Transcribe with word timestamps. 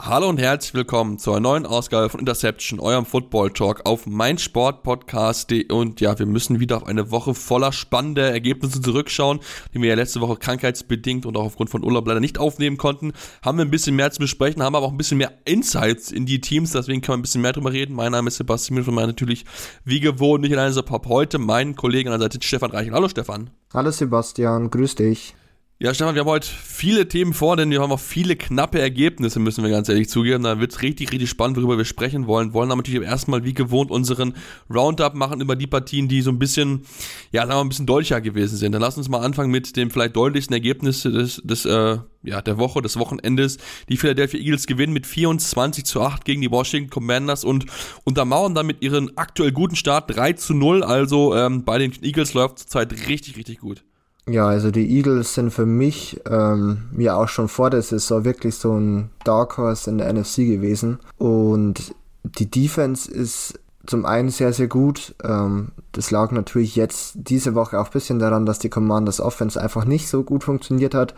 Hallo 0.00 0.28
und 0.28 0.38
herzlich 0.38 0.74
willkommen 0.74 1.18
zur 1.18 1.40
neuen 1.40 1.66
Ausgabe 1.66 2.08
von 2.08 2.20
Interception, 2.20 2.78
eurem 2.78 3.04
Football 3.04 3.50
Talk 3.50 3.84
auf 3.84 4.06
meinsportpodcast.de. 4.06 5.72
Und 5.72 6.00
ja, 6.00 6.16
wir 6.16 6.24
müssen 6.24 6.60
wieder 6.60 6.76
auf 6.76 6.86
eine 6.86 7.10
Woche 7.10 7.34
voller 7.34 7.72
spannender 7.72 8.30
Ergebnisse 8.30 8.80
zurückschauen, 8.80 9.40
die 9.74 9.82
wir 9.82 9.88
ja 9.88 9.96
letzte 9.96 10.20
Woche 10.20 10.36
krankheitsbedingt 10.36 11.26
und 11.26 11.36
auch 11.36 11.46
aufgrund 11.46 11.70
von 11.70 11.82
Urlaub 11.82 12.06
leider 12.06 12.20
nicht 12.20 12.38
aufnehmen 12.38 12.76
konnten. 12.76 13.12
Haben 13.42 13.58
wir 13.58 13.64
ein 13.64 13.72
bisschen 13.72 13.96
mehr 13.96 14.12
zu 14.12 14.20
besprechen, 14.20 14.62
haben 14.62 14.76
aber 14.76 14.86
auch 14.86 14.92
ein 14.92 14.96
bisschen 14.96 15.18
mehr 15.18 15.32
Insights 15.44 16.12
in 16.12 16.26
die 16.26 16.40
Teams, 16.40 16.70
deswegen 16.70 17.02
kann 17.02 17.14
man 17.14 17.18
ein 17.18 17.22
bisschen 17.22 17.42
mehr 17.42 17.52
drüber 17.52 17.72
reden. 17.72 17.96
Mein 17.96 18.12
Name 18.12 18.28
ist 18.28 18.36
Sebastian 18.36 18.84
von 18.84 18.94
mir 18.94 19.04
natürlich 19.04 19.44
wie 19.84 19.98
gewohnt 19.98 20.42
nicht 20.42 20.52
alleine 20.52 20.72
so 20.72 20.82
Pop 20.84 21.08
heute 21.08 21.38
meinen 21.38 21.74
Kollegen 21.74 22.08
an 22.10 22.20
der 22.20 22.26
Seite 22.30 22.38
Stefan 22.40 22.70
Reichen. 22.70 22.94
Hallo 22.94 23.08
Stefan. 23.08 23.50
Hallo 23.74 23.90
Sebastian, 23.90 24.70
grüß 24.70 24.94
dich. 24.94 25.34
Ja, 25.80 25.94
Stefan, 25.94 26.16
wir 26.16 26.22
haben 26.22 26.28
heute 26.28 26.48
viele 26.48 27.06
Themen 27.06 27.32
vor, 27.32 27.56
denn 27.56 27.70
wir 27.70 27.80
haben 27.80 27.92
auch 27.92 28.00
viele 28.00 28.34
knappe 28.34 28.80
Ergebnisse, 28.80 29.38
müssen 29.38 29.62
wir 29.62 29.70
ganz 29.70 29.88
ehrlich 29.88 30.08
zugeben. 30.08 30.42
Da 30.42 30.58
wird 30.58 30.72
es 30.72 30.82
richtig, 30.82 31.12
richtig 31.12 31.30
spannend, 31.30 31.56
worüber 31.56 31.78
wir 31.78 31.84
sprechen 31.84 32.26
wollen. 32.26 32.52
Wollen 32.52 32.72
aber 32.72 32.78
natürlich 32.78 33.06
erstmal 33.06 33.44
wie 33.44 33.54
gewohnt 33.54 33.92
unseren 33.92 34.34
Roundup 34.68 35.14
machen 35.14 35.40
über 35.40 35.54
die 35.54 35.68
Partien, 35.68 36.08
die 36.08 36.20
so 36.20 36.32
ein 36.32 36.40
bisschen, 36.40 36.82
ja, 37.30 37.42
sagen 37.42 37.50
wir 37.50 37.54
mal, 37.54 37.60
ein 37.60 37.68
bisschen 37.68 37.86
deutlicher 37.86 38.20
gewesen 38.20 38.56
sind. 38.56 38.72
Dann 38.72 38.80
lass 38.80 38.98
uns 38.98 39.08
mal 39.08 39.20
anfangen 39.20 39.52
mit 39.52 39.76
dem 39.76 39.92
vielleicht 39.92 40.16
deutlichsten 40.16 40.52
Ergebnis 40.52 41.02
des, 41.02 41.40
des 41.44 41.64
äh, 41.64 41.98
ja, 42.24 42.42
der 42.42 42.58
Woche, 42.58 42.82
des 42.82 42.96
Wochenendes. 42.96 43.58
Die 43.88 43.98
Philadelphia 43.98 44.40
Eagles 44.40 44.66
gewinnen 44.66 44.92
mit 44.92 45.06
24 45.06 45.84
zu 45.84 46.02
8 46.02 46.24
gegen 46.24 46.40
die 46.40 46.50
Washington 46.50 46.90
Commanders 46.90 47.44
und 47.44 47.66
untermauern 48.02 48.56
damit 48.56 48.82
ihren 48.82 49.16
aktuell 49.16 49.52
guten 49.52 49.76
Start 49.76 50.12
3 50.12 50.32
zu 50.32 50.54
0. 50.54 50.82
Also 50.82 51.36
ähm, 51.36 51.64
bei 51.64 51.78
den 51.78 51.92
Eagles 52.02 52.34
läuft 52.34 52.58
zurzeit 52.58 52.92
richtig, 53.06 53.36
richtig 53.36 53.60
gut. 53.60 53.84
Ja, 54.28 54.46
also 54.46 54.70
die 54.70 54.96
Eagles 54.96 55.34
sind 55.34 55.52
für 55.52 55.64
mich 55.64 56.20
ähm, 56.28 56.88
ja 56.98 57.16
auch 57.16 57.28
schon 57.28 57.48
vor 57.48 57.70
der 57.70 57.80
Saison 57.80 58.24
wirklich 58.24 58.56
so 58.56 58.78
ein 58.78 59.10
Dark 59.24 59.56
Horse 59.56 59.90
in 59.90 59.98
der 59.98 60.12
NFC 60.12 60.38
gewesen. 60.38 60.98
Und 61.16 61.94
die 62.24 62.50
Defense 62.50 63.10
ist 63.10 63.58
zum 63.86 64.04
einen 64.04 64.28
sehr, 64.28 64.52
sehr 64.52 64.68
gut. 64.68 65.14
Ähm, 65.24 65.72
das 65.92 66.10
lag 66.10 66.30
natürlich 66.30 66.76
jetzt 66.76 67.12
diese 67.14 67.54
Woche 67.54 67.80
auch 67.80 67.86
ein 67.86 67.92
bisschen 67.92 68.18
daran, 68.18 68.44
dass 68.44 68.58
die 68.58 68.68
Commanders 68.68 69.20
Offense 69.20 69.58
einfach 69.60 69.86
nicht 69.86 70.08
so 70.08 70.22
gut 70.22 70.44
funktioniert 70.44 70.94
hat. 70.94 71.14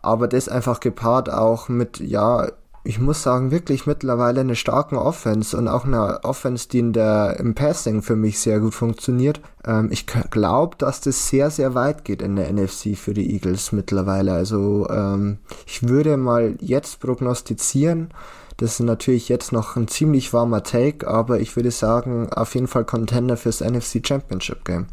Aber 0.00 0.28
das 0.28 0.48
einfach 0.48 0.78
gepaart 0.78 1.30
auch 1.32 1.68
mit, 1.68 1.98
ja, 1.98 2.48
ich 2.84 2.98
muss 2.98 3.22
sagen, 3.22 3.50
wirklich 3.50 3.86
mittlerweile 3.86 4.40
eine 4.40 4.56
starken 4.56 4.96
Offense 4.96 5.56
und 5.56 5.68
auch 5.68 5.84
eine 5.84 6.24
Offense, 6.24 6.68
die 6.68 6.80
in 6.80 6.92
der, 6.92 7.36
im 7.38 7.54
Passing 7.54 8.02
für 8.02 8.16
mich 8.16 8.40
sehr 8.40 8.58
gut 8.58 8.74
funktioniert. 8.74 9.40
Ähm, 9.64 9.88
ich 9.92 10.06
glaube, 10.06 10.76
dass 10.78 11.00
das 11.00 11.28
sehr, 11.28 11.50
sehr 11.50 11.74
weit 11.74 12.04
geht 12.04 12.22
in 12.22 12.36
der 12.36 12.52
NFC 12.52 12.96
für 12.96 13.14
die 13.14 13.32
Eagles 13.32 13.72
mittlerweile. 13.72 14.32
Also 14.32 14.88
ähm, 14.90 15.38
ich 15.66 15.88
würde 15.88 16.16
mal 16.16 16.56
jetzt 16.60 17.00
prognostizieren, 17.00 18.08
das 18.56 18.72
ist 18.72 18.80
natürlich 18.80 19.28
jetzt 19.28 19.52
noch 19.52 19.76
ein 19.76 19.88
ziemlich 19.88 20.32
warmer 20.32 20.62
Take, 20.62 21.08
aber 21.08 21.40
ich 21.40 21.56
würde 21.56 21.70
sagen, 21.70 22.32
auf 22.32 22.54
jeden 22.54 22.68
Fall 22.68 22.84
Contender 22.84 23.36
fürs 23.36 23.60
NFC 23.60 24.06
Championship 24.06 24.64
Game 24.64 24.86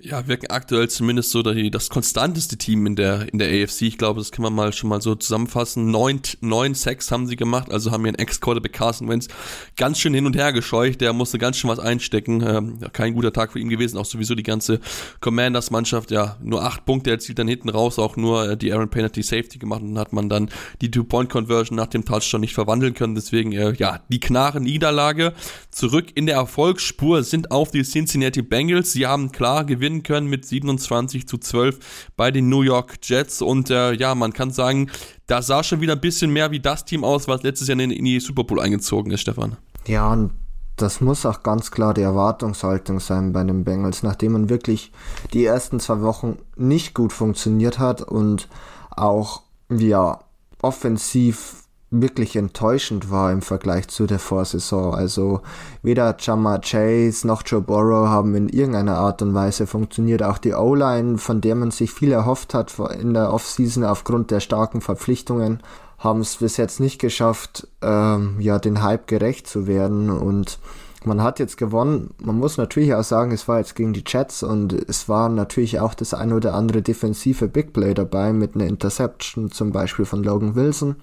ja, 0.00 0.26
wirken 0.26 0.46
aktuell 0.50 0.88
zumindest 0.88 1.30
so 1.30 1.42
die, 1.42 1.70
das 1.70 1.88
konstanteste 1.88 2.56
Team 2.56 2.86
in 2.86 2.96
der, 2.96 3.32
in 3.32 3.38
der 3.38 3.48
AFC. 3.48 3.82
Ich 3.82 3.98
glaube, 3.98 4.20
das 4.20 4.32
kann 4.32 4.42
man 4.42 4.54
mal 4.54 4.72
schon 4.72 4.88
mal 4.88 5.00
so 5.00 5.14
zusammenfassen. 5.14 5.90
Neun, 5.90 6.20
neun 6.40 6.74
Sacks 6.74 7.10
haben 7.10 7.26
sie 7.26 7.36
gemacht, 7.36 7.70
also 7.70 7.90
haben 7.90 8.04
ihren 8.06 8.16
Ex-Quarterback 8.16 8.72
Carson 8.72 9.08
Wentz 9.08 9.28
ganz 9.76 9.98
schön 9.98 10.14
hin 10.14 10.26
und 10.26 10.36
her 10.36 10.52
gescheucht. 10.52 11.00
Der 11.00 11.12
musste 11.12 11.38
ganz 11.38 11.56
schön 11.56 11.70
was 11.70 11.78
einstecken. 11.78 12.42
Ähm, 12.46 12.78
kein 12.92 13.14
guter 13.14 13.32
Tag 13.32 13.52
für 13.52 13.58
ihn 13.58 13.68
gewesen. 13.68 13.98
Auch 13.98 14.04
sowieso 14.04 14.34
die 14.34 14.42
ganze 14.42 14.80
Commanders-Mannschaft, 15.20 16.10
ja, 16.10 16.36
nur 16.42 16.62
acht 16.64 16.84
Punkte 16.84 17.10
erzielt 17.10 17.38
dann 17.38 17.48
hinten 17.48 17.68
raus, 17.68 17.98
auch 17.98 18.16
nur 18.16 18.50
äh, 18.50 18.56
die 18.56 18.72
Aaron 18.72 18.90
Penalty 18.90 19.22
Safety 19.22 19.58
gemacht 19.58 19.82
und 19.82 19.98
hat 19.98 20.12
man 20.12 20.28
dann 20.28 20.50
die 20.80 20.90
Two-Point-Conversion 20.90 21.76
nach 21.76 21.86
dem 21.86 22.04
Touchdown 22.04 22.40
nicht 22.40 22.54
verwandeln 22.54 22.94
können. 22.94 23.14
Deswegen, 23.14 23.52
äh, 23.52 23.72
ja, 23.72 24.00
die 24.08 24.20
klare 24.20 24.60
Niederlage. 24.60 25.32
Zurück 25.70 26.06
in 26.14 26.26
der 26.26 26.36
Erfolgsspur 26.36 27.22
sind 27.22 27.50
auf 27.50 27.70
die 27.70 27.82
Cincinnati 27.82 28.42
Bengals. 28.42 28.92
Sie 28.92 29.06
haben 29.06 29.32
klar 29.32 29.64
gewinnen 29.68 30.02
können 30.02 30.26
mit 30.26 30.44
27 30.44 31.28
zu 31.28 31.38
12 31.38 32.10
bei 32.16 32.32
den 32.32 32.48
New 32.48 32.62
York 32.62 32.96
Jets. 33.02 33.40
Und 33.40 33.70
äh, 33.70 33.92
ja, 33.92 34.16
man 34.16 34.32
kann 34.32 34.50
sagen, 34.50 34.90
da 35.28 35.42
sah 35.42 35.62
schon 35.62 35.80
wieder 35.80 35.92
ein 35.92 36.00
bisschen 36.00 36.32
mehr 36.32 36.50
wie 36.50 36.58
das 36.58 36.84
Team 36.84 37.04
aus, 37.04 37.28
was 37.28 37.44
letztes 37.44 37.68
Jahr 37.68 37.78
in, 37.78 37.92
in 37.92 38.04
die 38.04 38.18
Super 38.18 38.42
Bowl 38.42 38.60
eingezogen 38.60 39.12
ist, 39.12 39.20
Stefan. 39.20 39.56
Ja, 39.86 40.12
und 40.12 40.32
das 40.76 41.00
muss 41.00 41.26
auch 41.26 41.42
ganz 41.42 41.70
klar 41.70 41.94
die 41.94 42.02
Erwartungshaltung 42.02 43.00
sein 43.00 43.32
bei 43.32 43.44
den 43.44 43.64
Bengals, 43.64 44.02
nachdem 44.02 44.32
man 44.32 44.48
wirklich 44.48 44.92
die 45.32 45.44
ersten 45.44 45.80
zwei 45.80 46.00
Wochen 46.02 46.38
nicht 46.56 46.94
gut 46.94 47.12
funktioniert 47.12 47.78
hat 47.78 48.02
und 48.02 48.48
auch 48.90 49.42
ja 49.70 50.20
offensiv 50.62 51.67
wirklich 51.90 52.36
enttäuschend 52.36 53.10
war 53.10 53.32
im 53.32 53.42
Vergleich 53.42 53.88
zu 53.88 54.06
der 54.06 54.18
Vorsaison. 54.18 54.94
Also 54.94 55.40
weder 55.82 56.16
Jama 56.18 56.58
Chase 56.58 57.26
noch 57.26 57.42
Joe 57.44 57.60
Burrow 57.60 58.08
haben 58.08 58.34
in 58.34 58.48
irgendeiner 58.48 58.98
Art 58.98 59.22
und 59.22 59.34
Weise 59.34 59.66
funktioniert. 59.66 60.22
Auch 60.22 60.38
die 60.38 60.52
O-Line, 60.52 61.18
von 61.18 61.40
der 61.40 61.54
man 61.54 61.70
sich 61.70 61.90
viel 61.90 62.12
erhofft 62.12 62.54
hat 62.54 62.74
in 63.00 63.14
der 63.14 63.32
Offseason 63.32 63.84
aufgrund 63.84 64.30
der 64.30 64.40
starken 64.40 64.80
Verpflichtungen, 64.80 65.60
haben 65.98 66.20
es 66.20 66.36
bis 66.36 66.56
jetzt 66.58 66.78
nicht 66.78 67.00
geschafft, 67.00 67.66
ähm, 67.82 68.36
ja, 68.38 68.58
den 68.58 68.82
Hype 68.82 69.06
gerecht 69.06 69.48
zu 69.48 69.66
werden 69.66 70.10
und 70.10 70.58
man 71.04 71.22
hat 71.22 71.38
jetzt 71.38 71.56
gewonnen. 71.56 72.10
Man 72.20 72.38
muss 72.38 72.56
natürlich 72.56 72.94
auch 72.94 73.04
sagen, 73.04 73.30
es 73.32 73.46
war 73.48 73.58
jetzt 73.58 73.76
gegen 73.76 73.92
die 73.92 74.04
Jets 74.06 74.42
und 74.42 74.72
es 74.72 75.08
war 75.08 75.28
natürlich 75.28 75.80
auch 75.80 75.94
das 75.94 76.12
ein 76.12 76.32
oder 76.32 76.54
andere 76.54 76.82
defensive 76.82 77.48
Big 77.48 77.72
Play 77.72 77.94
dabei 77.94 78.32
mit 78.32 78.54
einer 78.54 78.66
Interception 78.66 79.50
zum 79.50 79.70
Beispiel 79.72 80.04
von 80.04 80.22
Logan 80.22 80.54
Wilson. 80.54 80.96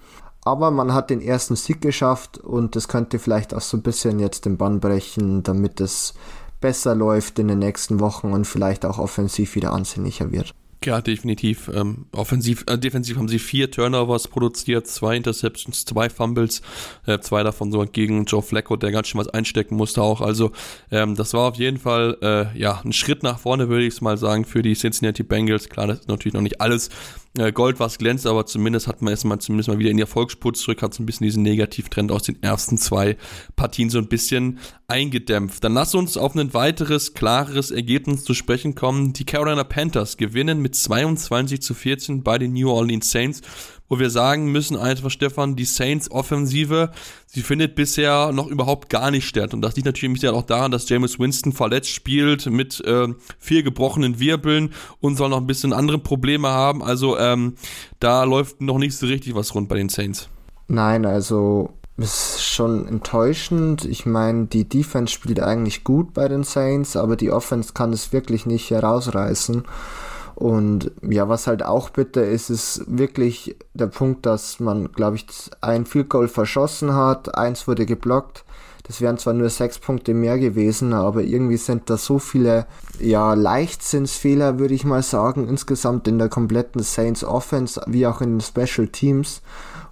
Aber 0.46 0.70
man 0.70 0.94
hat 0.94 1.10
den 1.10 1.20
ersten 1.20 1.56
Sieg 1.56 1.80
geschafft 1.80 2.38
und 2.38 2.76
das 2.76 2.86
könnte 2.86 3.18
vielleicht 3.18 3.52
auch 3.52 3.60
so 3.60 3.76
ein 3.76 3.82
bisschen 3.82 4.20
jetzt 4.20 4.44
den 4.44 4.56
Bann 4.56 4.78
brechen, 4.78 5.42
damit 5.42 5.80
es 5.80 6.14
besser 6.60 6.94
läuft 6.94 7.40
in 7.40 7.48
den 7.48 7.58
nächsten 7.58 7.98
Wochen 7.98 8.32
und 8.32 8.46
vielleicht 8.46 8.84
auch 8.84 9.00
offensiv 9.00 9.56
wieder 9.56 9.72
ansehnlicher 9.72 10.30
wird. 10.30 10.54
Ja, 10.84 11.00
definitiv. 11.00 11.68
Ähm, 11.74 12.06
offensiv, 12.12 12.64
äh, 12.68 12.78
defensiv 12.78 13.16
haben 13.16 13.28
sie 13.28 13.38
vier 13.38 13.70
Turnovers 13.70 14.28
produziert, 14.28 14.86
zwei 14.86 15.16
Interceptions, 15.16 15.84
zwei 15.84 16.08
Fumbles, 16.08 16.62
äh, 17.06 17.18
zwei 17.18 17.42
davon 17.42 17.72
sogar 17.72 17.86
gegen 17.86 18.24
Joe 18.24 18.42
Flacco, 18.42 18.76
der 18.76 18.92
ganz 18.92 19.08
schön 19.08 19.20
was 19.20 19.28
einstecken 19.28 19.74
musste 19.76 20.02
auch. 20.02 20.20
Also 20.20 20.52
ähm, 20.92 21.16
das 21.16 21.32
war 21.34 21.48
auf 21.48 21.56
jeden 21.56 21.78
Fall 21.78 22.18
äh, 22.22 22.58
ja 22.58 22.80
ein 22.84 22.92
Schritt 22.92 23.22
nach 23.22 23.38
vorne, 23.38 23.68
würde 23.68 23.84
ich 23.84 23.94
es 23.94 24.00
mal 24.00 24.16
sagen, 24.16 24.44
für 24.44 24.62
die 24.62 24.74
Cincinnati 24.74 25.22
Bengals. 25.24 25.68
Klar, 25.68 25.88
das 25.88 26.00
ist 26.00 26.08
natürlich 26.08 26.34
noch 26.34 26.42
nicht 26.42 26.60
alles 26.60 26.90
äh, 27.38 27.52
Gold, 27.52 27.80
was 27.80 27.98
glänzt, 27.98 28.26
aber 28.26 28.46
zumindest 28.46 28.86
hat 28.86 29.02
man 29.02 29.10
erstmal 29.10 29.38
zumindest 29.38 29.68
mal 29.68 29.78
wieder 29.78 29.90
in 29.90 29.96
die 29.96 30.02
Erfolgsspur 30.02 30.54
zurück, 30.54 30.82
hat 30.82 30.94
so 30.94 31.02
ein 31.02 31.06
bisschen 31.06 31.24
diesen 31.24 31.42
Negativtrend 31.42 32.10
aus 32.10 32.22
den 32.22 32.42
ersten 32.42 32.78
zwei 32.78 33.16
Partien 33.56 33.90
so 33.90 33.98
ein 33.98 34.08
bisschen 34.08 34.58
eingedämpft. 34.88 35.62
Dann 35.64 35.74
lass 35.74 35.94
uns 35.94 36.16
auf 36.16 36.34
ein 36.34 36.54
weiteres, 36.54 37.14
klareres 37.14 37.70
Ergebnis 37.70 38.24
zu 38.24 38.34
sprechen 38.34 38.74
kommen. 38.74 39.12
Die 39.12 39.24
Carolina 39.24 39.64
Panthers 39.64 40.16
gewinnen 40.16 40.62
mit 40.66 40.74
22 40.74 41.62
zu 41.62 41.74
14 41.74 42.24
bei 42.24 42.38
den 42.38 42.52
New 42.52 42.68
Orleans 42.68 43.08
Saints 43.08 43.42
wo 43.88 43.98
wir 43.98 44.10
sagen 44.10 44.50
müssen 44.50 44.76
einfach, 44.76 45.10
Stefan, 45.10 45.56
die 45.56 45.64
Saints-Offensive, 45.64 46.90
sie 47.26 47.42
findet 47.42 47.74
bisher 47.74 48.32
noch 48.32 48.48
überhaupt 48.48 48.88
gar 48.88 49.10
nicht 49.10 49.28
statt. 49.28 49.54
Und 49.54 49.62
das 49.62 49.76
liegt 49.76 49.86
natürlich 49.86 50.26
auch 50.28 50.42
daran, 50.42 50.70
dass 50.70 50.88
James 50.88 51.18
Winston 51.18 51.52
verletzt 51.52 51.90
spielt 51.90 52.46
mit 52.46 52.84
äh, 52.84 53.08
vier 53.38 53.62
gebrochenen 53.62 54.18
Wirbeln 54.18 54.72
und 55.00 55.16
soll 55.16 55.28
noch 55.28 55.38
ein 55.40 55.46
bisschen 55.46 55.72
andere 55.72 55.98
Probleme 55.98 56.48
haben. 56.48 56.82
Also 56.82 57.16
ähm, 57.18 57.54
da 58.00 58.24
läuft 58.24 58.60
noch 58.60 58.78
nicht 58.78 58.96
so 58.96 59.06
richtig 59.06 59.34
was 59.34 59.54
rund 59.54 59.68
bei 59.68 59.76
den 59.76 59.88
Saints. 59.88 60.28
Nein, 60.68 61.06
also 61.06 61.70
ist 61.96 62.42
schon 62.42 62.86
enttäuschend. 62.86 63.84
Ich 63.84 64.04
meine, 64.04 64.46
die 64.46 64.68
Defense 64.68 65.14
spielt 65.14 65.40
eigentlich 65.40 65.82
gut 65.84 66.12
bei 66.12 66.28
den 66.28 66.42
Saints, 66.42 66.96
aber 66.96 67.16
die 67.16 67.30
Offense 67.30 67.72
kann 67.72 67.92
es 67.92 68.12
wirklich 68.12 68.44
nicht 68.44 68.70
herausreißen. 68.70 69.64
Und 70.36 70.92
ja, 71.00 71.30
was 71.30 71.46
halt 71.46 71.64
auch 71.64 71.88
bitter 71.88 72.22
ist, 72.22 72.50
ist 72.50 72.84
wirklich 72.86 73.56
der 73.72 73.86
Punkt, 73.86 74.26
dass 74.26 74.60
man, 74.60 74.92
glaube 74.92 75.16
ich, 75.16 75.26
ein 75.62 75.86
Field 75.86 76.10
Goal 76.10 76.28
verschossen 76.28 76.94
hat, 76.94 77.34
eins 77.34 77.66
wurde 77.66 77.86
geblockt. 77.86 78.44
Das 78.82 79.00
wären 79.00 79.16
zwar 79.16 79.32
nur 79.32 79.48
sechs 79.48 79.78
Punkte 79.78 80.12
mehr 80.12 80.38
gewesen, 80.38 80.92
aber 80.92 81.22
irgendwie 81.22 81.56
sind 81.56 81.88
da 81.88 81.96
so 81.96 82.18
viele, 82.18 82.66
ja, 83.00 83.32
Leichtsinnsfehler, 83.32 84.58
würde 84.58 84.74
ich 84.74 84.84
mal 84.84 85.02
sagen, 85.02 85.48
insgesamt 85.48 86.06
in 86.06 86.18
der 86.18 86.28
kompletten 86.28 86.82
Saints 86.82 87.24
Offense, 87.24 87.80
wie 87.86 88.06
auch 88.06 88.20
in 88.20 88.38
den 88.38 88.40
Special 88.42 88.88
Teams. 88.88 89.40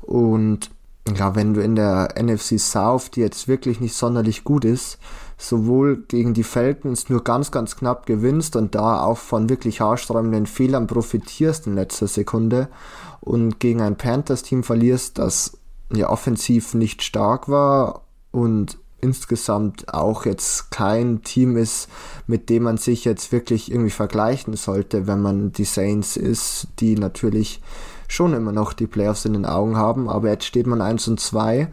Und 0.03 0.71
ja, 1.17 1.35
wenn 1.35 1.55
du 1.55 1.63
in 1.63 1.75
der 1.75 2.15
NFC 2.23 2.61
South, 2.61 3.11
die 3.13 3.21
jetzt 3.21 3.49
wirklich 3.49 3.81
nicht 3.81 3.97
sonderlich 3.97 4.45
gut 4.45 4.67
ist, 4.67 4.99
sowohl 5.49 6.05
gegen 6.09 6.35
die 6.35 6.43
Falcons 6.43 7.09
nur 7.09 7.23
ganz, 7.23 7.51
ganz 7.51 7.77
knapp 7.77 8.07
gewinnst 8.07 8.57
und 8.57 8.75
da 8.75 9.03
auch 9.03 9.19
von 9.19 9.49
wirklich 9.49 9.81
haarsträubenden 9.81 10.47
Fehlern 10.47 10.87
profitierst 10.87 11.67
in 11.67 11.75
letzter 11.75 12.07
Sekunde 12.07 12.69
und 13.21 13.61
gegen 13.61 13.81
ein 13.81 13.97
Panthers-Team 13.97 14.63
verlierst, 14.63 15.19
das 15.19 15.59
ja 15.93 16.09
offensiv 16.11 16.75
nicht 16.75 17.03
stark 17.03 17.49
war 17.49 18.03
und 18.31 18.79
insgesamt 19.01 19.93
auch 19.93 20.25
jetzt 20.25 20.71
kein 20.71 21.23
Team 21.23 21.57
ist, 21.57 21.89
mit 22.27 22.49
dem 22.49 22.63
man 22.63 22.79
sich 22.79 23.05
jetzt 23.05 23.33
wirklich 23.33 23.71
irgendwie 23.71 23.91
vergleichen 23.91 24.57
sollte, 24.57 25.07
wenn 25.07 25.21
man 25.21 25.53
die 25.53 25.65
Saints 25.65 26.17
ist, 26.17 26.69
die 26.81 26.97
natürlich 26.97 27.63
schon 28.09 28.33
immer 28.33 28.53
noch 28.53 28.73
die 28.73 28.87
Playoffs 28.87 29.27
in 29.27 29.35
den 29.35 29.47
Augen 29.47 29.77
haben, 29.77 30.09
aber 30.09 30.31
jetzt 30.31 30.47
steht 30.47 30.67
man 30.67 30.81
1 30.81 31.09
und 31.09 31.21
2 31.21 31.69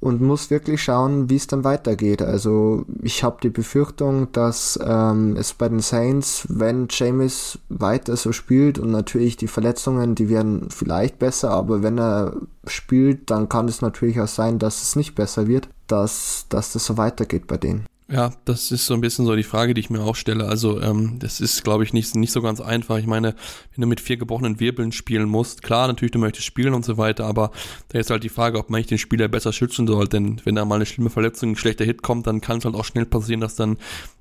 und 0.00 0.20
muss 0.20 0.50
wirklich 0.50 0.82
schauen, 0.82 1.28
wie 1.28 1.36
es 1.36 1.48
dann 1.48 1.64
weitergeht. 1.64 2.22
Also 2.22 2.84
ich 3.02 3.24
habe 3.24 3.38
die 3.42 3.50
Befürchtung, 3.50 4.30
dass 4.32 4.78
ähm, 4.82 5.36
es 5.36 5.54
bei 5.54 5.68
den 5.68 5.80
Saints, 5.80 6.46
wenn 6.48 6.86
James 6.90 7.58
weiter 7.68 8.16
so 8.16 8.32
spielt 8.32 8.78
und 8.78 8.90
natürlich 8.90 9.36
die 9.36 9.48
Verletzungen, 9.48 10.14
die 10.14 10.28
werden 10.28 10.68
vielleicht 10.70 11.18
besser, 11.18 11.50
aber 11.50 11.82
wenn 11.82 11.98
er 11.98 12.36
spielt, 12.66 13.30
dann 13.30 13.48
kann 13.48 13.66
es 13.66 13.82
natürlich 13.82 14.20
auch 14.20 14.28
sein, 14.28 14.58
dass 14.58 14.82
es 14.82 14.94
nicht 14.94 15.14
besser 15.14 15.48
wird, 15.48 15.68
dass, 15.88 16.46
dass 16.48 16.72
das 16.72 16.86
so 16.86 16.96
weitergeht 16.96 17.46
bei 17.46 17.56
denen. 17.56 17.86
Ja, 18.10 18.32
das 18.46 18.72
ist 18.72 18.86
so 18.86 18.94
ein 18.94 19.02
bisschen 19.02 19.26
so 19.26 19.36
die 19.36 19.42
Frage, 19.42 19.74
die 19.74 19.80
ich 19.82 19.90
mir 19.90 20.00
auch 20.00 20.16
stelle. 20.16 20.46
Also, 20.46 20.80
ähm, 20.80 21.18
das 21.18 21.42
ist, 21.42 21.62
glaube 21.62 21.84
ich, 21.84 21.92
nicht, 21.92 22.14
nicht 22.16 22.32
so 22.32 22.40
ganz 22.40 22.58
einfach. 22.58 22.96
Ich 22.96 23.06
meine, 23.06 23.34
wenn 23.74 23.82
du 23.82 23.86
mit 23.86 24.00
vier 24.00 24.16
gebrochenen 24.16 24.60
Wirbeln 24.60 24.92
spielen 24.92 25.28
musst, 25.28 25.62
klar, 25.62 25.88
natürlich, 25.88 26.12
du 26.12 26.18
möchtest 26.18 26.46
spielen 26.46 26.72
und 26.72 26.86
so 26.86 26.96
weiter, 26.96 27.26
aber 27.26 27.50
da 27.88 27.98
ist 27.98 28.08
halt 28.08 28.24
die 28.24 28.30
Frage, 28.30 28.58
ob 28.58 28.70
man 28.70 28.78
nicht 28.78 28.90
den 28.90 28.96
Spieler 28.96 29.28
besser 29.28 29.52
schützen 29.52 29.86
soll. 29.86 30.08
Denn 30.08 30.40
wenn 30.44 30.54
da 30.54 30.64
mal 30.64 30.76
eine 30.76 30.86
schlimme 30.86 31.10
Verletzung, 31.10 31.50
ein 31.50 31.56
schlechter 31.56 31.84
Hit 31.84 32.00
kommt, 32.00 32.26
dann 32.26 32.40
kann 32.40 32.58
es 32.58 32.64
halt 32.64 32.76
auch 32.76 32.86
schnell 32.86 33.04
passieren, 33.04 33.42
dass 33.42 33.56
dann 33.56 33.76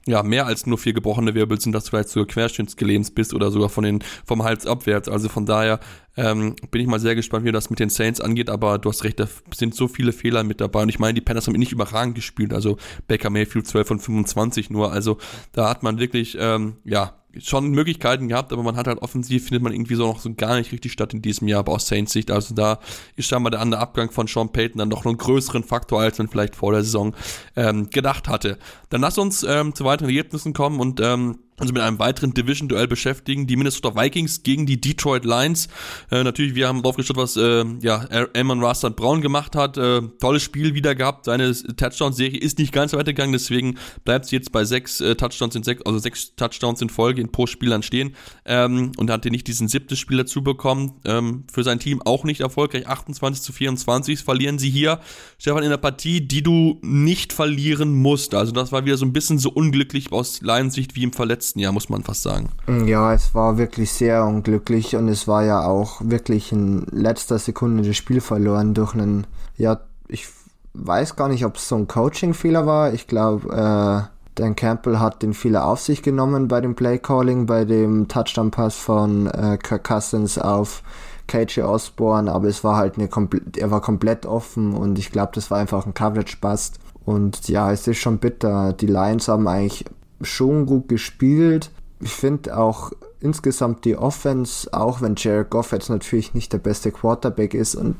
ja, 0.07 0.24
mehr 0.24 0.45
als 0.45 0.65
nur 0.65 0.77
vier 0.77 0.94
gebrochene 0.94 1.36
Wirbel 1.36 1.59
sind, 1.59 1.74
dass 1.74 1.86
du 1.86 1.92
vielleicht 1.92 2.09
sogar 2.09 2.27
querschnittsgelähmt 2.27 3.13
bist 3.13 3.33
oder 3.33 3.51
sogar 3.51 3.69
von 3.69 3.83
den, 3.83 4.04
vom 4.25 4.44
Hals 4.44 4.65
abwärts. 4.65 5.09
Also 5.09 5.30
von 5.30 5.45
daher 5.45 5.80
ähm, 6.15 6.56
bin 6.71 6.81
ich 6.81 6.88
mal 6.88 7.00
sehr 7.00 7.15
gespannt, 7.15 7.45
wie 7.45 7.51
das 7.51 7.69
mit 7.69 7.80
den 7.80 7.89
Saints 7.89 8.21
angeht, 8.21 8.50
aber 8.50 8.80
du 8.80 8.89
hast 8.89 9.04
recht, 9.04 9.19
da 9.19 9.27
sind 9.54 9.75
so 9.75 9.88
viele 9.88 10.13
Fehler 10.13 10.44
mit 10.44 10.62
dabei. 10.62 10.81
Und 10.81 10.89
ich 10.89 11.00
meine, 11.00 11.13
die 11.13 11.21
Panthers 11.21 11.48
haben 11.48 11.54
nicht 11.54 11.74
überragend 11.74 12.15
gespielt, 12.15 12.54
also 12.54 12.77
Baker 13.07 13.30
Mayfield 13.30 13.68
12 13.68 13.88
von 13.88 14.00
25 14.00 14.69
nur, 14.69 14.92
also 14.92 15.18
da 15.51 15.69
hat 15.69 15.83
man 15.83 16.00
wirklich, 16.00 16.38
ähm, 16.39 16.77
ja, 16.86 17.13
schon 17.41 17.69
Möglichkeiten 17.69 18.27
gehabt, 18.27 18.51
aber 18.53 18.63
man 18.63 18.75
hat 18.75 18.87
halt 18.87 18.99
offensiv, 18.99 19.45
findet 19.45 19.63
man 19.63 19.73
irgendwie 19.73 19.95
so 19.95 20.07
noch 20.07 20.19
so 20.19 20.33
gar 20.33 20.57
nicht 20.57 20.71
richtig 20.71 20.91
statt 20.91 21.13
in 21.13 21.21
diesem 21.21 21.47
Jahr, 21.47 21.59
aber 21.59 21.73
aus 21.73 21.87
Saints 21.87 22.13
Sicht, 22.13 22.31
also 22.31 22.53
da 22.53 22.79
ist 23.15 23.27
scheinbar 23.27 23.51
der 23.51 23.61
andere 23.61 23.81
Abgang 23.81 24.11
von 24.11 24.27
Sean 24.27 24.51
Payton 24.51 24.79
dann 24.79 24.89
doch 24.89 25.03
noch 25.03 25.11
einen 25.11 25.17
größeren 25.17 25.63
Faktor, 25.63 26.01
als 26.01 26.17
man 26.17 26.27
vielleicht 26.27 26.55
vor 26.55 26.71
der 26.71 26.83
Saison 26.83 27.15
ähm, 27.55 27.89
gedacht 27.89 28.27
hatte. 28.27 28.57
Dann 28.89 29.01
lass 29.01 29.17
uns 29.17 29.43
ähm, 29.43 29.75
zu 29.75 29.85
weiteren 29.85 30.09
Ergebnissen 30.09 30.53
kommen 30.53 30.79
und 30.79 30.99
ähm, 31.01 31.39
also 31.59 31.74
mit 31.74 31.81
einem 31.81 31.98
weiteren 31.98 32.36
Division-Duell 32.36 32.88
beschäftigen. 32.88 33.48
Die 33.48 33.56
Minnesota 33.56 33.95
Vikings 33.95 34.44
gegen 34.44 34.68
die 34.68 34.80
Detroit 34.80 35.25
Lions. 35.25 35.69
Äh, 36.12 36.24
natürlich, 36.24 36.54
wir 36.54 36.68
haben 36.68 36.83
drauf 36.83 36.98
was 36.98 37.36
äh, 37.36 37.65
ja, 37.81 38.06
Amon 38.36 38.63
Rastan 38.63 38.94
Brown 38.94 39.21
gemacht 39.21 39.56
hat. 39.56 39.75
Äh, 39.75 40.01
tolles 40.19 40.44
Spiel 40.44 40.75
wieder 40.75 40.94
gehabt. 40.94 41.25
Seine 41.25 41.51
Touchdown-Serie 41.54 42.39
ist 42.39 42.59
nicht 42.59 42.71
ganz 42.71 42.94
weitergegangen, 42.94 43.33
deswegen 43.33 43.80
bleibt 44.06 44.25
sie 44.25 44.36
jetzt 44.36 44.51
bei 44.51 44.65
sechs 44.65 45.01
äh, 45.01 45.15
Touchdowns 45.15 45.56
in 45.56 45.63
sechs, 45.63 45.81
also 45.83 45.98
sechs 45.98 46.36
Touchdowns 46.36 46.80
in 46.83 46.89
Folge 46.89 47.21
in 47.21 47.31
pro 47.31 47.48
Spielern 47.48 47.81
stehen. 47.81 48.15
Ähm, 48.45 48.92
und 48.98 49.09
hat 49.09 49.25
nicht 49.25 49.48
diesen 49.48 49.68
siebten 49.68 49.95
Spiel 49.95 50.18
dazu 50.18 50.44
bekommen. 50.44 50.94
Ähm, 51.06 51.45
für 51.51 51.63
sein 51.63 51.80
Team 51.80 52.04
auch 52.06 52.24
nicht 52.24 52.42
erfolgreich. 52.42 52.88
28 52.88 53.42
zu 53.42 53.51
24 53.51 54.19
verlieren 54.19 54.59
sie 54.59 54.69
hier. 54.69 55.00
Stefan, 55.39 55.63
in 55.63 55.71
der 55.71 55.77
Partie, 55.77 56.21
die 56.21 56.44
du 56.44 56.80
nicht 56.83 57.33
verlieren 57.33 57.95
musst. 57.95 58.36
Also 58.36 58.51
das 58.51 58.71
war 58.71 58.86
wieder 58.86 58.98
so 58.98 59.06
ein 59.07 59.13
bisschen 59.13 59.39
so 59.39 59.50
unglücklich 59.50 60.12
aus 60.12 60.42
Lions 60.42 60.75
Sicht 60.75 60.95
wie 60.95 61.01
im 61.01 61.13
Verletzten 61.13 61.46
letzten 61.47 61.59
Jahr, 61.59 61.71
muss 61.71 61.88
man 61.88 62.03
fast 62.03 62.23
sagen. 62.23 62.49
Ja, 62.85 63.13
es 63.13 63.33
war 63.33 63.57
wirklich 63.57 63.91
sehr 63.91 64.25
unglücklich 64.25 64.95
und 64.97 65.07
es 65.07 65.27
war 65.27 65.44
ja 65.44 65.65
auch 65.65 66.01
wirklich 66.03 66.51
in 66.51 66.85
letzter 66.91 67.39
Sekunde 67.39 67.83
das 67.83 67.95
Spiel 67.95 68.19
verloren 68.19 68.73
durch 68.73 68.94
einen, 68.94 69.25
ja, 69.55 69.79
ich 70.09 70.27
weiß 70.73 71.15
gar 71.15 71.29
nicht, 71.29 71.45
ob 71.45 71.55
es 71.55 71.69
so 71.69 71.75
ein 71.75 71.88
Coaching-Fehler 71.88 72.65
war. 72.65 72.94
Ich 72.94 73.07
glaube, 73.07 73.47
äh, 73.49 74.13
Dan 74.35 74.55
Campbell 74.57 74.99
hat 74.99 75.23
den 75.23 75.33
Fehler 75.33 75.65
auf 75.65 75.79
sich 75.79 76.03
genommen 76.03 76.49
bei 76.49 76.59
dem 76.59 76.75
Play-Calling, 76.75 77.45
bei 77.45 77.63
dem 77.63 78.09
Touchdown-Pass 78.09 78.75
von 78.75 79.27
äh, 79.27 79.57
Kirk 79.61 79.85
Cousins 79.85 80.38
auf 80.38 80.83
KJ 81.27 81.61
Osborne, 81.61 82.31
aber 82.31 82.47
es 82.47 82.63
war 82.63 82.75
halt 82.75 82.97
eine 82.97 83.07
komplett, 83.07 83.57
er 83.57 83.71
war 83.71 83.81
komplett 83.81 84.25
offen 84.25 84.73
und 84.73 84.99
ich 84.99 85.11
glaube, 85.11 85.31
das 85.33 85.49
war 85.49 85.59
einfach 85.59 85.85
ein 85.85 85.94
Coverage-Bust. 85.94 86.79
Und 87.05 87.47
ja, 87.47 87.71
es 87.71 87.88
ist 87.88 87.99
schon 87.99 88.17
bitter. 88.17 88.73
Die 88.73 88.88
Lions 88.88 89.29
haben 89.29 89.47
eigentlich 89.47 89.85
schon 90.21 90.65
gut 90.65 90.87
gespielt. 90.87 91.71
Ich 91.99 92.13
finde 92.13 92.57
auch 92.57 92.91
insgesamt 93.19 93.85
die 93.85 93.97
Offense, 93.97 94.71
auch 94.73 95.01
wenn 95.01 95.15
Jared 95.17 95.49
Goff 95.49 95.71
jetzt 95.71 95.89
natürlich 95.89 96.33
nicht 96.33 96.53
der 96.53 96.59
beste 96.59 96.91
Quarterback 96.91 97.53
ist 97.53 97.75
und 97.75 97.95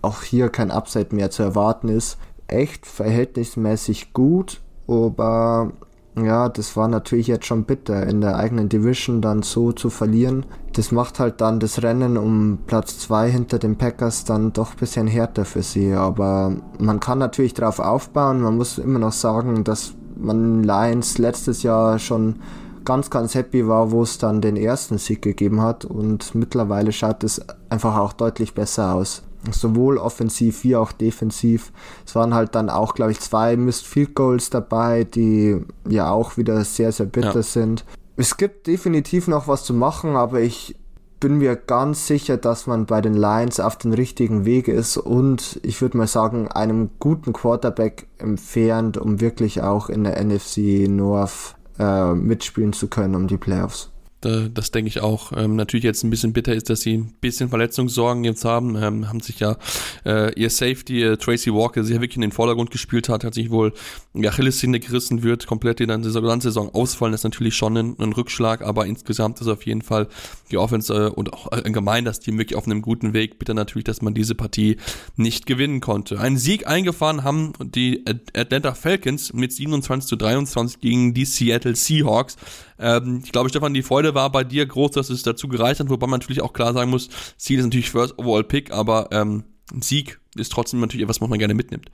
auch 0.00 0.22
hier 0.22 0.48
kein 0.48 0.70
Upside 0.70 1.14
mehr 1.14 1.30
zu 1.30 1.42
erwarten 1.42 1.88
ist, 1.88 2.18
echt 2.48 2.86
verhältnismäßig 2.86 4.12
gut, 4.12 4.60
aber 4.88 5.72
ja, 6.14 6.50
das 6.50 6.76
war 6.76 6.88
natürlich 6.88 7.26
jetzt 7.26 7.46
schon 7.46 7.64
bitter, 7.64 8.06
in 8.06 8.20
der 8.20 8.36
eigenen 8.36 8.68
Division 8.68 9.22
dann 9.22 9.42
so 9.42 9.72
zu 9.72 9.88
verlieren. 9.88 10.44
Das 10.74 10.92
macht 10.92 11.18
halt 11.18 11.40
dann 11.40 11.58
das 11.58 11.82
Rennen 11.82 12.18
um 12.18 12.58
Platz 12.66 12.98
2 12.98 13.30
hinter 13.30 13.58
den 13.58 13.76
Packers 13.78 14.24
dann 14.24 14.52
doch 14.52 14.72
ein 14.72 14.76
bisschen 14.78 15.06
härter 15.06 15.46
für 15.46 15.62
sie. 15.62 15.94
Aber 15.94 16.54
man 16.78 17.00
kann 17.00 17.18
natürlich 17.18 17.54
darauf 17.54 17.78
aufbauen. 17.78 18.42
Man 18.42 18.58
muss 18.58 18.76
immer 18.76 18.98
noch 18.98 19.12
sagen, 19.12 19.64
dass 19.64 19.94
man 20.22 20.62
Lions 20.62 21.18
letztes 21.18 21.62
Jahr 21.62 21.98
schon 21.98 22.36
ganz, 22.84 23.10
ganz 23.10 23.34
happy 23.34 23.66
war, 23.68 23.90
wo 23.90 24.02
es 24.02 24.18
dann 24.18 24.40
den 24.40 24.56
ersten 24.56 24.98
Sieg 24.98 25.22
gegeben 25.22 25.60
hat 25.60 25.84
und 25.84 26.34
mittlerweile 26.34 26.92
schaut 26.92 27.24
es 27.24 27.40
einfach 27.68 27.96
auch 27.96 28.12
deutlich 28.12 28.54
besser 28.54 28.94
aus. 28.94 29.22
Sowohl 29.50 29.98
offensiv 29.98 30.62
wie 30.62 30.76
auch 30.76 30.92
defensiv. 30.92 31.72
Es 32.06 32.14
waren 32.14 32.32
halt 32.32 32.54
dann 32.54 32.70
auch, 32.70 32.94
glaube 32.94 33.10
ich, 33.10 33.18
zwei 33.18 33.56
Missed 33.56 33.86
Field 33.86 34.14
Goals 34.14 34.50
dabei, 34.50 35.02
die 35.02 35.60
ja 35.88 36.10
auch 36.10 36.36
wieder 36.36 36.64
sehr, 36.64 36.92
sehr 36.92 37.06
bitter 37.06 37.34
ja. 37.34 37.42
sind. 37.42 37.84
Es 38.16 38.36
gibt 38.36 38.68
definitiv 38.68 39.26
noch 39.26 39.48
was 39.48 39.64
zu 39.64 39.74
machen, 39.74 40.14
aber 40.14 40.40
ich 40.40 40.76
bin 41.22 41.38
mir 41.38 41.54
ganz 41.54 42.08
sicher, 42.08 42.36
dass 42.36 42.66
man 42.66 42.84
bei 42.84 43.00
den 43.00 43.14
Lions 43.14 43.60
auf 43.60 43.78
dem 43.78 43.92
richtigen 43.92 44.44
Weg 44.44 44.66
ist 44.66 44.96
und 44.96 45.60
ich 45.62 45.80
würde 45.80 45.96
mal 45.96 46.08
sagen, 46.08 46.48
einem 46.48 46.90
guten 46.98 47.32
Quarterback 47.32 48.08
entfernt, 48.18 48.98
um 48.98 49.20
wirklich 49.20 49.62
auch 49.62 49.88
in 49.88 50.02
der 50.02 50.20
NFC 50.20 50.88
North 50.88 51.54
äh, 51.78 52.12
mitspielen 52.12 52.72
zu 52.72 52.88
können 52.88 53.14
um 53.14 53.28
die 53.28 53.36
Playoffs. 53.36 53.91
Äh, 54.24 54.50
das 54.52 54.70
denke 54.70 54.88
ich 54.88 55.00
auch. 55.00 55.32
Ähm, 55.36 55.56
natürlich 55.56 55.84
jetzt 55.84 56.02
ein 56.02 56.10
bisschen 56.10 56.32
bitter 56.32 56.54
ist, 56.54 56.70
dass 56.70 56.80
sie 56.80 56.98
ein 56.98 57.14
bisschen 57.20 57.48
Verletzungssorgen 57.48 58.24
jetzt 58.24 58.44
haben. 58.44 58.76
Ähm, 58.76 59.08
haben 59.08 59.20
sich 59.20 59.40
ja 59.40 59.56
äh, 60.04 60.32
ihr 60.38 60.50
Safety, 60.50 61.02
äh, 61.02 61.16
Tracy 61.16 61.52
Walker, 61.52 61.84
sehr 61.84 62.00
wirklich 62.00 62.16
in 62.16 62.22
den 62.22 62.32
Vordergrund 62.32 62.70
gespielt 62.70 63.08
hat, 63.08 63.24
hat 63.24 63.34
sich 63.34 63.50
wohl 63.50 63.72
ja, 64.14 64.30
Achillessehne 64.30 64.80
gerissen, 64.80 65.22
wird 65.22 65.46
komplett 65.46 65.80
in 65.80 65.88
der 65.88 65.98
ganzen 65.98 66.40
Saison 66.40 66.74
ausfallen. 66.74 67.12
Das 67.12 67.20
ist 67.20 67.24
natürlich 67.24 67.54
schon 67.54 67.76
ein, 67.76 67.96
ein, 67.98 68.12
Rückschlag, 68.12 68.62
aber 68.62 68.86
insgesamt 68.86 69.40
ist 69.40 69.48
auf 69.48 69.64
jeden 69.64 69.82
Fall 69.82 70.08
die 70.50 70.58
Offense 70.58 70.92
äh, 70.92 71.08
und 71.08 71.32
auch 71.32 71.50
allgemein 71.50 72.04
das 72.04 72.20
Team 72.20 72.38
wirklich 72.38 72.56
auf 72.56 72.66
einem 72.66 72.82
guten 72.82 73.12
Weg. 73.12 73.38
Bitte 73.38 73.54
natürlich, 73.54 73.84
dass 73.84 74.02
man 74.02 74.14
diese 74.14 74.34
Partie 74.34 74.76
nicht 75.16 75.46
gewinnen 75.46 75.80
konnte. 75.80 76.20
Einen 76.20 76.36
Sieg 76.36 76.66
eingefahren 76.66 77.24
haben 77.24 77.52
die 77.60 78.04
Atlanta 78.34 78.74
Falcons 78.74 79.32
mit 79.32 79.52
27 79.52 80.08
zu 80.08 80.16
23 80.16 80.80
gegen 80.80 81.14
die 81.14 81.24
Seattle 81.24 81.74
Seahawks. 81.74 82.36
Ähm, 82.82 83.22
ich 83.24 83.32
glaube, 83.32 83.48
Stefan, 83.48 83.74
die 83.74 83.82
Freude 83.82 84.14
war 84.14 84.30
bei 84.30 84.44
dir 84.44 84.66
groß, 84.66 84.90
dass 84.90 85.08
es 85.08 85.22
dazu 85.22 85.48
gereicht 85.48 85.80
hat, 85.80 85.88
wobei 85.88 86.06
man 86.06 86.20
natürlich 86.20 86.42
auch 86.42 86.52
klar 86.52 86.72
sagen 86.72 86.90
muss, 86.90 87.08
Ziel 87.36 87.58
ist 87.58 87.64
natürlich 87.64 87.90
First 87.90 88.18
Overall 88.18 88.44
Pick, 88.44 88.72
aber 88.72 89.08
ähm, 89.12 89.44
ein 89.72 89.82
Sieg 89.82 90.20
ist 90.36 90.52
trotzdem 90.52 90.80
natürlich 90.80 91.04
etwas, 91.04 91.20
was 91.20 91.28
man 91.28 91.38
gerne 91.38 91.54
mitnimmt. 91.54 91.90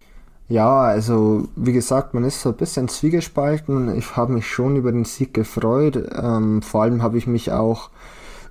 Ja, 0.49 0.81
also 0.81 1.47
wie 1.57 1.73
gesagt, 1.73 2.15
man 2.15 2.25
ist 2.25 2.41
so 2.41 2.49
ein 2.51 2.57
bisschen 2.57 2.89
zwiegespalten. 2.89 3.95
Ich 3.99 4.17
habe 4.17 4.33
mich 4.33 4.47
schon 4.47 4.77
über 4.77 4.91
den 4.91 5.05
Sieg 5.05 5.35
gefreut. 5.35 6.03
Ähm, 6.15 6.63
vor 6.63 6.83
allem 6.83 7.03
habe 7.03 7.19
ich 7.19 7.27
mich 7.27 7.53
auch 7.53 7.91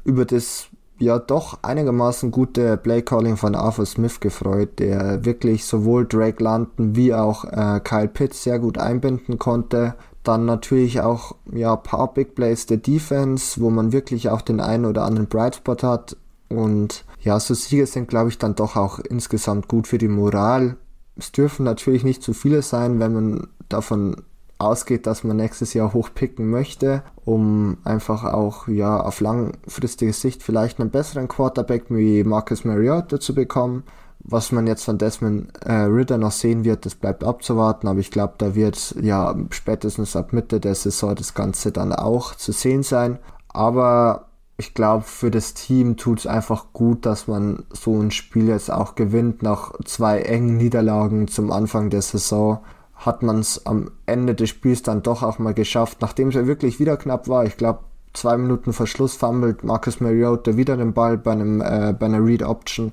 über 0.04 0.26
das 0.26 0.68
ja 1.00 1.18
doch 1.18 1.60
einigermaßen 1.64 2.32
gute 2.32 2.78
Playcalling 2.78 3.36
von 3.36 3.56
Arthur 3.56 3.86
Smith 3.86 4.20
gefreut, 4.20 4.80
der 4.80 5.26
wirklich 5.26 5.66
sowohl 5.66 6.06
Drake 6.06 6.44
London 6.44 6.96
wie 6.96 7.14
auch 7.14 7.46
äh, 7.46 7.80
Kyle 7.84 8.08
Pitts 8.08 8.44
sehr 8.44 8.60
gut 8.60 8.78
einbinden 8.78 9.40
konnte. 9.40 9.96
Dann 10.28 10.44
natürlich 10.44 11.00
auch 11.00 11.36
ja 11.54 11.78
paar 11.78 12.14
Big 12.14 12.36
Plays 12.36 12.66
der 12.66 12.78
Defense, 12.78 13.62
wo 13.62 13.70
man 13.70 13.94
wirklich 13.94 14.30
auch 14.30 14.42
den 14.42 14.60
einen 14.60 14.86
oder 14.86 15.06
anderen 15.06 15.28
Brightspot 15.28 15.84
hat. 15.84 16.18
Und 16.50 17.06
ja, 17.22 17.40
so 17.40 17.54
Siege 17.54 17.86
sind, 17.86 18.10
glaube 18.10 18.28
ich, 18.28 18.38
dann 18.38 18.54
doch 18.54 18.76
auch 18.76 19.00
insgesamt 19.00 19.70
gut 19.70 19.88
für 19.88 19.98
die 19.98 20.10
Moral. 20.10 20.76
Es 21.16 21.32
dürfen 21.32 21.64
natürlich 21.64 22.04
nicht 22.04 22.22
zu 22.24 22.34
viele 22.34 22.62
sein, 22.62 23.00
wenn 23.00 23.14
man 23.14 23.48
davon 23.70 24.18
ausgeht, 24.58 25.08
dass 25.08 25.24
man 25.24 25.38
nächstes 25.38 25.74
Jahr 25.74 25.94
hochpicken 25.94 26.50
möchte, 26.50 27.04
um 27.24 27.78
einfach 27.86 28.26
auch 28.26 28.68
ja 28.68 29.00
auf 29.00 29.22
langfristige 29.22 30.12
Sicht 30.12 30.44
vielleicht 30.44 30.82
einen 30.82 30.90
besseren 30.90 31.30
Quarterback 31.30 31.86
wie 31.88 32.26
Marcus 32.26 32.66
Mariota 32.66 33.20
zu 33.20 33.34
bekommen 33.34 33.84
was 34.28 34.52
man 34.52 34.68
jetzt 34.68 34.84
von 34.84 34.98
Desmond 34.98 35.50
äh, 35.66 35.72
Ritter 35.72 36.18
noch 36.18 36.32
sehen 36.32 36.66
wird, 36.66 36.86
das 36.86 36.96
bleibt 36.96 37.24
abzuwarten, 37.24 37.88
aber 37.88 38.00
ich 38.00 38.12
glaube, 38.12 38.34
da 38.38 38.56
wird 38.56 38.96
ja 39.02 39.36
spätestens 39.52 40.16
ab 40.16 40.34
Mitte 40.34 40.60
der 40.60 40.76
Saison 40.76 41.16
das 41.16 41.34
Ganze 41.34 41.72
dann 41.72 41.94
auch 41.94 42.36
zu 42.36 42.52
sehen 42.52 42.84
sein. 42.84 43.20
Aber 43.48 44.28
ich 44.58 44.74
glaube, 44.74 45.04
für 45.06 45.32
das 45.32 45.54
Team 45.54 45.98
tut 45.98 46.20
es 46.20 46.28
einfach 46.28 46.74
gut, 46.74 47.06
dass 47.06 47.28
man 47.28 47.64
so 47.72 48.00
ein 48.00 48.12
Spiel 48.12 48.48
jetzt 48.50 48.72
auch 48.72 48.96
gewinnt 48.96 49.44
nach 49.44 49.74
zwei 49.86 50.20
engen 50.20 50.58
Niederlagen 50.58 51.28
zum 51.28 51.52
Anfang 51.52 51.90
der 51.90 52.02
Saison. 52.02 52.60
hat 52.96 53.22
man 53.22 53.40
es 53.40 53.66
am 53.68 53.92
Ende 54.08 54.34
des 54.34 54.50
Spiels 54.50 54.82
dann 54.82 55.04
doch 55.04 55.22
auch 55.22 55.38
mal 55.38 55.54
geschafft, 55.54 56.00
nachdem 56.02 56.30
es 56.30 56.36
ja 56.36 56.48
wirklich 56.48 56.80
wieder 56.80 56.98
knapp 56.98 57.28
war. 57.28 57.46
Ich 57.46 57.56
glaube, 57.56 57.82
zwei 58.18 58.38
Minuten 58.38 58.74
vor 58.74 58.88
Schluss 58.88 59.16
fummelt 59.16 59.64
Marcus 59.64 60.00
Mariota 60.00 60.58
wieder 60.58 60.76
den 60.76 60.94
Ball 60.94 61.18
bei, 61.18 61.32
einem, 61.32 61.62
äh, 61.62 61.94
bei 61.98 62.08
einer 62.08 62.24
Read 62.24 62.44
Option, 62.44 62.92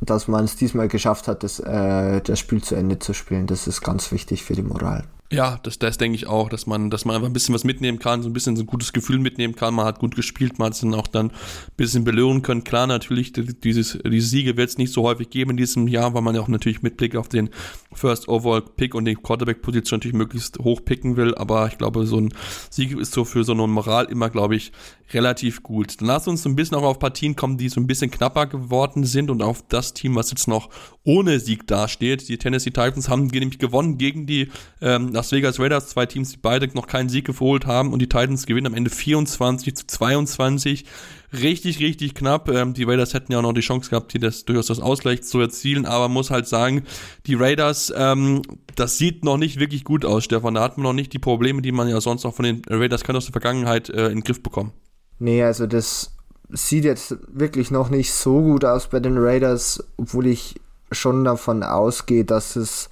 dass 0.00 0.28
man 0.28 0.44
es 0.44 0.56
diesmal 0.56 0.88
geschafft 0.88 1.28
hat, 1.28 1.42
das, 1.42 1.60
äh, 1.60 2.20
das 2.20 2.38
Spiel 2.38 2.62
zu 2.62 2.74
Ende 2.74 2.98
zu 2.98 3.14
spielen. 3.14 3.46
Das 3.46 3.66
ist 3.66 3.82
ganz 3.82 4.10
wichtig 4.12 4.44
für 4.44 4.54
die 4.54 4.62
Moral. 4.62 5.04
Ja, 5.34 5.58
das, 5.64 5.80
das 5.80 5.98
denke 5.98 6.14
ich 6.14 6.28
auch, 6.28 6.48
dass 6.48 6.66
man, 6.66 6.90
dass 6.90 7.04
man 7.04 7.16
einfach 7.16 7.28
ein 7.28 7.32
bisschen 7.32 7.56
was 7.56 7.64
mitnehmen 7.64 7.98
kann, 7.98 8.22
so 8.22 8.28
ein 8.28 8.32
bisschen 8.32 8.54
so 8.54 8.62
ein 8.62 8.66
gutes 8.66 8.92
Gefühl 8.92 9.18
mitnehmen 9.18 9.56
kann. 9.56 9.74
Man 9.74 9.84
hat 9.84 9.98
gut 9.98 10.14
gespielt, 10.14 10.60
man 10.60 10.66
hat 10.66 10.74
es 10.74 10.80
dann 10.80 10.94
auch 10.94 11.08
dann 11.08 11.30
ein 11.30 11.32
bisschen 11.76 12.04
belohnen 12.04 12.42
können. 12.42 12.62
Klar, 12.62 12.86
natürlich, 12.86 13.32
dieses, 13.32 13.98
diese 14.04 14.28
Siege 14.28 14.56
wird 14.56 14.68
es 14.68 14.78
nicht 14.78 14.92
so 14.92 15.02
häufig 15.02 15.30
geben 15.30 15.50
in 15.50 15.56
diesem 15.56 15.88
Jahr, 15.88 16.14
weil 16.14 16.22
man 16.22 16.36
ja 16.36 16.40
auch 16.40 16.46
natürlich 16.46 16.82
mit 16.82 16.96
Blick 16.96 17.16
auf 17.16 17.28
den 17.28 17.50
First 17.92 18.28
Overall 18.28 18.62
Pick 18.62 18.94
und 18.94 19.06
die 19.06 19.16
Quarterback-Position 19.16 19.98
natürlich 19.98 20.16
möglichst 20.16 20.60
hoch 20.60 20.84
picken 20.84 21.16
will. 21.16 21.34
Aber 21.34 21.66
ich 21.66 21.78
glaube, 21.78 22.06
so 22.06 22.20
ein 22.20 22.32
Sieg 22.70 22.96
ist 22.96 23.12
so 23.12 23.24
für 23.24 23.42
so 23.42 23.54
eine 23.54 23.66
Moral 23.66 24.04
immer, 24.04 24.30
glaube 24.30 24.54
ich, 24.54 24.70
relativ 25.12 25.62
gut. 25.62 26.00
Dann 26.00 26.08
lass 26.08 26.28
uns 26.28 26.46
ein 26.46 26.56
bisschen 26.56 26.76
auch 26.76 26.84
auf 26.84 26.98
Partien 26.98 27.36
kommen, 27.36 27.58
die 27.58 27.68
so 27.68 27.80
ein 27.80 27.86
bisschen 27.86 28.10
knapper 28.10 28.46
geworden 28.46 29.04
sind 29.04 29.30
und 29.30 29.42
auf 29.42 29.64
das 29.68 29.94
Team, 29.94 30.14
was 30.14 30.30
jetzt 30.30 30.48
noch 30.48 30.70
ohne 31.04 31.38
Sieg 31.40 31.66
dasteht. 31.66 32.28
Die 32.28 32.38
Tennessee 32.38 32.70
Titans 32.70 33.08
haben 33.08 33.26
nämlich 33.26 33.58
gewonnen 33.58 33.98
gegen 33.98 34.26
die 34.26 34.48
ähm, 34.80 35.12
Las 35.24 35.32
Vegas 35.32 35.58
Raiders, 35.58 35.88
zwei 35.88 36.04
Teams, 36.04 36.32
die 36.32 36.36
beide 36.36 36.68
noch 36.74 36.86
keinen 36.86 37.08
Sieg 37.08 37.24
geholt 37.24 37.64
haben 37.64 37.94
und 37.94 38.00
die 38.00 38.10
Titans 38.10 38.44
gewinnen 38.44 38.66
am 38.66 38.74
Ende 38.74 38.90
24 38.90 39.74
zu 39.74 39.86
22. 39.86 40.84
Richtig, 41.32 41.80
richtig 41.80 42.14
knapp. 42.14 42.50
Ähm, 42.50 42.74
die 42.74 42.84
Raiders 42.84 43.14
hätten 43.14 43.32
ja 43.32 43.38
auch 43.38 43.42
noch 43.42 43.54
die 43.54 43.62
Chance 43.62 43.88
gehabt, 43.88 44.12
hier 44.12 44.20
das 44.20 44.44
durchaus 44.44 44.66
das 44.66 44.80
Ausgleich 44.80 45.22
zu 45.22 45.40
erzielen, 45.40 45.86
aber 45.86 46.10
muss 46.10 46.30
halt 46.30 46.46
sagen, 46.46 46.82
die 47.26 47.36
Raiders, 47.36 47.90
ähm, 47.96 48.42
das 48.76 48.98
sieht 48.98 49.24
noch 49.24 49.38
nicht 49.38 49.58
wirklich 49.58 49.82
gut 49.84 50.04
aus, 50.04 50.24
Stefan. 50.24 50.52
Da 50.52 50.62
hat 50.62 50.76
man 50.76 50.82
noch 50.82 50.92
nicht 50.92 51.14
die 51.14 51.18
Probleme, 51.18 51.62
die 51.62 51.72
man 51.72 51.88
ja 51.88 52.02
sonst 52.02 52.26
auch 52.26 52.34
von 52.34 52.44
den 52.44 52.60
Raiders 52.68 53.02
kann 53.02 53.16
aus 53.16 53.24
der 53.24 53.32
Vergangenheit 53.32 53.88
äh, 53.88 54.08
in 54.08 54.16
den 54.16 54.24
Griff 54.24 54.42
bekommen. 54.42 54.74
Nee, 55.18 55.42
also 55.42 55.66
das 55.66 56.12
sieht 56.50 56.84
jetzt 56.84 57.16
wirklich 57.28 57.70
noch 57.70 57.88
nicht 57.88 58.12
so 58.12 58.42
gut 58.42 58.66
aus 58.66 58.88
bei 58.90 59.00
den 59.00 59.16
Raiders, 59.16 59.82
obwohl 59.96 60.26
ich 60.26 60.60
schon 60.92 61.24
davon 61.24 61.62
ausgehe, 61.62 62.26
dass 62.26 62.56
es 62.56 62.90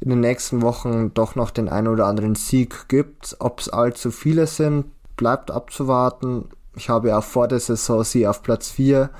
in 0.00 0.10
den 0.10 0.20
nächsten 0.20 0.62
Wochen 0.62 1.12
doch 1.14 1.34
noch 1.34 1.50
den 1.50 1.68
einen 1.68 1.88
oder 1.88 2.06
anderen 2.06 2.34
Sieg 2.34 2.88
gibt. 2.88 3.36
Ob 3.38 3.60
es 3.60 3.68
allzu 3.68 4.10
viele 4.10 4.46
sind, 4.46 4.86
bleibt 5.16 5.50
abzuwarten. 5.50 6.44
Ich 6.76 6.88
habe 6.88 7.16
auch 7.16 7.24
vor 7.24 7.48
der 7.48 7.60
Saison 7.60 8.04
sie 8.04 8.26
auf 8.26 8.42
Platz 8.42 8.70
4 8.70 9.10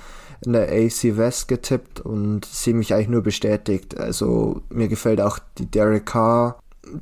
in 0.45 0.53
der 0.53 0.69
AC 0.69 1.17
West 1.17 1.49
getippt 1.49 2.01
und 2.01 2.45
sehe 2.45 2.75
mich 2.75 2.93
eigentlich 2.93 3.09
nur 3.09 3.23
bestätigt. 3.23 3.99
Also 3.99 4.61
mir 4.69 4.89
gefällt 4.89 5.21
auch 5.21 5.39
die 5.59 5.71
Derek 5.71 6.07
Carr 6.07 6.59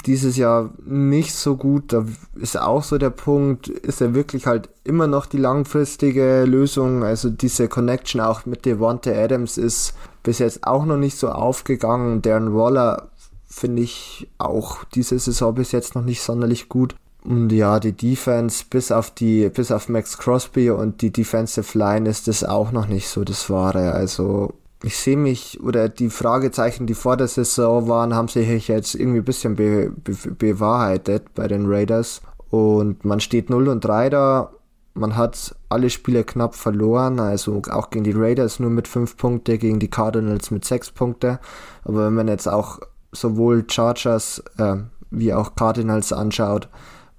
dieses 0.06 0.36
Jahr 0.36 0.70
nicht 0.84 1.34
so 1.34 1.56
gut. 1.56 1.92
Da 1.92 2.06
ist 2.34 2.58
auch 2.58 2.82
so 2.82 2.98
der 2.98 3.10
Punkt, 3.10 3.68
ist 3.68 4.00
er 4.00 4.14
wirklich 4.14 4.46
halt 4.46 4.68
immer 4.84 5.06
noch 5.06 5.26
die 5.26 5.38
langfristige 5.38 6.44
Lösung. 6.44 7.04
Also 7.04 7.30
diese 7.30 7.68
Connection 7.68 8.20
auch 8.20 8.46
mit 8.46 8.64
Devonta 8.64 9.10
Adams 9.10 9.58
ist 9.58 9.94
bis 10.22 10.38
jetzt 10.38 10.66
auch 10.66 10.86
noch 10.86 10.96
nicht 10.96 11.18
so 11.18 11.28
aufgegangen. 11.28 12.22
Darren 12.22 12.54
Waller 12.54 13.10
finde 13.54 13.82
ich 13.82 14.28
auch 14.38 14.84
diese 14.84 15.18
Saison 15.18 15.54
bis 15.54 15.72
jetzt 15.72 15.94
noch 15.94 16.02
nicht 16.04 16.22
sonderlich 16.22 16.68
gut. 16.68 16.96
Und 17.24 17.50
ja, 17.50 17.80
die 17.80 17.92
Defense 17.92 18.64
bis 18.68 18.92
auf 18.92 19.10
die, 19.10 19.48
bis 19.48 19.70
auf 19.70 19.88
Max 19.88 20.18
Crosby 20.18 20.70
und 20.70 21.00
die 21.00 21.10
Defensive 21.10 21.78
Line 21.78 22.08
ist 22.08 22.28
das 22.28 22.44
auch 22.44 22.72
noch 22.72 22.86
nicht 22.86 23.08
so 23.08 23.24
das 23.24 23.48
Wahre. 23.48 23.92
Also 23.92 24.52
ich 24.82 24.98
sehe 24.98 25.16
mich, 25.16 25.62
oder 25.62 25.88
die 25.88 26.10
Fragezeichen, 26.10 26.86
die 26.86 26.94
vor 26.94 27.16
der 27.16 27.28
Saison 27.28 27.88
waren, 27.88 28.14
haben 28.14 28.28
sich 28.28 28.68
jetzt 28.68 28.94
irgendwie 28.94 29.20
ein 29.20 29.24
bisschen 29.24 29.56
be, 29.56 29.90
be, 29.90 30.14
bewahrheitet 30.32 31.32
bei 31.34 31.48
den 31.48 31.64
Raiders. 31.66 32.20
Und 32.50 33.04
man 33.04 33.20
steht 33.20 33.48
0 33.48 33.68
und 33.68 33.82
3 33.82 34.10
da. 34.10 34.50
Man 34.92 35.16
hat 35.16 35.56
alle 35.70 35.90
Spiele 35.90 36.22
knapp 36.22 36.54
verloren, 36.54 37.18
also 37.18 37.62
auch 37.70 37.90
gegen 37.90 38.04
die 38.04 38.12
Raiders 38.12 38.60
nur 38.60 38.70
mit 38.70 38.86
5 38.86 39.16
Punkte, 39.16 39.58
gegen 39.58 39.80
die 39.80 39.88
Cardinals 39.88 40.50
mit 40.50 40.64
6 40.64 40.90
Punkte. 40.90 41.40
Aber 41.84 42.06
wenn 42.06 42.14
man 42.14 42.28
jetzt 42.28 42.46
auch 42.46 42.80
sowohl 43.14 43.64
Chargers 43.68 44.42
äh, 44.58 44.76
wie 45.10 45.32
auch 45.32 45.54
Cardinals 45.54 46.12
anschaut, 46.12 46.68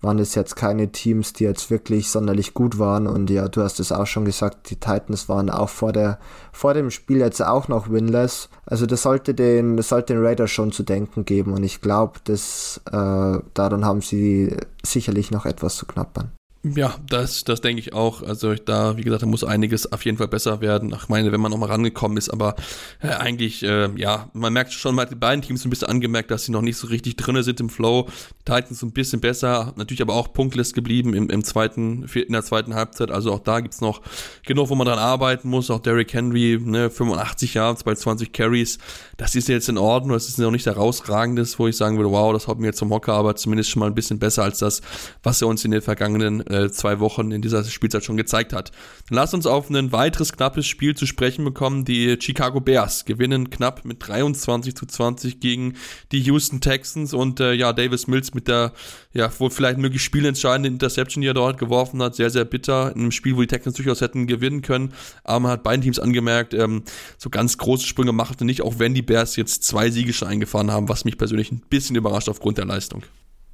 waren 0.01 0.19
es 0.19 0.35
jetzt 0.35 0.55
keine 0.55 0.91
Teams, 0.91 1.33
die 1.33 1.45
jetzt 1.45 1.71
wirklich 1.71 2.09
sonderlich 2.09 2.53
gut 2.53 2.77
waren. 2.77 3.07
Und 3.07 3.29
ja, 3.29 3.47
du 3.47 3.61
hast 3.61 3.79
es 3.79 3.91
auch 3.91 4.05
schon 4.05 4.25
gesagt, 4.25 4.69
die 4.69 4.75
Titans 4.75 5.27
waren 5.27 5.49
auch 5.49 5.69
vor, 5.69 5.91
der, 5.91 6.19
vor 6.51 6.73
dem 6.73 6.91
Spiel 6.91 7.17
jetzt 7.17 7.41
auch 7.41 7.67
noch 7.67 7.89
winless. 7.89 8.49
Also 8.65 8.85
das 8.85 9.01
sollte 9.01 9.33
den, 9.33 9.77
das 9.77 9.89
sollte 9.89 10.13
den 10.13 10.23
Raiders 10.23 10.51
schon 10.51 10.71
zu 10.71 10.83
denken 10.83 11.25
geben. 11.25 11.53
Und 11.53 11.63
ich 11.63 11.81
glaube, 11.81 12.19
äh, 12.27 13.39
daran 13.53 13.85
haben 13.85 14.01
sie 14.01 14.55
sicherlich 14.85 15.31
noch 15.31 15.45
etwas 15.45 15.75
zu 15.75 15.85
knappern. 15.85 16.31
Ja, 16.73 16.95
das, 17.07 17.43
das 17.43 17.61
denke 17.61 17.79
ich 17.79 17.93
auch. 17.93 18.23
Also 18.23 18.55
da, 18.55 18.97
wie 18.97 19.03
gesagt, 19.03 19.21
da 19.21 19.27
muss 19.27 19.43
einiges 19.43 19.91
auf 19.91 20.03
jeden 20.03 20.17
Fall 20.17 20.27
besser 20.27 20.61
werden. 20.61 20.95
Ach, 20.95 21.09
meine, 21.09 21.31
wenn 21.31 21.39
man 21.39 21.51
nochmal 21.51 21.69
rangekommen 21.69 22.17
ist, 22.17 22.29
aber 22.29 22.55
äh, 23.03 23.09
eigentlich, 23.09 23.61
äh, 23.61 23.89
ja, 23.97 24.31
man 24.33 24.51
merkt 24.51 24.73
schon 24.73 24.95
mal 24.95 25.05
die 25.05 25.13
beiden 25.13 25.43
Teams 25.43 25.63
ein 25.63 25.69
bisschen 25.69 25.89
angemerkt, 25.89 26.31
dass 26.31 26.45
sie 26.45 26.51
noch 26.51 26.63
nicht 26.63 26.77
so 26.77 26.87
richtig 26.87 27.17
drinne 27.17 27.43
sind 27.43 27.59
im 27.59 27.69
Flow. 27.69 28.07
Die 28.39 28.51
Titans 28.51 28.81
ein 28.81 28.93
bisschen 28.93 29.21
besser, 29.21 29.73
natürlich 29.75 30.01
aber 30.01 30.15
auch 30.15 30.33
punktless 30.33 30.73
geblieben 30.73 31.13
im, 31.13 31.29
im 31.29 31.43
zweiten, 31.43 32.07
in 32.15 32.33
der 32.33 32.43
zweiten 32.43 32.73
Halbzeit. 32.73 33.11
Also 33.11 33.31
auch 33.31 33.39
da 33.39 33.59
gibt's 33.59 33.81
noch 33.81 34.01
genug, 34.43 34.69
wo 34.69 34.75
man 34.75 34.87
dran 34.87 34.97
arbeiten 34.97 35.49
muss. 35.49 35.69
Auch 35.69 35.81
Derrick 35.81 36.15
Henry, 36.15 36.59
ne, 36.59 36.89
85 36.89 37.53
Jahre, 37.53 37.77
bei 37.85 37.93
20 37.93 38.31
Carries, 38.31 38.79
das 39.17 39.35
ist 39.35 39.49
jetzt 39.49 39.69
in 39.69 39.77
Ordnung. 39.77 40.13
Das 40.13 40.27
ist 40.29 40.39
noch 40.39 40.49
nicht 40.49 40.65
herausragendes, 40.65 41.59
wo 41.59 41.67
ich 41.67 41.77
sagen 41.77 41.97
würde, 41.97 42.09
wow, 42.09 42.33
das 42.33 42.47
haut 42.47 42.59
mir 42.59 42.67
jetzt 42.67 42.79
zum 42.79 42.89
Hocker, 42.89 43.13
aber 43.13 43.35
zumindest 43.35 43.69
schon 43.69 43.81
mal 43.81 43.87
ein 43.87 43.95
bisschen 43.95 44.17
besser 44.17 44.41
als 44.41 44.57
das, 44.57 44.81
was 45.21 45.43
er 45.43 45.47
uns 45.47 45.63
in 45.63 45.69
den 45.69 45.83
vergangenen 45.83 46.41
äh, 46.55 46.71
zwei 46.71 46.99
Wochen 46.99 47.31
in 47.31 47.41
dieser 47.41 47.63
Spielzeit 47.63 48.03
schon 48.03 48.17
gezeigt 48.17 48.53
hat. 48.53 48.71
Dann 49.09 49.17
lasst 49.17 49.33
uns 49.33 49.45
auf 49.45 49.69
ein 49.69 49.91
weiteres 49.91 50.33
knappes 50.33 50.65
Spiel 50.65 50.95
zu 50.95 51.05
sprechen 51.05 51.43
bekommen. 51.43 51.85
Die 51.85 52.17
Chicago 52.19 52.61
Bears 52.61 53.05
gewinnen 53.05 53.49
knapp 53.49 53.85
mit 53.85 54.07
23 54.07 54.75
zu 54.75 54.85
20 54.85 55.39
gegen 55.39 55.73
die 56.11 56.21
Houston 56.21 56.61
Texans 56.61 57.13
und 57.13 57.39
äh, 57.39 57.53
ja, 57.53 57.73
Davis 57.73 58.07
Mills 58.07 58.33
mit 58.33 58.47
der 58.47 58.73
ja 59.13 59.31
wohl 59.39 59.49
vielleicht 59.49 59.77
möglich 59.77 60.03
spielentscheidende 60.03 60.69
Interception, 60.69 61.21
die 61.21 61.27
er 61.27 61.33
dort 61.33 61.57
geworfen 61.57 62.01
hat, 62.01 62.15
sehr, 62.15 62.29
sehr 62.29 62.45
bitter. 62.45 62.91
In 62.93 63.01
einem 63.01 63.11
Spiel, 63.11 63.35
wo 63.35 63.41
die 63.41 63.47
Texans 63.47 63.75
durchaus 63.75 64.01
hätten 64.01 64.27
gewinnen 64.27 64.61
können. 64.61 64.93
Aber 65.23 65.39
man 65.41 65.51
hat 65.51 65.63
beiden 65.63 65.81
Teams 65.81 65.99
angemerkt, 65.99 66.53
ähm, 66.53 66.83
so 67.17 67.29
ganz 67.29 67.57
große 67.57 67.85
Sprünge 67.85 68.11
machte 68.11 68.45
nicht, 68.45 68.61
auch 68.61 68.79
wenn 68.79 68.93
die 68.93 69.01
Bears 69.01 69.35
jetzt 69.35 69.63
zwei 69.63 69.89
Siege 69.89 70.13
schon 70.13 70.27
eingefahren 70.27 70.71
haben, 70.71 70.89
was 70.89 71.05
mich 71.05 71.17
persönlich 71.17 71.51
ein 71.51 71.61
bisschen 71.69 71.95
überrascht 71.95 72.29
aufgrund 72.29 72.57
der 72.57 72.65
Leistung. 72.65 73.03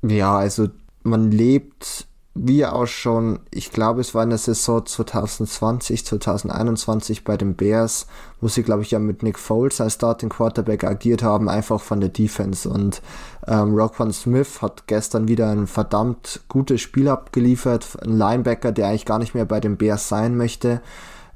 Ja, 0.07 0.37
also 0.37 0.69
man 1.03 1.31
lebt 1.31 2.07
wie 2.33 2.65
auch 2.65 2.87
schon, 2.87 3.39
ich 3.51 3.71
glaube, 3.71 3.99
es 3.99 4.15
war 4.15 4.23
in 4.23 4.29
der 4.29 4.37
Saison 4.37 4.85
2020, 4.85 6.05
2021 6.05 7.25
bei 7.25 7.35
den 7.35 7.55
Bears, 7.55 8.07
wo 8.39 8.47
sie, 8.47 8.63
glaube 8.63 8.83
ich, 8.83 8.91
ja 8.91 8.99
mit 8.99 9.21
Nick 9.21 9.37
Foles 9.37 9.81
als 9.81 9.95
Starting 9.95 10.29
Quarterback 10.29 10.85
agiert 10.85 11.23
haben, 11.23 11.49
einfach 11.49 11.81
von 11.81 11.99
der 11.99 12.09
Defense. 12.09 12.69
Und 12.69 13.01
ähm, 13.47 13.75
Roquan 13.75 14.13
Smith 14.13 14.61
hat 14.61 14.87
gestern 14.87 15.27
wieder 15.27 15.49
ein 15.49 15.67
verdammt 15.67 16.41
gutes 16.47 16.79
Spiel 16.79 17.09
abgeliefert. 17.09 17.97
Ein 18.01 18.17
Linebacker, 18.17 18.71
der 18.71 18.87
eigentlich 18.87 19.05
gar 19.05 19.19
nicht 19.19 19.35
mehr 19.35 19.45
bei 19.45 19.59
den 19.59 19.75
Bears 19.75 20.07
sein 20.07 20.37
möchte. 20.37 20.81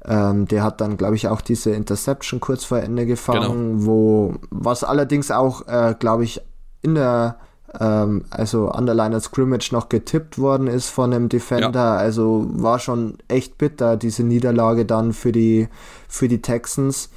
Ähm, 0.02 0.48
der 0.48 0.62
hat 0.62 0.80
dann, 0.80 0.96
glaube 0.96 1.16
ich, 1.16 1.28
auch 1.28 1.42
diese 1.42 1.72
Interception 1.72 2.40
kurz 2.40 2.64
vor 2.64 2.78
Ende 2.78 3.04
gefangen, 3.04 3.80
genau. 3.80 3.86
wo, 3.86 4.34
was 4.50 4.82
allerdings 4.82 5.30
auch, 5.30 5.66
äh, 5.68 5.94
glaube 5.98 6.24
ich, 6.24 6.40
in 6.80 6.94
der 6.94 7.36
ähm, 7.78 8.24
also 8.30 8.68
an 8.68 8.86
der 8.86 8.94
Line 8.94 9.16
of 9.16 9.24
Scrimmage 9.24 9.72
noch 9.72 9.88
getippt 9.88 10.38
worden 10.38 10.66
ist 10.66 10.88
von 10.88 11.12
einem 11.12 11.28
Defender. 11.28 11.70
Ja. 11.72 11.96
Also 11.96 12.46
war 12.50 12.78
schon 12.78 13.18
echt 13.28 13.58
bitter, 13.58 13.96
diese 13.96 14.22
Niederlage 14.22 14.84
dann 14.84 15.12
für 15.12 15.32
die, 15.32 15.68
für 16.08 16.28
die 16.28 16.42
Texans. 16.42 17.10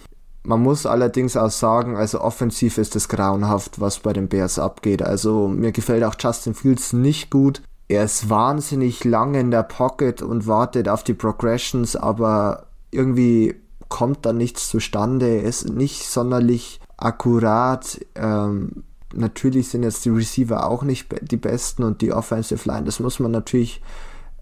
Man 0.43 0.61
muss 0.61 0.85
allerdings 0.85 1.37
auch 1.37 1.51
sagen, 1.51 1.95
also 1.95 2.21
offensiv 2.21 2.77
ist 2.77 2.95
es 2.95 3.09
grauenhaft, 3.09 3.79
was 3.79 3.99
bei 3.99 4.13
den 4.13 4.29
Bears 4.29 4.57
abgeht. 4.57 5.01
Also 5.01 5.47
mir 5.47 5.71
gefällt 5.71 6.03
auch 6.03 6.15
Justin 6.19 6.53
Fields 6.53 6.93
nicht 6.93 7.29
gut. 7.29 7.61
Er 7.87 8.03
ist 8.03 8.29
wahnsinnig 8.29 9.03
lange 9.03 9.39
in 9.39 9.51
der 9.51 9.63
Pocket 9.63 10.21
und 10.21 10.47
wartet 10.47 10.87
auf 10.87 11.03
die 11.03 11.13
Progressions, 11.13 11.95
aber 11.95 12.67
irgendwie 12.91 13.55
kommt 13.89 14.25
da 14.25 14.33
nichts 14.33 14.69
zustande. 14.69 15.27
Er 15.27 15.43
ist 15.43 15.69
nicht 15.69 16.07
sonderlich 16.07 16.79
akkurat. 16.97 17.99
Ähm, 18.15 18.83
natürlich 19.13 19.69
sind 19.69 19.83
jetzt 19.83 20.05
die 20.05 20.09
Receiver 20.09 20.67
auch 20.67 20.83
nicht 20.83 21.07
die 21.21 21.37
besten 21.37 21.83
und 21.83 22.01
die 22.01 22.13
Offensive 22.13 22.67
Line, 22.67 22.85
das 22.85 22.99
muss 22.99 23.19
man 23.19 23.31
natürlich 23.31 23.81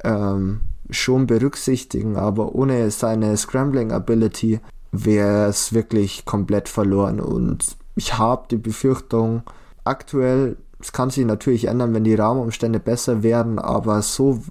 ähm, 0.04 0.62
schon 0.90 1.28
berücksichtigen, 1.28 2.16
aber 2.16 2.56
ohne 2.56 2.92
seine 2.92 3.36
Scrambling 3.38 3.92
Ability 3.92 4.60
wäre 4.92 5.48
es 5.48 5.74
wirklich 5.74 6.26
komplett 6.26 6.70
verloren 6.70 7.20
und 7.20 7.78
ich 7.96 8.18
habe 8.18 8.48
die 8.50 8.58
Befürchtung, 8.58 9.44
aktuell, 9.84 10.58
es 10.80 10.92
kann 10.92 11.10
sich 11.10 11.26
natürlich 11.26 11.66
ändern, 11.66 11.94
wenn 11.94 12.04
die 12.04 12.16
Rahmenumstände 12.16 12.80
besser 12.80 13.24
werden, 13.24 13.60
aber 13.60 14.02
so 14.02 14.42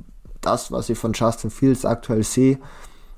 das, 0.40 0.72
was 0.72 0.90
ich 0.90 0.98
von 0.98 1.12
Justin 1.12 1.50
Fields 1.50 1.84
aktuell 1.84 2.24
sehe, 2.24 2.58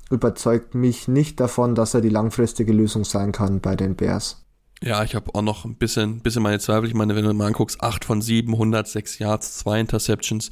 überzeugt 0.09 0.75
mich 0.75 1.07
nicht 1.07 1.39
davon, 1.39 1.75
dass 1.75 1.93
er 1.93 2.01
die 2.01 2.09
langfristige 2.09 2.73
Lösung 2.73 3.05
sein 3.05 3.31
kann 3.31 3.59
bei 3.59 3.75
den 3.75 3.95
Bears. 3.95 4.43
Ja, 4.81 5.03
ich 5.03 5.13
habe 5.13 5.35
auch 5.35 5.41
noch 5.41 5.65
ein 5.65 5.75
bisschen, 5.75 6.21
bisschen 6.21 6.41
meine 6.41 6.57
Zweifel. 6.57 6.87
Ich 6.87 6.93
meine, 6.93 7.13
wenn 7.13 7.25
du 7.25 7.33
mal 7.33 7.47
anguckst, 7.47 7.81
8 7.81 8.05
von 8.05 8.21
7, 8.21 8.53
106 8.53 9.19
Yards, 9.19 9.57
2 9.57 9.81
Interceptions. 9.81 10.51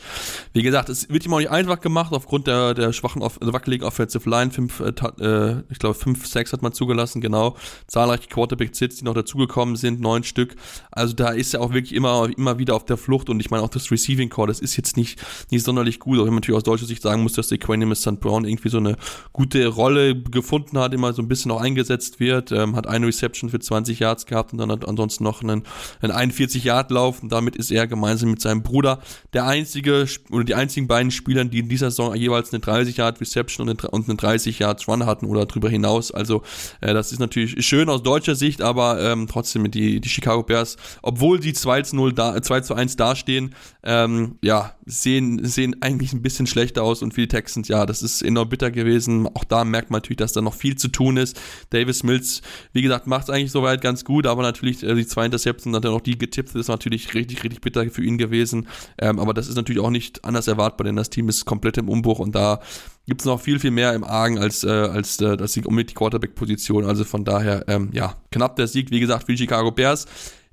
Wie 0.52 0.64
gesagt, 0.64 0.90
es 0.90 1.08
wird 1.10 1.26
ihm 1.26 1.34
auch 1.34 1.38
nicht 1.38 1.50
einfach 1.50 1.80
gemacht 1.80 2.12
aufgrund 2.12 2.46
der, 2.48 2.74
der 2.74 2.92
schwachen, 2.92 3.24
also 3.24 3.54
wackeligen 3.54 3.88
Offensive 3.88 4.30
Line. 4.30 4.52
Fünf, 4.52 4.82
äh, 4.82 4.92
äh 5.24 5.64
ich 5.70 5.80
glaube, 5.80 5.96
5 5.96 6.28
6 6.28 6.52
hat 6.52 6.62
man 6.62 6.74
zugelassen, 6.74 7.22
genau. 7.22 7.56
Zahlreiche 7.88 8.28
Quarterback-Sits, 8.28 8.98
die 8.98 9.06
noch 9.06 9.14
dazugekommen 9.14 9.78
sind, 9.78 10.02
neun 10.02 10.26
Stück. 10.26 10.58
Also 10.92 11.14
da 11.14 11.30
ist 11.30 11.54
er 11.54 11.62
auch 11.62 11.72
wirklich 11.72 11.96
immer, 11.96 12.30
immer 12.36 12.60
wieder 12.60 12.76
auf 12.76 12.84
der 12.84 12.98
Flucht 12.98 13.30
und 13.30 13.40
ich 13.40 13.50
meine 13.50 13.64
auch 13.64 13.70
das 13.70 13.92
Receiving 13.92 14.28
Core, 14.28 14.50
das 14.50 14.60
ist 14.60 14.76
jetzt 14.76 14.98
nicht, 14.98 15.22
nicht 15.52 15.64
sonderlich 15.64 16.00
gut. 16.00 16.18
Auch 16.18 16.26
wenn 16.26 16.34
man 16.34 16.42
natürlich 16.42 16.58
aus 16.58 16.64
deutscher 16.64 16.86
Sicht 16.86 17.02
sagen 17.02 17.24
muss, 17.24 17.32
dass 17.32 17.48
der 17.48 17.60
Quanimus 17.60 18.02
St. 18.02 18.20
Brown 18.20 18.44
irgendwie 18.44 18.70
so 18.70 18.80
eine 18.80 18.98
gute 19.32 19.68
Rolle 19.68 20.22
gefunden 20.22 20.78
hat, 20.80 20.94
immer 20.94 21.14
so 21.14 21.22
ein 21.22 21.30
bisschen 21.30 21.50
auch 21.52 21.62
eingesetzt 21.62 22.20
wird. 22.20 22.52
Ähm, 22.52 22.76
hat 22.76 22.88
eine 22.88 23.08
Reception 23.08 23.50
für 23.50 23.60
20 23.60 24.00
Yards 24.00 24.17
Yards 24.18 24.26
gehabt 24.26 24.52
und 24.52 24.60
dann 24.60 24.72
hat 24.72 24.88
ansonsten 24.88 25.24
noch 25.24 25.42
einen, 25.42 25.64
einen 26.02 26.12
41 26.12 26.64
Yard 26.64 26.92
Lauf 26.92 27.22
und 27.22 27.32
damit 27.32 27.56
ist 27.56 27.72
er 27.72 27.88
gemeinsam 27.88 28.32
mit 28.32 28.42
seinem 28.42 28.64
Bruder 28.64 29.00
der 29.34 29.46
einzige 29.46 30.06
oder 30.32 30.44
die 30.44 30.56
einzigen 30.56 30.88
beiden 30.88 31.12
Spieler, 31.12 31.46
die 31.46 31.60
in 31.60 31.70
dieser 31.70 31.92
Saison 31.92 32.16
jeweils 32.16 32.52
eine 32.52 32.60
30 32.60 32.98
Yard 32.98 33.22
Reception 33.22 33.70
und 33.70 34.10
eine 34.10 34.16
30 34.16 34.60
Yard 34.60 34.88
Run 34.88 35.06
hatten 35.06 35.26
oder 35.26 35.46
darüber 35.46 35.70
hinaus. 35.70 36.12
Also 36.12 36.42
äh, 36.82 36.94
das 36.94 37.12
ist 37.12 37.20
natürlich 37.20 37.66
schön 37.66 37.90
aus 37.90 38.04
deutscher 38.04 38.36
Sicht, 38.36 38.62
aber 38.62 39.02
ähm, 39.02 39.28
trotzdem 39.28 39.70
die, 39.70 40.00
die 40.00 40.10
Chicago 40.10 40.44
Bears, 40.44 40.78
obwohl 41.02 41.42
sie 41.42 41.54
2 41.54 41.82
zu 41.84 41.96
0 41.96 42.14
da, 42.14 42.42
2 42.42 42.62
zu 42.62 42.74
1 42.74 42.96
dastehen, 42.96 43.56
ähm, 43.84 44.38
ja, 44.42 44.74
sehen, 44.86 45.44
sehen 45.46 45.76
eigentlich 45.82 46.14
ein 46.14 46.22
bisschen 46.22 46.48
schlechter 46.48 46.84
aus 46.84 47.02
und 47.02 47.14
für 47.14 47.22
die 47.22 47.28
Texans, 47.28 47.68
ja, 47.68 47.86
das 47.86 48.02
ist 48.02 48.22
enorm 48.22 48.50
bitter 48.50 48.72
gewesen. 48.72 49.28
Auch 49.28 49.44
da 49.44 49.64
merkt 49.64 49.92
man 49.92 50.00
natürlich, 50.00 50.18
dass 50.18 50.34
da 50.34 50.42
noch 50.42 50.54
viel 50.54 50.78
zu 50.78 50.88
tun 50.88 51.18
ist. 51.18 51.40
Davis 51.70 52.04
Mills, 52.04 52.42
wie 52.74 52.82
gesagt, 52.82 53.08
macht 53.08 53.24
es 53.24 53.30
eigentlich 53.30 53.52
soweit 53.52 53.82
ganz 53.82 54.04
gut, 54.08 54.26
aber 54.26 54.42
natürlich 54.42 54.84
äh, 54.84 54.96
die 54.96 55.06
zwei 55.06 55.26
Interceptions 55.26 55.76
hat 55.76 55.84
er 55.84 55.92
noch 55.92 56.00
die 56.00 56.18
getippt, 56.18 56.56
ist 56.56 56.70
natürlich 56.70 57.14
richtig, 57.14 57.44
richtig 57.44 57.60
bitter 57.60 57.90
für 57.90 58.02
ihn 58.02 58.18
gewesen. 58.18 58.70
Ähm, 58.98 59.20
aber 59.20 59.34
das 59.34 59.50
ist 59.50 59.56
natürlich 59.56 59.82
auch 59.82 59.90
nicht 59.90 60.24
anders 60.24 60.48
erwartbar, 60.48 60.86
denn 60.86 60.96
das 60.96 61.10
Team 61.10 61.28
ist 61.28 61.44
komplett 61.44 61.78
im 61.78 61.90
Umbruch 61.90 62.20
und 62.20 62.34
da 62.34 62.62
gibt 63.06 63.20
es 63.20 63.26
noch 63.26 63.42
viel, 63.42 63.60
viel 63.60 63.72
mehr 63.72 63.94
im 63.94 64.06
Argen 64.06 64.40
als, 64.40 64.64
äh, 64.64 64.70
als 64.70 65.20
äh, 65.20 65.36
das 65.36 65.52
Sieg 65.52 65.66
um 65.66 65.76
die 65.76 65.84
Quarterback-Position. 65.84 66.86
Also 66.86 67.04
von 67.04 67.26
daher, 67.26 67.66
ähm, 67.68 67.90
ja, 67.92 68.16
knapp 68.32 68.56
der 68.56 68.68
Sieg, 68.68 68.92
wie 68.92 69.02
gesagt, 69.02 69.26
für 69.26 69.34
die 69.34 69.40
Chicago 69.40 69.72
Bears. 69.72 70.06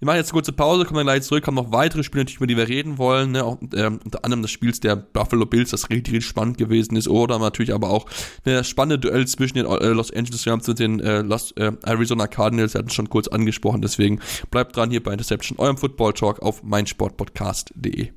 Wir 0.05 0.09
machen 0.09 0.17
jetzt 0.19 0.33
eine 0.33 0.35
kurze 0.35 0.53
Pause, 0.53 0.85
kommen 0.85 0.99
dann 0.99 1.07
gleich 1.07 1.23
zurück, 1.23 1.47
haben 1.47 1.55
noch 1.55 1.73
weitere 1.73 2.03
Spiele 2.03 2.25
natürlich, 2.25 2.37
über 2.37 2.47
die 2.47 2.59
wir 2.59 2.69
reden 2.69 2.99
wollen. 2.99 3.33
Ne? 3.33 3.43
Auch, 3.43 3.57
ähm, 3.75 4.01
unter 4.05 4.23
anderem 4.23 4.43
das 4.43 4.51
Spiel 4.51 4.71
der 4.73 4.97
Buffalo 4.97 5.47
Bills, 5.47 5.71
das 5.71 5.89
richtig, 5.89 6.13
richtig 6.13 6.27
spannend 6.27 6.59
gewesen 6.59 6.95
ist. 6.97 7.09
Oder 7.09 7.39
natürlich 7.39 7.73
aber 7.73 7.89
auch 7.89 8.05
eine 8.45 8.65
spannende 8.65 8.99
Duell 8.99 9.27
zwischen 9.27 9.57
den 9.57 9.65
äh, 9.65 9.89
Los 9.89 10.13
Angeles 10.13 10.47
Rams 10.47 10.69
und 10.69 10.79
den 10.79 11.01
äh, 11.01 11.23
Los, 11.23 11.53
äh, 11.53 11.73
Arizona 11.85 12.27
Cardinals. 12.27 12.75
Wir 12.75 12.81
hatten 12.81 12.89
es 12.89 12.95
schon 12.95 13.09
kurz 13.09 13.29
angesprochen, 13.29 13.81
deswegen 13.81 14.21
bleibt 14.51 14.77
dran 14.77 14.91
hier 14.91 15.03
bei 15.03 15.13
Interception, 15.13 15.59
eurem 15.59 15.79
Football 15.79 16.13
Talk 16.13 16.43
auf 16.43 16.63
meinsportpodcast.de. 16.63 18.11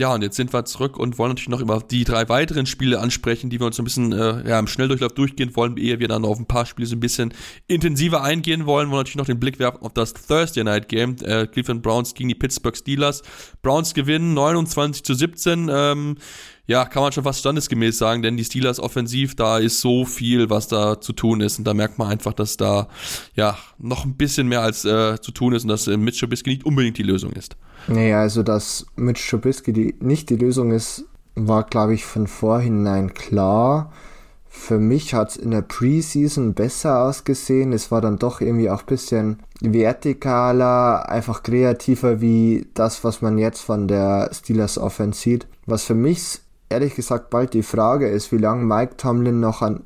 Ja, 0.00 0.14
und 0.14 0.22
jetzt 0.22 0.36
sind 0.36 0.54
wir 0.54 0.64
zurück 0.64 0.96
und 0.96 1.18
wollen 1.18 1.32
natürlich 1.32 1.50
noch 1.50 1.60
über 1.60 1.78
die 1.78 2.04
drei 2.04 2.26
weiteren 2.30 2.64
Spiele 2.64 3.00
ansprechen, 3.00 3.50
die 3.50 3.60
wir 3.60 3.66
uns 3.66 3.78
ein 3.78 3.84
bisschen 3.84 4.12
äh, 4.12 4.48
ja, 4.48 4.58
im 4.58 4.66
Schnelldurchlauf 4.66 5.12
durchgehen 5.12 5.54
wollen, 5.56 5.76
ehe 5.76 6.00
wir 6.00 6.08
dann 6.08 6.24
auf 6.24 6.38
ein 6.38 6.46
paar 6.46 6.64
Spiele 6.64 6.86
so 6.86 6.96
ein 6.96 7.00
bisschen 7.00 7.34
intensiver 7.66 8.22
eingehen 8.22 8.64
wollen. 8.64 8.88
Wollen 8.88 9.00
natürlich 9.00 9.16
noch 9.16 9.26
den 9.26 9.38
Blick 9.38 9.58
werfen 9.58 9.82
auf 9.82 9.92
das 9.92 10.14
Thursday 10.14 10.64
Night 10.64 10.88
Game. 10.88 11.16
Äh, 11.22 11.46
Cleveland 11.48 11.82
Browns 11.82 12.14
gegen 12.14 12.30
die 12.30 12.34
Pittsburgh 12.34 12.74
Steelers. 12.74 13.20
Browns 13.60 13.92
gewinnen 13.92 14.32
29 14.32 15.04
zu 15.04 15.12
17. 15.12 15.68
Ähm, 15.70 16.16
ja, 16.70 16.84
kann 16.84 17.02
man 17.02 17.10
schon 17.10 17.24
fast 17.24 17.40
standesgemäß 17.40 17.98
sagen, 17.98 18.22
denn 18.22 18.36
die 18.36 18.44
Steelers 18.44 18.78
offensiv, 18.78 19.34
da 19.34 19.58
ist 19.58 19.80
so 19.80 20.04
viel, 20.04 20.50
was 20.50 20.68
da 20.68 21.00
zu 21.00 21.12
tun 21.12 21.40
ist. 21.40 21.58
Und 21.58 21.64
da 21.64 21.74
merkt 21.74 21.98
man 21.98 22.06
einfach, 22.06 22.32
dass 22.32 22.56
da 22.56 22.86
ja 23.34 23.58
noch 23.78 24.04
ein 24.04 24.14
bisschen 24.14 24.46
mehr 24.46 24.62
als 24.62 24.84
äh, 24.84 25.20
zu 25.20 25.32
tun 25.32 25.52
ist 25.52 25.64
und 25.64 25.68
dass 25.68 25.88
äh, 25.88 25.96
Mitch 25.96 26.20
Trubisky 26.20 26.50
nicht 26.50 26.64
unbedingt 26.64 26.96
die 26.96 27.02
Lösung 27.02 27.32
ist. 27.32 27.56
Nee, 27.88 28.14
also 28.14 28.44
dass 28.44 28.86
Mitch 28.94 29.28
Trubisky 29.28 29.72
die, 29.72 29.96
nicht 29.98 30.30
die 30.30 30.36
Lösung 30.36 30.70
ist, 30.70 31.06
war, 31.34 31.64
glaube 31.64 31.94
ich, 31.94 32.04
von 32.04 32.28
vorhinein 32.28 33.14
klar. 33.14 33.92
Für 34.48 34.78
mich 34.78 35.12
hat 35.12 35.30
es 35.30 35.36
in 35.38 35.50
der 35.50 35.62
Preseason 35.62 36.54
besser 36.54 37.02
ausgesehen. 37.02 37.72
Es 37.72 37.90
war 37.90 38.00
dann 38.00 38.16
doch 38.16 38.40
irgendwie 38.40 38.70
auch 38.70 38.82
ein 38.82 38.86
bisschen 38.86 39.40
vertikaler, 39.60 41.08
einfach 41.08 41.42
kreativer 41.42 42.20
wie 42.20 42.68
das, 42.74 43.02
was 43.02 43.22
man 43.22 43.38
jetzt 43.38 43.60
von 43.60 43.88
der 43.88 44.30
Steelers 44.32 44.78
Offense 44.78 45.20
sieht. 45.20 45.48
Was 45.66 45.82
für 45.82 45.96
mich 45.96 46.38
ehrlich 46.70 46.94
gesagt 46.94 47.30
bald 47.30 47.52
die 47.52 47.62
Frage 47.62 48.08
ist, 48.08 48.32
wie 48.32 48.38
lange 48.38 48.64
Mike 48.64 48.96
Tomlin 48.96 49.40
noch 49.40 49.60
ein 49.60 49.82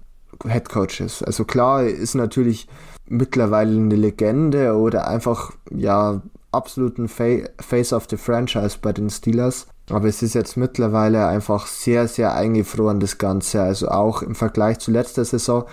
Head 0.46 0.68
Coach 0.68 1.00
ist. 1.00 1.22
Also 1.22 1.44
klar, 1.44 1.84
ist 1.84 2.14
natürlich 2.14 2.68
mittlerweile 3.08 3.76
eine 3.76 3.96
Legende 3.96 4.76
oder 4.76 5.08
einfach 5.08 5.52
ja 5.70 6.22
absoluten 6.52 7.08
Fa 7.08 7.38
Face 7.58 7.92
of 7.92 8.06
the 8.08 8.16
Franchise 8.16 8.78
bei 8.80 8.92
den 8.92 9.10
Steelers. 9.10 9.66
Aber 9.90 10.08
es 10.08 10.22
ist 10.22 10.34
jetzt 10.34 10.56
mittlerweile 10.56 11.26
einfach 11.26 11.66
sehr, 11.66 12.08
sehr 12.08 12.34
eingefroren, 12.34 13.00
das 13.00 13.18
Ganze. 13.18 13.62
Also 13.62 13.88
auch 13.88 14.22
im 14.22 14.34
Vergleich 14.34 14.78
zu 14.78 14.90
letzter 14.90 15.24
Saison. 15.24 15.64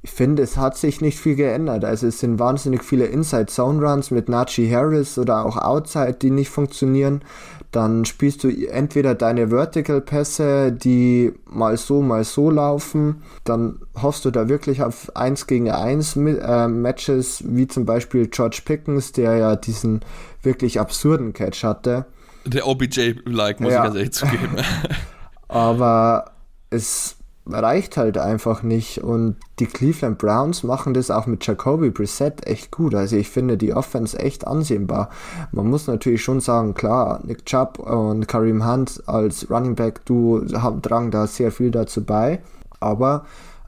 Ich 0.00 0.12
finde, 0.12 0.42
es 0.42 0.56
hat 0.56 0.76
sich 0.76 1.00
nicht 1.00 1.18
viel 1.18 1.34
geändert. 1.34 1.84
Also 1.84 2.06
es 2.06 2.20
sind 2.20 2.38
wahnsinnig 2.38 2.82
viele 2.82 3.06
Inside-Zone-Runs 3.06 4.10
mit 4.10 4.28
Najee 4.28 4.72
Harris 4.72 5.18
oder 5.18 5.44
auch 5.44 5.56
Outside, 5.56 6.14
die 6.14 6.30
nicht 6.30 6.50
funktionieren 6.50 7.22
dann 7.70 8.06
spielst 8.06 8.44
du 8.44 8.48
entweder 8.48 9.14
deine 9.14 9.48
Vertical-Pässe, 9.48 10.72
die 10.72 11.32
mal 11.44 11.76
so, 11.76 12.00
mal 12.00 12.24
so 12.24 12.50
laufen, 12.50 13.22
dann 13.44 13.80
hoffst 14.00 14.24
du 14.24 14.30
da 14.30 14.48
wirklich 14.48 14.82
auf 14.82 15.14
1 15.14 15.46
gegen 15.46 15.70
1 15.70 16.16
äh, 16.16 16.68
Matches, 16.68 17.42
wie 17.46 17.66
zum 17.66 17.84
Beispiel 17.84 18.28
George 18.28 18.62
Pickens, 18.64 19.12
der 19.12 19.36
ja 19.36 19.56
diesen 19.56 20.00
wirklich 20.42 20.80
absurden 20.80 21.34
Catch 21.34 21.62
hatte. 21.64 22.06
Der 22.46 22.66
OBJ-like, 22.66 23.60
muss 23.60 23.72
ja. 23.72 23.78
ich 23.78 23.84
ganz 23.84 23.96
ehrlich 23.96 24.12
zugeben. 24.12 24.56
Aber 25.48 26.32
es 26.70 27.17
reicht 27.50 27.96
halt 27.96 28.18
einfach 28.18 28.62
nicht. 28.62 29.02
Und 29.02 29.36
die 29.58 29.66
Cleveland 29.66 30.18
Browns 30.18 30.62
machen 30.62 30.94
das 30.94 31.10
auch 31.10 31.26
mit 31.26 31.46
Jacoby 31.46 31.90
Brissett 31.90 32.46
echt 32.46 32.70
gut. 32.70 32.94
Also 32.94 33.16
ich 33.16 33.30
finde 33.30 33.56
die 33.56 33.74
Offense 33.74 34.18
echt 34.18 34.46
ansehnbar. 34.46 35.10
Man 35.52 35.68
muss 35.68 35.86
natürlich 35.86 36.22
schon 36.22 36.40
sagen, 36.40 36.74
klar, 36.74 37.20
Nick 37.24 37.46
Chubb 37.46 37.78
und 37.78 38.28
Kareem 38.28 38.66
Hunt 38.66 39.02
als 39.06 39.50
Running 39.50 39.74
Back, 39.74 40.04
du 40.06 40.44
tragen 40.82 41.10
da 41.10 41.26
sehr 41.26 41.52
viel 41.52 41.70
dazu 41.70 42.04
bei. 42.04 42.40
Aber 42.80 43.24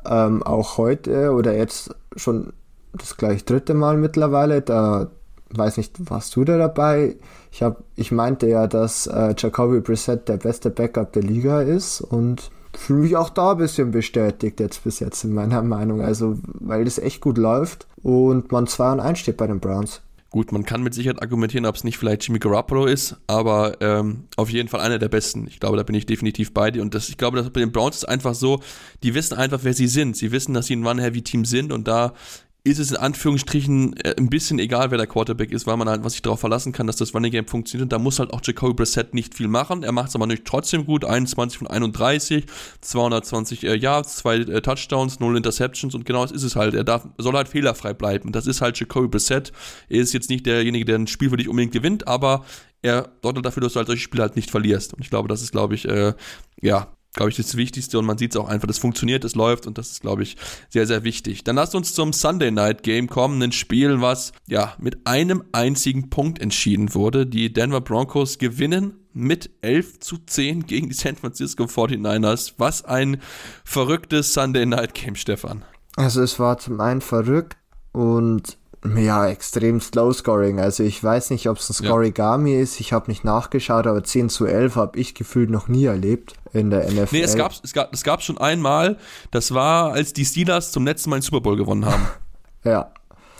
ähm, 0.08 0.42
auch 0.42 0.78
heute 0.78 1.32
oder 1.32 1.56
jetzt 1.56 1.94
schon 2.16 2.52
das 2.92 3.16
gleich 3.16 3.44
dritte 3.44 3.74
Mal 3.74 3.96
mittlerweile, 3.96 4.62
da 4.62 5.10
weiß 5.52 5.76
nicht, 5.76 6.10
warst 6.10 6.36
du 6.36 6.44
da 6.44 6.58
dabei? 6.58 7.16
Ich, 7.50 7.62
hab, 7.62 7.82
ich 7.96 8.12
meinte 8.12 8.46
ja, 8.46 8.66
dass 8.66 9.06
äh, 9.06 9.34
Jacoby 9.36 9.80
Brissett 9.80 10.28
der 10.28 10.36
beste 10.36 10.70
Backup 10.70 11.12
der 11.12 11.22
Liga 11.22 11.62
ist 11.62 12.00
und 12.00 12.50
mich 12.88 13.16
auch 13.16 13.30
da 13.30 13.52
ein 13.52 13.58
bisschen 13.58 13.90
bestätigt 13.90 14.60
jetzt 14.60 14.84
bis 14.84 15.00
jetzt 15.00 15.24
in 15.24 15.34
meiner 15.34 15.62
Meinung. 15.62 16.00
Also, 16.00 16.38
weil 16.44 16.84
das 16.84 16.98
echt 16.98 17.20
gut 17.20 17.38
läuft 17.38 17.86
und 18.02 18.52
man 18.52 18.66
2 18.66 18.92
und 18.92 19.00
1 19.00 19.18
steht 19.18 19.36
bei 19.36 19.46
den 19.46 19.60
Browns. 19.60 20.02
Gut, 20.30 20.52
man 20.52 20.64
kann 20.64 20.84
mit 20.84 20.94
Sicherheit 20.94 21.20
argumentieren, 21.20 21.66
ob 21.66 21.74
es 21.74 21.82
nicht 21.82 21.98
vielleicht 21.98 22.24
Jimmy 22.24 22.38
Garoppolo 22.38 22.86
ist, 22.86 23.16
aber 23.26 23.78
ähm, 23.80 24.28
auf 24.36 24.48
jeden 24.48 24.68
Fall 24.68 24.80
einer 24.80 25.00
der 25.00 25.08
besten. 25.08 25.48
Ich 25.48 25.58
glaube, 25.58 25.76
da 25.76 25.82
bin 25.82 25.96
ich 25.96 26.06
definitiv 26.06 26.54
bei 26.54 26.70
dir. 26.70 26.82
Und 26.82 26.94
das, 26.94 27.08
ich 27.08 27.16
glaube, 27.16 27.36
das 27.36 27.50
bei 27.50 27.58
den 27.58 27.72
Browns 27.72 27.96
ist 27.96 28.04
einfach 28.04 28.34
so, 28.34 28.60
die 29.02 29.14
wissen 29.14 29.36
einfach, 29.36 29.60
wer 29.64 29.74
sie 29.74 29.88
sind. 29.88 30.16
Sie 30.16 30.30
wissen, 30.30 30.54
dass 30.54 30.66
sie 30.66 30.76
ein 30.76 30.86
One-Heavy-Team 30.86 31.44
sind 31.44 31.72
und 31.72 31.88
da 31.88 32.14
ist 32.62 32.78
es 32.78 32.90
in 32.90 32.98
Anführungsstrichen 32.98 33.96
äh, 33.96 34.14
ein 34.18 34.28
bisschen 34.28 34.58
egal, 34.58 34.90
wer 34.90 34.98
der 34.98 35.06
Quarterback 35.06 35.50
ist, 35.52 35.66
weil 35.66 35.76
man 35.76 35.88
halt 35.88 36.04
was 36.04 36.12
sich 36.12 36.22
darauf 36.22 36.40
verlassen 36.40 36.72
kann, 36.72 36.86
dass 36.86 36.96
das 36.96 37.14
Running 37.14 37.32
Game 37.32 37.46
funktioniert. 37.46 37.84
Und 37.84 37.92
da 37.92 37.98
muss 37.98 38.18
halt 38.18 38.32
auch 38.32 38.40
Jacoby 38.44 38.74
Brissett 38.74 39.14
nicht 39.14 39.34
viel 39.34 39.48
machen. 39.48 39.82
Er 39.82 39.92
macht 39.92 40.10
es 40.10 40.14
aber 40.14 40.26
nicht 40.26 40.44
trotzdem 40.44 40.84
gut. 40.84 41.04
21 41.04 41.58
von 41.58 41.66
31, 41.68 42.44
220 42.80 43.64
äh, 43.64 43.76
Yards, 43.76 44.16
zwei 44.16 44.36
äh, 44.36 44.60
Touchdowns, 44.60 45.20
null 45.20 45.36
Interceptions 45.36 45.94
und 45.94 46.04
genau 46.04 46.22
das 46.22 46.32
ist 46.32 46.42
es 46.42 46.56
halt. 46.56 46.74
Er 46.74 46.84
darf, 46.84 47.08
soll 47.18 47.34
halt 47.34 47.48
fehlerfrei 47.48 47.94
bleiben. 47.94 48.32
Das 48.32 48.46
ist 48.46 48.60
halt 48.60 48.78
Jacoby 48.78 49.08
Brissett. 49.08 49.52
Er 49.88 50.00
ist 50.00 50.12
jetzt 50.12 50.28
nicht 50.28 50.44
derjenige, 50.44 50.84
der 50.84 50.96
ein 50.96 51.06
Spiel 51.06 51.30
für 51.30 51.36
dich 51.36 51.48
unbedingt 51.48 51.72
gewinnt, 51.72 52.06
aber 52.06 52.44
er 52.82 53.10
sorgt 53.22 53.44
dafür, 53.44 53.62
dass 53.62 53.72
du 53.72 53.78
halt 53.78 53.86
solche 53.86 54.02
Spiele 54.02 54.22
halt 54.22 54.36
nicht 54.36 54.50
verlierst. 54.50 54.94
Und 54.94 55.00
ich 55.02 55.10
glaube, 55.10 55.28
das 55.28 55.42
ist, 55.42 55.52
glaube 55.52 55.74
ich, 55.74 55.86
äh, 55.88 56.14
ja, 56.60 56.88
glaube 57.12 57.30
ich, 57.30 57.36
das 57.36 57.56
Wichtigste 57.56 57.98
und 57.98 58.06
man 58.06 58.18
sieht 58.18 58.32
es 58.32 58.40
auch 58.40 58.48
einfach, 58.48 58.68
das 58.68 58.78
funktioniert, 58.78 59.24
es 59.24 59.34
läuft 59.34 59.66
und 59.66 59.78
das 59.78 59.90
ist, 59.90 60.00
glaube 60.00 60.22
ich, 60.22 60.36
sehr, 60.68 60.86
sehr 60.86 61.04
wichtig. 61.04 61.44
Dann 61.44 61.56
lasst 61.56 61.74
uns 61.74 61.92
zum 61.94 62.12
Sunday 62.12 62.50
Night 62.50 62.82
Game 62.82 63.08
kommen, 63.08 63.42
ein 63.42 63.52
Spiel, 63.52 64.00
was 64.00 64.32
ja 64.46 64.74
mit 64.78 65.06
einem 65.06 65.44
einzigen 65.52 66.10
Punkt 66.10 66.40
entschieden 66.40 66.94
wurde. 66.94 67.26
Die 67.26 67.52
Denver 67.52 67.80
Broncos 67.80 68.38
gewinnen 68.38 68.94
mit 69.12 69.50
11 69.62 70.00
zu 70.00 70.18
10 70.18 70.66
gegen 70.66 70.88
die 70.88 70.94
San 70.94 71.16
Francisco 71.16 71.64
49ers. 71.64 72.54
Was 72.58 72.84
ein 72.84 73.20
verrücktes 73.64 74.32
Sunday 74.32 74.66
Night 74.66 74.94
Game, 74.94 75.16
Stefan. 75.16 75.64
Also 75.96 76.22
es 76.22 76.38
war 76.38 76.58
zum 76.58 76.80
einen 76.80 77.00
verrückt 77.00 77.56
und 77.92 78.56
ja, 78.96 79.28
extrem 79.28 79.80
Slow 79.80 80.12
Scoring. 80.12 80.58
Also 80.58 80.82
ich 80.82 81.02
weiß 81.02 81.30
nicht, 81.30 81.48
ob 81.48 81.58
es 81.58 81.68
ein 81.68 81.74
Scorigami 81.74 82.54
ja. 82.54 82.60
ist. 82.60 82.80
Ich 82.80 82.92
habe 82.92 83.10
nicht 83.10 83.24
nachgeschaut, 83.24 83.86
aber 83.86 84.02
10 84.02 84.30
zu 84.30 84.46
11 84.46 84.76
habe 84.76 84.98
ich 84.98 85.14
gefühlt 85.14 85.50
noch 85.50 85.68
nie 85.68 85.84
erlebt 85.84 86.34
in 86.52 86.70
der 86.70 86.90
NFL. 86.90 87.08
Nee, 87.16 87.22
es 87.22 87.36
gab 87.36 87.52
es 87.62 87.72
gab, 87.72 87.92
es 87.92 88.02
gab 88.02 88.22
schon 88.22 88.38
einmal. 88.38 88.96
Das 89.30 89.52
war, 89.52 89.92
als 89.92 90.14
die 90.14 90.24
Steelers 90.24 90.72
zum 90.72 90.86
letzten 90.86 91.10
Mal 91.10 91.16
den 91.16 91.22
Super 91.22 91.42
Bowl 91.42 91.56
gewonnen 91.56 91.84
haben. 91.84 92.06
ja. 92.64 92.90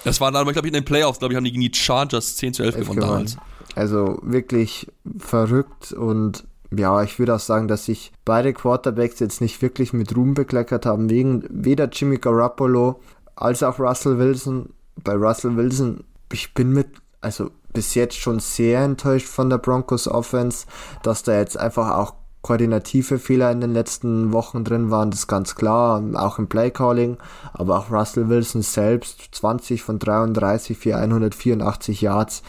Das 0.05 0.21
war 0.21 0.31
dann, 0.31 0.45
glaube 0.45 0.67
ich, 0.67 0.73
in 0.73 0.81
den 0.81 0.85
Playoffs, 0.85 1.19
glaube 1.19 1.33
ich, 1.33 1.37
haben 1.37 1.45
die 1.45 1.53
gegen 1.53 1.63
die 1.63 1.75
Chargers 1.75 2.37
10 2.37 2.55
zu 2.55 2.63
11 2.63 2.77
gewonnen 2.77 3.01
damals. 3.01 3.37
Also 3.75 4.19
wirklich 4.23 4.89
verrückt 5.19 5.93
und 5.93 6.45
ja, 6.77 7.03
ich 7.03 7.19
würde 7.19 7.35
auch 7.35 7.41
sagen, 7.41 7.67
dass 7.67 7.87
sich 7.87 8.13
beide 8.25 8.53
Quarterbacks 8.53 9.19
jetzt 9.21 9.41
nicht 9.41 9.61
wirklich 9.61 9.93
mit 9.93 10.17
Ruhm 10.17 10.35
bekleckert 10.35 10.87
haben, 10.87 11.11
wegen 11.11 11.45
weder 11.51 11.89
Jimmy 11.89 12.19
Garoppolo 12.19 13.01
als 13.35 13.63
auch 13.63 13.79
Russell 13.79 14.19
Wilson. 14.19 14.71
Bei 14.97 15.15
Russell 15.15 15.57
Wilson, 15.57 16.05
ich 16.33 16.55
bin 16.55 16.73
mit, 16.73 16.89
also 17.21 17.51
bis 17.73 17.95
jetzt 17.95 18.17
schon 18.17 18.41
sehr 18.41 18.83
enttäuscht 18.83 19.27
von 19.27 19.51
der 19.51 19.59
Broncos 19.59 20.09
Offense, 20.09 20.67
dass 21.03 21.23
da 21.23 21.39
jetzt 21.39 21.59
einfach 21.59 21.91
auch 21.91 22.15
koordinative 22.43 23.19
Fehler 23.19 23.51
in 23.53 23.61
den 23.61 23.73
letzten 23.73 24.33
Wochen 24.33 24.65
drin 24.65 24.91
waren, 24.91 25.11
das 25.11 25.21
ist 25.21 25.27
ganz 25.27 25.55
klar, 25.57 26.03
auch 26.15 26.39
im 26.39 26.49
Playcalling, 26.49 27.19
aber 27.53 27.79
auch 27.79 27.91
Russell 27.91 28.29
Wilson 28.29 28.63
selbst, 28.63 29.29
20 29.33 29.83
von 29.83 29.99
33 29.99 30.77
für 30.79 30.97
184 30.97 32.01
Yards, 32.01 32.43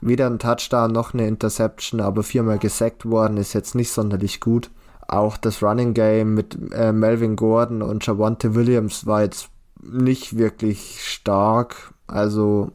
weder 0.00 0.26
ein 0.26 0.38
Touchdown 0.38 0.92
noch 0.92 1.12
eine 1.12 1.28
Interception, 1.28 2.00
aber 2.00 2.22
viermal 2.22 2.58
gesackt 2.58 3.08
worden, 3.08 3.36
ist 3.36 3.52
jetzt 3.52 3.74
nicht 3.74 3.92
sonderlich 3.92 4.40
gut. 4.40 4.70
Auch 5.08 5.36
das 5.36 5.62
Running 5.62 5.94
Game 5.94 6.34
mit 6.34 6.58
äh, 6.72 6.92
Melvin 6.92 7.36
Gordon 7.36 7.82
und 7.82 8.04
Javante 8.04 8.54
Williams 8.54 9.06
war 9.06 9.22
jetzt 9.22 9.50
nicht 9.82 10.36
wirklich 10.36 11.02
stark. 11.04 11.94
Also, 12.06 12.72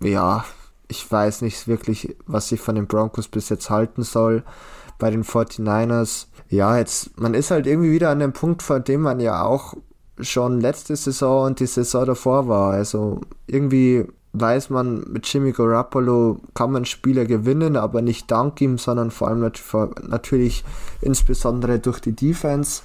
ja, 0.00 0.44
ich 0.88 1.10
weiß 1.10 1.42
nicht 1.42 1.66
wirklich, 1.66 2.16
was 2.26 2.52
ich 2.52 2.60
von 2.60 2.74
den 2.74 2.86
Broncos 2.86 3.28
bis 3.28 3.48
jetzt 3.48 3.70
halten 3.70 4.02
soll 4.02 4.44
bei 4.98 5.10
den 5.10 5.24
49ers. 5.24 6.26
Ja, 6.48 6.78
jetzt, 6.78 7.18
man 7.18 7.34
ist 7.34 7.50
halt 7.50 7.66
irgendwie 7.66 7.92
wieder 7.92 8.10
an 8.10 8.20
dem 8.20 8.32
Punkt, 8.32 8.62
vor 8.62 8.80
dem 8.80 9.00
man 9.02 9.20
ja 9.20 9.42
auch 9.42 9.74
schon 10.20 10.60
letzte 10.60 10.94
Saison 10.94 11.46
und 11.46 11.60
die 11.60 11.66
Saison 11.66 12.06
davor 12.06 12.48
war. 12.48 12.72
Also 12.72 13.20
irgendwie 13.46 14.06
weiß 14.34 14.70
man, 14.70 15.04
mit 15.08 15.26
Jimmy 15.32 15.52
Garoppolo 15.52 16.38
kann 16.54 16.72
man 16.72 16.84
Spiele 16.84 17.26
gewinnen, 17.26 17.76
aber 17.76 18.02
nicht 18.02 18.30
dank 18.30 18.60
ihm, 18.60 18.78
sondern 18.78 19.10
vor 19.10 19.28
allem 19.28 19.40
natürlich 19.40 20.64
insbesondere 21.00 21.78
durch 21.78 22.00
die 22.00 22.14
Defense. 22.14 22.82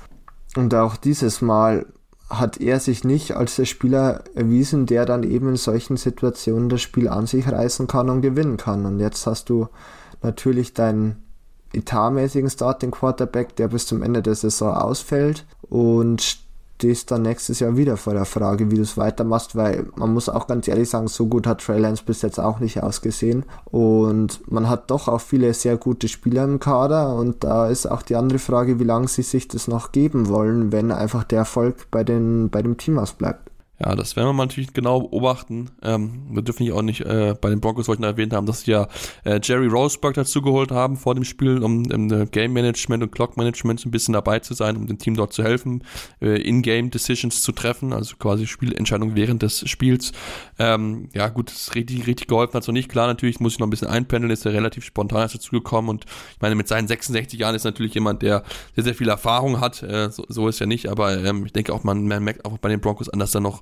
Und 0.55 0.73
auch 0.73 0.95
dieses 0.95 1.41
Mal 1.41 1.85
hat 2.29 2.61
er 2.61 2.79
sich 2.79 3.03
nicht 3.03 3.35
als 3.35 3.55
der 3.55 3.65
Spieler 3.65 4.23
erwiesen, 4.35 4.85
der 4.85 5.05
dann 5.05 5.23
eben 5.23 5.49
in 5.49 5.55
solchen 5.55 5.97
Situationen 5.97 6.69
das 6.69 6.81
Spiel 6.81 7.07
an 7.07 7.25
sich 7.25 7.51
reißen 7.51 7.87
kann 7.87 8.09
und 8.09 8.21
gewinnen 8.21 8.57
kann. 8.57 8.85
Und 8.85 8.99
jetzt 8.99 9.25
hast 9.25 9.49
du 9.49 9.67
natürlich 10.21 10.73
deinen 10.73 11.23
etatmäßigen 11.73 12.49
Starting 12.49 12.91
Quarterback, 12.91 13.55
der 13.55 13.67
bis 13.67 13.87
zum 13.87 14.03
Ende 14.03 14.21
der 14.21 14.35
Saison 14.35 14.73
ausfällt 14.75 15.45
und 15.61 16.39
stehst 16.79 17.11
dann 17.11 17.23
nächstes 17.23 17.59
Jahr 17.59 17.75
wieder 17.75 17.97
vor 17.97 18.13
der 18.13 18.23
Frage, 18.23 18.71
wie 18.71 18.77
du 18.77 18.83
es 18.83 18.95
weitermachst, 18.95 19.57
weil 19.57 19.87
man 19.97 20.13
muss 20.13 20.29
auch 20.29 20.47
ganz 20.47 20.65
ehrlich 20.65 20.89
sagen, 20.89 21.09
so 21.09 21.27
gut 21.27 21.45
hat 21.45 21.59
Trey 21.59 21.77
Lance 21.77 22.03
bis 22.05 22.21
jetzt 22.21 22.39
auch 22.39 22.61
nicht 22.61 22.81
ausgesehen 22.81 23.43
und 23.65 24.49
man 24.49 24.69
hat 24.69 24.89
doch 24.89 25.09
auch 25.09 25.19
viele 25.19 25.53
sehr 25.53 25.75
gute 25.75 26.07
Spieler 26.07 26.45
im 26.45 26.61
Kader 26.61 27.13
und 27.15 27.43
da 27.43 27.67
ist 27.67 27.85
auch 27.85 28.01
die 28.01 28.15
andere 28.15 28.39
Frage, 28.39 28.79
wie 28.79 28.85
lange 28.85 29.09
sie 29.09 29.23
sich 29.23 29.49
das 29.49 29.67
noch 29.67 29.91
geben 29.91 30.29
wollen, 30.29 30.71
wenn 30.71 30.93
einfach 30.93 31.25
der 31.25 31.39
Erfolg 31.39 31.91
bei, 31.91 32.05
den, 32.05 32.49
bei 32.49 32.61
dem 32.61 32.77
Team 32.77 32.97
ausbleibt. 32.97 33.48
Ja, 33.81 33.95
das 33.95 34.17
werden 34.17 34.27
wir 34.27 34.33
mal 34.33 34.45
natürlich 34.45 34.73
genau 34.73 34.99
beobachten. 35.01 35.71
Ähm, 35.81 36.27
wir 36.31 36.41
dürfen 36.41 36.63
ja 36.63 36.73
auch 36.73 36.81
nicht 36.81 36.99
äh, 37.01 37.33
bei 37.39 37.49
den 37.49 37.61
Broncos 37.61 37.87
wollten 37.87 38.03
erwähnt 38.03 38.33
haben, 38.33 38.45
dass 38.45 38.61
sie 38.61 38.71
ja 38.71 38.89
äh, 39.23 39.39
Jerry 39.41 39.67
Roseberg 39.67 40.15
dazu 40.15 40.41
geholt 40.41 40.71
haben 40.71 40.97
vor 40.97 41.15
dem 41.15 41.23
Spiel, 41.23 41.63
um 41.63 41.89
im 41.89 42.11
äh, 42.11 42.25
Game 42.25 42.51
Management 42.51 43.03
und 43.03 43.11
Clock 43.11 43.37
Management 43.37 43.85
ein 43.85 43.91
bisschen 43.91 44.13
dabei 44.13 44.39
zu 44.39 44.53
sein, 44.53 44.75
um 44.75 44.85
dem 44.85 44.97
Team 44.97 45.15
dort 45.15 45.31
zu 45.31 45.43
helfen, 45.43 45.85
äh, 46.21 46.41
In-Game 46.41 46.89
Decisions 46.89 47.41
zu 47.41 47.53
treffen, 47.53 47.93
also 47.93 48.17
quasi 48.17 48.47
Spielentscheidungen 48.47 49.15
während 49.15 49.43
des 49.43 49.67
Spiels. 49.69 50.11
Ähm, 50.57 51.07
ja, 51.13 51.29
gut, 51.29 51.49
das 51.49 51.73
richtig, 51.73 52.05
richtig 52.05 52.27
geholfen 52.27 52.55
hat 52.55 52.65
so 52.65 52.73
nicht. 52.73 52.89
Klar, 52.89 53.07
natürlich 53.07 53.39
muss 53.39 53.53
ich 53.53 53.59
noch 53.59 53.67
ein 53.67 53.69
bisschen 53.71 53.87
einpendeln, 53.87 54.29
ist 54.29 54.45
er 54.45 54.51
relativ 54.51 54.83
spontan 54.83 55.29
dazu 55.31 55.51
gekommen 55.51 55.87
und 55.87 56.05
ich 56.05 56.41
meine, 56.41 56.55
mit 56.55 56.67
seinen 56.67 56.89
66 56.89 57.39
Jahren 57.39 57.55
ist 57.55 57.63
natürlich 57.63 57.93
jemand, 57.93 58.23
der 58.23 58.43
sehr, 58.75 58.83
sehr 58.83 58.95
viel 58.95 59.07
Erfahrung 59.07 59.61
hat. 59.61 59.81
Äh, 59.83 60.11
so, 60.11 60.25
so 60.27 60.49
ist 60.49 60.59
ja 60.59 60.65
nicht, 60.65 60.89
aber 60.89 61.23
ähm, 61.23 61.45
ich 61.45 61.53
denke 61.53 61.73
auch, 61.73 61.85
man, 61.85 62.05
man 62.07 62.21
merkt 62.23 62.43
auch 62.43 62.57
bei 62.57 62.67
den 62.67 62.81
Broncos 62.81 63.07
an, 63.07 63.19
dass 63.19 63.31
da 63.31 63.39
noch 63.39 63.61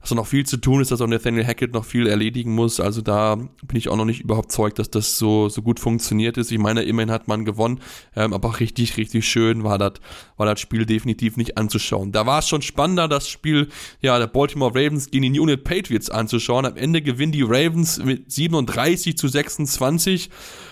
dass 0.00 0.10
da 0.10 0.14
noch 0.14 0.26
viel 0.26 0.46
zu 0.46 0.56
tun 0.58 0.80
ist, 0.80 0.90
dass 0.90 1.00
auch 1.00 1.06
Nathaniel 1.06 1.46
Hackett 1.46 1.72
noch 1.72 1.84
viel 1.84 2.06
erledigen 2.06 2.54
muss. 2.54 2.80
Also 2.80 3.02
da 3.02 3.36
bin 3.36 3.76
ich 3.76 3.88
auch 3.88 3.96
noch 3.96 4.04
nicht 4.04 4.20
überzeugt, 4.20 4.78
dass 4.78 4.90
das 4.90 5.18
so, 5.18 5.48
so 5.48 5.62
gut 5.62 5.80
funktioniert 5.80 6.36
ist. 6.36 6.52
Ich 6.52 6.58
meine, 6.58 6.82
immerhin 6.82 7.10
hat 7.10 7.28
man 7.28 7.44
gewonnen, 7.44 7.80
ähm, 8.14 8.32
aber 8.32 8.60
richtig, 8.60 8.96
richtig 8.96 9.28
schön 9.28 9.64
war 9.64 9.78
das 9.78 9.94
war 10.36 10.46
das 10.46 10.60
Spiel 10.60 10.86
definitiv 10.86 11.36
nicht 11.36 11.58
anzuschauen. 11.58 12.12
Da 12.12 12.24
war 12.24 12.38
es 12.38 12.48
schon 12.48 12.62
spannender, 12.62 13.08
das 13.08 13.28
Spiel 13.28 13.68
ja, 14.00 14.18
der 14.18 14.28
Baltimore 14.28 14.70
Ravens 14.74 15.10
gegen 15.10 15.22
die 15.22 15.30
New 15.30 15.42
Unit 15.42 15.64
Patriots 15.64 16.10
anzuschauen. 16.10 16.64
Am 16.64 16.76
Ende 16.76 17.02
gewinnen 17.02 17.32
die 17.32 17.42
Ravens 17.42 17.98
mit 17.98 18.30
37 18.30 19.18
zu 19.18 19.28
26. 19.28 20.30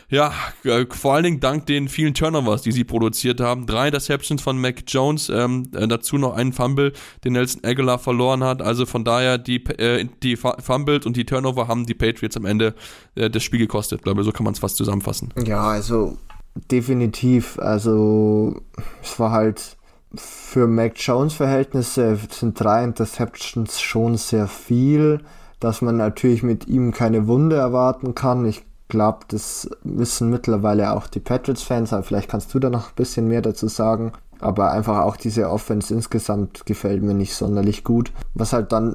Ja, 0.09 0.33
äh, 0.63 0.87
vor 0.89 1.15
allen 1.15 1.25
Dingen 1.25 1.41
dank 1.41 1.67
den 1.67 1.89
vielen 1.89 2.15
Turnovers, 2.15 2.63
die 2.63 2.71
sie 2.71 2.85
produziert 2.85 3.41
haben. 3.41 3.67
Drei 3.67 3.89
Interceptions 3.89 4.41
von 4.41 4.61
Mac 4.61 4.85
Jones, 4.87 5.29
ähm, 5.31 5.65
äh, 5.75 5.89
dazu 5.89 6.17
noch 6.17 6.35
einen 6.35 6.53
Fumble, 6.53 6.93
den 7.25 7.33
Nelson 7.33 7.65
Aguilar 7.65 7.99
verloren 7.99 8.45
hat. 8.45 8.63
Also 8.63 8.87
von 8.87 9.05
daher, 9.05 9.16
die, 9.39 9.65
äh, 9.65 10.07
die 10.23 10.37
Fumbles 10.37 11.07
und 11.07 11.17
die 11.17 11.25
Turnover 11.25 11.69
haben 11.69 11.87
die 11.87 11.95
Patriots 11.95 12.37
am 12.37 12.45
Ende 12.45 12.75
äh, 13.15 13.31
das 13.31 13.43
Spiel 13.43 13.59
gekostet. 13.59 14.01
Ich 14.01 14.05
glaube, 14.05 14.25
so 14.25 14.33
kann 14.33 14.45
man 14.45 14.55
es 14.55 14.61
fast 14.61 14.77
zusammenfassen. 14.77 15.33
Ja, 15.45 15.63
also 15.63 16.17
definitiv. 16.71 17.59
Also 17.59 18.61
es 19.03 19.19
war 19.19 19.31
halt 19.31 19.77
für 20.15 20.67
Mac 20.67 20.95
Jones 20.97 21.35
Verhältnisse 21.35 22.19
sind 22.31 22.59
drei 22.59 22.85
Interceptions 22.85 23.81
schon 23.81 24.17
sehr 24.17 24.47
viel, 24.47 25.21
dass 25.61 25.83
man 25.83 25.97
natürlich 25.97 26.43
mit 26.43 26.67
ihm 26.69 26.93
keine 26.93 27.27
Wunde 27.27 27.57
erwarten 27.57 28.15
kann. 28.15 28.47
Ich 28.47 28.65
glaube, 28.89 29.21
das 29.29 29.69
wissen 29.83 30.31
mittlerweile 30.31 30.93
auch 30.93 31.07
die 31.07 31.21
Patriots-Fans, 31.21 31.93
aber 31.93 32.03
vielleicht 32.03 32.31
kannst 32.31 32.55
du 32.55 32.59
da 32.59 32.71
noch 32.71 32.91
ein 32.91 32.95
bisschen 32.97 33.29
mehr 33.29 33.43
dazu 33.43 33.69
sagen. 33.69 34.13
Aber 34.47 34.71
einfach 34.71 35.01
auch 35.01 35.17
diese 35.17 35.51
Offense 35.51 35.93
insgesamt 35.93 36.67
gefällt 36.67 37.03
mir 37.03 37.15
nicht 37.15 37.35
sonderlich 37.35 37.83
gut. 37.83 38.13
Was 38.33 38.53
halt 38.53 38.71
dann 38.71 38.95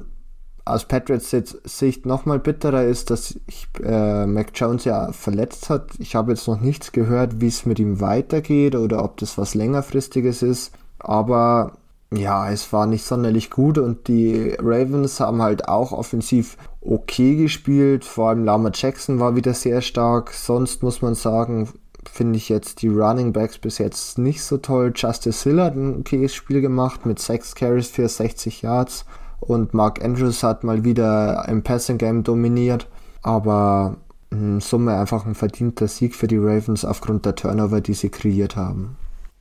aus 0.64 0.86
Patriots 0.86 1.36
Sicht 1.64 2.06
nochmal 2.06 2.38
bitterer 2.38 2.84
ist, 2.84 3.10
dass 3.10 3.38
ich, 3.46 3.68
äh, 3.84 4.24
Mac 4.24 4.52
Jones 4.54 4.86
ja 4.86 5.12
verletzt 5.12 5.68
hat. 5.68 5.90
Ich 5.98 6.14
habe 6.14 6.32
jetzt 6.32 6.48
noch 6.48 6.58
nichts 6.58 6.92
gehört, 6.92 7.42
wie 7.42 7.48
es 7.48 7.66
mit 7.66 7.78
ihm 7.78 8.00
weitergeht 8.00 8.74
oder 8.76 9.04
ob 9.04 9.18
das 9.18 9.36
was 9.36 9.54
längerfristiges 9.54 10.40
ist. 10.40 10.72
Aber 10.98 11.72
ja, 12.14 12.50
es 12.50 12.72
war 12.72 12.86
nicht 12.86 13.04
sonderlich 13.04 13.50
gut 13.50 13.76
und 13.76 14.08
die 14.08 14.56
Ravens 14.58 15.20
haben 15.20 15.42
halt 15.42 15.68
auch 15.68 15.92
offensiv 15.92 16.56
okay 16.80 17.36
gespielt. 17.36 18.06
Vor 18.06 18.30
allem 18.30 18.46
Lama 18.46 18.70
Jackson 18.72 19.20
war 19.20 19.36
wieder 19.36 19.52
sehr 19.52 19.82
stark. 19.82 20.32
Sonst 20.32 20.82
muss 20.82 21.02
man 21.02 21.14
sagen, 21.14 21.68
finde 22.10 22.36
ich 22.36 22.48
jetzt 22.48 22.82
die 22.82 22.88
Running 22.88 23.32
Backs 23.32 23.58
bis 23.58 23.78
jetzt 23.78 24.18
nicht 24.18 24.42
so 24.42 24.58
toll. 24.58 24.92
Justice 24.94 25.48
Hill 25.48 25.62
hat 25.62 25.76
ein 25.76 26.00
okayes 26.00 26.34
Spiel 26.34 26.60
gemacht 26.60 27.06
mit 27.06 27.18
6 27.18 27.54
Carries 27.54 27.88
für 27.88 28.08
60 28.08 28.62
Yards 28.62 29.04
und 29.40 29.74
Mark 29.74 30.04
Andrews 30.04 30.42
hat 30.42 30.64
mal 30.64 30.84
wieder 30.84 31.46
im 31.48 31.62
Passing 31.62 31.98
Game 31.98 32.22
dominiert. 32.22 32.88
Aber 33.22 33.96
in 34.30 34.60
Summe 34.60 34.96
einfach 34.96 35.26
ein 35.26 35.34
verdienter 35.34 35.88
Sieg 35.88 36.16
für 36.16 36.26
die 36.26 36.38
Ravens 36.38 36.84
aufgrund 36.84 37.26
der 37.26 37.34
Turnover, 37.34 37.80
die 37.80 37.94
sie 37.94 38.08
kreiert 38.08 38.56
haben. 38.56 38.96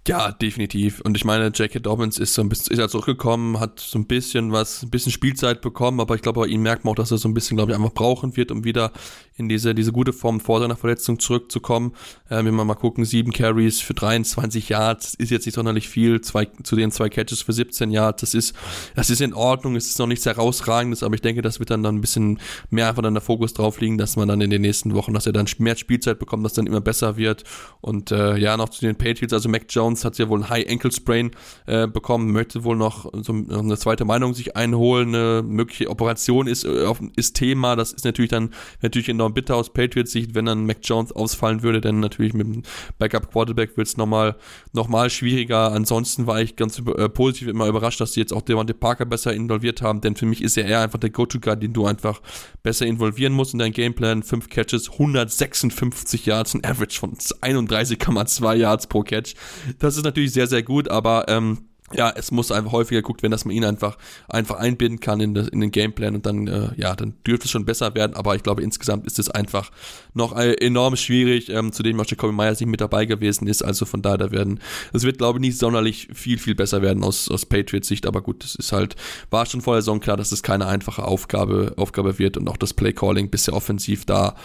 Ja, 0.08 0.32
definitiv. 0.32 1.00
Und 1.02 1.16
ich 1.16 1.26
meine, 1.26 1.50
J.K. 1.50 1.78
Dobbins 1.78 2.18
ist 2.18 2.34
so 2.34 2.42
ein 2.42 2.50
bisschen, 2.50 2.74
ist 2.74 2.80
ja 2.80 2.88
zurückgekommen, 2.88 3.60
hat 3.60 3.80
so 3.80 4.00
ein 4.00 4.08
bisschen 4.08 4.52
was, 4.52 4.82
ein 4.82 4.90
bisschen 4.90 5.12
Spielzeit 5.12 5.62
bekommen, 5.62 6.00
aber 6.00 6.16
ich 6.16 6.24
glaube, 6.24 6.40
bei 6.40 6.48
ihm 6.48 6.64
merkt 6.64 6.84
man 6.84 6.94
auch, 6.94 6.96
dass 6.96 7.12
er 7.12 7.20
so 7.20 7.30
ein 7.30 7.36
bisschen, 7.36 7.56
glaube 7.56 7.72
ich, 7.72 7.78
einfach 7.78 7.94
brauchen 7.94 8.36
wird, 8.36 8.50
um 8.50 8.64
wieder 8.64 8.92
in 9.36 9.48
diese, 9.48 9.76
diese 9.76 9.92
gute 9.92 10.12
Form 10.12 10.40
vor 10.40 10.60
seiner 10.60 10.76
Verletzung 10.76 11.20
zurückzukommen. 11.20 11.94
Äh, 12.30 12.38
wenn 12.44 12.56
wir 12.56 12.66
mal 12.66 12.74
gucken, 12.74 13.06
sieben 13.06 13.32
Carries 13.32 13.80
für 13.80 13.94
23 13.94 14.70
Yards, 14.70 15.14
ist 15.14 15.30
jetzt 15.30 15.46
nicht 15.46 15.54
sonderlich 15.54 15.88
viel, 15.88 16.20
zwei, 16.22 16.46
zu 16.64 16.76
den 16.76 16.90
zwei 16.90 17.10
Catches 17.10 17.44
für 17.44 17.54
17 17.54 17.92
Yards, 17.92 18.22
das 18.22 18.34
ist, 18.34 18.56
das 18.96 19.12
ist 19.12 19.22
in 19.22 19.36
Ordnung, 19.36 19.76
es 19.76 19.86
ist 19.88 20.00
noch 20.00 20.08
nichts 20.08 20.26
herausragendes, 20.26 21.04
aber 21.04 21.14
ich 21.14 21.22
denke, 21.22 21.44
das 21.44 21.60
wird 21.60 21.70
dann, 21.70 21.84
dann 21.84 21.98
ein 21.98 22.02
bisschen 22.02 22.40
mehr 22.72 22.90
einfach 22.90 23.04
dann 23.04 23.14
der 23.14 23.22
Fokus 23.22 23.54
drauf 23.54 23.80
liegen, 23.80 24.00
dass 24.00 24.16
man 24.16 24.28
dann 24.28 24.42
in 24.42 24.50
den 24.50 24.64
nächsten 24.64 24.96
Wochen, 24.96 25.14
dass 25.14 25.28
er 25.28 25.34
dann 25.34 25.46
mehr 25.60 25.76
Spielzeit 25.76 26.18
bekommt, 26.18 26.44
dass 26.44 26.54
dann 26.54 26.66
immer 26.66 26.82
besser 26.82 27.18
wird. 27.18 27.44
Und 27.82 28.12
äh, 28.12 28.38
ja, 28.38 28.58
noch 28.58 28.70
zu 28.70 28.82
den 28.82 28.96
Patriots, 28.96 29.34
also 29.34 29.48
Mac 29.48 29.66
Jones 29.70 29.90
Jones 29.91 30.06
hat 30.06 30.17
ja 30.17 30.30
wohl 30.30 30.39
ein 30.39 30.49
High 30.49 30.69
Ankle 30.69 30.91
Sprain 30.91 31.32
äh, 31.65 31.88
bekommen, 31.88 32.32
möchte 32.32 32.63
wohl 32.63 32.75
noch 32.75 33.12
so 33.21 33.34
eine 33.34 33.77
zweite 33.77 34.06
Meinung 34.06 34.34
sich 34.34 34.56
einholen. 34.56 35.10
Eine 35.10 35.43
mögliche 35.43 35.89
Operation 35.89 36.47
ist, 36.47 36.63
äh, 36.63 36.86
ist 37.15 37.36
Thema. 37.36 37.75
Das 37.75 37.91
ist 37.91 38.06
natürlich 38.06 38.32
dann 38.32 38.51
natürlich 38.82 39.10
enorm 39.10 39.34
bitter 39.34 39.56
aus 39.56 39.71
Patriots 39.71 40.12
Sicht, 40.12 40.36
wenn 40.36 40.45
dann 40.45 40.65
Mac 40.65 40.77
Jones 40.84 41.12
ausfallen 41.12 41.63
würde, 41.63 41.82
denn 41.82 41.99
natürlich 41.99 42.34
mit 42.34 42.47
dem 42.47 42.63
Backup 42.99 43.32
Quarterback 43.32 43.77
wird 43.77 43.88
es 43.88 43.97
nochmal 43.97 44.36
noch 44.73 44.88
mal 44.88 45.10
schwieriger. 45.10 45.71
Ansonsten 45.71 46.27
war 46.27 46.41
ich 46.41 46.56
ganz 46.56 46.80
äh, 46.80 47.10
positiv 47.10 47.47
immer 47.47 47.67
überrascht, 47.67 48.01
dass 48.01 48.13
sie 48.13 48.19
jetzt 48.21 48.34
auch 48.34 48.41
Devante 48.41 48.73
Parker 48.73 49.06
besser 49.06 49.34
involviert 49.34 49.82
haben, 49.82 50.01
denn 50.01 50.15
für 50.15 50.25
mich 50.25 50.41
ist 50.41 50.58
er 50.58 50.65
eher 50.65 50.82
einfach 50.82 50.99
der 50.99 51.10
Go-To-Guy, 51.10 51.58
den 51.58 51.73
du 51.73 51.86
einfach 51.86 52.21
besser 52.63 52.86
involvieren 52.86 53.34
musst 53.34 53.54
in 53.54 53.60
dein 53.60 53.71
Gameplan. 53.71 54.23
Fünf 54.23 54.49
Catches, 54.49 54.91
156 54.91 56.25
Yards, 56.25 56.54
ein 56.54 56.63
Average 56.63 56.99
von 56.99 57.15
31,2 57.15 58.56
Yards 58.56 58.88
pro 58.88 59.01
Catch. 59.04 59.36
Das 59.82 59.98
ist 59.98 60.04
natürlich 60.04 60.32
sehr, 60.32 60.46
sehr 60.46 60.62
gut, 60.62 60.89
aber 60.89 61.26
ähm, 61.28 61.70
ja, 61.93 62.12
es 62.15 62.32
muss 62.32 62.51
einfach 62.51 62.71
häufiger 62.71 63.01
geguckt 63.01 63.23
werden, 63.23 63.32
dass 63.32 63.45
man 63.45 63.56
ihn 63.56 63.65
einfach, 63.65 63.97
einfach 64.27 64.58
einbinden 64.58 64.99
kann 64.99 65.19
in, 65.19 65.34
das, 65.34 65.47
in 65.47 65.60
den 65.60 65.71
Gameplan 65.71 66.15
und 66.15 66.25
dann, 66.25 66.47
äh, 66.47 66.69
ja, 66.77 66.95
dann 66.95 67.13
dürfte 67.25 67.45
es 67.45 67.51
schon 67.51 67.65
besser 67.65 67.93
werden, 67.95 68.15
aber 68.15 68.36
ich 68.36 68.43
glaube, 68.43 68.62
insgesamt 68.62 69.06
ist 69.08 69.19
es 69.19 69.30
einfach 69.30 69.71
noch 70.13 70.38
äh, 70.38 70.54
enorm 70.54 70.95
schwierig, 70.95 71.49
ähm, 71.49 71.71
zudem 71.71 71.99
auch 71.99 72.06
Jacoby 72.06 72.34
Myers 72.34 72.60
nicht 72.60 72.69
mit 72.69 72.82
dabei 72.82 73.06
gewesen 73.06 73.47
ist, 73.47 73.63
also 73.63 73.86
von 73.86 74.01
daher, 74.01 74.17
da 74.17 74.32
werden, 74.32 74.60
es 74.93 75.04
wird, 75.04 75.17
glaube 75.17 75.39
ich, 75.39 75.41
nicht 75.41 75.58
sonderlich 75.58 76.08
viel, 76.13 76.38
viel 76.38 76.56
besser 76.56 76.82
werden 76.82 77.04
aus, 77.04 77.30
aus 77.30 77.45
Patriots 77.45 77.88
Sicht, 77.88 78.06
aber 78.06 78.21
gut, 78.21 78.43
es 78.43 78.56
ist 78.56 78.71
halt, 78.71 78.95
war 79.30 79.45
schon 79.45 79.62
vor 79.62 79.73
der 79.73 79.82
Saison 79.82 79.99
klar, 79.99 80.17
dass 80.17 80.32
es 80.32 80.43
keine 80.43 80.67
einfache 80.67 81.04
Aufgabe, 81.04 81.73
Aufgabe 81.77 82.19
wird 82.19 82.38
und 82.38 82.47
auch 82.47 82.58
das 82.58 82.73
Playcalling 82.73 83.30
bisher 83.30 83.54
offensiv 83.54 84.06
da, 84.06 84.36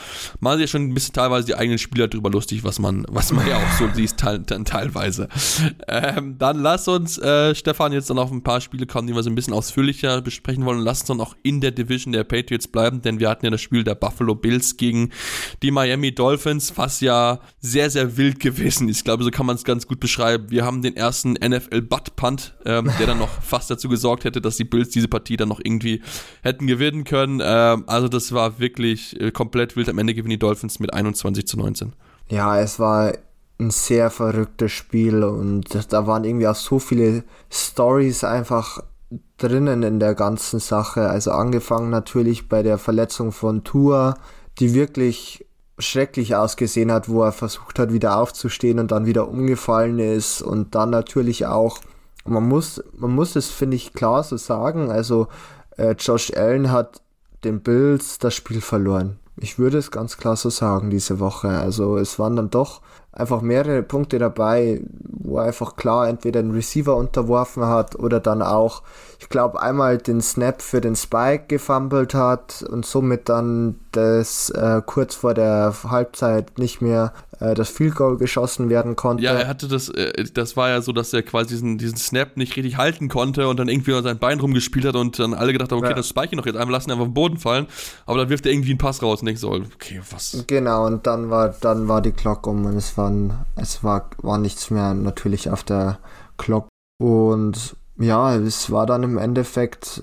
sich 0.40 0.60
ja 0.60 0.66
schon 0.66 0.82
ein 0.82 0.94
bisschen 0.94 1.14
teilweise 1.14 1.46
die 1.46 1.54
eigenen 1.54 1.78
Spieler 1.78 2.08
drüber 2.08 2.30
lustig, 2.30 2.64
was 2.64 2.78
man, 2.78 3.04
was 3.08 3.32
man 3.32 3.46
ja 3.46 3.56
auch 3.56 3.78
so 3.78 3.86
liest, 3.94 4.18
te 4.18 4.42
teilweise. 4.64 5.28
Ähm, 5.88 6.36
dann 6.38 6.60
lass 6.60 6.88
uns, 6.88 7.18
äh, 7.18 7.35
äh, 7.36 7.54
Stefan, 7.54 7.92
jetzt 7.92 8.10
dann 8.10 8.18
auf 8.18 8.30
ein 8.30 8.42
paar 8.42 8.60
Spiele 8.60 8.86
kommen, 8.86 9.06
die 9.06 9.14
wir 9.14 9.22
so 9.22 9.30
ein 9.30 9.34
bisschen 9.34 9.54
ausführlicher 9.54 10.20
besprechen 10.22 10.64
wollen. 10.64 10.80
Lass 10.80 11.00
uns 11.00 11.08
dann 11.08 11.20
auch 11.20 11.36
in 11.42 11.60
der 11.60 11.70
Division 11.70 12.12
der 12.12 12.24
Patriots 12.24 12.68
bleiben, 12.68 13.02
denn 13.02 13.20
wir 13.20 13.28
hatten 13.28 13.44
ja 13.44 13.50
das 13.50 13.60
Spiel 13.60 13.84
der 13.84 13.94
Buffalo 13.94 14.34
Bills 14.34 14.76
gegen 14.76 15.10
die 15.62 15.70
Miami 15.70 16.14
Dolphins, 16.14 16.76
was 16.76 17.00
ja 17.00 17.40
sehr, 17.60 17.90
sehr 17.90 18.16
wild 18.16 18.40
gewesen 18.40 18.88
ist. 18.88 18.98
Ich 18.98 19.04
glaube, 19.04 19.24
so 19.24 19.30
kann 19.30 19.46
man 19.46 19.56
es 19.56 19.64
ganz 19.64 19.86
gut 19.86 20.00
beschreiben. 20.00 20.50
Wir 20.50 20.64
haben 20.64 20.82
den 20.82 20.96
ersten 20.96 21.32
NFL 21.32 21.82
Butt 21.82 22.16
Punt, 22.16 22.54
ähm, 22.64 22.90
der 22.98 23.06
dann 23.06 23.18
noch 23.18 23.30
fast 23.42 23.70
dazu 23.70 23.88
gesorgt 23.88 24.24
hätte, 24.24 24.40
dass 24.40 24.56
die 24.56 24.64
Bills 24.64 24.90
diese 24.90 25.08
Partie 25.08 25.36
dann 25.36 25.48
noch 25.48 25.60
irgendwie 25.62 26.02
hätten 26.42 26.66
gewinnen 26.66 27.04
können. 27.04 27.40
Ähm, 27.42 27.84
also 27.86 28.08
das 28.08 28.32
war 28.32 28.58
wirklich 28.58 29.20
äh, 29.20 29.30
komplett 29.30 29.76
wild. 29.76 29.88
Am 29.88 29.98
Ende 29.98 30.14
gewinnen 30.14 30.30
die 30.30 30.38
Dolphins 30.38 30.80
mit 30.80 30.92
21 30.94 31.46
zu 31.46 31.56
19. 31.56 31.92
Ja, 32.28 32.58
es 32.58 32.78
war 32.78 33.12
ein 33.58 33.70
sehr 33.70 34.10
verrücktes 34.10 34.72
Spiel 34.72 35.24
und 35.24 35.92
da 35.92 36.06
waren 36.06 36.24
irgendwie 36.24 36.48
auch 36.48 36.54
so 36.54 36.78
viele 36.78 37.24
Stories 37.50 38.22
einfach 38.22 38.82
drinnen 39.38 39.82
in 39.82 39.98
der 39.98 40.14
ganzen 40.14 40.60
Sache. 40.60 41.08
Also 41.08 41.30
angefangen 41.32 41.90
natürlich 41.90 42.48
bei 42.48 42.62
der 42.62 42.78
Verletzung 42.78 43.32
von 43.32 43.64
Tua, 43.64 44.16
die 44.58 44.74
wirklich 44.74 45.46
schrecklich 45.78 46.34
ausgesehen 46.34 46.90
hat, 46.90 47.08
wo 47.08 47.22
er 47.22 47.32
versucht 47.32 47.78
hat, 47.78 47.92
wieder 47.92 48.16
aufzustehen 48.16 48.78
und 48.78 48.90
dann 48.90 49.06
wieder 49.06 49.28
umgefallen 49.28 49.98
ist 49.98 50.42
und 50.42 50.74
dann 50.74 50.90
natürlich 50.90 51.46
auch, 51.46 51.78
man 52.24 52.48
muss, 52.48 52.82
man 52.96 53.14
muss 53.14 53.36
es, 53.36 53.48
finde 53.48 53.76
ich, 53.76 53.92
klar 53.92 54.22
so 54.22 54.36
sagen, 54.36 54.90
also 54.90 55.28
äh, 55.76 55.94
Josh 55.98 56.32
Allen 56.34 56.70
hat 56.70 57.02
den 57.44 57.60
Bills 57.60 58.18
das 58.18 58.34
Spiel 58.34 58.60
verloren. 58.60 59.18
Ich 59.38 59.58
würde 59.58 59.76
es 59.76 59.90
ganz 59.90 60.16
klar 60.16 60.36
so 60.36 60.48
sagen 60.48 60.88
diese 60.88 61.20
Woche. 61.20 61.48
Also 61.48 61.98
es 61.98 62.18
waren 62.18 62.36
dann 62.36 62.48
doch 62.48 62.80
einfach 63.16 63.40
mehrere 63.40 63.82
Punkte 63.82 64.18
dabei, 64.18 64.82
wo 65.08 65.38
er 65.38 65.44
einfach 65.44 65.76
klar 65.76 66.08
entweder 66.08 66.42
den 66.42 66.52
Receiver 66.52 66.94
unterworfen 66.94 67.64
hat 67.64 67.96
oder 67.96 68.20
dann 68.20 68.42
auch, 68.42 68.82
ich 69.18 69.30
glaube, 69.30 69.60
einmal 69.60 69.96
den 69.96 70.20
Snap 70.20 70.60
für 70.60 70.82
den 70.82 70.94
Spike 70.94 71.46
gefummelt 71.48 72.14
hat 72.14 72.62
und 72.70 72.84
somit 72.84 73.28
dann 73.30 73.76
das 73.92 74.50
äh, 74.50 74.82
kurz 74.84 75.14
vor 75.14 75.32
der 75.32 75.74
Halbzeit 75.88 76.58
nicht 76.58 76.82
mehr 76.82 77.14
äh, 77.40 77.54
das 77.54 77.68
Field 77.68 77.94
Goal 77.94 78.16
geschossen 78.16 78.68
werden 78.68 78.96
konnte. 78.96 79.22
Ja, 79.22 79.32
er 79.32 79.48
hatte 79.48 79.68
das, 79.68 79.88
äh, 79.88 80.24
das 80.32 80.56
war 80.56 80.68
ja 80.68 80.80
so, 80.80 80.92
dass 80.92 81.12
er 81.12 81.22
quasi 81.22 81.48
diesen, 81.48 81.78
diesen 81.78 81.96
Snap 81.96 82.36
nicht 82.36 82.56
richtig 82.56 82.76
halten 82.76 83.08
konnte 83.08 83.48
und 83.48 83.58
dann 83.58 83.68
irgendwie 83.68 83.94
an 83.94 84.02
sein 84.02 84.18
Bein 84.18 84.40
rumgespielt 84.40 84.86
hat 84.86 84.96
und 84.96 85.18
dann 85.18 85.34
alle 85.34 85.52
gedacht 85.52 85.72
haben, 85.72 85.78
okay, 85.78 85.90
ja. 85.90 85.94
das 85.94 86.08
Spike 86.08 86.36
noch 86.36 86.46
jetzt 86.46 86.56
einmal 86.56 86.72
lassen, 86.72 86.90
einfach 86.90 87.02
auf 87.02 87.08
den 87.08 87.14
Boden 87.14 87.38
fallen, 87.38 87.66
aber 88.06 88.18
dann 88.18 88.28
wirft 88.28 88.46
er 88.46 88.52
irgendwie 88.52 88.70
einen 88.70 88.78
Pass 88.78 89.02
raus 89.02 89.20
und 89.20 89.26
denkt 89.26 89.40
so, 89.40 89.50
okay, 89.50 90.00
was. 90.10 90.44
Genau, 90.46 90.86
und 90.86 91.06
dann 91.06 91.30
war, 91.30 91.54
dann 91.60 91.88
war 91.88 92.00
die 92.00 92.12
Glock 92.12 92.46
um 92.46 92.64
und 92.64 92.76
es 92.76 92.90
waren, 93.06 93.38
es 93.56 93.82
war, 93.84 94.10
war 94.22 94.38
nichts 94.38 94.70
mehr 94.70 94.94
natürlich 94.94 95.50
auf 95.50 95.62
der 95.62 95.98
Glock. 96.36 96.68
Und 97.02 97.76
ja, 97.98 98.36
es 98.36 98.70
war 98.70 98.86
dann 98.86 99.02
im 99.02 99.18
Endeffekt 99.18 100.02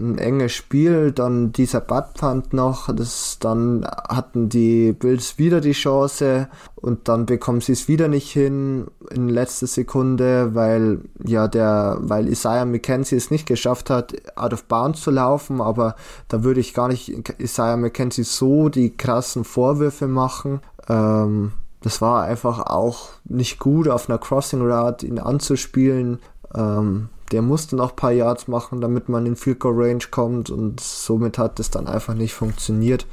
ein 0.00 0.18
enges 0.18 0.52
Spiel, 0.52 1.12
dann 1.12 1.52
dieser 1.52 1.80
Buttpunt 1.80 2.52
noch, 2.52 2.92
das, 2.92 3.38
dann 3.38 3.86
hatten 3.86 4.48
die 4.48 4.92
Bills 4.92 5.38
wieder 5.38 5.60
die 5.60 5.72
Chance 5.72 6.48
und 6.74 7.08
dann 7.08 7.26
bekommen 7.26 7.60
sie 7.60 7.72
es 7.72 7.86
wieder 7.86 8.08
nicht 8.08 8.28
hin 8.30 8.88
in 9.10 9.28
letzter 9.28 9.68
Sekunde, 9.68 10.56
weil 10.56 10.98
ja 11.24 11.46
der, 11.46 11.98
weil 12.00 12.28
Isaiah 12.28 12.64
McKenzie 12.64 13.16
es 13.16 13.30
nicht 13.30 13.46
geschafft 13.46 13.88
hat, 13.88 14.14
out 14.36 14.52
of 14.52 14.64
bounds 14.64 15.00
zu 15.00 15.12
laufen, 15.12 15.60
aber 15.60 15.94
da 16.26 16.42
würde 16.42 16.58
ich 16.58 16.74
gar 16.74 16.88
nicht 16.88 17.38
Isaiah 17.38 17.76
McKenzie 17.76 18.24
so 18.24 18.68
die 18.68 18.96
krassen 18.96 19.44
Vorwürfe 19.44 20.08
machen. 20.08 20.60
Ähm, 20.88 21.52
das 21.84 22.00
war 22.00 22.24
einfach 22.24 22.60
auch 22.60 23.10
nicht 23.24 23.58
gut, 23.58 23.88
auf 23.88 24.08
einer 24.08 24.16
Crossing 24.16 24.62
Route 24.62 25.06
ihn 25.06 25.18
anzuspielen. 25.18 26.18
Ähm, 26.54 27.10
der 27.30 27.42
musste 27.42 27.76
noch 27.76 27.90
ein 27.90 27.96
paar 27.96 28.10
Yards 28.10 28.48
machen, 28.48 28.80
damit 28.80 29.10
man 29.10 29.26
in 29.26 29.36
Field 29.36 29.60
Goal 29.60 29.74
Range 29.76 30.04
kommt 30.10 30.48
und 30.48 30.80
somit 30.80 31.36
hat 31.36 31.60
es 31.60 31.68
dann 31.68 31.86
einfach 31.86 32.14
nicht 32.14 32.32
funktioniert. 32.32 33.06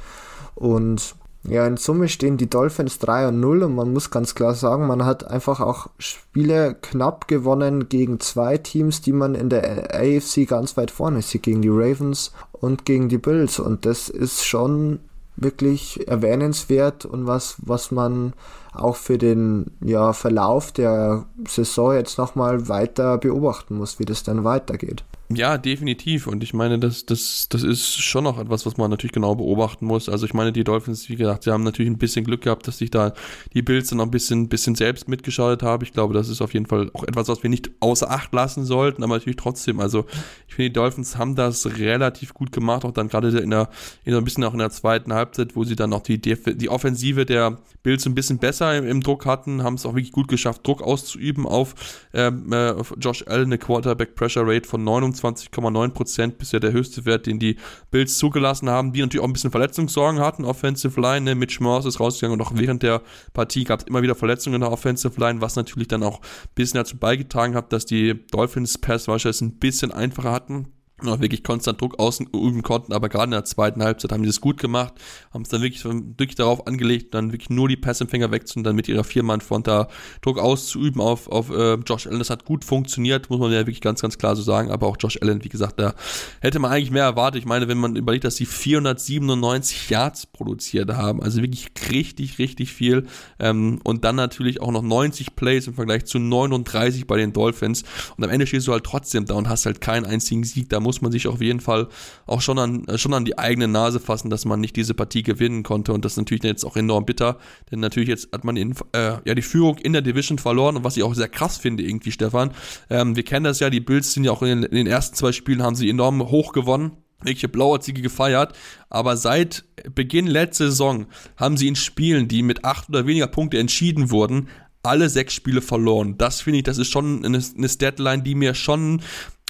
Und 0.54 1.16
ja, 1.46 1.66
in 1.66 1.76
Summe 1.76 2.08
stehen 2.08 2.38
die 2.38 2.48
Dolphins 2.48 2.98
3 2.98 3.28
und 3.28 3.40
0 3.40 3.64
und 3.64 3.74
man 3.74 3.92
muss 3.92 4.10
ganz 4.10 4.34
klar 4.34 4.54
sagen, 4.54 4.86
man 4.86 5.04
hat 5.04 5.30
einfach 5.30 5.60
auch 5.60 5.88
Spiele 5.98 6.74
knapp 6.80 7.28
gewonnen 7.28 7.90
gegen 7.90 8.20
zwei 8.20 8.56
Teams, 8.56 9.02
die 9.02 9.12
man 9.12 9.34
in 9.34 9.50
der 9.50 9.94
AFC 9.94 10.48
ganz 10.48 10.78
weit 10.78 10.90
vorne 10.90 11.20
sieht, 11.20 11.42
gegen 11.42 11.60
die 11.60 11.68
Ravens 11.68 12.32
und 12.52 12.86
gegen 12.86 13.10
die 13.10 13.18
Bills 13.18 13.58
und 13.58 13.84
das 13.84 14.08
ist 14.08 14.46
schon 14.46 15.00
wirklich 15.36 16.06
erwähnenswert 16.08 17.04
und 17.04 17.26
was, 17.26 17.56
was 17.58 17.90
man 17.90 18.32
auch 18.72 18.96
für 18.96 19.18
den 19.18 19.70
ja, 19.80 20.12
Verlauf 20.12 20.72
der 20.72 21.26
Saison 21.46 21.94
jetzt 21.94 22.18
nochmal 22.18 22.68
weiter 22.68 23.18
beobachten 23.18 23.76
muss, 23.76 23.98
wie 23.98 24.04
das 24.04 24.22
dann 24.22 24.44
weitergeht. 24.44 25.04
Ja, 25.36 25.58
definitiv. 25.58 26.26
Und 26.26 26.42
ich 26.42 26.54
meine, 26.54 26.78
das, 26.78 27.06
das, 27.06 27.48
das 27.48 27.62
ist 27.62 28.02
schon 28.02 28.24
noch 28.24 28.38
etwas, 28.38 28.66
was 28.66 28.76
man 28.76 28.90
natürlich 28.90 29.12
genau 29.12 29.34
beobachten 29.34 29.86
muss. 29.86 30.08
Also 30.08 30.26
ich 30.26 30.34
meine, 30.34 30.52
die 30.52 30.64
Dolphins, 30.64 31.08
wie 31.08 31.16
gesagt, 31.16 31.44
sie 31.44 31.50
haben 31.50 31.64
natürlich 31.64 31.90
ein 31.90 31.98
bisschen 31.98 32.24
Glück 32.24 32.42
gehabt, 32.42 32.66
dass 32.66 32.78
sich 32.78 32.90
da 32.90 33.12
die 33.52 33.62
Bills 33.62 33.88
dann 33.88 33.98
noch 33.98 34.04
ein 34.04 34.10
bisschen, 34.10 34.48
bisschen 34.48 34.74
selbst 34.74 35.08
mitgeschaut 35.08 35.62
haben. 35.62 35.84
Ich 35.84 35.92
glaube, 35.92 36.14
das 36.14 36.28
ist 36.28 36.40
auf 36.40 36.54
jeden 36.54 36.66
Fall 36.66 36.90
auch 36.94 37.04
etwas, 37.04 37.28
was 37.28 37.42
wir 37.42 37.50
nicht 37.50 37.70
außer 37.80 38.10
Acht 38.10 38.32
lassen 38.32 38.64
sollten, 38.64 39.02
aber 39.02 39.14
natürlich 39.14 39.36
trotzdem. 39.36 39.80
Also 39.80 40.06
ich 40.48 40.54
finde, 40.54 40.70
die 40.70 40.74
Dolphins 40.74 41.16
haben 41.16 41.34
das 41.34 41.66
relativ 41.78 42.34
gut 42.34 42.52
gemacht, 42.52 42.84
auch 42.84 42.92
dann 42.92 43.08
gerade 43.08 43.28
in 43.38 43.50
der, 43.50 43.68
in 44.04 44.12
so 44.12 44.18
ein 44.18 44.24
bisschen 44.24 44.44
auch 44.44 44.52
in 44.52 44.58
der 44.58 44.70
zweiten 44.70 45.12
Halbzeit, 45.12 45.56
wo 45.56 45.64
sie 45.64 45.76
dann 45.76 45.92
auch 45.92 46.02
die, 46.02 46.20
die 46.20 46.68
Offensive 46.68 47.26
der 47.26 47.58
Bills 47.82 48.06
ein 48.06 48.14
bisschen 48.14 48.38
besser 48.38 48.76
im, 48.76 48.86
im 48.86 49.02
Druck 49.02 49.26
hatten, 49.26 49.62
haben 49.62 49.74
es 49.74 49.84
auch 49.86 49.94
wirklich 49.94 50.12
gut 50.12 50.28
geschafft, 50.28 50.66
Druck 50.66 50.82
auszuüben 50.82 51.46
auf, 51.46 51.74
ähm, 52.14 52.52
äh, 52.52 52.70
auf 52.70 52.94
Josh 52.98 53.24
Allen, 53.26 53.46
eine 53.46 53.58
Quarterback 53.58 54.14
Pressure 54.14 54.46
Rate 54.46 54.68
von 54.68 54.84
29,9% 55.22 56.32
bisher 56.32 56.60
der 56.60 56.72
höchste 56.72 57.04
Wert, 57.04 57.26
den 57.26 57.38
die 57.38 57.56
Bills 57.90 58.18
zugelassen 58.18 58.68
haben, 58.68 58.92
die 58.92 59.00
natürlich 59.00 59.22
auch 59.22 59.28
ein 59.28 59.32
bisschen 59.32 59.50
Verletzungssorgen 59.50 60.20
hatten, 60.20 60.44
Offensive 60.44 61.00
Line, 61.00 61.22
ne? 61.22 61.34
Mitch 61.34 61.62
Morse 61.62 61.88
ist 61.88 62.00
rausgegangen 62.00 62.40
und 62.40 62.46
auch 62.46 62.52
während 62.54 62.82
der 62.82 63.02
Partie 63.32 63.64
gab 63.64 63.80
es 63.80 63.86
immer 63.86 64.02
wieder 64.02 64.14
Verletzungen 64.14 64.56
in 64.56 64.60
der 64.60 64.72
Offensive 64.72 65.18
Line, 65.20 65.40
was 65.40 65.56
natürlich 65.56 65.88
dann 65.88 66.02
auch 66.02 66.20
ein 66.20 66.54
bisschen 66.54 66.78
dazu 66.78 66.96
beigetragen 66.96 67.54
hat, 67.54 67.72
dass 67.72 67.86
die 67.86 68.26
Dolphins 68.30 68.78
Pass 68.78 69.08
wahrscheinlich 69.08 69.40
ein 69.40 69.58
bisschen 69.58 69.92
einfacher 69.92 70.32
hatten 70.32 70.68
noch 71.04 71.20
wirklich 71.20 71.42
konstant 71.42 71.80
Druck 71.80 71.98
ausüben 71.98 72.62
konnten, 72.62 72.92
aber 72.92 73.08
gerade 73.08 73.24
in 73.24 73.30
der 73.32 73.44
zweiten 73.44 73.82
Halbzeit 73.82 74.12
haben 74.12 74.22
die 74.22 74.28
das 74.28 74.40
gut 74.40 74.58
gemacht, 74.58 74.94
haben 75.32 75.42
es 75.42 75.48
dann 75.48 75.62
wirklich, 75.62 75.84
wirklich 75.84 76.34
darauf 76.34 76.66
angelegt, 76.66 77.14
dann 77.14 77.32
wirklich 77.32 77.50
nur 77.50 77.68
die 77.68 77.76
Passempfänger 77.76 78.30
wegzunehmen, 78.30 78.64
dann 78.64 78.76
mit 78.76 78.88
ihrer 78.88 79.04
Viermann-Front 79.04 79.66
da 79.66 79.88
Druck 80.20 80.38
auszuüben 80.38 81.00
auf, 81.00 81.28
auf 81.28 81.50
äh, 81.50 81.74
Josh 81.74 82.06
Allen. 82.06 82.18
Das 82.18 82.30
hat 82.30 82.44
gut 82.44 82.64
funktioniert, 82.64 83.30
muss 83.30 83.40
man 83.40 83.52
ja 83.52 83.60
wirklich 83.60 83.80
ganz, 83.80 84.00
ganz 84.00 84.18
klar 84.18 84.36
so 84.36 84.42
sagen, 84.42 84.70
aber 84.70 84.86
auch 84.86 84.96
Josh 84.98 85.18
Allen, 85.20 85.42
wie 85.44 85.48
gesagt, 85.48 85.78
da 85.78 85.94
hätte 86.40 86.58
man 86.58 86.70
eigentlich 86.70 86.90
mehr 86.90 87.04
erwartet. 87.04 87.40
Ich 87.40 87.46
meine, 87.46 87.68
wenn 87.68 87.78
man 87.78 87.96
überlegt, 87.96 88.24
dass 88.24 88.36
sie 88.36 88.46
497 88.46 89.90
Yards 89.90 90.26
produziert 90.26 90.90
haben, 90.90 91.22
also 91.22 91.40
wirklich 91.42 91.70
richtig, 91.90 92.38
richtig 92.38 92.72
viel 92.72 93.06
ähm, 93.38 93.80
und 93.84 94.04
dann 94.04 94.16
natürlich 94.16 94.60
auch 94.60 94.72
noch 94.72 94.82
90 94.82 95.36
Plays 95.36 95.66
im 95.66 95.74
Vergleich 95.74 96.04
zu 96.04 96.18
39 96.18 97.06
bei 97.06 97.16
den 97.16 97.32
Dolphins 97.32 97.84
und 98.16 98.24
am 98.24 98.30
Ende 98.30 98.46
stehst 98.46 98.66
du 98.66 98.72
halt 98.72 98.84
trotzdem 98.84 99.26
da 99.26 99.34
und 99.34 99.48
hast 99.48 99.66
halt 99.66 99.80
keinen 99.80 100.06
einzigen 100.06 100.44
Sieg, 100.44 100.68
da 100.68 100.80
muss 100.80 100.91
muss 100.92 101.00
man 101.00 101.10
sich 101.10 101.26
auf 101.26 101.40
jeden 101.40 101.60
Fall 101.60 101.88
auch 102.26 102.42
schon 102.42 102.58
an, 102.58 102.86
äh, 102.86 102.98
schon 102.98 103.14
an 103.14 103.24
die 103.24 103.38
eigene 103.38 103.66
Nase 103.66 103.98
fassen, 103.98 104.28
dass 104.28 104.44
man 104.44 104.60
nicht 104.60 104.76
diese 104.76 104.92
Partie 104.92 105.22
gewinnen 105.22 105.62
konnte. 105.62 105.94
Und 105.94 106.04
das 106.04 106.12
ist 106.12 106.18
natürlich 106.18 106.42
jetzt 106.42 106.66
auch 106.66 106.76
enorm 106.76 107.06
bitter, 107.06 107.38
denn 107.70 107.80
natürlich 107.80 108.10
jetzt 108.10 108.28
hat 108.30 108.44
man 108.44 108.58
in, 108.58 108.74
äh, 108.92 109.16
ja 109.24 109.34
die 109.34 109.40
Führung 109.40 109.78
in 109.78 109.94
der 109.94 110.02
Division 110.02 110.36
verloren 110.36 110.76
und 110.76 110.84
was 110.84 110.98
ich 110.98 111.02
auch 111.02 111.14
sehr 111.14 111.28
krass 111.28 111.56
finde, 111.56 111.82
irgendwie, 111.82 112.12
Stefan. 112.12 112.50
Ähm, 112.90 113.16
wir 113.16 113.22
kennen 113.22 113.44
das 113.44 113.58
ja, 113.58 113.70
die 113.70 113.80
Bills 113.80 114.12
sind 114.12 114.24
ja 114.24 114.32
auch 114.32 114.42
in 114.42 114.48
den, 114.48 114.62
in 114.64 114.76
den 114.76 114.86
ersten 114.86 115.16
zwei 115.16 115.32
Spielen 115.32 115.62
haben 115.62 115.76
sie 115.76 115.88
enorm 115.88 116.20
hoch 116.30 116.52
gewonnen 116.52 116.92
welche 117.24 117.48
Blauerzige 117.48 118.02
gefeiert, 118.02 118.52
aber 118.90 119.16
seit 119.16 119.64
Beginn 119.94 120.26
letzter 120.26 120.66
Saison 120.66 121.06
haben 121.36 121.56
sie 121.56 121.68
in 121.68 121.76
Spielen, 121.76 122.26
die 122.26 122.42
mit 122.42 122.64
acht 122.64 122.88
oder 122.88 123.06
weniger 123.06 123.28
Punkte 123.28 123.60
entschieden 123.60 124.10
wurden, 124.10 124.48
alle 124.82 125.08
sechs 125.08 125.34
Spiele 125.34 125.62
verloren. 125.62 126.18
Das 126.18 126.40
finde 126.40 126.58
ich, 126.58 126.64
das 126.64 126.78
ist 126.78 126.90
schon 126.90 127.24
eine, 127.24 127.40
eine 127.56 127.68
Statline, 127.68 128.22
die 128.22 128.34
mir 128.34 128.54
schon 128.54 129.00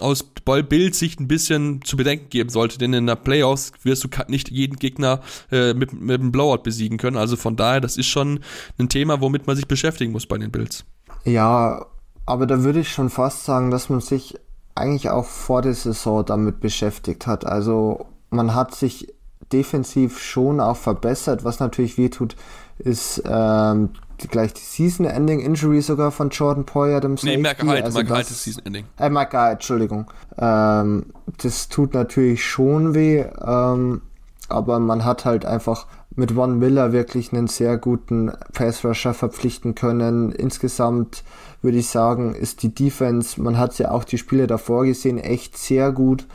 aus 0.02 0.22
Bildsicht 0.22 1.20
ein 1.20 1.28
bisschen 1.28 1.82
zu 1.82 1.96
bedenken 1.96 2.28
geben 2.28 2.50
sollte, 2.50 2.78
denn 2.78 2.92
in 2.92 3.06
der 3.06 3.16
Playoffs 3.16 3.72
wirst 3.82 4.04
du 4.04 4.08
nicht 4.28 4.50
jeden 4.50 4.76
Gegner 4.76 5.20
äh, 5.50 5.72
mit, 5.74 5.92
mit 5.92 6.20
einem 6.20 6.32
Blowout 6.32 6.62
besiegen 6.62 6.98
können. 6.98 7.16
Also 7.16 7.36
von 7.36 7.56
daher, 7.56 7.80
das 7.80 7.96
ist 7.96 8.08
schon 8.08 8.40
ein 8.78 8.88
Thema, 8.88 9.20
womit 9.20 9.46
man 9.46 9.56
sich 9.56 9.68
beschäftigen 9.68 10.12
muss 10.12 10.26
bei 10.26 10.38
den 10.38 10.50
Bills. 10.50 10.84
Ja, 11.24 11.86
aber 12.26 12.46
da 12.46 12.62
würde 12.62 12.80
ich 12.80 12.90
schon 12.90 13.10
fast 13.10 13.44
sagen, 13.44 13.70
dass 13.70 13.88
man 13.88 14.00
sich 14.00 14.36
eigentlich 14.74 15.10
auch 15.10 15.26
vor 15.26 15.62
der 15.62 15.74
Saison 15.74 16.24
damit 16.24 16.60
beschäftigt 16.60 17.26
hat. 17.26 17.44
Also 17.44 18.06
man 18.30 18.54
hat 18.54 18.74
sich 18.74 19.12
defensiv 19.52 20.18
schon 20.18 20.60
auch 20.60 20.76
verbessert. 20.76 21.44
Was 21.44 21.60
natürlich 21.60 21.98
wehtut, 21.98 22.36
ist 22.84 23.22
ähm, 23.26 23.90
die, 24.20 24.28
gleich 24.28 24.52
die 24.52 24.60
Season-Ending-Injury 24.60 25.80
sogar 25.82 26.10
von 26.10 26.30
Jordan 26.30 26.64
Poyer, 26.64 27.00
dem. 27.00 27.16
Nee, 27.22 27.36
Mark 27.36 27.62
Hyde, 27.62 27.84
also 27.84 27.98
Mark 27.98 28.10
Hyde 28.10 28.20
ist 28.20 28.42
Season-Ending. 28.42 28.84
Äh, 28.98 29.10
Mark 29.10 29.32
Hyde, 29.32 29.52
Entschuldigung. 29.52 30.10
Ähm, 30.38 31.06
das 31.42 31.68
tut 31.68 31.94
natürlich 31.94 32.44
schon 32.44 32.94
weh, 32.94 33.24
ähm, 33.44 34.02
aber 34.48 34.78
man 34.78 35.04
hat 35.04 35.24
halt 35.24 35.44
einfach 35.44 35.86
mit 36.14 36.32
Von 36.32 36.58
Miller 36.58 36.92
wirklich 36.92 37.32
einen 37.32 37.46
sehr 37.46 37.78
guten 37.78 38.32
Pass-Rusher 38.52 39.14
verpflichten 39.14 39.74
können. 39.74 40.32
Insgesamt 40.32 41.24
würde 41.62 41.78
ich 41.78 41.88
sagen, 41.88 42.34
ist 42.34 42.62
die 42.62 42.74
Defense, 42.74 43.40
man 43.40 43.56
hat 43.56 43.78
ja 43.78 43.90
auch 43.90 44.04
die 44.04 44.18
Spiele 44.18 44.46
davor 44.46 44.84
gesehen, 44.84 45.18
echt 45.18 45.56
sehr 45.56 45.92
gut. 45.92 46.26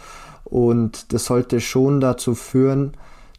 Und 0.45 1.13
das 1.13 1.25
sollte 1.25 1.59
schon 1.59 1.99
dazu 1.99 2.33
führen, 2.33 2.93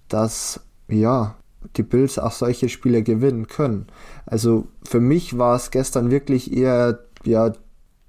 dass, 0.08 0.60
ja, 0.88 1.34
die 1.76 1.82
Bills 1.82 2.18
auch 2.18 2.32
solche 2.32 2.68
Spiele 2.68 3.02
gewinnen 3.02 3.46
können. 3.46 3.86
Also 4.26 4.68
für 4.82 5.00
mich 5.00 5.38
war 5.38 5.56
es 5.56 5.70
gestern 5.70 6.10
wirklich 6.10 6.56
eher, 6.56 7.00
ja, 7.24 7.52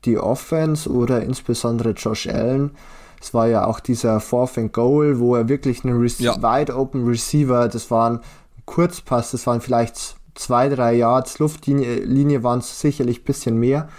die 0.05 0.17
Offense 0.17 0.89
oder 0.89 1.21
insbesondere 1.23 1.91
Josh 1.91 2.27
Allen. 2.27 2.71
Es 3.21 3.33
war 3.33 3.47
ja 3.47 3.65
auch 3.65 3.79
dieser 3.79 4.19
Fourth 4.21 4.57
and 4.57 4.71
Goal, 4.71 5.19
wo 5.19 5.35
er 5.35 5.49
wirklich 5.49 5.83
einen 5.83 5.99
Rece 5.99 6.19
ja. 6.21 6.35
wide 6.41 6.75
open 6.75 7.05
Receiver, 7.05 7.67
das 7.67 7.91
waren 7.91 8.21
Kurzpass, 8.65 9.31
das 9.31 9.45
waren 9.45 9.59
vielleicht 9.59 10.15
zwei, 10.35 10.69
drei 10.69 10.93
Yards, 10.95 11.39
Luftlinie 11.39 11.99
Linie 11.99 12.43
waren 12.43 12.59
es 12.59 12.79
sicherlich 12.79 13.21
ein 13.21 13.25
bisschen 13.25 13.57
mehr, 13.59 13.89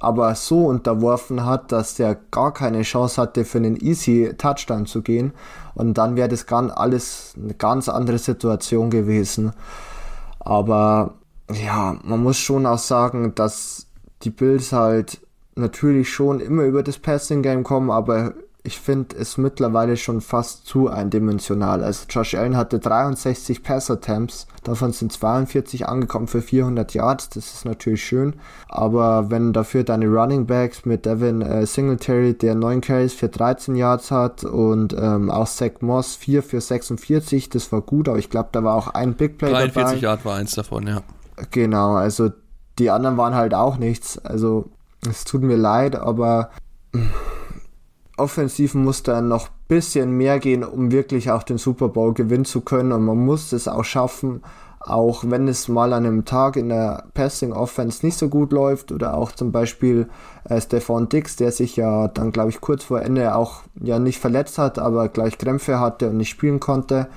aber 0.00 0.34
so 0.34 0.66
unterworfen 0.66 1.44
hat, 1.44 1.72
dass 1.72 1.94
der 1.94 2.16
gar 2.30 2.52
keine 2.52 2.82
Chance 2.82 3.20
hatte, 3.20 3.44
für 3.44 3.58
einen 3.58 3.76
easy 3.76 4.34
Touchdown 4.36 4.86
zu 4.86 5.02
gehen. 5.02 5.32
Und 5.74 5.98
dann 5.98 6.16
wäre 6.16 6.28
das 6.28 6.46
ganz 6.46 6.72
alles 6.72 7.34
eine 7.42 7.54
ganz 7.54 7.88
andere 7.88 8.18
Situation 8.18 8.90
gewesen. 8.90 9.52
Aber 10.40 11.14
ja, 11.52 11.96
man 12.04 12.22
muss 12.22 12.38
schon 12.38 12.66
auch 12.66 12.78
sagen, 12.78 13.34
dass 13.34 13.86
die 14.22 14.30
Bills 14.30 14.72
halt 14.72 15.20
natürlich 15.54 16.12
schon 16.12 16.40
immer 16.40 16.64
über 16.64 16.82
das 16.82 16.98
Passing 16.98 17.42
Game 17.42 17.64
kommen, 17.64 17.90
aber 17.90 18.34
ich 18.68 18.80
finde 18.80 19.16
es 19.16 19.38
mittlerweile 19.38 19.96
schon 19.96 20.20
fast 20.20 20.66
zu 20.66 20.88
eindimensional. 20.88 21.82
Also 21.82 22.04
Josh 22.10 22.34
Allen 22.34 22.54
hatte 22.54 22.78
63 22.78 23.62
Pass-Attempts, 23.62 24.46
davon 24.62 24.92
sind 24.92 25.10
42 25.10 25.88
angekommen 25.88 26.26
für 26.26 26.42
400 26.42 26.92
Yards, 26.92 27.30
das 27.30 27.54
ist 27.54 27.64
natürlich 27.64 28.04
schön. 28.04 28.34
Aber 28.68 29.30
wenn 29.30 29.54
dafür 29.54 29.84
deine 29.84 30.06
Running 30.06 30.46
Backs 30.46 30.84
mit 30.84 31.06
Devin 31.06 31.40
äh, 31.40 31.64
Singletary, 31.64 32.34
der 32.34 32.54
9 32.54 32.82
Carries 32.82 33.14
für 33.14 33.30
13 33.30 33.74
Yards 33.74 34.10
hat 34.10 34.44
und 34.44 34.92
ähm, 34.92 35.30
auch 35.30 35.48
Zach 35.48 35.80
Moss 35.80 36.14
4 36.16 36.42
für 36.42 36.60
46, 36.60 37.48
das 37.48 37.72
war 37.72 37.80
gut, 37.80 38.06
aber 38.06 38.18
ich 38.18 38.28
glaube, 38.28 38.50
da 38.52 38.62
war 38.62 38.74
auch 38.74 38.88
ein 38.88 39.14
Big 39.14 39.38
Play 39.38 39.48
43 39.48 39.72
dabei. 39.74 39.82
43 39.82 40.02
Yards 40.02 40.24
war 40.26 40.36
eins 40.36 40.54
davon, 40.54 40.86
ja. 40.86 41.00
Genau, 41.52 41.94
also 41.94 42.32
die 42.78 42.90
anderen 42.90 43.16
waren 43.16 43.34
halt 43.34 43.54
auch 43.54 43.78
nichts. 43.78 44.18
Also 44.18 44.68
es 45.08 45.24
tut 45.24 45.42
mir 45.42 45.56
leid, 45.56 45.96
aber 45.96 46.50
offensiv 48.18 48.74
muss 48.74 49.02
da 49.02 49.20
noch 49.20 49.48
ein 49.48 49.54
bisschen 49.68 50.12
mehr 50.12 50.38
gehen, 50.38 50.64
um 50.64 50.90
wirklich 50.92 51.30
auch 51.30 51.42
den 51.42 51.58
Super 51.58 51.88
Bowl 51.88 52.14
gewinnen 52.14 52.44
zu 52.44 52.60
können. 52.60 52.92
Und 52.92 53.04
man 53.04 53.18
muss 53.18 53.52
es 53.52 53.68
auch 53.68 53.84
schaffen, 53.84 54.42
auch 54.80 55.24
wenn 55.26 55.48
es 55.48 55.68
mal 55.68 55.92
an 55.92 56.06
einem 56.06 56.24
Tag 56.24 56.56
in 56.56 56.68
der 56.68 57.04
Passing 57.14 57.52
Offense 57.52 58.04
nicht 58.04 58.16
so 58.16 58.28
gut 58.28 58.52
läuft 58.52 58.92
oder 58.92 59.14
auch 59.14 59.32
zum 59.32 59.52
Beispiel 59.52 60.08
äh, 60.44 60.60
Stefan 60.60 61.08
Dix, 61.08 61.36
der 61.36 61.52
sich 61.52 61.76
ja 61.76 62.08
dann 62.08 62.32
glaube 62.32 62.50
ich 62.50 62.60
kurz 62.60 62.84
vor 62.84 63.02
Ende 63.02 63.34
auch 63.34 63.62
ja 63.80 63.98
nicht 63.98 64.18
verletzt 64.18 64.58
hat, 64.58 64.78
aber 64.78 65.08
gleich 65.08 65.36
Krämpfe 65.36 65.80
hatte 65.80 66.10
und 66.10 66.16
nicht 66.16 66.30
spielen 66.30 66.60
konnte, 66.60 67.08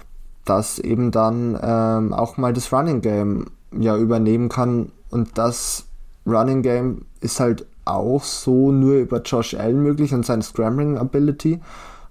dass 0.44 0.80
eben 0.80 1.12
dann 1.12 1.58
ähm, 1.62 2.14
auch 2.14 2.38
mal 2.38 2.52
das 2.52 2.74
Running 2.74 3.02
Game 3.02 3.46
ja 3.78 3.96
übernehmen 3.96 4.50
kann 4.50 4.92
und 5.10 5.38
das 5.38 5.86
Running 6.26 6.62
Game 6.62 7.06
ist 7.20 7.40
halt 7.40 7.66
auch 7.86 8.24
so 8.24 8.72
nur 8.72 8.96
über 8.96 9.22
Josh 9.22 9.54
Allen 9.54 9.82
möglich 9.82 10.13
und 10.13 10.26
seine 10.26 10.44
Scrambling 10.44 10.98
Ability. 10.98 11.60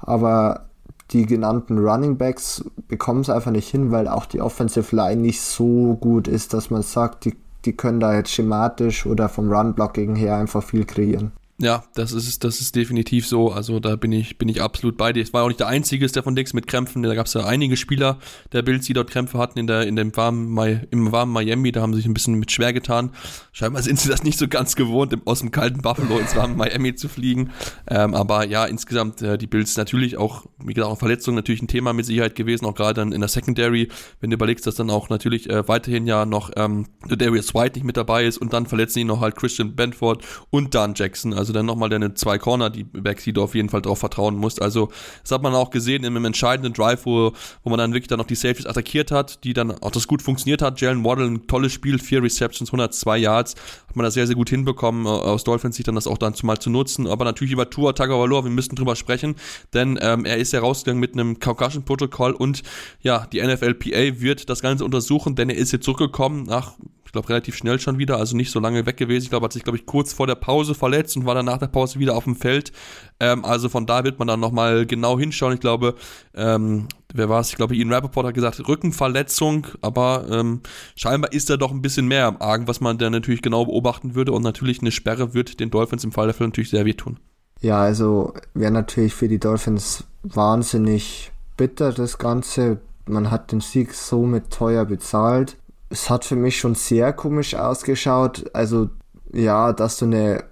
Aber 0.00 0.66
die 1.11 1.26
genannten 1.26 1.78
Running 1.78 2.16
Backs 2.16 2.64
bekommen 2.88 3.20
es 3.20 3.30
einfach 3.30 3.50
nicht 3.50 3.68
hin, 3.68 3.90
weil 3.90 4.09
auch 4.09 4.26
die 4.26 4.40
Offensive 4.40 4.94
Line 4.94 5.20
nicht 5.20 5.40
so 5.40 5.96
gut 6.00 6.28
ist, 6.28 6.54
dass 6.54 6.70
man 6.70 6.83
sagt, 6.83 7.24
die, 7.24 7.37
die 7.64 7.72
können 7.72 8.00
da 8.00 8.14
jetzt 8.14 8.30
schematisch 8.30 9.06
oder 9.06 9.28
vom 9.28 9.52
Run-Blocking 9.52 10.14
her 10.14 10.37
einfach 10.37 10.62
viel 10.62 10.85
kreieren. 10.85 11.33
Ja, 11.62 11.84
das 11.94 12.12
ist, 12.12 12.42
das 12.42 12.62
ist 12.62 12.74
definitiv 12.74 13.26
so. 13.26 13.52
Also 13.52 13.80
da 13.80 13.96
bin 13.96 14.12
ich, 14.12 14.38
bin 14.38 14.48
ich 14.48 14.62
absolut 14.62 14.96
bei 14.96 15.12
dir. 15.12 15.22
Es 15.22 15.34
war 15.34 15.44
auch 15.44 15.48
nicht 15.48 15.60
der 15.60 15.66
einzige 15.66 16.08
Stefan 16.08 16.34
Dix 16.34 16.54
mit 16.54 16.66
Krämpfen. 16.66 17.02
Da 17.02 17.14
gab 17.14 17.26
es 17.26 17.34
ja 17.34 17.44
einige 17.44 17.76
Spieler 17.76 18.18
der 18.52 18.62
Bills, 18.62 18.86
die 18.86 18.94
dort 18.94 19.10
Krämpfe 19.10 19.36
hatten 19.36 19.58
in 19.58 19.66
der, 19.66 19.86
in 19.86 19.94
dem 19.94 20.16
warmen, 20.16 20.86
im 20.90 21.12
warmen 21.12 21.32
Miami. 21.32 21.70
Da 21.70 21.82
haben 21.82 21.92
sie 21.92 21.98
sich 21.98 22.06
ein 22.06 22.14
bisschen 22.14 22.34
mit 22.34 22.50
schwer 22.50 22.72
getan. 22.72 23.10
Scheinbar 23.52 23.82
sind 23.82 24.00
sie 24.00 24.08
das 24.08 24.22
nicht 24.22 24.38
so 24.38 24.48
ganz 24.48 24.74
gewohnt, 24.74 25.14
aus 25.26 25.40
dem 25.40 25.50
kalten 25.50 25.82
Buffalo 25.82 26.18
ins 26.18 26.34
warme 26.34 26.54
Miami 26.54 26.94
zu 26.94 27.10
fliegen. 27.10 27.50
Ähm, 27.88 28.14
aber 28.14 28.46
ja, 28.46 28.64
insgesamt 28.64 29.20
äh, 29.20 29.36
die 29.36 29.46
Bills 29.46 29.76
natürlich 29.76 30.16
auch, 30.16 30.46
wie 30.64 30.72
gesagt, 30.72 30.90
auch 30.90 30.98
Verletzungen 30.98 31.36
natürlich 31.36 31.60
ein 31.60 31.68
Thema 31.68 31.92
mit 31.92 32.06
Sicherheit 32.06 32.36
gewesen, 32.36 32.64
auch 32.64 32.74
gerade 32.74 32.94
dann 32.94 33.12
in 33.12 33.20
der 33.20 33.28
Secondary. 33.28 33.88
Wenn 34.20 34.30
du 34.30 34.34
überlegst, 34.34 34.66
dass 34.66 34.76
dann 34.76 34.88
auch 34.88 35.10
natürlich 35.10 35.50
äh, 35.50 35.68
weiterhin 35.68 36.06
ja 36.06 36.24
noch 36.24 36.50
ähm, 36.56 36.86
Darius 37.06 37.54
White 37.54 37.78
nicht 37.78 37.84
mit 37.84 37.98
dabei 37.98 38.24
ist 38.24 38.38
und 38.38 38.54
dann 38.54 38.64
verletzen 38.64 39.00
ihn 39.00 39.08
noch 39.08 39.20
halt 39.20 39.36
Christian 39.36 39.76
Benford 39.76 40.24
und 40.48 40.74
Dan 40.74 40.94
Jackson. 40.96 41.34
Also 41.34 41.49
also 41.50 41.58
dann 41.58 41.66
nochmal 41.66 41.88
deine 41.88 42.14
zwei 42.14 42.38
Corner, 42.38 42.70
die 42.70 42.84
Backs, 42.84 43.24
die 43.24 43.32
du 43.32 43.42
auf 43.42 43.54
jeden 43.54 43.68
Fall 43.68 43.82
drauf 43.82 43.98
vertrauen 43.98 44.36
musst. 44.36 44.62
Also 44.62 44.90
das 45.22 45.32
hat 45.32 45.42
man 45.42 45.54
auch 45.54 45.70
gesehen 45.70 46.04
im, 46.04 46.16
im 46.16 46.24
entscheidenden 46.24 46.72
Drive, 46.72 47.06
wo, 47.06 47.32
wo 47.64 47.70
man 47.70 47.78
dann 47.78 47.92
wirklich 47.92 48.08
dann 48.08 48.18
noch 48.18 48.26
die 48.26 48.36
Safeties 48.36 48.66
attackiert 48.66 49.10
hat, 49.10 49.42
die 49.44 49.52
dann 49.52 49.72
auch 49.82 49.90
das 49.90 50.06
gut 50.06 50.22
funktioniert 50.22 50.62
hat. 50.62 50.80
Jalen 50.80 51.04
Waddle, 51.04 51.26
ein 51.26 51.46
tolles 51.46 51.72
Spiel, 51.72 51.98
vier 51.98 52.22
Receptions, 52.22 52.70
102 52.70 53.18
Yards, 53.18 53.54
hat 53.88 53.96
man 53.96 54.04
das 54.04 54.14
sehr, 54.14 54.26
sehr 54.26 54.36
gut 54.36 54.50
hinbekommen, 54.50 55.06
äh, 55.06 55.08
aus 55.08 55.44
Dolphins 55.44 55.76
sich 55.76 55.84
dann 55.84 55.96
das 55.96 56.06
auch 56.06 56.18
dann 56.18 56.34
zumal 56.34 56.58
zu 56.58 56.70
nutzen. 56.70 57.06
Aber 57.06 57.24
natürlich 57.24 57.52
über 57.52 57.68
Tua 57.68 57.92
Tagovailoa, 57.92 58.44
wir 58.44 58.50
müssten 58.50 58.76
drüber 58.76 58.94
sprechen, 58.94 59.34
denn 59.74 59.98
ähm, 60.00 60.24
er 60.24 60.36
ist 60.36 60.52
ja 60.52 60.60
rausgegangen 60.60 61.00
mit 61.00 61.14
einem 61.14 61.40
Concussion-Protokoll 61.40 62.32
und 62.32 62.62
ja, 63.00 63.26
die 63.26 63.42
NFLPA 63.42 64.20
wird 64.20 64.48
das 64.48 64.62
Ganze 64.62 64.84
untersuchen, 64.84 65.34
denn 65.34 65.50
er 65.50 65.56
ist 65.56 65.72
jetzt 65.72 65.84
zurückgekommen 65.84 66.44
nach 66.44 66.74
ich 67.10 67.12
glaube, 67.12 67.28
relativ 67.28 67.56
schnell 67.56 67.80
schon 67.80 67.98
wieder, 67.98 68.18
also 68.18 68.36
nicht 68.36 68.52
so 68.52 68.60
lange 68.60 68.86
weg 68.86 68.96
gewesen. 68.96 69.24
Ich 69.24 69.30
glaube, 69.30 69.42
hat 69.42 69.52
sich, 69.52 69.64
glaube 69.64 69.76
ich, 69.76 69.84
kurz 69.84 70.12
vor 70.12 70.28
der 70.28 70.36
Pause 70.36 70.76
verletzt 70.76 71.16
und 71.16 71.26
war 71.26 71.34
dann 71.34 71.46
nach 71.46 71.58
der 71.58 71.66
Pause 71.66 71.98
wieder 71.98 72.14
auf 72.14 72.22
dem 72.22 72.36
Feld. 72.36 72.70
Ähm, 73.18 73.44
also 73.44 73.68
von 73.68 73.84
da 73.84 74.04
wird 74.04 74.20
man 74.20 74.28
dann 74.28 74.38
nochmal 74.38 74.86
genau 74.86 75.18
hinschauen. 75.18 75.54
Ich 75.54 75.58
glaube, 75.58 75.96
ähm, 76.34 76.86
wer 77.12 77.28
war 77.28 77.40
es? 77.40 77.50
Ich 77.50 77.56
glaube, 77.56 77.74
Ian 77.74 77.92
Rappaport 77.92 78.28
hat 78.28 78.34
gesagt, 78.34 78.68
Rückenverletzung, 78.68 79.66
aber 79.80 80.24
ähm, 80.30 80.60
scheinbar 80.94 81.32
ist 81.32 81.50
da 81.50 81.56
doch 81.56 81.72
ein 81.72 81.82
bisschen 81.82 82.06
mehr 82.06 82.26
am 82.26 82.36
Argen, 82.36 82.68
was 82.68 82.80
man 82.80 82.96
dann 82.96 83.10
natürlich 83.10 83.42
genau 83.42 83.64
beobachten 83.64 84.14
würde. 84.14 84.30
Und 84.30 84.44
natürlich 84.44 84.80
eine 84.80 84.92
Sperre 84.92 85.34
wird 85.34 85.58
den 85.58 85.72
Dolphins 85.72 86.04
im 86.04 86.12
Fall 86.12 86.26
der 86.26 86.34
Fälle 86.34 86.50
natürlich 86.50 86.70
sehr 86.70 86.84
wehtun. 86.84 87.18
Ja, 87.60 87.80
also 87.80 88.34
wäre 88.54 88.70
natürlich 88.70 89.14
für 89.14 89.26
die 89.26 89.40
Dolphins 89.40 90.04
wahnsinnig 90.22 91.32
bitter, 91.56 91.92
das 91.92 92.18
Ganze. 92.18 92.78
Man 93.06 93.32
hat 93.32 93.50
den 93.50 93.60
Sieg 93.60 93.94
somit 93.94 94.50
teuer 94.50 94.84
bezahlt 94.84 95.56
es 95.90 96.09
hat 96.09 96.24
für 96.24 96.37
mich 96.37 96.59
schon 96.59 96.76
sehr 96.76 97.12
komisch 97.12 97.55
ausgeschaut. 97.55 98.48
Also 98.55 98.88
ja, 99.33 99.72
dass 99.72 99.98
du 99.98 100.07
eine 100.07 100.44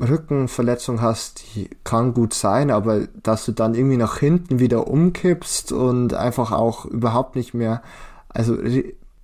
Rückenverletzung 0.00 1.00
hast, 1.00 1.42
kann 1.84 2.14
gut 2.14 2.34
sein, 2.34 2.70
aber 2.70 3.06
dass 3.22 3.46
du 3.46 3.52
dann 3.52 3.74
irgendwie 3.74 3.96
nach 3.96 4.18
hinten 4.18 4.58
wieder 4.58 4.86
umkippst 4.88 5.72
und 5.72 6.14
einfach 6.14 6.52
auch 6.52 6.84
überhaupt 6.84 7.36
nicht 7.36 7.54
mehr, 7.54 7.82
also 8.28 8.56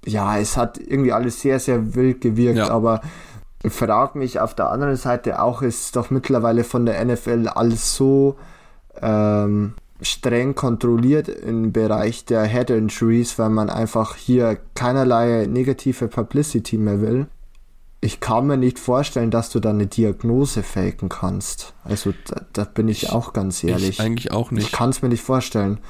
ja, 0.07 0.39
es 0.39 0.57
hat 0.57 0.79
irgendwie 0.79 1.13
alles 1.13 1.41
sehr, 1.41 1.59
sehr 1.59 1.95
wild 1.95 2.21
gewirkt, 2.21 2.59
ja. 2.59 2.71
aber 2.71 3.01
ich 3.63 3.73
frage 3.73 4.19
mich 4.19 4.41
auf 4.41 4.55
der 4.55 4.71
anderen 4.71 4.97
Seite 4.97 5.43
auch, 5.43 5.61
ist 5.61 5.97
doch 5.97 6.11
mittlerweile 6.11 6.65
von 6.65 6.87
der 6.87 7.05
NFL 7.05 7.49
alles 7.49 7.97
so 7.97 8.37
ähm, 9.03 9.75
streng 10.03 10.55
kontrolliert 10.55 11.29
im 11.29 11.73
Bereich 11.73 12.25
der 12.25 12.45
Head 12.45 12.71
Injuries, 12.71 13.39
weil 13.39 13.51
man 13.51 13.71
einfach 13.71 14.17
hier 14.17 14.59
keinerlei 14.75 15.47
negative 15.47 16.09
Publicity 16.09 16.79
mehr 16.79 17.01
will. 17.01 17.27
Ich 18.03 18.21
kann 18.21 18.47
mir 18.47 18.57
nicht 18.57 18.79
vorstellen, 18.79 19.31
dass 19.31 19.51
du 19.51 19.61
da 19.61 19.71
eine 19.71 19.87
Diagnose 19.87 20.63
faken 20.63 21.11
kannst. 21.11 21.75
Also 21.85 22.15
da, 22.27 22.47
da 22.53 22.65
bin 22.65 22.89
ich, 22.89 23.05
ich, 23.05 23.11
auch 23.11 23.35
ganz 23.35 23.63
ehrlich. 23.63 23.91
Ich 23.91 24.01
eigentlich 24.01 24.33
auch 24.33 24.51
nicht. 24.51 24.69
Ich 24.69 24.73
kann 24.73 24.91
es 24.91 25.03
mir 25.03 25.11
nicht 25.11 25.23
vorstellen. 25.23 25.81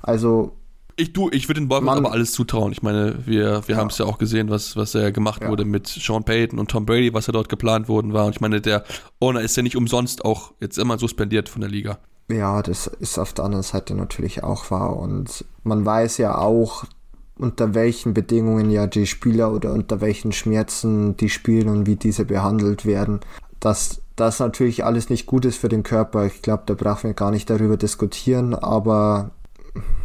Also 0.00 0.56
ich 0.96 1.12
du, 1.12 1.30
ich 1.30 1.48
würde 1.48 1.60
den 1.60 1.68
Dolphins 1.68 1.92
aber 1.92 2.12
alles 2.12 2.32
zutrauen. 2.32 2.72
Ich 2.72 2.82
meine, 2.82 3.24
wir, 3.24 3.62
wir 3.68 3.74
ja. 3.74 3.76
haben 3.76 3.88
es 3.88 3.98
ja 3.98 4.06
auch 4.06 4.18
gesehen, 4.18 4.50
was, 4.50 4.76
was 4.76 4.94
er 4.94 5.12
gemacht 5.12 5.42
ja. 5.42 5.48
wurde 5.48 5.64
mit 5.64 5.86
Sean 5.86 6.24
Payton 6.24 6.58
und 6.58 6.70
Tom 6.70 6.86
Brady, 6.86 7.14
was 7.14 7.28
er 7.28 7.32
dort 7.32 7.48
geplant 7.48 7.88
worden 7.88 8.12
war. 8.12 8.26
Und 8.26 8.34
ich 8.34 8.40
meine, 8.40 8.60
der 8.60 8.82
Owner 9.20 9.40
ist 9.42 9.56
ja 9.56 9.62
nicht 9.62 9.76
umsonst 9.76 10.24
auch 10.24 10.54
jetzt 10.60 10.76
immer 10.76 10.98
suspendiert 10.98 11.48
von 11.48 11.60
der 11.60 11.70
Liga. 11.70 11.98
Ja, 12.28 12.62
das 12.62 12.86
ist 12.86 13.18
auf 13.18 13.32
der 13.32 13.46
anderen 13.46 13.62
Seite 13.62 13.94
natürlich 13.94 14.44
auch 14.44 14.70
wahr. 14.70 14.96
Und 14.96 15.44
man 15.64 15.84
weiß 15.84 16.18
ja 16.18 16.36
auch, 16.38 16.84
unter 17.38 17.74
welchen 17.74 18.14
Bedingungen 18.14 18.70
ja 18.70 18.86
die 18.86 19.06
Spieler 19.06 19.52
oder 19.52 19.72
unter 19.72 20.00
welchen 20.00 20.32
Schmerzen 20.32 21.16
die 21.16 21.30
spielen 21.30 21.68
und 21.68 21.86
wie 21.86 21.96
diese 21.96 22.24
behandelt 22.24 22.84
werden. 22.84 23.20
Dass 23.60 24.02
das 24.16 24.40
natürlich 24.40 24.84
alles 24.84 25.08
nicht 25.08 25.26
gut 25.26 25.44
ist 25.44 25.56
für 25.56 25.68
den 25.68 25.84
Körper. 25.84 26.26
Ich 26.26 26.42
glaube, 26.42 26.64
da 26.66 26.74
brauchen 26.74 27.04
wir 27.04 27.14
gar 27.14 27.30
nicht 27.30 27.48
darüber 27.48 27.76
diskutieren, 27.76 28.54
aber 28.54 29.30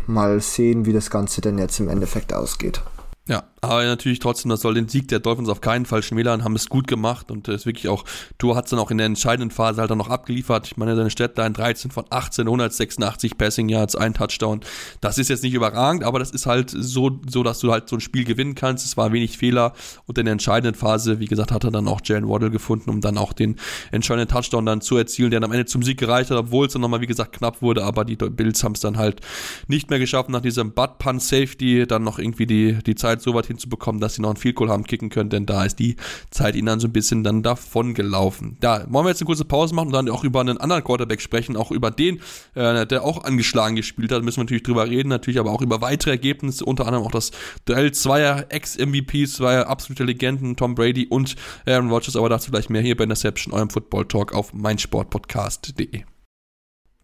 mal 0.06 0.40
sehen, 0.40 0.86
wie 0.86 0.94
das 0.94 1.10
Ganze 1.10 1.42
denn 1.42 1.58
jetzt 1.58 1.80
im 1.80 1.90
Endeffekt 1.90 2.34
ausgeht. 2.34 2.82
Ja, 3.30 3.46
aber 3.62 3.86
natürlich 3.86 4.20
trotzdem, 4.20 4.50
das 4.50 4.60
soll 4.60 4.74
den 4.74 4.90
Sieg 4.90 5.08
der 5.08 5.22
Dolphins 5.22 5.48
auf 5.48 5.62
keinen 5.62 5.86
Fall 5.86 6.04
schmälern, 6.04 6.44
haben 6.44 6.58
es 6.58 6.68
gut 6.68 6.88
gemacht 6.88 7.32
und 7.32 7.48
ist 7.48 7.66
wirklich 7.66 7.88
auch, 7.88 8.04
Tour 8.38 8.58
hat 8.58 8.66
es 8.66 8.72
dann 8.72 8.80
auch 8.80 8.92
in 8.92 8.98
der 8.98 9.06
entscheidenden 9.06 9.50
Phase 9.50 9.80
halt 9.80 9.90
dann 9.90 9.98
noch 9.98 10.10
abgeliefert. 10.10 10.68
Ich 10.68 10.76
meine, 10.76 10.98
seine 10.98 11.10
Städtlein 11.10 11.54
13 11.54 11.90
von 11.90 12.04
18, 12.10 12.48
186 12.48 13.38
Passing 13.38 13.70
Yards, 13.70 13.96
ein 13.96 14.14
Touchdown. 14.14 14.60
Das 15.00 15.18
ist 15.18 15.30
jetzt 15.30 15.42
nicht 15.42 15.54
überragend, 15.54 16.04
aber 16.04 16.20
das 16.20 16.32
ist 16.32 16.48
halt 16.48 16.70
so, 16.70 17.22
so, 17.26 17.44
dass 17.44 17.60
du 17.60 17.72
halt 17.72 17.88
so 17.88 17.96
ein 17.96 18.02
Spiel 18.02 18.26
gewinnen 18.26 18.56
kannst. 18.56 18.86
Es 18.86 18.98
war 18.98 19.14
wenig 19.14 19.38
Fehler 19.38 19.72
und 20.06 20.18
in 20.18 20.26
der 20.26 20.34
entscheidenden 20.34 20.78
Phase, 20.78 21.22
wie 21.22 21.28
gesagt, 21.28 21.54
hat 21.54 21.64
er 21.64 21.72
dann 21.72 21.88
auch 21.88 22.02
Jalen 22.04 22.28
Waddle 22.28 22.52
gefunden, 22.52 22.90
um 22.90 23.00
dann 23.00 23.18
auch 23.18 23.32
den 23.32 23.56
entscheidenden 23.92 24.28
Touchdown 24.28 24.66
dann 24.66 24.82
zu 24.82 24.98
erzielen, 24.98 25.32
der 25.32 25.40
dann 25.40 25.50
am 25.50 25.54
Ende 25.54 25.66
zum 25.66 25.82
Sieg 25.82 25.98
gereicht 25.98 26.30
hat, 26.30 26.38
obwohl 26.38 26.68
es 26.68 26.74
dann 26.74 26.82
nochmal, 26.82 27.00
wie 27.00 27.08
gesagt, 27.08 27.38
knapp 27.38 27.62
wurde, 27.62 27.86
aber 27.86 28.04
die 28.04 28.18
Bills 28.18 28.66
haben 28.66 28.74
es 28.74 28.82
dann 28.82 28.98
halt 28.98 29.22
nicht 29.70 29.90
mehr 29.90 30.00
geschafft, 30.00 30.28
nach 30.30 30.42
diesem 30.42 30.74
Butt-Punt-Safety 30.74 31.88
dann 31.88 32.04
noch 32.04 32.20
irgendwie 32.20 32.46
die, 32.46 32.80
die 32.86 32.96
Zeit 32.96 33.13
so 33.22 33.34
weit 33.34 33.48
hinzubekommen, 33.48 34.02
dass 34.02 34.16
sie 34.16 34.22
noch 34.22 34.30
einen 34.30 34.38
Field 34.38 34.56
Goal 34.56 34.70
haben 34.70 34.86
kicken 34.86 35.10
können, 35.10 35.30
denn 35.30 35.46
da 35.46 35.66
ist 35.66 35.80
die 35.80 35.96
Zeit 36.32 36.56
ihnen 36.56 36.68
dann 36.68 36.80
so 36.80 36.88
ein 36.88 36.94
bisschen 36.94 37.24
dann 37.24 37.44
davon 37.44 37.94
gelaufen. 37.94 38.58
Da 38.60 38.86
wollen 38.90 39.06
wir 39.06 39.10
jetzt 39.10 39.22
eine 39.22 39.28
kurze 39.28 39.46
Pause 39.46 39.76
machen 39.76 39.88
und 39.88 39.94
dann 39.94 40.10
auch 40.10 40.24
über 40.24 40.42
einen 40.42 40.58
anderen 40.58 40.84
Quarterback 40.84 41.22
sprechen, 41.22 41.56
auch 41.56 41.72
über 41.72 41.92
den, 41.92 42.20
äh, 42.56 42.86
der 42.86 43.04
auch 43.04 43.24
angeschlagen 43.24 43.76
gespielt 43.76 44.12
hat, 44.12 44.24
müssen 44.24 44.38
wir 44.38 44.44
natürlich 44.44 44.64
drüber 44.64 44.90
reden, 44.90 45.10
natürlich 45.10 45.40
aber 45.40 45.52
auch 45.52 45.62
über 45.62 45.82
weitere 45.82 46.12
Ergebnisse, 46.12 46.66
unter 46.66 46.86
anderem 46.86 47.06
auch 47.06 47.12
das 47.12 47.32
Duell 47.66 47.92
zweier 47.92 48.46
Ex-MVPs, 48.50 49.36
zweier 49.36 49.68
absolute 49.68 50.04
Legenden, 50.04 50.56
Tom 50.56 50.76
Brady 50.76 51.08
und 51.08 51.36
Aaron 51.66 51.90
Rodgers, 51.90 52.16
aber 52.16 52.30
dazu 52.30 52.52
gleich 52.52 52.70
mehr 52.70 52.82
hier 52.82 52.98
bei 52.98 53.04
Interception, 53.04 53.54
eurem 53.54 53.70
Football 53.70 54.06
Talk 54.06 54.34
auf 54.34 54.54
meinsportpodcast.de. 54.54 56.13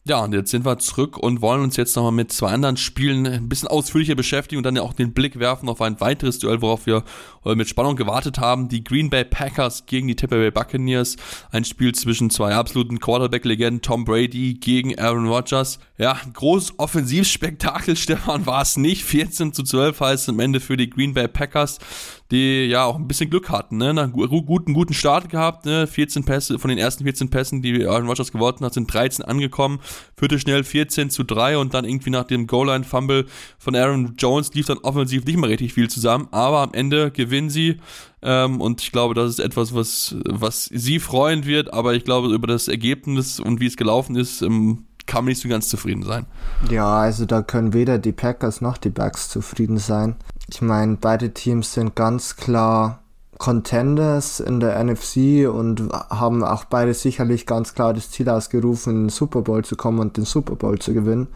Ja, 0.05 0.23
und 0.23 0.33
jetzt 0.33 0.49
sind 0.49 0.65
wir 0.65 0.79
zurück 0.79 1.17
und 1.17 1.41
wollen 1.41 1.61
uns 1.61 1.75
jetzt 1.75 1.95
nochmal 1.95 2.13
mit 2.13 2.31
zwei 2.31 2.51
anderen 2.51 2.77
Spielen 2.77 3.27
ein 3.27 3.49
bisschen 3.49 3.67
ausführlicher 3.67 4.15
beschäftigen 4.15 4.57
und 4.57 4.63
dann 4.63 4.75
ja 4.75 4.81
auch 4.81 4.93
den 4.93 5.13
Blick 5.13 5.37
werfen 5.39 5.67
auf 5.69 5.81
ein 5.81 5.99
weiteres 5.99 6.39
Duell, 6.39 6.61
worauf 6.61 6.85
wir 6.85 7.03
äh, 7.45 7.53
mit 7.53 7.67
Spannung 7.67 7.95
gewartet 7.95 8.39
haben. 8.39 8.69
Die 8.69 8.83
Green 8.83 9.09
Bay 9.09 9.25
Packers 9.25 9.85
gegen 9.85 10.07
die 10.07 10.15
Tampa 10.15 10.37
Bay 10.37 10.51
Buccaneers. 10.51 11.17
Ein 11.51 11.65
Spiel 11.65 11.93
zwischen 11.93 12.29
zwei 12.29 12.55
absoluten 12.55 12.99
Quarterback-Legenden, 12.99 13.81
Tom 13.81 14.05
Brady 14.05 14.55
gegen 14.55 14.97
Aaron 14.97 15.27
Rodgers. 15.27 15.79
Ja, 15.97 16.19
groß 16.33 16.79
Offensivspektakel, 16.79 17.95
Stefan, 17.97 18.45
war 18.45 18.61
es 18.61 18.77
nicht. 18.77 19.03
14 19.03 19.53
zu 19.53 19.63
12 19.63 19.99
heißt 19.99 20.23
es 20.23 20.29
am 20.29 20.39
Ende 20.39 20.61
für 20.61 20.77
die 20.77 20.89
Green 20.89 21.13
Bay 21.13 21.27
Packers 21.27 21.77
die 22.32 22.65
ja 22.65 22.86
auch 22.86 22.95
ein 22.95 23.07
bisschen 23.07 23.30
Glück 23.30 23.49
hatten, 23.49 23.77
ne? 23.77 23.89
Einen 23.89 24.11
guten, 24.11 24.73
guten 24.73 24.93
Start 24.93 25.30
gehabt, 25.30 25.65
ne? 25.65 25.88
14 25.88 26.25
Pässe, 26.25 26.59
von 26.59 26.69
den 26.69 26.77
ersten 26.77 27.03
14 27.03 27.30
Pässen, 27.30 27.61
die 27.61 27.86
Aaron 27.86 28.07
Rodgers 28.07 28.32
gewonnen 28.32 28.59
hat, 28.61 28.73
sind 28.73 28.93
13 28.93 29.25
angekommen, 29.25 29.80
führte 30.15 30.39
schnell 30.39 30.63
14 30.63 31.09
zu 31.09 31.23
3 31.23 31.57
und 31.57 31.73
dann 31.73 31.86
irgendwie 31.86 32.11
nach 32.11 32.25
dem 32.25 32.45
Goal-Line-Fumble 32.45 33.25
von 33.57 33.75
Aaron 33.75 34.13
Jones 34.17 34.53
lief 34.53 34.67
dann 34.67 34.77
offensiv 34.80 35.25
nicht 35.25 35.38
mehr 35.38 35.49
richtig 35.49 35.73
viel 35.73 35.89
zusammen, 35.89 36.27
aber 36.32 36.59
am 36.59 36.73
Ende 36.73 37.11
gewinnen 37.11 37.49
sie 37.49 37.77
ähm, 38.21 38.61
und 38.61 38.82
ich 38.82 38.91
glaube, 38.91 39.13
das 39.15 39.30
ist 39.30 39.39
etwas, 39.39 39.73
was, 39.73 40.15
was 40.25 40.65
sie 40.65 40.99
freuen 40.99 41.45
wird, 41.45 41.73
aber 41.73 41.93
ich 41.93 42.03
glaube, 42.03 42.34
über 42.34 42.47
das 42.47 42.67
Ergebnis 42.67 43.39
und 43.39 43.59
wie 43.59 43.67
es 43.67 43.77
gelaufen 43.77 44.15
ist, 44.15 44.41
ähm, 44.41 44.86
kann 45.05 45.23
man 45.23 45.30
nicht 45.30 45.41
so 45.41 45.49
ganz 45.49 45.67
zufrieden 45.69 46.03
sein. 46.03 46.27
Ja, 46.69 46.99
also 46.99 47.25
da 47.25 47.41
können 47.41 47.73
weder 47.73 47.97
die 47.97 48.11
Packers 48.11 48.61
noch 48.61 48.77
die 48.77 48.91
Bucks 48.91 49.30
zufrieden 49.30 49.77
sein. 49.77 50.15
Ich 50.51 50.61
meine, 50.61 50.97
beide 50.99 51.33
Teams 51.33 51.73
sind 51.73 51.95
ganz 51.95 52.35
klar 52.35 53.03
Contenders 53.37 54.39
in 54.39 54.59
der 54.59 54.83
NFC 54.83 55.47
und 55.49 55.91
haben 56.09 56.43
auch 56.43 56.65
beide 56.65 56.93
sicherlich 56.93 57.45
ganz 57.45 57.73
klar 57.73 57.93
das 57.93 58.11
Ziel 58.11 58.29
ausgerufen, 58.29 58.93
in 58.93 59.03
den 59.03 59.09
Super 59.09 59.41
Bowl 59.41 59.63
zu 59.63 59.75
kommen 59.75 59.99
und 59.99 60.17
den 60.17 60.25
Super 60.25 60.55
Bowl 60.55 60.77
zu 60.79 60.93
gewinnen. 60.93 61.27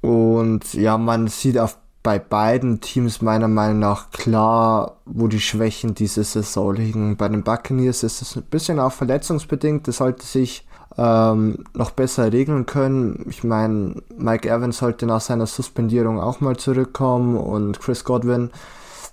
Und 0.00 0.74
ja, 0.74 0.98
man 0.98 1.28
sieht 1.28 1.58
auf 1.58 1.78
bei 2.02 2.18
beiden 2.18 2.82
Teams 2.82 3.22
meiner 3.22 3.48
Meinung 3.48 3.78
nach 3.78 4.10
klar, 4.10 4.98
wo 5.06 5.26
die 5.26 5.40
Schwächen 5.40 5.94
diese 5.94 6.22
Saison 6.22 6.74
liegen. 6.74 7.16
Bei 7.16 7.28
den 7.28 7.42
Buccaneers 7.42 8.02
ist 8.02 8.20
es 8.20 8.36
ein 8.36 8.42
bisschen 8.42 8.78
auch 8.78 8.92
verletzungsbedingt. 8.92 9.88
Das 9.88 9.96
sollte 9.98 10.26
sich 10.26 10.66
ähm, 10.96 11.64
noch 11.74 11.90
besser 11.90 12.32
regeln 12.32 12.66
können. 12.66 13.26
Ich 13.28 13.44
meine, 13.44 13.96
Mike 14.16 14.48
Evans 14.48 14.78
sollte 14.78 15.06
nach 15.06 15.20
seiner 15.20 15.46
Suspendierung 15.46 16.20
auch 16.20 16.40
mal 16.40 16.56
zurückkommen 16.56 17.36
und 17.36 17.80
Chris 17.80 18.04
Godwin 18.04 18.50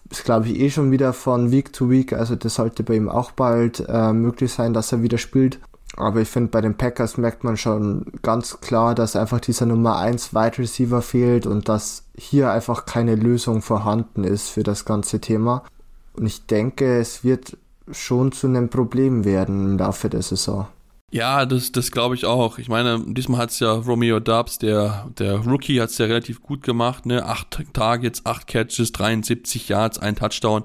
ist, 0.10 0.26
glaube 0.26 0.50
ich, 0.50 0.60
eh 0.60 0.70
schon 0.70 0.92
wieder 0.92 1.14
von 1.14 1.52
Week 1.52 1.72
to 1.74 1.90
Week. 1.90 2.14
Also 2.14 2.36
das 2.36 2.56
sollte 2.56 2.84
bei 2.84 2.96
ihm 2.96 3.10
auch 3.10 3.32
bald 3.32 3.86
äh, 3.88 4.14
möglich 4.14 4.52
sein, 4.52 4.74
dass 4.74 4.92
er 4.92 5.02
wieder 5.02 5.18
spielt. 5.18 5.60
Aber 5.98 6.22
ich 6.22 6.30
finde, 6.30 6.52
bei 6.52 6.62
den 6.62 6.76
Packers 6.76 7.18
merkt 7.18 7.44
man 7.44 7.58
schon 7.58 8.06
ganz 8.22 8.62
klar, 8.62 8.96
dass 8.96 9.16
einfach 9.16 9.42
dieser 9.42 9.66
Nummer 9.66 9.98
1 9.98 10.34
Wide 10.34 10.58
Receiver 10.58 11.02
fehlt 11.02 11.46
und 11.46 11.68
dass 11.68 12.04
hier 12.16 12.52
einfach 12.52 12.86
keine 12.86 13.16
Lösung 13.16 13.62
vorhanden 13.62 14.24
ist 14.24 14.50
für 14.50 14.64
das 14.64 14.86
ganze 14.86 15.20
Thema. 15.20 15.64
Und 16.14 16.26
ich 16.26 16.46
denke, 16.46 17.00
es 17.00 17.24
wird 17.24 17.58
schon 17.92 18.32
zu 18.32 18.48
einem 18.48 18.70
Problem 18.70 19.26
werden 19.26 19.72
im 19.72 19.78
Laufe 19.78 20.10
der 20.10 20.22
Saison. 20.22 20.68
Ja, 21.14 21.46
das, 21.46 21.74
das 21.74 21.92
glaube 21.92 22.16
ich 22.16 22.26
auch. 22.26 22.58
Ich 22.58 22.70
meine, 22.70 23.04
diesmal 23.06 23.42
hat 23.42 23.50
es 23.50 23.60
ja 23.60 23.74
Romeo 23.74 24.22
Dubs, 24.22 24.60
der, 24.60 25.10
der 25.20 25.40
Rookie, 25.40 25.82
hat 25.82 25.90
es 25.90 25.98
ja 25.98 26.06
relativ 26.06 26.42
gut 26.42 26.64
gemacht. 26.64 27.06
Ne? 27.06 27.26
Acht 27.26 27.62
Targets, 27.74 28.26
acht 28.26 28.48
Catches, 28.48 28.94
73 28.94 29.68
Yards, 29.68 30.00
ein 30.00 30.16
Touchdown. 30.16 30.64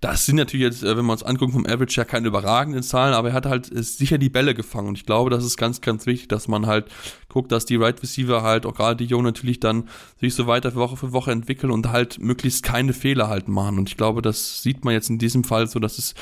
Das 0.00 0.26
sind 0.26 0.34
natürlich 0.34 0.64
jetzt, 0.64 0.82
äh, 0.82 0.96
wenn 0.96 1.04
wir 1.04 1.12
uns 1.12 1.22
angucken, 1.22 1.52
vom 1.52 1.66
Average 1.66 2.00
ja 2.00 2.04
keine 2.04 2.26
überragenden 2.26 2.82
Zahlen, 2.82 3.14
aber 3.14 3.28
er 3.28 3.34
hat 3.34 3.46
halt 3.46 3.70
äh, 3.70 3.82
sicher 3.82 4.16
die 4.16 4.30
Bälle 4.30 4.54
gefangen. 4.54 4.88
Und 4.88 4.98
ich 4.98 5.04
glaube, 5.04 5.28
das 5.28 5.44
ist 5.44 5.58
ganz, 5.58 5.82
ganz 5.82 6.06
wichtig, 6.06 6.26
dass 6.26 6.48
man 6.48 6.66
halt 6.66 6.86
guckt, 7.28 7.52
dass 7.52 7.66
die 7.66 7.76
Right 7.76 8.02
Receiver 8.02 8.42
halt, 8.42 8.64
auch 8.64 8.74
gerade 8.74 8.96
die 8.96 9.04
Jungen 9.04 9.26
natürlich 9.26 9.60
dann 9.60 9.88
sich 10.18 10.34
so 10.34 10.46
weiter 10.46 10.74
Woche 10.74 10.96
für 10.96 11.12
Woche 11.12 11.30
entwickeln 11.30 11.70
und 11.70 11.90
halt 11.90 12.18
möglichst 12.18 12.64
keine 12.64 12.94
Fehler 12.94 13.28
halt 13.28 13.46
machen. 13.46 13.78
Und 13.78 13.90
ich 13.90 13.96
glaube, 13.96 14.22
das 14.22 14.62
sieht 14.62 14.84
man 14.84 14.94
jetzt 14.94 15.10
in 15.10 15.18
diesem 15.18 15.44
Fall 15.44 15.68
so, 15.68 15.78
dass 15.78 15.98
es 15.98 16.14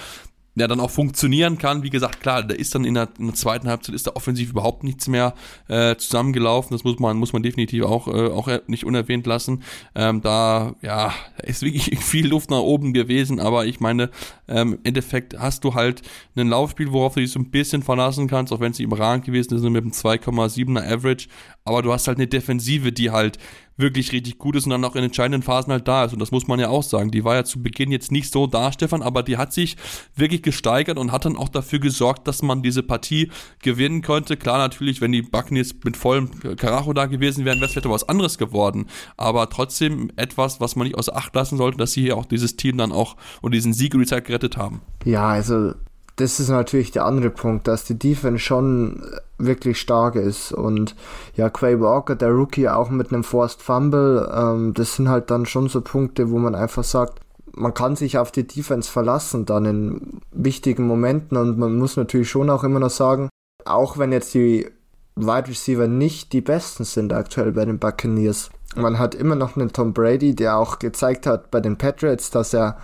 ja 0.55 0.67
dann 0.67 0.81
auch 0.81 0.91
funktionieren 0.91 1.59
kann. 1.59 1.83
Wie 1.83 1.91
gesagt, 1.91 2.21
klar, 2.21 2.43
da 2.43 2.55
ist 2.55 2.75
dann 2.75 2.85
in 2.85 2.95
der, 2.95 3.09
in 3.19 3.27
der 3.27 3.35
zweiten 3.35 3.69
Halbzeit 3.69 3.95
ist 3.95 4.07
da 4.07 4.13
offensiv 4.15 4.51
überhaupt 4.51 4.85
nichts 4.85 5.09
mehr 5.09 5.35
äh, 5.69 5.97
zusammengelaufen. 5.97 6.75
Das 6.75 6.85
muss 6.85 6.99
man 6.99 7.17
muss 7.17 7.33
man 7.33 7.43
definitiv 7.43 7.85
auch 7.85 8.09
äh, 8.09 8.29
auch 8.29 8.49
nicht 8.67 8.85
unerwähnt 8.85 9.27
lassen. 9.27 9.63
Ähm, 9.95 10.21
da 10.23 10.75
ja 10.83 11.13
ist 11.43 11.63
wirklich 11.63 11.99
viel 12.01 12.29
Luft 12.29 12.51
nach 12.51 12.61
oben 12.61 12.93
gewesen, 12.93 13.41
aber 13.41 13.67
ich 13.67 13.81
meine 13.81 14.11
ähm, 14.49 14.75
im 14.75 14.79
Endeffekt 14.85 15.39
hast 15.39 15.65
du 15.65 15.75
halt 15.75 16.03
ein 16.37 16.49
Laufspiel, 16.49 16.93
worauf 16.93 17.15
du 17.15 17.21
dich 17.21 17.33
so 17.33 17.39
ein 17.39 17.51
bisschen 17.51 17.83
verlassen 17.83 18.29
kannst, 18.29 18.53
auch 18.53 18.61
wenn 18.61 18.73
es 18.73 18.79
nicht 18.79 18.87
überragend 18.87 19.25
gewesen 19.25 19.55
ist 19.55 19.63
mit 19.63 19.83
einem 19.83 19.93
2,7er 19.93 20.93
Average. 20.93 21.29
Aber 21.65 21.83
du 21.83 21.93
hast 21.93 22.09
halt 22.09 22.19
eine 22.19 22.27
Defensive, 22.27 22.93
die 22.93 23.11
halt 23.11 23.39
wirklich 23.81 24.13
richtig 24.13 24.39
gut 24.39 24.57
ist 24.57 24.65
und 24.65 24.71
dann 24.71 24.85
auch 24.85 24.97
in 24.97 25.05
entscheidenden 25.05 25.43
Phasen 25.43 25.73
halt 25.73 25.89
da 25.89 26.05
ist. 26.05 26.13
Und 26.13 26.19
das 26.19 26.31
muss 26.31 26.47
man 26.47 26.61
ja 26.61 26.69
auch 26.69 26.83
sagen. 26.83 27.11
Die 27.11 27.25
war 27.25 27.35
ja 27.35 27.45
zu 27.45 27.63
Beginn 27.63 27.91
jetzt 27.91 28.13
nicht 28.13 28.33
so 28.33 28.47
da, 28.47 28.73
Stefan, 28.73 29.03
aber 29.03 29.23
die 29.23 29.37
hat 29.37 29.53
sich 29.53 29.77
wirklich 30.15 30.43
gesteigert 30.43 30.99
und 30.99 31.13
hat 31.13 31.25
dann 31.25 31.37
auch 31.37 31.49
dafür 31.49 31.79
gesorgt, 31.79 32.27
dass 32.29 32.43
man 32.43 32.63
diese 32.63 32.83
Partie 32.83 33.31
gewinnen 33.63 34.03
konnte. 34.03 34.37
Klar, 34.37 34.59
natürlich, 34.59 35.01
wenn 35.01 35.13
die 35.13 35.23
Buccaneers 35.23 35.75
mit 35.85 35.97
vollem 35.97 36.31
Karacho 36.57 36.93
da 36.93 37.07
gewesen 37.07 37.45
wären, 37.45 37.59
wäre 37.59 37.67
es 37.67 37.73
vielleicht 37.73 37.89
was 37.89 38.09
anderes 38.09 38.39
geworden. 38.39 38.87
Aber 39.17 39.49
trotzdem 39.51 40.11
etwas, 40.17 40.61
was 40.61 40.77
man 40.77 40.87
nicht 40.87 40.97
außer 40.97 41.17
Acht 41.17 41.35
lassen 41.35 41.57
sollte, 41.57 41.79
dass 41.79 41.93
sie 41.93 42.03
hier 42.03 42.17
auch 42.17 42.27
dieses 42.27 42.57
Team 42.57 42.79
dann 42.79 42.93
auch 42.93 43.17
und 43.43 43.53
diesen 43.53 43.73
Sieg 43.73 43.95
über 43.95 44.03
die 44.03 44.09
Zeit 44.09 44.27
gerettet 44.27 44.57
haben. 44.57 44.83
Ja, 45.05 45.29
also 45.29 45.75
das 46.21 46.39
ist 46.39 46.51
natürlich 46.51 46.91
der 46.91 47.07
andere 47.07 47.31
Punkt, 47.31 47.67
dass 47.67 47.85
die 47.85 47.99
Defense 47.99 48.41
schon 48.41 49.03
wirklich 49.39 49.81
stark 49.81 50.17
ist. 50.17 50.53
Und 50.53 50.95
ja, 51.35 51.49
Quay 51.49 51.81
Walker, 51.81 52.15
der 52.15 52.31
Rookie, 52.31 52.69
auch 52.69 52.91
mit 52.91 53.13
einem 53.13 53.25
Forced 53.25 53.63
Fumble, 53.63 54.31
ähm, 54.35 54.75
das 54.75 54.97
sind 54.97 55.09
halt 55.09 55.31
dann 55.31 55.47
schon 55.47 55.69
so 55.69 55.81
Punkte, 55.81 56.31
wo 56.31 56.39
man 56.39 56.55
einfach 56.55 56.85
sagt, 56.85 57.21
man 57.53 57.75
kann 57.75 57.97
sich 57.97 58.19
auf 58.19 58.31
die 58.31 58.47
Defense 58.47 58.91
verlassen 58.91 59.47
dann 59.47 59.65
in 59.65 60.21
wichtigen 60.31 60.87
Momenten 60.87 61.37
und 61.37 61.59
man 61.59 61.77
muss 61.79 61.97
natürlich 61.97 62.31
schon 62.31 62.51
auch 62.51 62.65
immer 62.65 62.81
noch 62.81 62.91
sagen, 62.91 63.29
auch 63.65 63.99
wenn 63.99 64.13
jetzt 64.13 64.35
die 64.35 64.69
Wide 65.17 65.49
Receiver 65.49 65.89
nicht 65.89 66.33
die 66.33 66.41
besten 66.43 66.85
sind 66.85 67.13
aktuell 67.13 67.53
bei 67.53 67.65
den 67.65 67.79
Buccaneers, 67.79 68.51
man 68.77 68.99
hat 68.99 69.15
immer 69.15 69.35
noch 69.35 69.57
einen 69.57 69.73
Tom 69.73 69.93
Brady, 69.93 70.35
der 70.37 70.57
auch 70.57 70.79
gezeigt 70.79 71.27
hat 71.27 71.51
bei 71.51 71.61
den 71.61 71.77
Patriots, 71.77 72.31
dass 72.31 72.55
er 72.55 72.79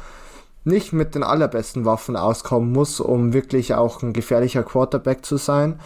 nicht 0.67 0.93
mit 0.93 1.15
den 1.15 1.23
allerbesten 1.23 1.85
Waffen 1.85 2.17
auskommen 2.17 2.73
muss, 2.73 3.01
um 3.01 3.33
wirklich 3.33 3.75
auch 3.75 4.03
ein 4.03 4.13
gefährlicher 4.13 4.63
Quarterback 4.63 5.25
zu 5.25 5.37
sein. 5.37 5.81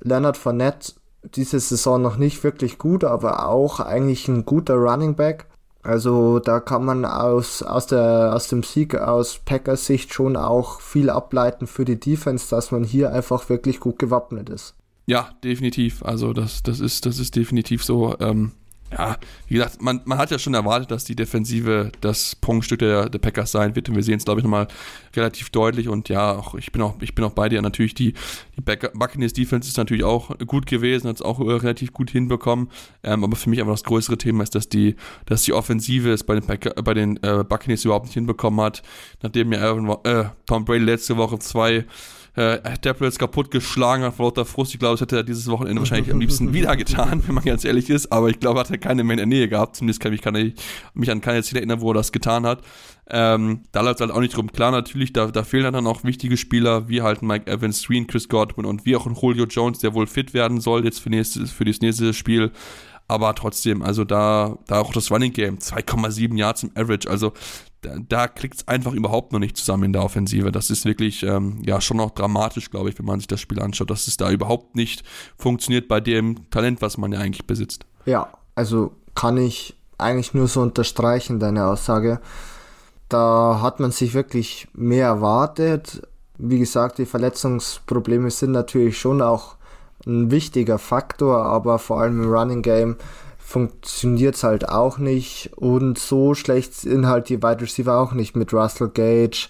Leonard 0.00 0.36
Fournette 0.36 0.94
diese 1.34 1.58
Saison 1.60 2.02
noch 2.02 2.16
nicht 2.16 2.44
wirklich 2.44 2.78
gut, 2.78 3.04
aber 3.04 3.48
auch 3.48 3.80
eigentlich 3.80 4.28
ein 4.28 4.44
guter 4.44 4.74
Running 4.74 5.14
Back. 5.14 5.46
Also 5.82 6.38
da 6.38 6.60
kann 6.60 6.84
man 6.84 7.04
aus, 7.04 7.62
aus, 7.62 7.86
der, 7.86 8.34
aus 8.34 8.48
dem 8.48 8.62
Sieg 8.62 8.94
aus 8.94 9.40
Packers 9.44 9.86
Sicht 9.86 10.14
schon 10.14 10.36
auch 10.36 10.80
viel 10.80 11.10
ableiten 11.10 11.66
für 11.66 11.84
die 11.84 12.00
Defense, 12.00 12.48
dass 12.48 12.70
man 12.70 12.84
hier 12.84 13.12
einfach 13.12 13.48
wirklich 13.50 13.80
gut 13.80 13.98
gewappnet 13.98 14.48
ist. 14.48 14.74
Ja, 15.06 15.30
definitiv. 15.42 16.02
Also 16.02 16.32
das, 16.32 16.62
das, 16.62 16.80
ist, 16.80 17.04
das 17.04 17.18
ist 17.18 17.36
definitiv 17.36 17.84
so. 17.84 18.16
Ähm, 18.18 18.52
ja, 18.92 19.16
wie 19.48 19.54
gesagt, 19.54 19.82
man, 19.82 20.02
man 20.04 20.18
hat 20.18 20.30
ja 20.30 20.38
schon 20.38 20.54
erwartet, 20.54 20.90
dass 20.90 21.04
die 21.04 21.16
Defensive 21.16 21.90
das 22.00 22.36
Prunkstück 22.36 22.78
der, 22.78 23.08
der 23.08 23.18
Packers 23.18 23.50
sein 23.50 23.74
wird. 23.74 23.88
Und 23.88 23.96
wir 23.96 24.02
sehen 24.02 24.18
es, 24.18 24.24
glaube 24.24 24.40
ich, 24.40 24.44
nochmal 24.44 24.68
relativ 25.14 25.50
deutlich. 25.50 25.88
Und 25.88 26.08
ja, 26.08 26.32
auch, 26.32 26.54
ich, 26.54 26.70
bin 26.70 26.82
auch, 26.82 26.94
ich 27.00 27.14
bin 27.14 27.24
auch 27.24 27.32
bei 27.32 27.48
dir. 27.48 27.60
Natürlich, 27.60 27.94
die, 27.94 28.14
die 28.56 28.60
Buccaneers 28.60 29.32
Defense 29.32 29.68
ist 29.68 29.76
natürlich 29.76 30.04
auch 30.04 30.36
gut 30.46 30.66
gewesen, 30.66 31.08
hat 31.08 31.16
es 31.16 31.22
auch 31.22 31.40
relativ 31.40 31.92
gut 31.92 32.10
hinbekommen. 32.10 32.70
Ähm, 33.02 33.24
aber 33.24 33.36
für 33.36 33.50
mich 33.50 33.60
aber 33.60 33.72
das 33.72 33.84
größere 33.84 34.18
Thema 34.18 34.44
ist, 34.44 34.54
dass 34.54 34.68
die, 34.68 34.96
dass 35.26 35.42
die 35.42 35.52
Offensive 35.52 36.12
es 36.12 36.22
bei 36.22 36.34
den, 36.34 36.44
Packer, 36.44 36.70
bei 36.82 36.94
den 36.94 37.16
äh, 37.22 37.42
Buccaneers 37.42 37.84
überhaupt 37.84 38.06
nicht 38.06 38.14
hinbekommen 38.14 38.60
hat. 38.60 38.82
Nachdem 39.22 39.52
ja 39.52 39.76
äh, 40.04 40.24
Tom 40.46 40.64
Brady 40.64 40.84
letzte 40.84 41.16
Woche 41.16 41.38
zwei 41.38 41.84
äh, 42.36 42.58
Tablets 42.78 43.18
kaputt 43.18 43.50
geschlagen 43.50 44.02
hat 44.02 44.14
vor 44.14 44.26
lauter 44.26 44.44
Frust. 44.44 44.74
Ich 44.74 44.80
glaube, 44.80 44.94
das 44.94 45.02
hätte 45.02 45.16
er 45.16 45.22
dieses 45.22 45.48
Wochenende 45.48 45.80
wahrscheinlich 45.80 46.12
am 46.12 46.20
liebsten 46.20 46.52
wieder 46.52 46.76
getan, 46.76 47.22
wenn 47.26 47.34
man 47.34 47.44
ganz 47.44 47.64
ehrlich 47.64 47.90
ist. 47.90 48.10
Aber 48.10 48.28
ich 48.28 48.40
glaube, 48.40 48.60
hat 48.60 48.70
er 48.70 48.78
keine 48.78 49.04
mehr 49.04 49.14
in 49.14 49.18
der 49.18 49.26
Nähe 49.26 49.48
gehabt. 49.48 49.76
Zumindest 49.76 50.00
kann 50.00 50.12
ich, 50.12 50.20
kann 50.20 50.34
ich 50.34 50.54
mich 50.94 51.10
an 51.10 51.20
keine 51.20 51.42
Ziele 51.42 51.60
erinnern, 51.60 51.80
wo 51.80 51.90
er 51.90 51.94
das 51.94 52.12
getan 52.12 52.44
hat. 52.46 52.62
Ähm, 53.08 53.60
da 53.72 53.82
läuft 53.82 53.96
es 53.96 54.00
halt 54.00 54.10
auch 54.10 54.20
nicht 54.20 54.36
drum. 54.36 54.50
Klar, 54.50 54.70
natürlich, 54.70 55.12
da, 55.12 55.26
da 55.26 55.44
fehlen 55.44 55.72
dann 55.72 55.86
auch 55.86 56.04
wichtige 56.04 56.36
Spieler, 56.36 56.88
wie 56.88 57.02
halt 57.02 57.22
Mike 57.22 57.50
Evans, 57.50 57.82
Stream, 57.82 58.06
Chris 58.06 58.28
Godwin 58.28 58.64
und 58.64 58.86
wie 58.86 58.96
auch 58.96 59.06
ein 59.06 59.14
Julio 59.14 59.44
Jones, 59.44 59.78
der 59.80 59.94
wohl 59.94 60.06
fit 60.06 60.34
werden 60.34 60.60
soll 60.60 60.84
jetzt 60.84 61.00
für, 61.00 61.10
nächstes, 61.10 61.52
für 61.52 61.64
das 61.64 61.80
nächste 61.80 62.14
Spiel. 62.14 62.50
Aber 63.06 63.34
trotzdem, 63.34 63.82
also 63.82 64.04
da, 64.04 64.58
da 64.66 64.80
auch 64.80 64.92
das 64.92 65.10
Running 65.10 65.32
Game, 65.32 65.58
2,7 65.58 66.38
Yards 66.38 66.62
im 66.62 66.70
Average, 66.74 67.10
also 67.10 67.32
da, 67.84 67.96
da 68.08 68.28
klickt 68.28 68.56
es 68.56 68.68
einfach 68.68 68.92
überhaupt 68.92 69.32
noch 69.32 69.38
nicht 69.38 69.56
zusammen 69.56 69.84
in 69.84 69.92
der 69.92 70.02
Offensive. 70.02 70.52
Das 70.52 70.70
ist 70.70 70.84
wirklich 70.84 71.22
ähm, 71.22 71.58
ja 71.64 71.80
schon 71.80 71.98
noch 71.98 72.10
dramatisch, 72.10 72.70
glaube 72.70 72.88
ich, 72.88 72.98
wenn 72.98 73.06
man 73.06 73.20
sich 73.20 73.26
das 73.26 73.40
Spiel 73.40 73.60
anschaut, 73.60 73.90
dass 73.90 74.06
es 74.06 74.16
da 74.16 74.30
überhaupt 74.30 74.74
nicht 74.74 75.04
funktioniert 75.36 75.88
bei 75.88 76.00
dem 76.00 76.50
Talent, 76.50 76.82
was 76.82 76.98
man 76.98 77.12
ja 77.12 77.20
eigentlich 77.20 77.46
besitzt. 77.46 77.86
Ja, 78.06 78.28
also 78.54 78.92
kann 79.14 79.36
ich 79.36 79.76
eigentlich 79.98 80.34
nur 80.34 80.48
so 80.48 80.60
unterstreichen, 80.60 81.38
deine 81.38 81.66
Aussage. 81.66 82.20
Da 83.08 83.60
hat 83.62 83.80
man 83.80 83.92
sich 83.92 84.14
wirklich 84.14 84.68
mehr 84.72 85.06
erwartet. 85.06 86.02
Wie 86.38 86.58
gesagt, 86.58 86.98
die 86.98 87.06
Verletzungsprobleme 87.06 88.30
sind 88.30 88.52
natürlich 88.52 88.98
schon 88.98 89.22
auch 89.22 89.56
ein 90.06 90.30
wichtiger 90.30 90.78
Faktor, 90.78 91.44
aber 91.44 91.78
vor 91.78 92.00
allem 92.00 92.22
im 92.22 92.30
Running 92.30 92.62
Game 92.62 92.96
funktioniert 93.44 94.34
es 94.34 94.42
halt 94.42 94.68
auch 94.68 94.98
nicht. 94.98 95.50
Und 95.54 95.98
so 95.98 96.34
schlecht 96.34 96.74
sind 96.74 97.06
halt 97.06 97.28
die 97.28 97.42
Wide 97.42 97.60
Receiver 97.60 97.98
auch 97.98 98.12
nicht 98.12 98.34
mit 98.34 98.52
Russell 98.52 98.88
Gage, 98.88 99.48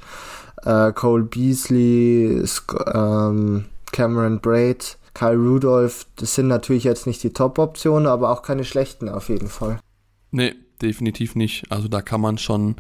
äh, 0.64 0.92
Cole 0.92 1.22
Beasley, 1.22 2.42
Sc 2.44 2.74
ähm, 2.92 3.66
Cameron 3.92 4.40
Braid, 4.40 4.98
Kyle 5.14 5.36
Rudolph. 5.36 6.06
Das 6.16 6.34
sind 6.34 6.48
natürlich 6.48 6.84
jetzt 6.84 7.06
nicht 7.06 7.22
die 7.22 7.32
Top-Optionen, 7.32 8.08
aber 8.08 8.30
auch 8.30 8.42
keine 8.42 8.64
schlechten 8.64 9.08
auf 9.08 9.28
jeden 9.28 9.48
Fall. 9.48 9.78
Nee, 10.32 10.54
definitiv 10.82 11.36
nicht. 11.36 11.70
Also 11.70 11.86
da 11.86 12.02
kann 12.02 12.20
man 12.20 12.36
schon 12.36 12.76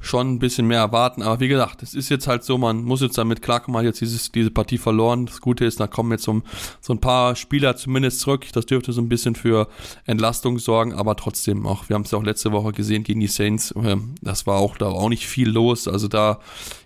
schon 0.00 0.34
ein 0.34 0.38
bisschen 0.38 0.66
mehr 0.66 0.78
erwarten. 0.78 1.22
Aber 1.22 1.40
wie 1.40 1.48
gesagt, 1.48 1.82
es 1.82 1.94
ist 1.94 2.08
jetzt 2.08 2.28
halt 2.28 2.44
so, 2.44 2.56
man 2.56 2.84
muss 2.84 3.00
jetzt 3.00 3.18
damit 3.18 3.42
klarkommen, 3.42 3.74
man 3.74 3.80
hat 3.80 3.86
jetzt 3.86 4.00
dieses, 4.00 4.30
diese 4.30 4.50
Partie 4.50 4.78
verloren. 4.78 5.26
Das 5.26 5.40
Gute 5.40 5.64
ist, 5.64 5.80
da 5.80 5.86
kommen 5.86 6.12
jetzt 6.12 6.24
so, 6.24 6.42
so 6.80 6.92
ein 6.92 7.00
paar 7.00 7.34
Spieler 7.34 7.76
zumindest 7.76 8.20
zurück. 8.20 8.46
Das 8.52 8.66
dürfte 8.66 8.92
so 8.92 9.00
ein 9.00 9.08
bisschen 9.08 9.34
für 9.34 9.68
Entlastung 10.06 10.58
sorgen, 10.58 10.94
aber 10.94 11.16
trotzdem 11.16 11.66
auch, 11.66 11.88
wir 11.88 11.94
haben 11.94 12.02
es 12.02 12.12
ja 12.12 12.18
auch 12.18 12.22
letzte 12.22 12.52
Woche 12.52 12.72
gesehen 12.72 13.02
gegen 13.02 13.20
die 13.20 13.26
Saints, 13.26 13.74
ähm, 13.76 14.14
das 14.22 14.46
war 14.46 14.58
auch 14.58 14.76
da 14.76 14.86
auch 14.86 15.08
nicht 15.08 15.26
viel 15.26 15.48
los. 15.48 15.88
Also 15.88 16.08
da 16.08 16.38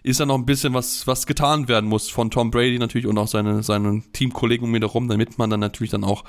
ist 0.02 0.18
ja 0.18 0.26
noch 0.26 0.36
ein 0.36 0.46
bisschen 0.46 0.74
was, 0.74 1.06
was 1.06 1.26
getan 1.26 1.68
werden 1.68 1.88
muss 1.88 2.08
von 2.08 2.30
Tom 2.30 2.50
Brady 2.50 2.78
natürlich 2.78 3.06
und 3.06 3.18
auch 3.18 3.28
seine, 3.28 3.62
seinen 3.62 4.12
Teamkollegen 4.12 4.66
um 4.66 4.74
ihn 4.74 4.82
herum, 4.82 5.08
damit 5.08 5.38
man 5.38 5.50
dann 5.50 5.60
natürlich 5.60 5.90
dann 5.90 6.04
auch, 6.04 6.24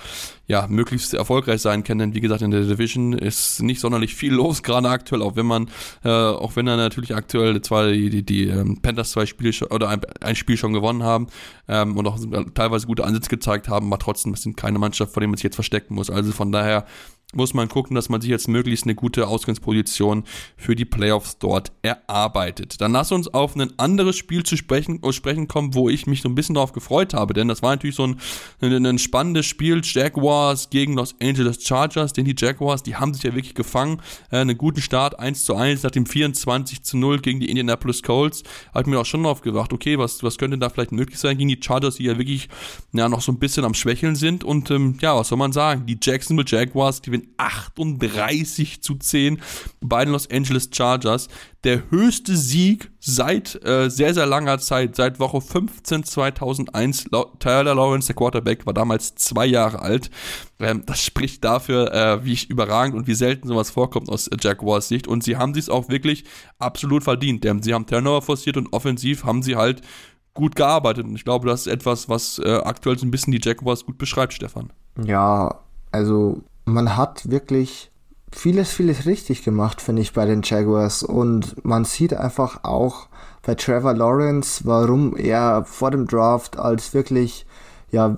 ja, 0.48 0.68
möglichst 0.68 1.14
erfolgreich 1.14 1.62
sein 1.62 1.84
kann. 1.84 1.98
Denn 1.98 2.14
wie 2.14 2.22
gesagt, 2.22 2.42
in 2.42 2.52
der 2.52 2.62
Division 2.62 3.14
ist 3.14 3.64
nicht 3.64 3.80
sonderlich 3.80 4.14
viel 4.16 4.34
los, 4.34 4.64
gerade 4.64 4.90
aktuell, 4.90 5.22
auch 5.22 5.36
wenn 5.36 5.46
man, 5.46 5.70
äh, 6.04 6.10
auch 6.10 6.56
wenn 6.56 6.68
er 6.68 6.73
natürlich 6.78 7.16
aktuell 7.16 7.62
zwar 7.62 7.92
die, 7.92 8.10
die, 8.10 8.24
die 8.24 8.48
ähm, 8.48 8.82
Panthers 8.82 9.12
zwei 9.12 9.26
Spiele 9.26 9.54
schon, 9.54 9.70
oder 9.70 9.90
ein, 9.90 10.02
ein, 10.22 10.36
Spiel 10.36 10.58
schon 10.58 10.74
gewonnen 10.74 11.04
haben 11.04 11.28
ähm, 11.68 11.98
und 11.98 12.08
auch 12.08 12.18
teilweise 12.54 12.88
gute 12.88 13.04
Ansätze 13.04 13.30
gezeigt 13.30 13.68
haben, 13.68 13.88
aber 13.88 14.00
trotzdem, 14.00 14.34
es 14.34 14.44
sind 14.44 14.58
keine 14.58 14.80
Mannschaft, 14.80 15.14
vor 15.14 15.22
dem 15.22 15.30
man 15.32 15.38
sich 15.38 15.44
jetzt 15.44 15.56
verstecken 15.56 15.96
muss. 15.96 16.10
Also 16.10 16.32
von 16.32 16.52
daher 16.52 16.86
muss 17.36 17.54
man 17.54 17.70
gucken, 17.70 17.96
dass 17.96 18.10
man 18.10 18.22
sich 18.22 18.30
jetzt 18.30 18.48
möglichst 18.48 18.86
eine 18.86 18.96
gute 18.96 19.28
Ausgangsposition 19.28 20.24
für 20.58 20.76
die 20.76 20.86
Playoffs 20.86 21.38
dort 21.40 21.72
erarbeitet. 21.82 22.80
Dann 22.82 22.92
lass 22.92 23.12
uns 23.12 23.28
auf 23.28 23.56
ein 23.56 23.78
anderes 23.80 24.16
Spiel 24.16 24.44
zu 24.44 24.58
sprechen, 24.58 25.00
uh, 25.04 25.12
sprechen 25.12 25.48
kommen, 25.48 25.74
wo 25.74 25.90
ich 25.90 26.08
mich 26.08 26.22
so 26.22 26.30
ein 26.30 26.36
bisschen 26.36 26.56
darauf 26.56 26.74
gefreut 26.74 27.14
habe, 27.14 27.34
denn 27.34 27.48
das 27.48 27.62
war 27.62 27.72
natürlich 27.72 27.96
so 27.96 28.08
ein, 28.08 28.20
ein, 28.62 28.86
ein, 28.86 29.00
spannendes 29.00 29.46
Spiel, 29.46 29.82
Jaguars 29.84 30.70
gegen 30.70 30.94
Los 30.94 31.16
Angeles 31.22 31.64
Chargers, 31.66 32.14
denn 32.14 32.26
die 32.26 32.36
Jaguars, 32.38 32.84
die 32.84 32.96
haben 32.96 33.14
sich 33.14 33.24
ja 33.24 33.34
wirklich 33.34 33.56
gefangen, 33.56 34.02
äh, 34.32 34.38
einen 34.38 34.58
guten 34.58 34.82
Start, 34.82 35.20
1 35.20 35.46
zu 35.46 35.56
1, 35.56 35.84
nach 35.84 35.92
dem 35.92 36.06
24 36.06 36.84
zu 36.84 36.98
0 36.98 37.20
gegen 37.20 37.40
die 37.40 37.50
Indianapolis 37.50 38.04
Colts, 38.04 38.44
ich 38.84 38.88
mir 38.88 39.00
auch 39.00 39.06
schon 39.06 39.24
darauf 39.24 39.42
gedacht, 39.42 39.72
okay, 39.74 39.98
was, 39.98 40.24
was 40.24 40.38
könnte 40.38 40.58
da 40.58 40.70
vielleicht 40.70 40.92
möglich 40.92 41.20
sein 41.20 41.38
gegen 41.38 41.50
die 41.50 41.60
Chargers, 41.62 41.96
die 41.96 42.04
ja 42.04 42.18
wirklich 42.18 42.50
ja, 42.92 43.10
noch 43.10 43.22
so 43.22 43.32
ein 43.32 43.40
bisschen 43.40 43.66
am 43.66 43.74
Schwächeln 43.74 44.16
sind. 44.16 44.44
Und 44.44 44.70
ähm, 44.72 44.98
ja, 45.02 45.16
was 45.16 45.30
soll 45.30 45.38
man 45.38 45.52
sagen, 45.52 45.86
die 45.86 45.98
Jacksonville 46.02 46.48
Jaguars 46.48 47.02
gewinnen 47.02 47.23
38 47.38 48.82
zu 48.82 48.96
10 48.96 49.42
bei 49.82 50.04
den 50.06 50.12
Los 50.12 50.30
Angeles 50.30 50.70
Chargers. 50.72 51.28
Der 51.64 51.90
höchste 51.90 52.36
Sieg 52.36 52.92
seit 53.00 53.64
äh, 53.66 53.90
sehr, 53.90 54.14
sehr 54.14 54.26
langer 54.26 54.60
Zeit, 54.60 54.96
seit 54.96 55.20
Woche 55.20 55.40
15 55.40 56.04
2001. 56.04 57.06
Tyler 57.40 57.76
Lawrence, 57.76 58.08
der 58.08 58.16
Quarterback, 58.16 58.66
war 58.66 58.74
damals 58.74 59.16
zwei 59.16 59.46
Jahre 59.46 59.82
alt. 59.82 60.10
Ähm, 60.60 60.84
das 60.86 61.04
spricht 61.04 61.44
dafür, 61.44 61.94
äh, 61.94 62.26
wie 62.26 62.38
überragend 62.48 62.96
und 62.96 63.08
wie 63.08 63.16
selten 63.16 63.48
sowas 63.48 63.70
vorkommt 63.70 64.10
aus 64.10 64.30
Jaguars 64.42 64.88
Sicht. 64.88 65.08
Und 65.08 65.24
sie 65.24 65.38
haben 65.38 65.54
es 65.56 65.70
auch 65.70 65.90
wirklich 65.90 66.26
absolut 66.60 67.04
verdient, 67.04 67.44
denn 67.44 67.62
sie 67.62 67.74
haben 67.74 67.86
Turnover 67.86 68.22
forciert 68.22 68.58
und 68.58 68.74
offensiv 68.74 69.24
haben 69.24 69.42
sie 69.42 69.56
halt 69.56 69.82
gut 70.34 70.56
gearbeitet. 70.56 71.06
Und 71.06 71.16
ich 71.16 71.24
glaube, 71.24 71.48
das 71.48 71.62
ist 71.62 71.74
etwas, 71.74 72.10
was 72.10 72.40
äh, 72.40 72.62
aktuell 72.64 72.98
so 72.98 73.06
ein 73.06 73.12
bisschen 73.12 73.32
die 73.32 73.42
Jaguars 73.42 73.86
gut 73.86 73.98
beschreibt, 73.98 74.34
Stefan. 74.34 74.72
Ja, 75.04 75.60
also 75.92 76.42
man 76.66 76.96
hat 76.96 77.30
wirklich 77.30 77.92
vieles, 78.32 78.72
vieles 78.72 79.06
richtig 79.06 79.44
gemacht, 79.44 79.82
finde 79.82 80.02
ich, 80.02 80.14
bei 80.14 80.26
den 80.26 80.42
Jaguars. 80.44 81.04
Und 81.04 81.64
man 81.64 81.86
sieht 81.86 82.14
einfach 82.14 82.64
auch 82.64 83.08
bei 83.44 83.56
Trevor 83.56 83.94
Lawrence, 83.94 84.62
warum 84.66 85.16
er 85.16 85.64
vor 85.66 85.92
dem 85.92 86.08
Draft 86.08 86.58
als 86.58 86.94
wirklich, 86.94 87.46
ja, 87.92 88.16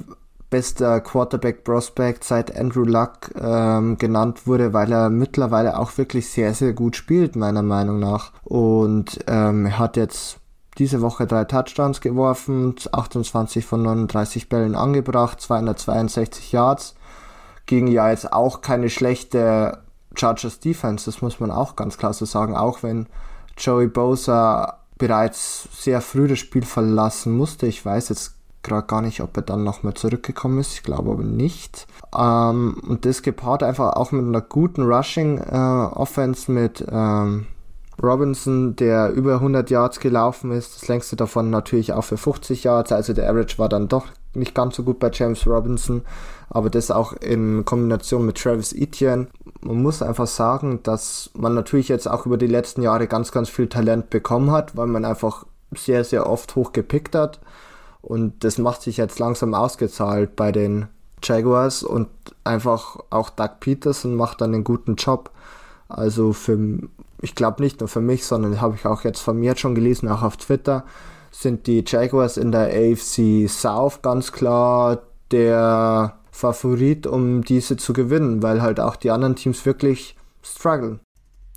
bester 0.49 1.01
Quarterback 1.01 1.63
Prospect 1.63 2.23
seit 2.23 2.55
Andrew 2.55 2.83
Luck 2.83 3.31
ähm, 3.37 3.97
genannt 3.97 4.45
wurde, 4.47 4.73
weil 4.73 4.91
er 4.91 5.09
mittlerweile 5.09 5.77
auch 5.79 5.97
wirklich 5.97 6.29
sehr, 6.29 6.53
sehr 6.53 6.73
gut 6.73 6.95
spielt, 6.95 7.35
meiner 7.35 7.63
Meinung 7.63 7.99
nach. 7.99 8.31
Und 8.43 9.19
ähm, 9.27 9.65
er 9.65 9.79
hat 9.79 9.97
jetzt 9.97 10.37
diese 10.77 11.01
Woche 11.01 11.25
drei 11.25 11.45
Touchdowns 11.45 11.99
geworfen, 11.99 12.75
28 12.91 13.65
von 13.65 13.81
39 13.81 14.47
Bällen 14.47 14.75
angebracht, 14.75 15.41
262 15.41 16.51
Yards 16.51 16.94
gegen 17.65 17.87
ja 17.87 18.09
jetzt 18.09 18.31
auch 18.31 18.61
keine 18.61 18.89
schlechte 18.89 19.79
Chargers 20.15 20.59
Defense, 20.59 21.05
das 21.05 21.21
muss 21.21 21.39
man 21.39 21.51
auch 21.51 21.75
ganz 21.75 21.97
klar 21.97 22.13
so 22.13 22.25
sagen, 22.25 22.55
auch 22.55 22.83
wenn 22.83 23.07
Joey 23.57 23.87
Bosa 23.87 24.79
bereits 24.97 25.67
sehr 25.71 26.01
früh 26.01 26.27
das 26.27 26.39
Spiel 26.39 26.63
verlassen 26.63 27.35
musste. 27.35 27.67
Ich 27.67 27.85
weiß 27.85 28.09
jetzt 28.09 28.35
gerade 28.63 28.87
gar 28.87 29.01
nicht, 29.01 29.21
ob 29.21 29.35
er 29.37 29.43
dann 29.43 29.63
nochmal 29.63 29.93
zurückgekommen 29.93 30.59
ist. 30.59 30.73
Ich 30.73 30.83
glaube 30.83 31.11
aber 31.11 31.23
nicht. 31.23 31.87
Ähm, 32.17 32.81
und 32.87 33.05
das 33.05 33.21
gepaart 33.21 33.63
einfach 33.63 33.93
auch 33.93 34.11
mit 34.11 34.25
einer 34.25 34.41
guten 34.41 34.83
Rushing 34.83 35.37
äh, 35.37 35.55
Offense 35.55 36.51
mit 36.51 36.85
ähm, 36.89 37.47
Robinson, 38.01 38.75
der 38.75 39.11
über 39.11 39.35
100 39.35 39.69
Yards 39.69 39.99
gelaufen 39.99 40.51
ist. 40.51 40.75
Das 40.75 40.87
längste 40.87 41.15
davon 41.15 41.49
natürlich 41.49 41.93
auch 41.93 42.03
für 42.03 42.17
50 42.17 42.63
Yards. 42.63 42.91
Also 42.91 43.13
der 43.13 43.29
Average 43.29 43.57
war 43.57 43.69
dann 43.69 43.87
doch 43.87 44.07
nicht 44.33 44.53
ganz 44.53 44.75
so 44.75 44.83
gut 44.83 44.99
bei 44.99 45.09
James 45.13 45.47
Robinson 45.47 46.01
aber 46.55 46.69
das 46.69 46.89
auch 46.89 47.11
in 47.11 47.65
Kombination 47.65 48.25
mit 48.25 48.37
Travis 48.37 48.71
Etienne. 48.71 49.27
Man 49.59 49.83
muss 49.83 50.01
einfach 50.01 50.25
sagen, 50.25 50.79
dass 50.83 51.29
man 51.33 51.53
natürlich 51.53 51.89
jetzt 51.89 52.09
auch 52.09 52.25
über 52.25 52.37
die 52.37 52.47
letzten 52.47 52.81
Jahre 52.81 53.07
ganz, 53.07 53.33
ganz 53.33 53.49
viel 53.49 53.67
Talent 53.67 54.09
bekommen 54.09 54.51
hat, 54.51 54.77
weil 54.77 54.87
man 54.87 55.03
einfach 55.03 55.45
sehr, 55.75 56.05
sehr 56.05 56.29
oft 56.29 56.55
hoch 56.55 56.71
gepickt 56.71 57.13
hat. 57.13 57.41
Und 58.01 58.45
das 58.45 58.57
macht 58.57 58.83
sich 58.83 58.95
jetzt 58.95 59.19
langsam 59.19 59.53
ausgezahlt 59.53 60.37
bei 60.37 60.53
den 60.53 60.87
Jaguars 61.21 61.83
und 61.83 62.07
einfach 62.45 62.99
auch 63.09 63.31
Doug 63.31 63.59
Peterson 63.59 64.15
macht 64.15 64.39
dann 64.39 64.53
einen 64.53 64.63
guten 64.63 64.95
Job. 64.95 65.31
Also 65.89 66.31
für, 66.31 66.57
ich 67.19 67.35
glaube 67.35 67.63
nicht 67.63 67.81
nur 67.81 67.89
für 67.89 67.99
mich, 67.99 68.25
sondern 68.25 68.61
habe 68.61 68.75
ich 68.75 68.85
auch 68.85 69.03
jetzt 69.03 69.19
vermehrt 69.19 69.59
schon 69.59 69.75
gelesen, 69.75 70.07
auch 70.07 70.21
auf 70.21 70.37
Twitter, 70.37 70.85
sind 71.31 71.67
die 71.67 71.83
Jaguars 71.85 72.37
in 72.37 72.53
der 72.53 72.67
AFC 72.67 73.49
South 73.49 74.01
ganz 74.01 74.31
klar 74.31 74.99
der 75.31 76.15
Favorit, 76.35 77.07
um 77.07 77.43
diese 77.45 77.77
zu 77.77 77.93
gewinnen, 77.93 78.43
weil 78.43 78.61
halt 78.61 78.81
auch 78.81 78.97
die 78.97 79.09
anderen 79.09 79.37
Teams 79.37 79.65
wirklich 79.65 80.17
strugglen. 80.41 80.99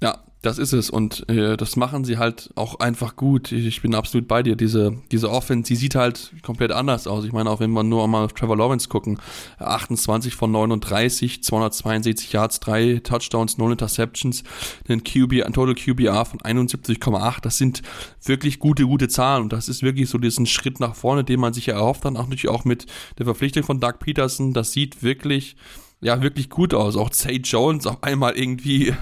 Ja, 0.01 0.21
das 0.43 0.59
ist 0.59 0.73
es 0.73 0.89
und 0.89 1.29
äh, 1.29 1.57
das 1.57 1.75
machen 1.75 2.05
sie 2.05 2.17
halt 2.17 2.51
auch 2.55 2.79
einfach 2.79 3.17
gut. 3.17 3.51
Ich, 3.51 3.67
ich, 3.67 3.83
bin 3.83 3.95
absolut 3.95 4.29
bei 4.29 4.45
dir. 4.45 4.55
Diese, 4.55 4.97
diese 5.11 5.31
Offense, 5.31 5.67
die 5.67 5.75
sieht 5.75 5.97
halt 5.97 6.33
komplett 6.43 6.71
anders 6.71 7.09
aus. 7.09 7.25
Ich 7.25 7.33
meine, 7.33 7.51
auch 7.51 7.59
wenn 7.59 7.73
wir 7.73 7.83
nur 7.83 8.07
mal 8.07 8.25
auf 8.25 8.35
Trevor 8.35 8.57
Lawrence 8.57 8.89
gucken, 8.89 9.19
28 9.59 10.37
von 10.37 10.53
39, 10.53 11.43
262 11.43 12.33
Yards, 12.33 12.61
3 12.61 13.01
Touchdowns, 13.03 13.59
0 13.59 13.73
Interceptions, 13.73 14.45
ein 14.89 15.03
QB, 15.03 15.45
ein 15.45 15.53
Total 15.53 15.75
QBR 15.75 16.25
von 16.25 16.39
71,8. 16.39 17.41
Das 17.43 17.59
sind 17.59 17.83
wirklich 18.25 18.61
gute, 18.61 18.85
gute 18.85 19.09
Zahlen 19.09 19.43
und 19.43 19.53
das 19.53 19.69
ist 19.69 19.83
wirklich 19.83 20.09
so 20.09 20.19
diesen 20.19 20.47
Schritt 20.47 20.79
nach 20.79 20.95
vorne, 20.95 21.25
den 21.25 21.41
man 21.41 21.53
sich 21.53 21.67
ja 21.67 21.75
erhofft 21.75 22.05
hat, 22.05 22.15
auch 22.15 22.29
natürlich 22.29 22.49
auch 22.49 22.65
mit 22.65 22.87
der 23.19 23.27
Verpflichtung 23.27 23.65
von 23.65 23.81
Doug 23.81 23.95
Peterson. 23.99 24.53
Das 24.53 24.71
sieht 24.71 25.03
wirklich 25.03 25.57
ja 26.01 26.23
wirklich 26.23 26.49
gut 26.49 26.75
aus. 26.75 26.97
Auch 26.97 27.11
Zay 27.11 27.37
Jones 27.39 27.87
auf 27.87 28.03
einmal 28.03 28.37
irgendwie 28.37 28.93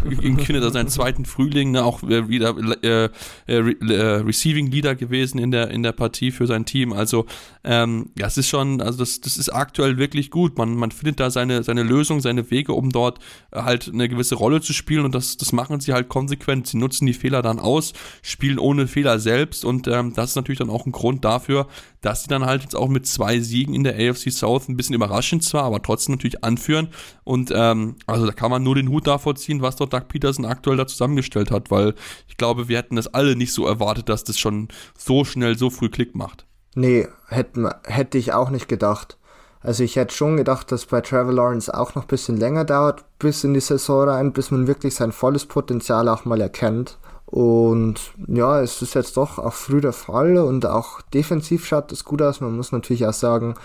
findet 0.44 0.72
seinen 0.72 0.88
zweiten 0.88 1.26
Frühling, 1.26 1.72
ne, 1.72 1.84
auch 1.84 2.02
wieder 2.02 2.56
äh, 2.82 3.10
äh, 3.46 3.58
äh, 3.58 4.02
Receiving 4.20 4.70
Leader 4.70 4.94
gewesen 4.94 5.38
in 5.38 5.50
der 5.50 5.70
in 5.70 5.82
der 5.82 5.92
Partie 5.92 6.30
für 6.30 6.46
sein 6.46 6.64
Team. 6.64 6.94
Also 6.94 7.26
ähm, 7.64 8.10
ja, 8.18 8.26
es 8.26 8.38
ist 8.38 8.48
schon, 8.48 8.80
also 8.80 8.98
das, 8.98 9.20
das 9.20 9.36
ist 9.36 9.50
aktuell 9.50 9.98
wirklich 9.98 10.30
gut. 10.30 10.56
Man, 10.56 10.74
man 10.74 10.90
findet 10.90 11.20
da 11.20 11.30
seine 11.30 11.62
seine 11.62 11.82
Lösung, 11.82 12.20
seine 12.20 12.50
Wege, 12.50 12.72
um 12.72 12.90
dort 12.90 13.18
halt 13.54 13.90
eine 13.92 14.08
gewisse 14.08 14.36
Rolle 14.36 14.62
zu 14.62 14.72
spielen 14.72 15.04
und 15.04 15.14
das 15.14 15.36
das 15.36 15.52
machen 15.52 15.80
sie 15.80 15.92
halt 15.92 16.08
konsequent. 16.08 16.66
Sie 16.66 16.78
nutzen 16.78 17.04
die 17.04 17.12
Fehler 17.12 17.42
dann 17.42 17.58
aus, 17.58 17.92
spielen 18.22 18.58
ohne 18.58 18.86
Fehler 18.86 19.18
selbst 19.18 19.66
und 19.66 19.86
ähm, 19.86 20.14
das 20.14 20.30
ist 20.30 20.36
natürlich 20.36 20.58
dann 20.58 20.70
auch 20.70 20.86
ein 20.86 20.92
Grund 20.92 21.26
dafür, 21.26 21.68
dass 22.06 22.22
sie 22.22 22.28
dann 22.28 22.46
halt 22.46 22.62
jetzt 22.62 22.76
auch 22.76 22.86
mit 22.86 23.04
zwei 23.04 23.40
Siegen 23.40 23.74
in 23.74 23.82
der 23.82 23.94
AFC 23.94 24.30
South 24.30 24.68
ein 24.68 24.76
bisschen 24.76 24.94
überraschend 24.94 25.42
zwar, 25.42 25.64
aber 25.64 25.82
trotzdem 25.82 26.14
natürlich 26.14 26.44
anführen. 26.44 26.88
Und 27.24 27.50
ähm, 27.52 27.96
also 28.06 28.24
da 28.26 28.32
kann 28.32 28.52
man 28.52 28.62
nur 28.62 28.76
den 28.76 28.90
Hut 28.90 29.08
davor 29.08 29.34
ziehen, 29.34 29.60
was 29.60 29.74
dort 29.74 29.92
Doug 29.92 30.06
Peterson 30.06 30.44
aktuell 30.44 30.76
da 30.76 30.86
zusammengestellt 30.86 31.50
hat, 31.50 31.72
weil 31.72 31.94
ich 32.28 32.36
glaube, 32.36 32.68
wir 32.68 32.78
hätten 32.78 32.94
das 32.94 33.12
alle 33.12 33.34
nicht 33.34 33.52
so 33.52 33.66
erwartet, 33.66 34.08
dass 34.08 34.22
das 34.22 34.38
schon 34.38 34.68
so 34.96 35.24
schnell, 35.24 35.58
so 35.58 35.68
früh 35.68 35.88
Klick 35.88 36.14
macht. 36.14 36.46
Nee, 36.76 37.08
hätte, 37.26 37.74
hätte 37.82 38.18
ich 38.18 38.32
auch 38.32 38.50
nicht 38.50 38.68
gedacht. 38.68 39.18
Also 39.60 39.82
ich 39.82 39.96
hätte 39.96 40.14
schon 40.14 40.36
gedacht, 40.36 40.70
dass 40.70 40.86
bei 40.86 41.00
Trevor 41.00 41.32
Lawrence 41.32 41.74
auch 41.74 41.96
noch 41.96 42.04
ein 42.04 42.08
bisschen 42.08 42.36
länger 42.36 42.64
dauert, 42.64 43.04
bis 43.18 43.42
in 43.42 43.52
die 43.52 43.58
Saison 43.58 44.08
rein, 44.08 44.32
bis 44.32 44.52
man 44.52 44.68
wirklich 44.68 44.94
sein 44.94 45.10
volles 45.10 45.44
Potenzial 45.44 46.08
auch 46.08 46.24
mal 46.24 46.40
erkennt. 46.40 46.98
Und 47.26 48.12
ja, 48.28 48.60
es 48.60 48.80
ist 48.82 48.94
jetzt 48.94 49.16
doch 49.16 49.38
auch 49.38 49.52
früh 49.52 49.80
der 49.80 49.92
Fall 49.92 50.38
und 50.38 50.64
auch 50.64 51.02
defensiv 51.02 51.66
schaut 51.66 51.90
es 51.90 52.04
gut 52.04 52.22
aus. 52.22 52.40
Man 52.40 52.56
muss 52.56 52.70
natürlich 52.70 53.04
auch 53.06 53.12
sagen, 53.12 53.56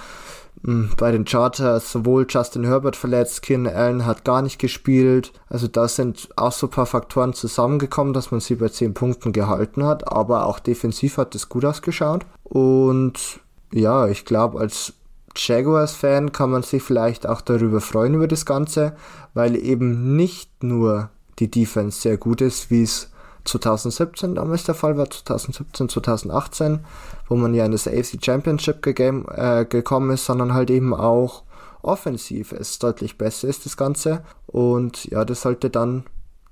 hm, 0.64 0.92
bei 0.98 1.12
den 1.12 1.26
Charters 1.26 1.92
sowohl 1.92 2.26
Justin 2.28 2.64
Herbert 2.64 2.96
verletzt, 2.96 3.42
Keen 3.44 3.68
Allen 3.68 4.06
hat 4.06 4.26
gar 4.26 4.42
nicht 4.42 4.60
gespielt. 4.60 5.32
Also 5.48 5.68
da 5.68 5.88
sind 5.88 6.30
auch 6.36 6.52
so 6.52 6.68
ein 6.68 6.72
paar 6.72 6.86
Faktoren 6.86 7.34
zusammengekommen, 7.34 8.14
dass 8.14 8.32
man 8.32 8.40
sie 8.40 8.56
bei 8.56 8.70
10 8.70 8.94
Punkten 8.94 9.32
gehalten 9.32 9.86
hat. 9.86 10.12
Aber 10.12 10.46
auch 10.48 10.60
defensiv 10.60 11.18
hat 11.18 11.36
es 11.36 11.48
gut 11.48 11.64
ausgeschaut. 11.64 12.26
Und 12.44 13.40
ja, 13.72 14.08
ich 14.08 14.26
glaube, 14.26 14.60
als 14.60 14.94
Jaguars-Fan 15.36 16.32
kann 16.32 16.50
man 16.50 16.64
sich 16.64 16.84
vielleicht 16.84 17.28
auch 17.28 17.42
darüber 17.42 17.80
freuen 17.80 18.16
über 18.16 18.28
das 18.28 18.46
Ganze, 18.46 18.96
weil 19.34 19.56
eben 19.56 20.16
nicht 20.16 20.64
nur 20.64 21.10
die 21.40 21.50
Defense 21.50 22.02
sehr 22.02 22.18
gut 22.18 22.42
ist, 22.42 22.70
wie 22.70 22.84
es 22.84 23.11
2017 23.44 24.36
damals 24.36 24.64
der 24.64 24.76
Fall 24.76 24.98
war, 24.98 25.10
2017, 25.10 25.90
2018, 25.90 26.86
wo 27.28 27.36
man 27.36 27.54
ja 27.54 27.66
in 27.66 27.72
das 27.72 27.88
AFC 27.88 28.24
Championship 28.24 28.82
gegame, 28.82 29.26
äh, 29.36 29.66
gekommen 29.66 30.12
ist, 30.12 30.26
sondern 30.26 30.54
halt 30.54 30.70
eben 30.70 30.94
auch 30.94 31.44
offensiv 31.82 32.52
es 32.52 32.80
deutlich 32.80 33.18
besser 33.18 33.48
ist, 33.48 33.66
das 33.66 33.78
Ganze. 33.78 34.24
Und 34.48 35.06
ja, 35.06 35.26
das 35.26 35.42
sollte 35.42 35.70
dann 35.70 36.06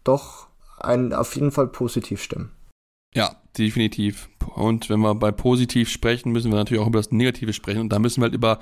doch 0.03 0.47
einen 0.79 1.13
auf 1.13 1.35
jeden 1.35 1.51
Fall 1.51 1.67
positiv 1.67 2.21
stimmen. 2.21 2.51
Ja, 3.13 3.35
definitiv. 3.57 4.29
Und 4.55 4.89
wenn 4.89 4.99
wir 4.99 5.15
bei 5.15 5.31
positiv 5.31 5.89
sprechen, 5.89 6.31
müssen 6.31 6.51
wir 6.51 6.57
natürlich 6.57 6.81
auch 6.81 6.87
über 6.87 6.99
das 6.99 7.11
Negative 7.11 7.53
sprechen. 7.53 7.81
Und 7.81 7.89
da 7.89 7.99
müssen 7.99 8.21
wir 8.21 8.25
halt 8.25 8.33
über 8.33 8.59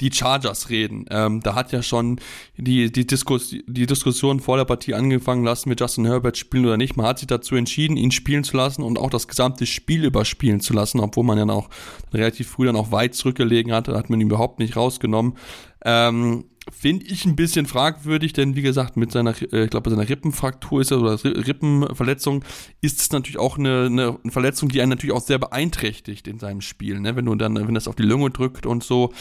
die 0.00 0.10
Chargers 0.12 0.70
reden. 0.70 1.06
Ähm, 1.10 1.40
da 1.40 1.54
hat 1.54 1.72
ja 1.72 1.82
schon 1.82 2.20
die, 2.56 2.90
die, 2.90 3.06
Diskus 3.06 3.54
die 3.66 3.86
Diskussion 3.86 4.40
vor 4.40 4.56
der 4.56 4.64
Partie 4.64 4.94
angefangen, 4.94 5.44
lassen 5.44 5.70
wir 5.70 5.76
Justin 5.76 6.06
Herbert 6.06 6.36
spielen 6.36 6.66
oder 6.66 6.76
nicht. 6.76 6.96
Man 6.96 7.06
hat 7.06 7.18
sich 7.18 7.28
dazu 7.28 7.54
entschieden, 7.54 7.96
ihn 7.96 8.10
spielen 8.10 8.44
zu 8.44 8.56
lassen 8.56 8.82
und 8.82 8.98
auch 8.98 9.10
das 9.10 9.28
gesamte 9.28 9.66
Spiel 9.66 10.04
überspielen 10.04 10.60
zu 10.60 10.72
lassen, 10.72 11.00
obwohl 11.00 11.24
man 11.24 11.38
ja 11.38 11.48
auch 11.54 11.68
relativ 12.12 12.48
früh 12.48 12.66
dann 12.66 12.76
auch 12.76 12.92
weit 12.92 13.14
zurückgelegen 13.14 13.72
hatte. 13.72 13.92
Da 13.92 13.98
hat 13.98 14.10
man 14.10 14.20
ihn 14.20 14.28
überhaupt 14.28 14.58
nicht 14.58 14.76
rausgenommen. 14.76 15.36
Ähm, 15.84 16.44
Finde 16.70 17.06
ich 17.06 17.24
ein 17.24 17.36
bisschen 17.36 17.66
fragwürdig, 17.66 18.32
denn 18.32 18.56
wie 18.56 18.62
gesagt, 18.62 18.96
mit 18.96 19.12
seiner, 19.12 19.34
äh, 19.52 19.64
ich 19.64 19.70
glaube, 19.70 19.90
seiner 19.90 20.08
Rippenfraktur 20.08 20.80
ist 20.80 20.90
er 20.90 21.00
oder 21.00 21.22
Rippenverletzung 21.24 22.44
ist 22.80 23.00
es 23.00 23.10
natürlich 23.12 23.38
auch 23.38 23.58
eine, 23.58 23.86
eine, 23.86 24.18
Verletzung, 24.30 24.68
die 24.68 24.80
einen 24.80 24.90
natürlich 24.90 25.14
auch 25.14 25.20
sehr 25.20 25.38
beeinträchtigt 25.38 26.28
in 26.28 26.38
seinem 26.38 26.60
Spiel, 26.60 27.00
ne? 27.00 27.16
Wenn 27.16 27.24
du 27.24 27.34
dann, 27.34 27.54
wenn 27.54 27.74
das 27.74 27.88
auf 27.88 27.96
die 27.96 28.02
Lunge 28.02 28.30
drückt 28.30 28.66
und 28.66 28.84
so. 28.84 29.12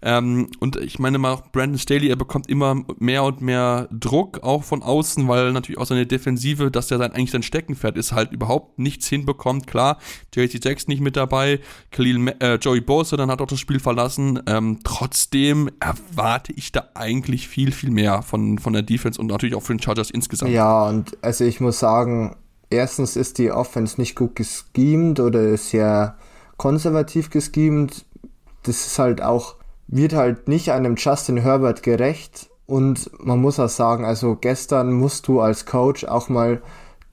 Ähm, 0.00 0.48
und 0.60 0.76
ich 0.76 0.98
meine 0.98 1.18
mal, 1.18 1.42
Brandon 1.52 1.78
Staley, 1.78 2.08
er 2.08 2.16
bekommt 2.16 2.48
immer 2.48 2.84
mehr 2.98 3.24
und 3.24 3.40
mehr 3.40 3.88
Druck 3.90 4.42
auch 4.44 4.62
von 4.62 4.82
außen, 4.82 5.26
weil 5.26 5.52
natürlich 5.52 5.78
auch 5.78 5.86
seine 5.86 6.06
Defensive, 6.06 6.70
dass 6.70 6.90
er 6.90 6.98
sein 6.98 7.12
eigentlich 7.12 7.32
sein 7.32 7.42
Steckenpferd 7.42 7.96
ist, 7.96 8.12
halt 8.12 8.30
überhaupt 8.30 8.78
nichts 8.78 9.08
hinbekommt. 9.08 9.66
Klar, 9.66 9.98
JC 10.34 10.64
Jackson 10.64 10.92
nicht 10.92 11.00
mit 11.00 11.16
dabei, 11.16 11.58
Khalil, 11.90 12.34
äh, 12.40 12.54
Joey 12.56 12.80
Bosa 12.80 13.16
dann 13.16 13.30
hat 13.30 13.40
auch 13.40 13.46
das 13.46 13.58
Spiel 13.58 13.80
verlassen. 13.80 14.40
Ähm, 14.46 14.78
trotzdem 14.84 15.68
erwarte 15.80 16.52
ich 16.52 16.70
da 16.70 16.88
eigentlich 16.98 17.48
viel, 17.48 17.72
viel 17.72 17.90
mehr 17.90 18.22
von, 18.22 18.58
von 18.58 18.72
der 18.72 18.82
Defense 18.82 19.20
und 19.20 19.28
natürlich 19.28 19.54
auch 19.54 19.62
für 19.62 19.74
den 19.74 19.82
Chargers 19.82 20.10
insgesamt. 20.10 20.50
Ja, 20.50 20.88
und 20.88 21.16
also 21.22 21.44
ich 21.44 21.60
muss 21.60 21.78
sagen, 21.78 22.36
erstens 22.70 23.16
ist 23.16 23.38
die 23.38 23.50
Offense 23.50 24.00
nicht 24.00 24.16
gut 24.16 24.36
geschemt 24.36 25.20
oder 25.20 25.56
sehr 25.56 26.16
konservativ 26.56 27.30
geschemt. 27.30 28.04
Das 28.62 28.86
ist 28.86 28.98
halt 28.98 29.22
auch 29.22 29.58
wird 29.88 30.12
halt 30.12 30.48
nicht 30.48 30.70
einem 30.70 30.94
Justin 30.96 31.38
Herbert 31.38 31.82
gerecht. 31.82 32.50
Und 32.66 33.10
man 33.18 33.40
muss 33.40 33.58
auch 33.58 33.70
sagen, 33.70 34.04
also 34.04 34.36
gestern 34.36 34.92
musst 34.92 35.26
du 35.26 35.40
als 35.40 35.64
Coach 35.64 36.04
auch 36.04 36.28
mal 36.28 36.62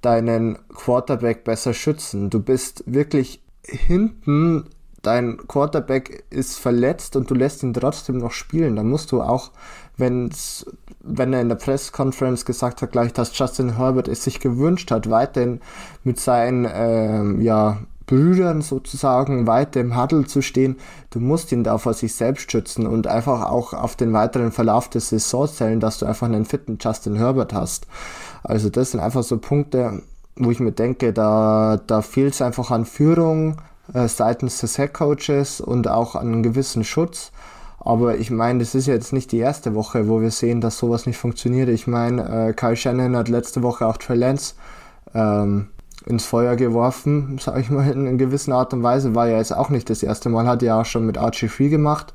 deinen 0.01 0.59
Quarterback 0.67 1.45
besser 1.45 1.73
schützen. 1.73 2.29
Du 2.29 2.41
bist 2.41 2.83
wirklich 2.85 3.41
hinten, 3.63 4.65
dein 5.05 5.37
Quarterback 5.47 6.25
ist 6.29 6.59
verletzt 6.59 7.15
und 7.15 7.29
du 7.29 7.35
lässt 7.35 7.63
ihn 7.63 7.73
trotzdem 7.73 8.17
noch 8.17 8.31
spielen. 8.31 8.75
Dann 8.75 8.89
musst 8.89 9.11
du 9.11 9.21
auch, 9.21 9.51
wenn's, 9.97 10.65
wenn 11.01 11.33
er 11.33 11.41
in 11.41 11.49
der 11.49 11.55
Pressconference 11.55 12.45
gesagt 12.45 12.81
hat, 12.81 12.91
gleich, 12.91 13.13
dass 13.13 13.37
Justin 13.37 13.77
Herbert 13.77 14.07
es 14.07 14.23
sich 14.23 14.39
gewünscht 14.39 14.91
hat, 14.91 15.09
weiterhin 15.09 15.61
mit 16.03 16.19
seinen 16.19 16.67
ähm, 16.71 17.41
ja, 17.41 17.77
Brüdern 18.05 18.61
sozusagen 18.61 19.47
weiter 19.47 19.79
im 19.79 19.99
Huddle 19.99 20.25
zu 20.25 20.41
stehen. 20.41 20.77
Du 21.09 21.19
musst 21.19 21.51
ihn 21.51 21.63
da 21.63 21.77
vor 21.77 21.93
sich 21.93 22.13
selbst 22.13 22.51
schützen 22.51 22.85
und 22.87 23.07
einfach 23.07 23.49
auch 23.49 23.73
auf 23.73 23.95
den 23.95 24.13
weiteren 24.13 24.51
Verlauf 24.51 24.89
des 24.89 25.09
Saisons 25.09 25.55
zählen, 25.55 25.79
dass 25.79 25.99
du 25.99 26.05
einfach 26.05 26.27
einen 26.27 26.45
fitten 26.45 26.77
Justin 26.79 27.15
Herbert 27.15 27.53
hast. 27.53 27.87
Also 28.43 28.69
das 28.69 28.91
sind 28.91 28.99
einfach 28.99 29.23
so 29.23 29.37
Punkte, 29.37 30.01
wo 30.35 30.51
ich 30.51 30.59
mir 30.59 30.71
denke, 30.71 31.13
da, 31.13 31.79
da 31.87 32.01
fehlt 32.01 32.33
es 32.33 32.41
einfach 32.41 32.69
an 32.71 32.85
Führung 32.85 33.57
äh, 33.93 34.07
seitens 34.07 34.59
des 34.59 34.77
Headcoaches 34.77 35.61
und 35.61 35.87
auch 35.87 36.15
an 36.15 36.27
einem 36.27 36.43
gewissen 36.43 36.83
Schutz. 36.83 37.31
Aber 37.79 38.17
ich 38.17 38.31
meine, 38.31 38.59
das 38.59 38.73
ist 38.73 38.87
jetzt 38.87 39.13
nicht 39.13 39.31
die 39.31 39.37
erste 39.37 39.75
Woche, 39.75 40.07
wo 40.07 40.19
wir 40.19 40.31
sehen, 40.31 40.59
dass 40.59 40.79
sowas 40.79 41.05
nicht 41.05 41.17
funktioniert. 41.17 41.69
Ich 41.69 41.85
meine, 41.85 42.49
äh, 42.49 42.53
Kyle 42.53 42.75
Shannon 42.75 43.15
hat 43.15 43.29
letzte 43.29 43.61
Woche 43.61 43.85
auch 43.85 43.97
Trey 43.97 44.17
Lance 44.17 44.55
ähm, 45.13 45.67
ins 46.05 46.25
Feuer 46.25 46.55
geworfen, 46.55 47.37
sage 47.39 47.61
ich 47.61 47.69
mal, 47.69 47.89
in 47.91 48.07
einer 48.07 48.17
gewissen 48.17 48.53
Art 48.53 48.73
und 48.73 48.81
Weise. 48.81 49.13
War 49.13 49.27
ja 49.27 49.37
jetzt 49.37 49.55
auch 49.55 49.69
nicht 49.69 49.89
das 49.89 50.01
erste 50.01 50.29
Mal, 50.29 50.47
hat 50.47 50.63
ja 50.63 50.81
auch 50.81 50.85
schon 50.85 51.05
mit 51.05 51.17
Archie 51.17 51.47
Free 51.47 51.69
gemacht. 51.69 52.13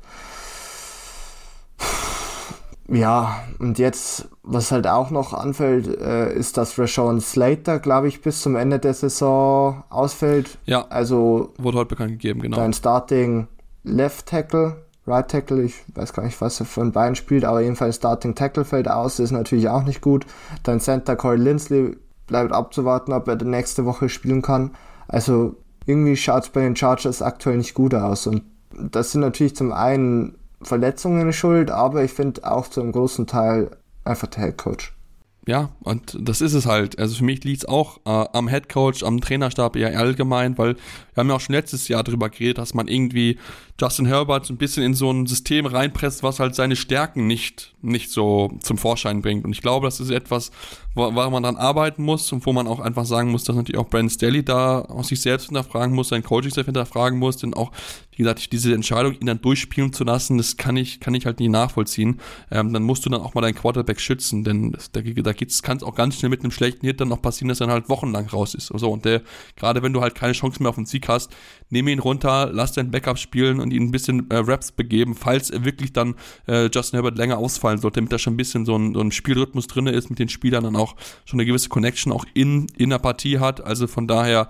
Ja, 2.91 3.43
und 3.59 3.79
jetzt, 3.79 4.27
was 4.43 4.71
halt 4.71 4.85
auch 4.85 5.11
noch 5.11 5.33
anfällt, 5.33 5.87
äh, 5.87 6.33
ist, 6.33 6.57
dass 6.57 6.77
Rashawn 6.77 7.21
Slater, 7.21 7.79
glaube 7.79 8.07
ich, 8.07 8.21
bis 8.21 8.41
zum 8.41 8.55
Ende 8.55 8.79
der 8.79 8.93
Saison 8.93 9.83
ausfällt. 9.89 10.57
Ja, 10.65 10.85
also 10.89 11.53
wurde 11.57 11.77
heute 11.77 11.89
bekannt 11.89 12.11
gegeben, 12.11 12.41
genau. 12.41 12.57
Dein 12.57 12.73
Starting 12.73 13.47
Left 13.83 14.25
Tackle, 14.25 14.75
Right 15.07 15.27
Tackle, 15.27 15.63
ich 15.63 15.75
weiß 15.95 16.13
gar 16.13 16.23
nicht, 16.23 16.39
was 16.41 16.59
er 16.59 16.67
ein 16.81 16.91
Bein 16.91 17.15
spielt, 17.15 17.45
aber 17.45 17.61
jedenfalls 17.61 17.95
Starting 17.95 18.35
Tackle 18.35 18.65
fällt 18.65 18.89
aus, 18.89 19.19
ist 19.19 19.31
natürlich 19.31 19.69
auch 19.69 19.83
nicht 19.83 20.01
gut. 20.01 20.25
Dein 20.63 20.79
Center 20.79 21.15
Corey 21.15 21.37
Lindsley 21.37 21.97
bleibt 22.27 22.51
abzuwarten, 22.51 23.13
ob 23.13 23.27
er 23.27 23.35
die 23.35 23.45
nächste 23.45 23.85
Woche 23.85 24.09
spielen 24.09 24.41
kann. 24.41 24.71
Also 25.07 25.55
irgendwie 25.85 26.15
schaut 26.15 26.43
es 26.43 26.49
bei 26.49 26.61
den 26.61 26.75
Chargers 26.75 27.21
aktuell 27.21 27.57
nicht 27.57 27.73
gut 27.73 27.95
aus. 27.95 28.27
Und 28.27 28.43
das 28.73 29.11
sind 29.11 29.21
natürlich 29.21 29.55
zum 29.55 29.71
einen 29.71 30.37
Verletzungen 30.63 31.33
schuld, 31.33 31.71
aber 31.71 32.03
ich 32.03 32.11
finde 32.11 32.49
auch 32.49 32.67
zu 32.67 32.81
einem 32.81 32.91
großen 32.91 33.27
Teil 33.27 33.71
einfach 34.03 34.27
der 34.27 34.45
Head 34.45 34.57
Coach 34.57 34.93
ja, 35.47 35.71
und 35.81 36.15
das 36.19 36.39
ist 36.39 36.53
es 36.53 36.67
halt. 36.67 36.99
Also 36.99 37.15
für 37.15 37.23
mich 37.23 37.43
liegt 37.43 37.63
es 37.63 37.65
auch 37.65 37.97
äh, 38.05 38.27
am 38.31 38.47
Headcoach, 38.47 39.03
am 39.03 39.21
Trainerstab 39.21 39.75
eher 39.75 39.97
allgemein, 39.97 40.57
weil 40.57 40.75
wir 40.75 41.21
haben 41.21 41.29
ja 41.29 41.35
auch 41.35 41.41
schon 41.41 41.55
letztes 41.55 41.87
Jahr 41.87 42.03
darüber 42.03 42.29
geredet, 42.29 42.59
dass 42.59 42.75
man 42.75 42.87
irgendwie 42.87 43.39
Justin 43.81 44.05
Herbert 44.05 44.45
so 44.45 44.53
ein 44.53 44.57
bisschen 44.57 44.83
in 44.83 44.93
so 44.93 45.09
ein 45.09 45.25
System 45.25 45.65
reinpresst, 45.65 46.21
was 46.21 46.39
halt 46.39 46.53
seine 46.53 46.75
Stärken 46.75 47.25
nicht, 47.25 47.73
nicht 47.81 48.11
so 48.11 48.51
zum 48.61 48.77
Vorschein 48.77 49.23
bringt. 49.23 49.43
Und 49.43 49.53
ich 49.53 49.61
glaube, 49.61 49.87
das 49.87 49.99
ist 49.99 50.11
etwas, 50.11 50.51
wo, 50.93 51.15
wo 51.15 51.29
man 51.29 51.41
dran 51.41 51.57
arbeiten 51.57 52.03
muss 52.03 52.31
und 52.31 52.45
wo 52.45 52.53
man 52.53 52.67
auch 52.67 52.79
einfach 52.79 53.05
sagen 53.05 53.31
muss, 53.31 53.43
dass 53.43 53.55
natürlich 53.55 53.79
auch 53.79 53.89
Brandon 53.89 54.09
Staley 54.09 54.43
da 54.43 54.81
aus 54.81 55.07
sich 55.07 55.21
selbst 55.21 55.45
hinterfragen 55.45 55.95
muss, 55.95 56.09
sein 56.09 56.21
Coaching 56.21 56.51
selbst 56.51 56.67
hinterfragen 56.67 57.17
muss, 57.17 57.37
denn 57.37 57.53
auch, 57.53 57.71
wie 58.11 58.17
gesagt, 58.17 58.51
diese 58.51 58.73
Entscheidung, 58.73 59.13
ihn 59.13 59.25
dann 59.25 59.41
durchspielen 59.41 59.93
zu 59.93 60.03
lassen, 60.03 60.37
das 60.37 60.57
kann 60.57 60.77
ich, 60.77 60.99
kann 60.99 61.15
ich 61.15 61.25
halt 61.25 61.39
nicht 61.39 61.49
nachvollziehen. 61.49 62.19
Ähm, 62.51 62.73
dann 62.73 62.83
musst 62.83 63.05
du 63.05 63.09
dann 63.09 63.21
auch 63.21 63.33
mal 63.33 63.41
deinen 63.41 63.55
Quarterback 63.55 63.99
schützen, 63.99 64.43
denn 64.43 64.73
das, 64.73 64.91
da, 64.91 65.01
da 65.01 65.33
kann 65.33 65.77
es 65.77 65.83
auch 65.83 65.95
ganz 65.95 66.17
schnell 66.17 66.29
mit 66.29 66.41
einem 66.41 66.51
schlechten 66.51 66.85
Hit 66.85 67.01
dann 67.01 67.07
noch 67.07 67.21
passieren, 67.21 67.49
dass 67.49 67.61
er 67.61 67.67
dann 67.67 67.73
halt 67.73 67.89
wochenlang 67.89 68.27
raus 68.27 68.53
ist. 68.53 68.67
So, 68.67 68.91
und 68.91 69.05
der, 69.05 69.21
gerade 69.55 69.81
wenn 69.81 69.93
du 69.93 70.01
halt 70.01 70.13
keine 70.13 70.33
Chance 70.33 70.61
mehr 70.61 70.69
auf 70.69 70.75
den 70.75 70.85
Sieg 70.85 71.07
hast, 71.07 71.31
nehme 71.69 71.91
ihn 71.91 71.99
runter, 71.99 72.49
lass 72.51 72.73
deinen 72.73 72.91
Backup 72.91 73.17
spielen 73.17 73.59
und 73.59 73.70
ihn 73.71 73.83
ein 73.83 73.91
bisschen 73.91 74.29
äh, 74.29 74.37
Raps 74.37 74.71
begeben, 74.71 75.15
falls 75.15 75.51
wirklich 75.51 75.93
dann 75.93 76.15
äh, 76.47 76.69
Justin 76.73 76.97
Herbert 76.97 77.17
länger 77.17 77.37
ausfallen 77.37 77.79
sollte, 77.79 77.99
damit 77.99 78.11
da 78.11 78.19
schon 78.19 78.33
ein 78.33 78.37
bisschen 78.37 78.65
so 78.65 78.77
ein, 78.77 78.93
so 78.93 79.01
ein 79.01 79.11
Spielrhythmus 79.11 79.67
drin 79.67 79.87
ist, 79.87 80.09
mit 80.09 80.19
den 80.19 80.29
Spielern 80.29 80.63
dann 80.63 80.75
auch 80.75 80.95
schon 81.25 81.39
eine 81.39 81.45
gewisse 81.45 81.69
Connection 81.69 82.11
auch 82.11 82.25
in, 82.33 82.67
in 82.77 82.89
der 82.89 82.99
Partie 82.99 83.39
hat. 83.39 83.61
Also 83.61 83.87
von 83.87 84.07
daher, 84.07 84.49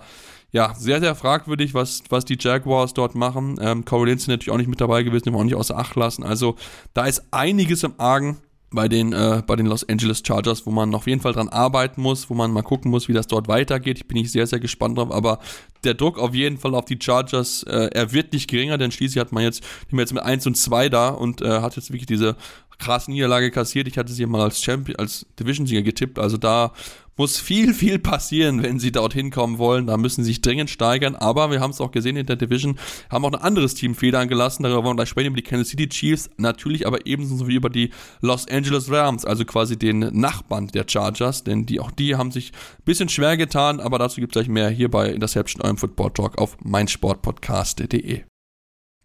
ja, 0.50 0.74
sehr, 0.74 1.00
sehr 1.00 1.14
fragwürdig, 1.14 1.74
was, 1.74 2.02
was 2.10 2.24
die 2.24 2.36
Jaguars 2.38 2.94
dort 2.94 3.14
machen. 3.14 3.56
Ähm, 3.60 3.84
Corey 3.84 4.10
Lindsay 4.10 4.30
natürlich 4.30 4.50
auch 4.50 4.58
nicht 4.58 4.68
mit 4.68 4.80
dabei 4.80 5.02
gewesen, 5.02 5.24
den 5.24 5.34
wir 5.34 5.38
auch 5.38 5.44
nicht 5.44 5.54
außer 5.54 5.78
Acht 5.78 5.96
lassen. 5.96 6.22
Also 6.22 6.56
da 6.94 7.06
ist 7.06 7.24
einiges 7.30 7.82
im 7.82 7.94
Argen 7.98 8.38
bei 8.72 8.88
den, 8.88 9.12
äh, 9.12 9.42
bei 9.46 9.56
den 9.56 9.66
Los 9.66 9.88
Angeles 9.88 10.22
Chargers, 10.26 10.66
wo 10.66 10.70
man 10.70 10.94
auf 10.94 11.06
jeden 11.06 11.20
Fall 11.20 11.32
dran 11.32 11.48
arbeiten 11.48 12.00
muss, 12.00 12.28
wo 12.30 12.34
man 12.34 12.52
mal 12.52 12.62
gucken 12.62 12.90
muss, 12.90 13.08
wie 13.08 13.12
das 13.12 13.26
dort 13.26 13.48
weitergeht. 13.48 13.98
Ich 13.98 14.08
bin 14.08 14.16
ich 14.16 14.32
sehr, 14.32 14.46
sehr 14.46 14.60
gespannt 14.60 14.98
drauf, 14.98 15.12
aber 15.12 15.38
der 15.84 15.94
Druck 15.94 16.18
auf 16.18 16.34
jeden 16.34 16.58
Fall 16.58 16.74
auf 16.74 16.84
die 16.84 16.98
Chargers, 17.00 17.62
äh, 17.64 17.90
er 17.92 18.12
wird 18.12 18.32
nicht 18.32 18.48
geringer, 18.48 18.78
denn 18.78 18.90
schließlich 18.90 19.20
hat 19.20 19.32
man 19.32 19.42
jetzt, 19.42 19.62
die 19.90 19.96
jetzt 19.96 20.14
mit 20.14 20.22
1 20.22 20.46
und 20.46 20.56
2 20.56 20.88
da 20.88 21.08
und 21.08 21.42
äh, 21.42 21.60
hat 21.60 21.76
jetzt 21.76 21.90
wirklich 21.90 22.06
diese 22.06 22.36
krasse 22.78 23.10
Niederlage 23.10 23.50
kassiert. 23.50 23.86
Ich 23.86 23.96
hatte 23.96 24.12
sie 24.12 24.26
mal 24.26 24.42
als 24.42 24.60
Champion, 24.60 24.98
als 24.98 25.26
Division-Sieger 25.38 25.82
getippt, 25.82 26.18
also 26.18 26.36
da 26.36 26.72
muss 27.16 27.38
viel, 27.38 27.74
viel 27.74 27.98
passieren, 27.98 28.62
wenn 28.62 28.78
sie 28.78 28.92
dorthin 28.92 29.30
kommen 29.30 29.58
wollen. 29.58 29.86
Da 29.86 29.96
müssen 29.96 30.24
sie 30.24 30.30
sich 30.30 30.40
dringend 30.40 30.70
steigern. 30.70 31.14
Aber 31.14 31.50
wir 31.50 31.60
haben 31.60 31.70
es 31.70 31.80
auch 31.80 31.90
gesehen 31.90 32.16
in 32.16 32.26
der 32.26 32.36
Division, 32.36 32.78
haben 33.10 33.24
auch 33.24 33.32
ein 33.32 33.40
anderes 33.40 33.74
Team 33.74 33.94
Federn 33.94 34.28
gelassen. 34.28 34.62
Darüber 34.62 34.84
wollen 34.84 34.92
wir 34.92 35.02
gleich 35.02 35.10
sprechen, 35.10 35.28
über 35.28 35.36
die 35.36 35.42
Kansas 35.42 35.68
City 35.68 35.88
Chiefs. 35.88 36.30
Natürlich 36.36 36.86
aber 36.86 37.06
ebenso 37.06 37.46
wie 37.46 37.54
über 37.54 37.70
die 37.70 37.90
Los 38.20 38.48
Angeles 38.48 38.90
Rams, 38.90 39.24
also 39.24 39.44
quasi 39.44 39.78
den 39.78 39.98
Nachbarn 39.98 40.68
der 40.68 40.84
Chargers. 40.88 41.44
Denn 41.44 41.66
die, 41.66 41.80
auch 41.80 41.90
die 41.90 42.16
haben 42.16 42.30
sich 42.30 42.52
ein 42.52 42.84
bisschen 42.84 43.08
schwer 43.08 43.36
getan. 43.36 43.80
Aber 43.80 43.98
dazu 43.98 44.20
gibt 44.20 44.34
es 44.34 44.40
gleich 44.40 44.48
mehr 44.48 44.70
hier 44.70 44.90
bei 44.90 45.10
Interception, 45.10 45.62
eurem 45.62 45.76
Football 45.76 46.12
Talk 46.12 46.38
auf 46.38 46.56
meinsportpodcast.de. 46.62 48.31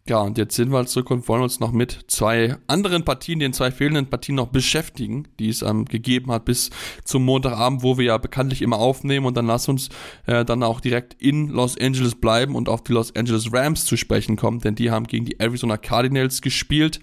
Ja, 0.09 0.19
und 0.19 0.37
jetzt 0.37 0.55
sind 0.55 0.71
wir 0.71 0.85
zurück 0.85 1.11
und 1.11 1.27
wollen 1.27 1.43
uns 1.43 1.59
noch 1.59 1.73
mit 1.73 2.05
zwei 2.07 2.55
anderen 2.67 3.03
Partien, 3.03 3.39
den 3.39 3.51
zwei 3.51 3.71
fehlenden 3.71 4.09
Partien 4.09 4.35
noch 4.35 4.47
beschäftigen, 4.47 5.27
die 5.37 5.49
es 5.49 5.61
ähm, 5.63 5.83
gegeben 5.83 6.31
hat 6.31 6.45
bis 6.45 6.69
zum 7.03 7.25
Montagabend, 7.25 7.83
wo 7.83 7.97
wir 7.97 8.05
ja 8.05 8.17
bekanntlich 8.17 8.61
immer 8.61 8.77
aufnehmen. 8.77 9.25
Und 9.25 9.35
dann 9.35 9.47
lass 9.47 9.67
uns 9.67 9.89
äh, 10.25 10.45
dann 10.45 10.63
auch 10.63 10.79
direkt 10.79 11.21
in 11.21 11.49
Los 11.49 11.77
Angeles 11.77 12.15
bleiben 12.15 12.55
und 12.55 12.69
auf 12.69 12.83
die 12.83 12.93
Los 12.93 13.13
Angeles 13.17 13.51
Rams 13.51 13.83
zu 13.83 13.97
sprechen 13.97 14.37
kommen, 14.37 14.61
denn 14.61 14.75
die 14.75 14.91
haben 14.91 15.07
gegen 15.07 15.25
die 15.25 15.41
Arizona 15.41 15.75
Cardinals 15.75 16.41
gespielt. 16.41 17.01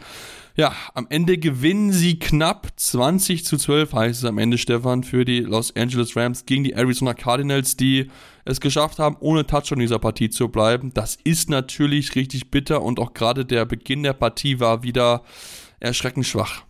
Ja, 0.57 0.73
am 0.95 1.09
Ende 1.11 1.37
gewinnen 1.37 1.91
sie 1.91 2.17
knapp 2.17 2.69
20 2.77 3.45
zu 3.45 3.57
12, 3.57 3.93
heißt 3.93 4.23
es 4.23 4.25
am 4.25 4.39
Ende, 4.39 4.57
Stefan, 4.57 5.03
für 5.03 5.25
die 5.25 5.41
Los 5.41 5.75
Angeles 5.75 6.15
Rams 6.15 6.47
gegen 6.47 6.63
die 6.63 6.75
Arizona 6.75 7.13
Cardinals, 7.13 7.77
die 7.77 8.09
es 8.45 8.61
geschafft 8.61 9.01
haben, 9.01 9.17
ohne 9.19 9.45
Touchdown 9.49 9.79
in 9.79 9.87
dieser 9.87 9.99
Partie 9.99 10.31
zu 10.31 10.49
bleiben. 10.49 10.95
Das 10.95 11.19
ist 11.25 11.51
natürlich 11.51 12.15
richtig 12.15 12.53
bitter 12.53 12.83
und 12.83 13.01
auch 13.01 13.15
gerade 13.15 13.45
der 13.45 13.65
Beginn 13.65 14.05
der 14.05 14.13
Partie 14.13 14.61
war 14.61 14.85
wieder 14.85 15.23
erschreckend 15.81 16.25
schwach. 16.25 16.63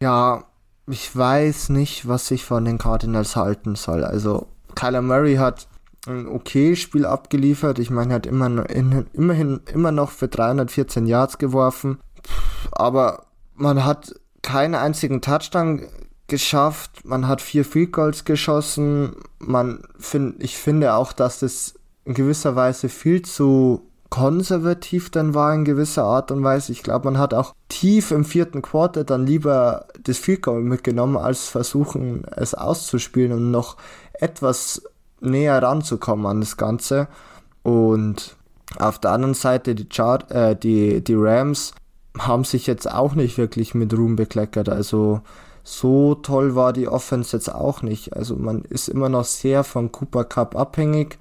Ja, 0.00 0.44
ich 0.86 1.14
weiß 1.14 1.68
nicht, 1.68 2.08
was 2.08 2.30
ich 2.30 2.46
von 2.46 2.64
den 2.64 2.78
Cardinals 2.78 3.36
halten 3.36 3.74
soll. 3.74 4.04
Also, 4.04 4.46
Kyler 4.74 5.02
Murray 5.02 5.34
hat 5.34 5.68
ein 6.06 6.26
okay 6.26 6.76
Spiel 6.76 7.04
abgeliefert. 7.04 7.78
Ich 7.78 7.90
meine, 7.90 8.14
er 8.14 8.16
hat 8.16 8.26
immer, 8.26 8.70
immerhin 8.70 9.60
immer 9.70 9.92
noch 9.92 10.12
für 10.12 10.28
314 10.28 11.06
Yards 11.06 11.36
geworfen 11.36 11.98
aber 12.72 13.26
man 13.54 13.84
hat 13.84 14.14
keinen 14.42 14.74
einzigen 14.74 15.20
Touchdown 15.20 15.86
geschafft, 16.26 17.04
man 17.04 17.26
hat 17.26 17.40
vier 17.40 17.64
Field 17.64 17.92
Goals 17.92 18.24
geschossen, 18.24 19.16
man 19.38 19.82
find, 19.98 20.42
ich 20.42 20.56
finde 20.56 20.94
auch, 20.94 21.12
dass 21.12 21.40
das 21.40 21.74
in 22.04 22.14
gewisser 22.14 22.54
Weise 22.54 22.88
viel 22.88 23.22
zu 23.22 23.88
konservativ 24.10 25.10
dann 25.10 25.34
war 25.34 25.54
in 25.54 25.64
gewisser 25.64 26.04
Art 26.04 26.30
und 26.30 26.42
Weise. 26.42 26.72
Ich 26.72 26.82
glaube, 26.82 27.04
man 27.04 27.18
hat 27.18 27.34
auch 27.34 27.54
tief 27.68 28.10
im 28.10 28.24
vierten 28.24 28.62
Quarter 28.62 29.04
dann 29.04 29.26
lieber 29.26 29.86
das 30.02 30.18
Field 30.18 30.42
Goal 30.42 30.62
mitgenommen, 30.62 31.16
als 31.16 31.48
versuchen, 31.48 32.24
es 32.36 32.54
auszuspielen 32.54 33.32
und 33.32 33.50
noch 33.50 33.76
etwas 34.14 34.82
näher 35.20 35.62
ranzukommen 35.62 36.26
an 36.26 36.40
das 36.40 36.56
Ganze. 36.56 37.08
Und 37.62 38.36
auf 38.78 38.98
der 38.98 39.12
anderen 39.12 39.34
Seite 39.34 39.74
die, 39.74 39.88
Chart, 39.88 40.30
äh, 40.30 40.56
die, 40.56 41.02
die 41.02 41.14
Rams 41.14 41.74
haben 42.16 42.44
sich 42.44 42.66
jetzt 42.66 42.90
auch 42.90 43.14
nicht 43.14 43.38
wirklich 43.38 43.74
mit 43.74 43.92
Ruhm 43.92 44.16
bekleckert. 44.16 44.68
Also 44.68 45.20
so 45.62 46.14
toll 46.14 46.54
war 46.54 46.72
die 46.72 46.88
Offense 46.88 47.36
jetzt 47.36 47.54
auch 47.54 47.82
nicht. 47.82 48.16
Also 48.16 48.36
man 48.36 48.62
ist 48.62 48.88
immer 48.88 49.08
noch 49.08 49.24
sehr 49.24 49.64
von 49.64 49.92
Cooper 49.92 50.24
Cup 50.24 50.56
abhängig. 50.56 51.18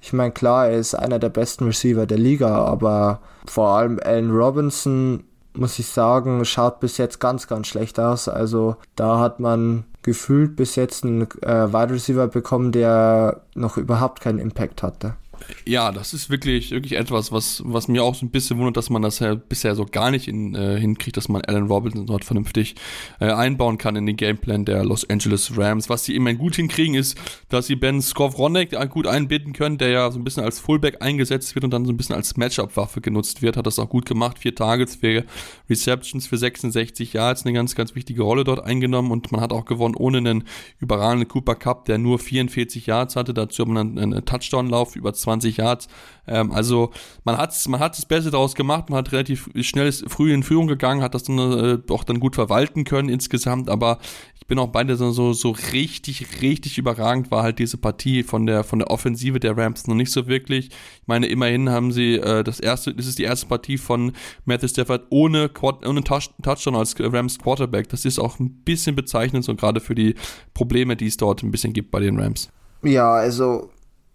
Ich 0.00 0.12
meine, 0.12 0.32
klar, 0.32 0.68
er 0.68 0.78
ist 0.78 0.94
einer 0.94 1.18
der 1.18 1.30
besten 1.30 1.64
Receiver 1.64 2.06
der 2.06 2.18
Liga, 2.18 2.64
aber 2.64 3.20
vor 3.46 3.70
allem 3.70 3.98
Allen 4.02 4.30
Robinson, 4.30 5.24
muss 5.54 5.78
ich 5.78 5.88
sagen, 5.88 6.44
schaut 6.44 6.78
bis 6.78 6.98
jetzt 6.98 7.18
ganz, 7.18 7.48
ganz 7.48 7.66
schlecht 7.66 7.98
aus. 7.98 8.28
Also 8.28 8.76
da 8.94 9.18
hat 9.18 9.40
man 9.40 9.84
gefühlt 10.02 10.54
bis 10.54 10.76
jetzt 10.76 11.04
einen 11.04 11.22
äh, 11.42 11.72
Wide 11.72 11.92
Receiver 11.94 12.28
bekommen, 12.28 12.70
der 12.70 13.40
noch 13.54 13.76
überhaupt 13.76 14.20
keinen 14.20 14.38
Impact 14.38 14.82
hatte. 14.82 15.16
Ja, 15.64 15.92
das 15.92 16.14
ist 16.14 16.30
wirklich, 16.30 16.70
wirklich 16.70 16.94
etwas, 16.94 17.32
was, 17.32 17.62
was 17.64 17.88
mir 17.88 18.02
auch 18.02 18.14
so 18.14 18.26
ein 18.26 18.30
bisschen 18.30 18.58
wundert, 18.58 18.76
dass 18.76 18.90
man 18.90 19.02
das 19.02 19.18
ja 19.18 19.34
bisher 19.34 19.74
so 19.74 19.84
gar 19.84 20.10
nicht 20.10 20.28
in, 20.28 20.54
äh, 20.54 20.78
hinkriegt, 20.78 21.16
dass 21.16 21.28
man 21.28 21.42
Alan 21.42 21.66
Robinson 21.66 22.06
dort 22.06 22.24
vernünftig 22.24 22.74
äh, 23.20 23.30
einbauen 23.30 23.78
kann 23.78 23.96
in 23.96 24.06
den 24.06 24.16
Gameplan 24.16 24.64
der 24.64 24.84
Los 24.84 25.08
Angeles 25.08 25.56
Rams. 25.56 25.88
Was 25.88 26.04
sie 26.04 26.16
immerhin 26.16 26.38
gut 26.38 26.56
hinkriegen, 26.56 26.94
ist, 26.94 27.16
dass 27.48 27.66
sie 27.66 27.76
Ben 27.76 28.02
Skowronek 28.02 28.76
gut 28.90 29.06
einbinden 29.06 29.52
können, 29.52 29.78
der 29.78 29.90
ja 29.90 30.10
so 30.10 30.18
ein 30.18 30.24
bisschen 30.24 30.44
als 30.44 30.58
Fullback 30.58 31.02
eingesetzt 31.02 31.54
wird 31.54 31.64
und 31.64 31.70
dann 31.70 31.84
so 31.84 31.92
ein 31.92 31.96
bisschen 31.96 32.16
als 32.16 32.36
Matchup-Waffe 32.36 33.00
genutzt 33.00 33.42
wird. 33.42 33.56
Hat 33.56 33.66
das 33.66 33.78
auch 33.78 33.88
gut 33.88 34.06
gemacht. 34.06 34.38
Vier 34.38 34.54
Targets, 34.54 34.96
vier 34.96 35.24
Receptions 35.70 36.26
für 36.26 36.38
66 36.38 37.12
Yards, 37.12 37.44
eine 37.44 37.52
ganz, 37.52 37.74
ganz 37.74 37.94
wichtige 37.94 38.22
Rolle 38.22 38.44
dort 38.44 38.64
eingenommen 38.64 39.10
und 39.10 39.30
man 39.32 39.40
hat 39.40 39.52
auch 39.52 39.64
gewonnen 39.64 39.94
ohne 39.94 40.18
einen 40.18 40.44
überragenden 40.80 41.28
Cooper 41.28 41.54
Cup, 41.54 41.84
der 41.84 41.98
nur 41.98 42.18
44 42.18 42.86
Yards 42.86 43.16
hatte. 43.16 43.34
Dazu 43.34 43.62
hat 43.62 43.68
man 43.68 43.98
einen, 43.98 44.14
einen 44.14 44.24
Touchdown-Lauf 44.24 44.96
über 44.96 45.12
20 45.12 45.27
20 45.28 45.58
Yards. 45.58 45.88
Ähm, 46.26 46.52
also 46.52 46.90
man 47.24 47.36
hat 47.36 47.54
man 47.68 47.80
hat 47.80 47.96
das 47.96 48.06
Beste 48.06 48.30
daraus 48.30 48.54
gemacht, 48.54 48.88
man 48.88 48.98
hat 48.98 49.12
relativ 49.12 49.50
schnell 49.60 49.92
früh 49.92 50.32
in 50.32 50.42
Führung 50.42 50.66
gegangen, 50.66 51.02
hat 51.02 51.14
das 51.14 51.24
dann 51.24 51.38
äh, 51.38 51.92
auch 51.92 52.04
dann 52.04 52.18
gut 52.18 52.34
verwalten 52.34 52.84
können 52.84 53.08
insgesamt, 53.08 53.68
aber 53.68 53.98
ich 54.38 54.46
bin 54.46 54.58
auch 54.58 54.68
beide 54.68 54.96
so, 54.96 55.32
so 55.32 55.50
richtig, 55.72 56.40
richtig 56.40 56.78
überragend 56.78 57.30
war 57.30 57.42
halt 57.42 57.58
diese 57.58 57.76
Partie 57.76 58.22
von 58.22 58.46
der, 58.46 58.64
von 58.64 58.78
der 58.78 58.90
Offensive 58.90 59.38
der 59.38 59.56
Rams 59.56 59.86
noch 59.86 59.94
nicht 59.94 60.10
so 60.10 60.26
wirklich. 60.26 60.68
Ich 60.68 61.06
meine, 61.06 61.26
immerhin 61.26 61.68
haben 61.68 61.92
sie 61.92 62.14
äh, 62.14 62.42
das 62.42 62.58
erste, 62.58 62.94
das 62.94 63.06
ist 63.06 63.18
die 63.18 63.24
erste 63.24 63.46
Partie 63.46 63.76
von 63.76 64.12
Matthew 64.46 64.68
Stafford 64.68 65.06
ohne, 65.10 65.50
ohne 65.60 66.02
Touchdown 66.02 66.76
als 66.76 66.94
Rams 66.98 67.38
Quarterback. 67.38 67.90
Das 67.90 68.06
ist 68.06 68.18
auch 68.18 68.38
ein 68.38 68.62
bisschen 68.64 68.96
bezeichnend, 68.96 69.44
so 69.44 69.54
gerade 69.54 69.80
für 69.80 69.94
die 69.94 70.14
Probleme, 70.54 70.96
die 70.96 71.08
es 71.08 71.18
dort 71.18 71.42
ein 71.42 71.50
bisschen 71.50 71.74
gibt 71.74 71.90
bei 71.90 72.00
den 72.00 72.18
Rams. 72.18 72.48
Ja, 72.82 73.12
also 73.12 73.70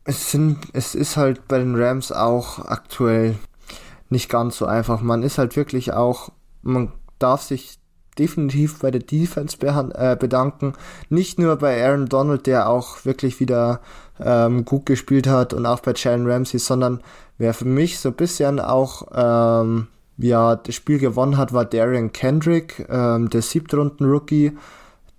es 0.05 0.31
sind, 0.31 0.59
es 0.73 0.95
ist 0.95 1.17
halt 1.17 1.47
bei 1.47 1.59
den 1.59 1.75
Rams 1.75 2.11
auch 2.11 2.59
aktuell 2.59 3.35
nicht 4.09 4.29
ganz 4.29 4.57
so 4.57 4.65
einfach. 4.65 5.01
Man 5.01 5.23
ist 5.23 5.37
halt 5.37 5.55
wirklich 5.55 5.93
auch, 5.93 6.29
man 6.61 6.91
darf 7.19 7.41
sich 7.41 7.79
definitiv 8.17 8.79
bei 8.79 8.91
der 8.91 9.01
Defense 9.01 9.57
äh, 9.61 10.15
bedanken. 10.15 10.73
Nicht 11.09 11.39
nur 11.39 11.55
bei 11.55 11.83
Aaron 11.83 12.07
Donald, 12.07 12.45
der 12.45 12.69
auch 12.69 13.05
wirklich 13.05 13.39
wieder 13.39 13.81
ähm, 14.19 14.65
gut 14.65 14.85
gespielt 14.85 15.27
hat 15.27 15.53
und 15.53 15.65
auch 15.65 15.79
bei 15.79 15.93
Jalen 15.95 16.29
Ramsey, 16.29 16.59
sondern 16.59 17.01
wer 17.37 17.53
für 17.53 17.65
mich 17.65 17.99
so 17.99 18.09
ein 18.09 18.15
bisschen 18.15 18.59
auch 18.59 19.07
ähm, 19.13 19.87
ja, 20.17 20.55
das 20.55 20.75
Spiel 20.75 20.99
gewonnen 20.99 21.37
hat, 21.37 21.53
war 21.53 21.65
Darian 21.65 22.13
Kendrick, 22.13 22.85
ähm, 22.89 23.29
der 23.29 23.41
Siebtrunden-Rookie 23.41 24.55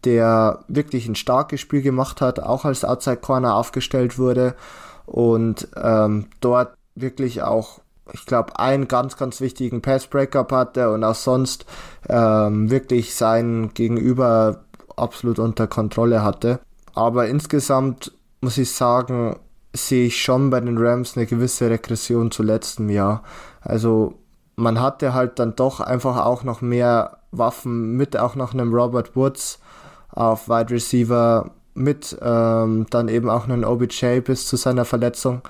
der 0.05 0.61
wirklich 0.69 1.09
ein 1.09 1.15
starkes 1.15 1.61
Spiel 1.61 1.83
gemacht 1.83 2.21
hat, 2.21 2.41
auch 2.41 2.65
als 2.65 2.85
Outside 2.85 3.19
Corner 3.19 3.55
aufgestellt 3.55 4.19
wurde 4.19 4.55
und 5.07 5.69
ähm, 5.77 6.27
dort 6.41 6.75
wirklich 6.95 7.43
auch, 7.43 7.81
ich 8.13 8.27
glaube, 8.27 8.59
einen 8.59 8.89
ganz, 8.89 9.17
ganz 9.17 9.41
wichtigen 9.41 9.83
Pass-Breakup 9.83 10.53
hatte 10.53 10.93
und 10.93 11.05
auch 11.05 11.15
sonst 11.15 11.67
ähm, 12.09 12.71
wirklich 12.71 13.15
sein 13.15 13.71
Gegenüber 13.75 14.65
absolut 14.97 15.39
unter 15.39 15.67
Kontrolle 15.67 16.23
hatte. 16.23 16.61
Aber 16.95 17.27
insgesamt 17.27 18.13
muss 18.41 18.59
ich 18.59 18.73
sagen, 18.73 19.37
sehe 19.73 20.07
ich 20.07 20.23
schon 20.23 20.51
bei 20.51 20.61
den 20.61 20.79
Rams 20.79 21.17
eine 21.17 21.27
gewisse 21.27 21.69
Regression 21.69 22.31
zu 22.31 22.43
letztem 22.43 22.89
Jahr. 22.91 23.25
Also 23.61 24.15
man 24.57 24.81
hatte 24.81 25.15
halt 25.15 25.39
dann 25.41 25.57
doch 25.57 25.81
einfach 25.81 26.25
auch 26.25 26.45
noch 26.45 26.61
mehr 26.61 27.19
Waffen 27.33 27.97
mit 27.97 28.17
auch 28.17 28.37
noch 28.37 28.55
einem 28.55 28.73
Robert 28.73 29.17
Woods 29.17 29.59
auf 30.15 30.49
Wide 30.49 30.71
Receiver 30.71 31.51
mit 31.75 32.17
ähm, 32.23 32.87
dann 32.91 33.09
eben 33.09 33.29
auch 33.29 33.45
einen 33.45 33.65
OBJ 33.65 34.21
bis 34.21 34.47
zu 34.47 34.57
seiner 34.57 34.85
Verletzung. 34.85 35.43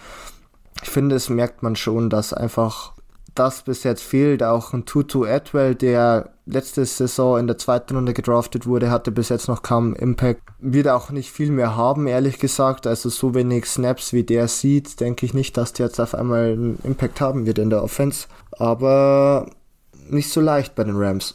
Ich 0.83 0.91
finde, 0.91 1.17
es 1.17 1.29
merkt 1.29 1.63
man 1.63 1.77
schon, 1.77 2.11
dass 2.11 2.33
einfach 2.33 2.93
das 3.35 3.63
bis 3.63 3.83
jetzt 3.83 4.03
fehlt. 4.03 4.43
Auch 4.43 4.73
ein 4.73 4.85
Tutu 4.85 5.25
Atwell, 5.25 5.75
der 5.75 6.31
letzte 6.47 6.85
Saison 6.85 7.39
in 7.39 7.47
der 7.47 7.59
zweiten 7.59 7.97
Runde 7.97 8.15
gedraftet 8.15 8.67
wurde, 8.67 8.91
hatte 8.91 9.11
bis 9.11 9.29
jetzt 9.29 9.49
noch 9.49 9.63
kaum 9.63 9.95
Impact. 9.95 10.43
Wird 10.61 10.89
auch 10.89 11.11
nicht 11.11 11.31
viel 11.33 11.51
mehr 11.51 11.77
haben, 11.77 12.07
ehrlich 12.07 12.39
gesagt. 12.39 12.87
Also 12.87 13.09
so 13.09 13.35
wenig 13.35 13.67
Snaps 13.67 14.13
wie 14.13 14.25
der 14.25 14.49
sieht, 14.49 15.01
denke 15.01 15.27
ich 15.27 15.35
nicht, 15.35 15.57
dass 15.57 15.73
der 15.73 15.87
jetzt 15.87 16.01
auf 16.01 16.15
einmal 16.15 16.53
einen 16.53 16.79
Impact 16.85 17.21
haben 17.21 17.47
wird 17.47 17.59
in 17.59 17.71
der 17.71 17.83
Offense. 17.83 18.29
Aber 18.53 19.47
nicht 20.09 20.31
so 20.31 20.41
leicht 20.41 20.75
bei 20.75 20.85
den 20.85 20.97
Rams. 20.97 21.35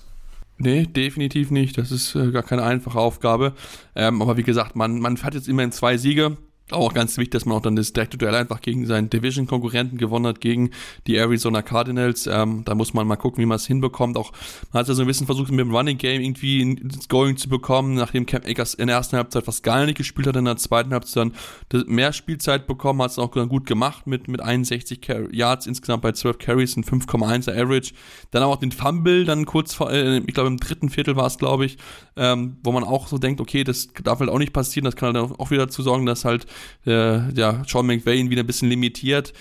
Nee, 0.62 0.84
definitiv 0.86 1.51
nicht. 1.51 1.78
Das 1.78 1.89
ist 1.91 2.16
äh, 2.16 2.32
gar 2.32 2.43
keine 2.43 2.64
einfache 2.64 2.99
Aufgabe. 2.99 3.53
Ähm, 3.95 4.22
aber 4.22 4.36
wie 4.36 4.43
gesagt, 4.43 4.76
man, 4.76 4.99
man 4.99 5.18
hat 5.24 5.34
jetzt 5.34 5.47
immerhin 5.47 5.72
zwei 5.72 5.97
Siege. 5.97 6.38
Auch 6.72 6.93
ganz 6.93 7.17
wichtig, 7.17 7.32
dass 7.32 7.45
man 7.45 7.57
auch 7.57 7.61
dann 7.61 7.76
das 7.76 7.93
direkte 7.93 8.17
Duell 8.17 8.36
einfach 8.36 8.61
gegen 8.61 8.86
seinen 8.86 9.09
Division-Konkurrenten 9.09 9.97
gewonnen 9.97 10.28
hat, 10.28 10.39
gegen 10.39 10.70
die 11.07 11.15
Arizona 11.15 11.63
Cardinals. 11.63 12.28
Ähm, 12.28 12.63
da 12.63 12.76
muss 12.76 12.93
man 12.93 13.07
mal 13.07 13.15
gucken, 13.15 13.41
wie 13.41 13.47
man 13.47 13.55
es 13.55 13.65
hinbekommt. 13.65 14.17
Auch 14.17 14.32
man 14.72 14.82
hat 14.82 14.88
ja 14.88 14.93
so 14.93 15.01
ein 15.01 15.07
bisschen 15.07 15.26
versucht, 15.26 15.49
mit 15.49 15.59
dem 15.59 15.76
Running 15.76 15.97
Game 15.97 16.22
irgendwie 16.22 16.61
ins 16.61 17.09
Going 17.09 17.38
zu 17.38 17.49
bekommen, 17.49 17.95
nachdem 17.95 18.28
Cam 18.28 18.43
Akers 18.45 18.76
in 18.76 18.88
der 18.88 18.97
ersten 18.97 19.17
Halbzeit 19.17 19.45
fast 19.45 19.63
gar 19.63 19.84
nicht 19.86 19.97
gespielt 19.97 20.28
hat, 20.28 20.36
in 20.36 20.45
der 20.45 20.57
zweiten 20.57 20.91
Halbzeit 20.91 21.32
dann 21.70 21.86
mehr 21.88 22.13
Spielzeit 22.13 22.67
bekommen, 22.67 23.01
hat 23.01 23.11
es 23.11 23.20
auch 23.20 23.32
gut 23.32 23.65
gemacht 23.65 24.05
mit, 24.05 24.28
mit 24.28 24.41
61 24.41 24.99
Yards 25.32 25.65
insgesamt 25.65 26.03
bei 26.03 26.11
12 26.11 26.38
Carries 26.38 26.78
und 26.78 26.86
5,1er 26.86 27.51
Average. 27.51 27.93
Dann 28.30 28.43
auch 28.43 28.57
den 28.57 28.72
Fumble, 28.72 29.26
dann 29.26 29.45
kurz 29.45 29.74
vor, 29.74 29.91
äh, 29.91 30.20
ich 30.20 30.34
glaube 30.34 30.47
im 30.47 30.57
dritten 30.57 30.89
Viertel 30.89 31.15
war 31.15 31.26
es, 31.26 31.38
glaube 31.39 31.65
ich, 31.65 31.78
ähm, 32.15 32.57
wo 32.63 32.72
man 32.72 32.84
auch 32.84 33.07
so 33.07 33.17
denkt, 33.17 33.41
okay, 33.41 33.63
das 33.63 33.88
darf 34.03 34.20
halt 34.20 34.30
auch 34.30 34.38
nicht 34.38 34.53
passieren, 34.53 34.86
das 34.86 34.95
kann 34.95 35.15
halt 35.15 35.39
auch 35.39 35.51
wieder 35.51 35.65
dazu 35.65 35.82
sorgen, 35.82 36.05
dass 36.05 36.26
halt 36.26 36.45
äh, 36.86 37.32
ja, 37.34 37.64
Sean 37.68 37.86
McVay 37.86 38.20
ihn 38.20 38.30
wieder 38.30 38.43
ein 38.43 38.47
bisschen 38.47 38.70
limitiert 38.70 39.34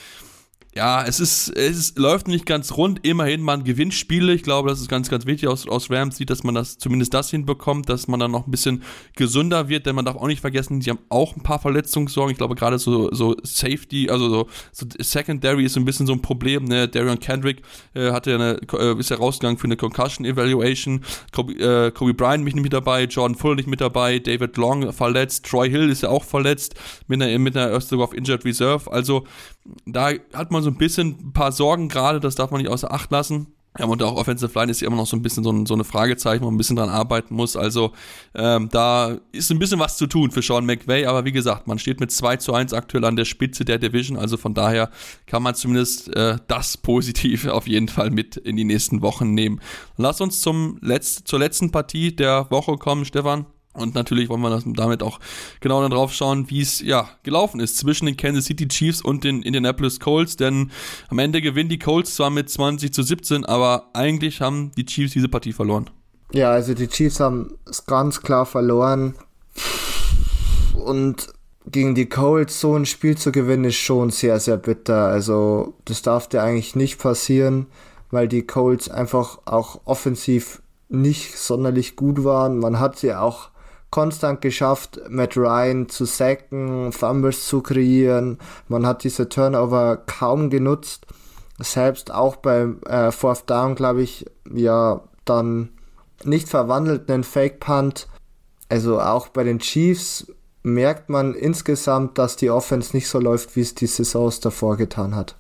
ja, 0.79 1.03
es 1.05 1.18
ist, 1.18 1.49
es 1.57 1.97
läuft 1.97 2.29
nicht 2.29 2.47
ganz 2.47 2.76
rund. 2.76 3.01
Immerhin, 3.05 3.43
man 3.43 3.64
gewinnt 3.64 3.95
Spiele. 3.95 4.33
Ich 4.33 4.45
glaube, 4.45 4.68
das 4.68 4.81
ist 4.81 4.89
ganz, 4.89 5.11
ganz 5.11 5.26
wichtig 5.26 5.49
aus, 5.49 5.66
aus 5.66 5.91
Rams 5.91 6.18
sieht, 6.18 6.31
dass 6.31 6.45
man 6.45 6.55
das 6.55 6.79
zumindest 6.79 7.12
das 7.14 7.31
hinbekommt, 7.33 7.89
dass 7.89 8.07
man 8.07 8.20
dann 8.20 8.31
noch 8.31 8.47
ein 8.47 8.51
bisschen 8.53 8.85
gesünder 9.16 9.68
wird, 9.68 9.87
denn 9.87 9.97
man 9.97 10.05
darf 10.05 10.14
auch 10.14 10.29
nicht 10.29 10.41
vergessen, 10.41 10.81
sie 10.81 10.91
haben 10.91 11.01
auch 11.09 11.35
ein 11.35 11.43
paar 11.43 11.59
Verletzungssorgen. 11.59 12.31
Ich 12.31 12.39
glaube, 12.39 12.55
gerade 12.55 12.79
so, 12.79 13.12
so 13.12 13.35
Safety, 13.43 14.09
also 14.09 14.29
so, 14.29 14.49
so 14.70 14.87
Secondary 15.01 15.64
ist 15.64 15.76
ein 15.76 15.85
bisschen 15.85 16.07
so 16.07 16.12
ein 16.12 16.22
Problem. 16.22 16.66
Ne? 16.66 16.87
Darion 16.87 17.18
Kendrick 17.18 17.62
äh, 17.95 18.12
hatte 18.12 18.37
eine, 18.37 18.61
äh, 18.79 19.01
ist 19.01 19.11
ja 19.11 19.16
rausgegangen 19.16 19.59
für 19.59 19.64
eine 19.64 19.76
Concussion 19.76 20.24
Evaluation. 20.24 21.01
Kobe, 21.35 21.55
äh, 21.55 21.91
Kobe 21.91 22.14
Bryant 22.14 22.45
mich 22.45 22.55
nicht 22.55 22.62
mit 22.62 22.72
dabei, 22.72 23.03
Jordan 23.03 23.37
Fuller 23.37 23.57
nicht 23.57 23.68
mit 23.68 23.81
dabei, 23.81 24.20
David 24.20 24.57
Long 24.57 24.93
verletzt, 24.93 25.45
Troy 25.45 25.68
Hill 25.68 25.91
ist 25.91 26.05
ja 26.05 26.11
auch 26.11 26.22
verletzt 26.22 26.76
mit 27.09 27.20
einer, 27.20 27.37
mit 27.41 27.57
einer 27.57 27.74
auf 27.74 28.14
Injured 28.14 28.45
Reserve. 28.45 28.93
Also 28.93 29.24
da 29.87 30.11
hat 30.33 30.51
man 30.51 30.62
so 30.62 30.71
ein 30.71 30.77
bisschen 30.77 31.16
ein 31.21 31.33
paar 31.33 31.53
Sorgen 31.53 31.89
gerade, 31.89 32.21
das 32.21 32.35
darf 32.35 32.51
man 32.51 32.61
nicht 32.61 32.71
außer 32.71 32.93
Acht 32.93 33.11
lassen. 33.11 33.49
Ja, 33.79 33.85
und 33.85 34.03
auch 34.03 34.16
Offensive 34.16 34.59
Line 34.59 34.73
ist 34.73 34.81
ja 34.81 34.89
immer 34.89 34.97
noch 34.97 35.07
so 35.07 35.16
ein 35.16 35.23
bisschen 35.23 35.45
so, 35.45 35.53
ein, 35.53 35.64
so 35.64 35.75
eine 35.75 35.85
Fragezeichen, 35.85 36.43
wo 36.43 36.47
man 36.47 36.55
ein 36.55 36.59
bisschen 36.59 36.77
dran 36.77 36.89
arbeiten 36.89 37.35
muss. 37.35 37.57
Also 37.57 37.93
ähm, 38.35 38.69
da 38.73 39.19
ist 39.31 39.51
ein 39.51 39.61
bisschen 39.61 39.79
was 39.79 39.97
zu 39.97 40.09
tun 40.09 40.33
für 40.33 40.43
Sean 40.43 40.66
McVay, 40.66 41.07
aber 41.07 41.25
wie 41.25 41.33
gesagt, 41.33 41.69
man 41.69 41.79
steht 41.79 42.01
mit 42.01 42.11
2 42.11 42.39
zu 42.39 42.55
1 42.55 42.73
aktuell 42.73 43.05
an 43.05 43.14
der 43.14 43.25
Spitze 43.25 43.64
der 43.64 43.79
Division, 43.79 44.16
also 44.16 44.37
von 44.37 44.55
daher 44.55 44.91
kann 45.27 45.45
man 45.45 45.55
zumindest 45.55 46.14
äh, 46.16 46.39
das 46.49 46.77
positiv 46.77 47.47
auf 47.49 47.69
jeden 47.69 47.89
Fall 47.89 48.11
mit 48.11 48.37
in 48.37 48.57
die 48.57 48.64
nächsten 48.64 49.01
Wochen 49.03 49.35
nehmen. 49.35 49.61
Lass 49.97 50.21
uns 50.21 50.41
zum 50.41 50.79
Letz 50.81 51.23
zur 51.23 51.39
letzten 51.39 51.71
Partie 51.71 52.16
der 52.16 52.51
Woche 52.51 52.79
kommen, 52.79 53.05
Stefan. 53.05 53.47
Und 53.79 53.95
natürlich 53.95 54.29
wollen 54.29 54.41
wir 54.41 54.62
damit 54.66 55.03
auch 55.03 55.20
genau 55.61 55.81
dann 55.83 55.91
drauf 55.91 56.12
schauen, 56.12 56.51
wie 56.51 56.61
es 56.61 56.81
ja 56.81 57.09
gelaufen 57.22 57.61
ist 57.61 57.79
zwischen 57.79 58.07
den 58.07 58.16
Kansas 58.16 58.47
City 58.47 58.68
Chiefs 58.68 59.01
und 59.01 59.24
den 59.24 59.43
Indianapolis 59.43 60.01
Colts. 60.01 60.37
Denn 60.37 60.70
am 61.09 61.18
Ende 61.18 61.41
gewinnen 61.41 61.68
die 61.68 61.79
Colts 61.79 62.14
zwar 62.14 62.31
mit 62.31 62.51
20 62.51 62.93
zu 62.93 63.03
17, 63.03 63.45
aber 63.45 63.91
eigentlich 63.95 64.41
haben 64.41 64.72
die 64.76 64.85
Chiefs 64.85 65.12
diese 65.12 65.29
Partie 65.29 65.53
verloren. 65.53 65.91
Ja, 66.33 66.51
also 66.51 66.74
die 66.74 66.89
Chiefs 66.89 67.20
haben 67.20 67.57
es 67.68 67.87
ganz 67.87 68.20
klar 68.20 68.45
verloren. 68.45 69.14
Und 70.74 71.29
gegen 71.70 71.95
die 71.95 72.09
Colts 72.09 72.61
so 72.61 72.74
ein 72.74 72.87
Spiel 72.87 73.16
zu 73.16 73.33
gewinnen, 73.33 73.64
ist 73.64 73.76
schon 73.76 74.11
sehr, 74.11 74.41
sehr 74.41 74.57
bitter. 74.57 75.09
Also 75.09 75.74
das 75.85 76.03
darf 76.03 76.29
dir 76.29 76.43
eigentlich 76.43 76.76
nicht 76.76 76.99
passieren, 76.99 77.66
weil 78.11 78.29
die 78.29 78.47
Colts 78.47 78.89
einfach 78.89 79.39
auch 79.45 79.81
offensiv 79.85 80.62
nicht 80.89 81.37
sonderlich 81.37 81.97
gut 81.97 82.24
waren. 82.24 82.59
Man 82.59 82.81
hat 82.81 82.99
sie 82.99 83.14
auch 83.14 83.51
konstant 83.91 84.41
geschafft, 84.41 85.01
Matt 85.09 85.36
Ryan 85.36 85.89
zu 85.89 86.05
sacken, 86.05 86.93
Fumbles 86.93 87.47
zu 87.47 87.62
kreieren. 87.62 88.39
Man 88.68 88.86
hat 88.86 89.05
diese 89.05 89.28
Turnover 89.28 89.97
kaum 89.97 90.51
genutzt. 90.51 91.07
Selbst 91.59 92.12
auch 92.12 92.36
beim 92.36 92.80
äh, 92.82 93.11
Fourth 93.11 93.51
Down, 93.51 93.74
glaube 93.74 94.03
ich, 94.03 94.26
ja, 94.53 95.01
dann 95.24 95.70
nicht 96.24 96.49
verwandelt 96.49 97.11
einen 97.11 97.24
Fake 97.24 97.61
Punt. 97.61 98.09
Also 98.68 99.01
auch 99.01 99.28
bei 99.28 99.45
den 99.45 99.59
Chiefs 99.59 100.32
merkt 100.62 101.09
man 101.09 101.34
insgesamt, 101.34 102.18
dass 102.18 102.36
die 102.36 102.51
Offense 102.51 102.95
nicht 102.95 103.09
so 103.09 103.18
läuft, 103.18 103.57
wie 103.57 103.62
es 103.62 103.74
die 103.74 103.86
Saisons 103.86 104.41
davor 104.41 104.76
getan 104.76 105.16
hat. 105.16 105.36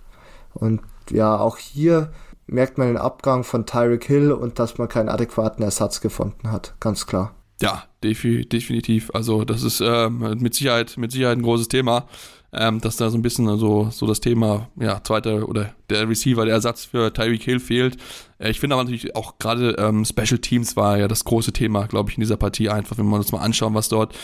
Und 0.54 0.80
ja, 1.10 1.38
auch 1.38 1.58
hier 1.58 2.10
merkt 2.46 2.78
man 2.78 2.88
den 2.88 2.96
Abgang 2.96 3.44
von 3.44 3.66
Tyreek 3.66 4.04
Hill 4.04 4.32
und 4.32 4.58
dass 4.58 4.78
man 4.78 4.88
keinen 4.88 5.10
adäquaten 5.10 5.62
Ersatz 5.62 6.00
gefunden 6.00 6.50
hat, 6.50 6.74
ganz 6.80 7.06
klar. 7.06 7.34
Ja, 7.60 7.84
definitiv. 8.04 9.10
Also 9.12 9.44
das 9.44 9.62
ist 9.62 9.80
ähm, 9.80 10.36
mit 10.38 10.54
Sicherheit, 10.54 10.96
mit 10.96 11.10
Sicherheit 11.10 11.38
ein 11.38 11.42
großes 11.42 11.66
Thema, 11.66 12.06
ähm, 12.52 12.80
dass 12.80 12.96
da 12.96 13.10
so 13.10 13.18
ein 13.18 13.22
bisschen 13.22 13.48
also 13.48 13.90
so 13.90 14.06
das 14.06 14.20
Thema, 14.20 14.68
ja, 14.76 15.02
zweiter 15.02 15.48
oder 15.48 15.74
der 15.90 16.08
Receiver, 16.08 16.44
der 16.44 16.54
Ersatz 16.54 16.84
für 16.84 17.12
Tyreek 17.12 17.42
Hill 17.42 17.58
fehlt. 17.58 17.96
Äh, 18.38 18.50
ich 18.50 18.60
finde 18.60 18.74
aber 18.74 18.84
natürlich 18.84 19.16
auch 19.16 19.38
gerade 19.38 19.72
ähm, 19.78 20.04
Special 20.04 20.38
Teams 20.38 20.76
war 20.76 20.98
ja 20.98 21.08
das 21.08 21.24
große 21.24 21.52
Thema, 21.52 21.86
glaube 21.86 22.10
ich, 22.10 22.16
in 22.16 22.20
dieser 22.20 22.36
Partie 22.36 22.68
einfach, 22.68 22.96
wenn 22.96 23.08
wir 23.08 23.16
uns 23.16 23.32
mal 23.32 23.40
anschauen, 23.40 23.74
was 23.74 23.88
dort 23.88 24.14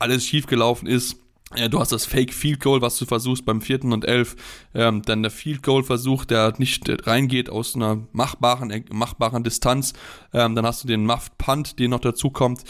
alles 0.00 0.26
schiefgelaufen 0.26 0.88
ist 0.88 1.18
ja, 1.56 1.68
du 1.68 1.80
hast 1.80 1.92
das 1.92 2.06
Fake 2.06 2.32
Field 2.32 2.60
Goal, 2.60 2.80
was 2.80 2.98
du 2.98 3.04
versuchst 3.04 3.44
beim 3.44 3.60
vierten 3.60 3.92
und 3.92 4.06
elf. 4.06 4.36
Ähm, 4.74 5.02
dann 5.02 5.22
der 5.22 5.30
Field 5.30 5.62
Goal 5.62 5.82
Versuch, 5.82 6.24
der 6.24 6.54
nicht 6.58 6.88
reingeht 7.06 7.50
aus 7.50 7.74
einer 7.74 7.98
machbaren, 8.12 8.70
äh, 8.70 8.82
machbaren 8.90 9.44
Distanz. 9.44 9.92
Ähm, 10.32 10.54
dann 10.54 10.64
hast 10.64 10.84
du 10.84 10.88
den 10.88 11.04
Muffed 11.04 11.36
Punt, 11.38 11.78
der 11.78 11.88
noch 11.88 12.00
dazu 12.00 12.30
kommt. 12.30 12.62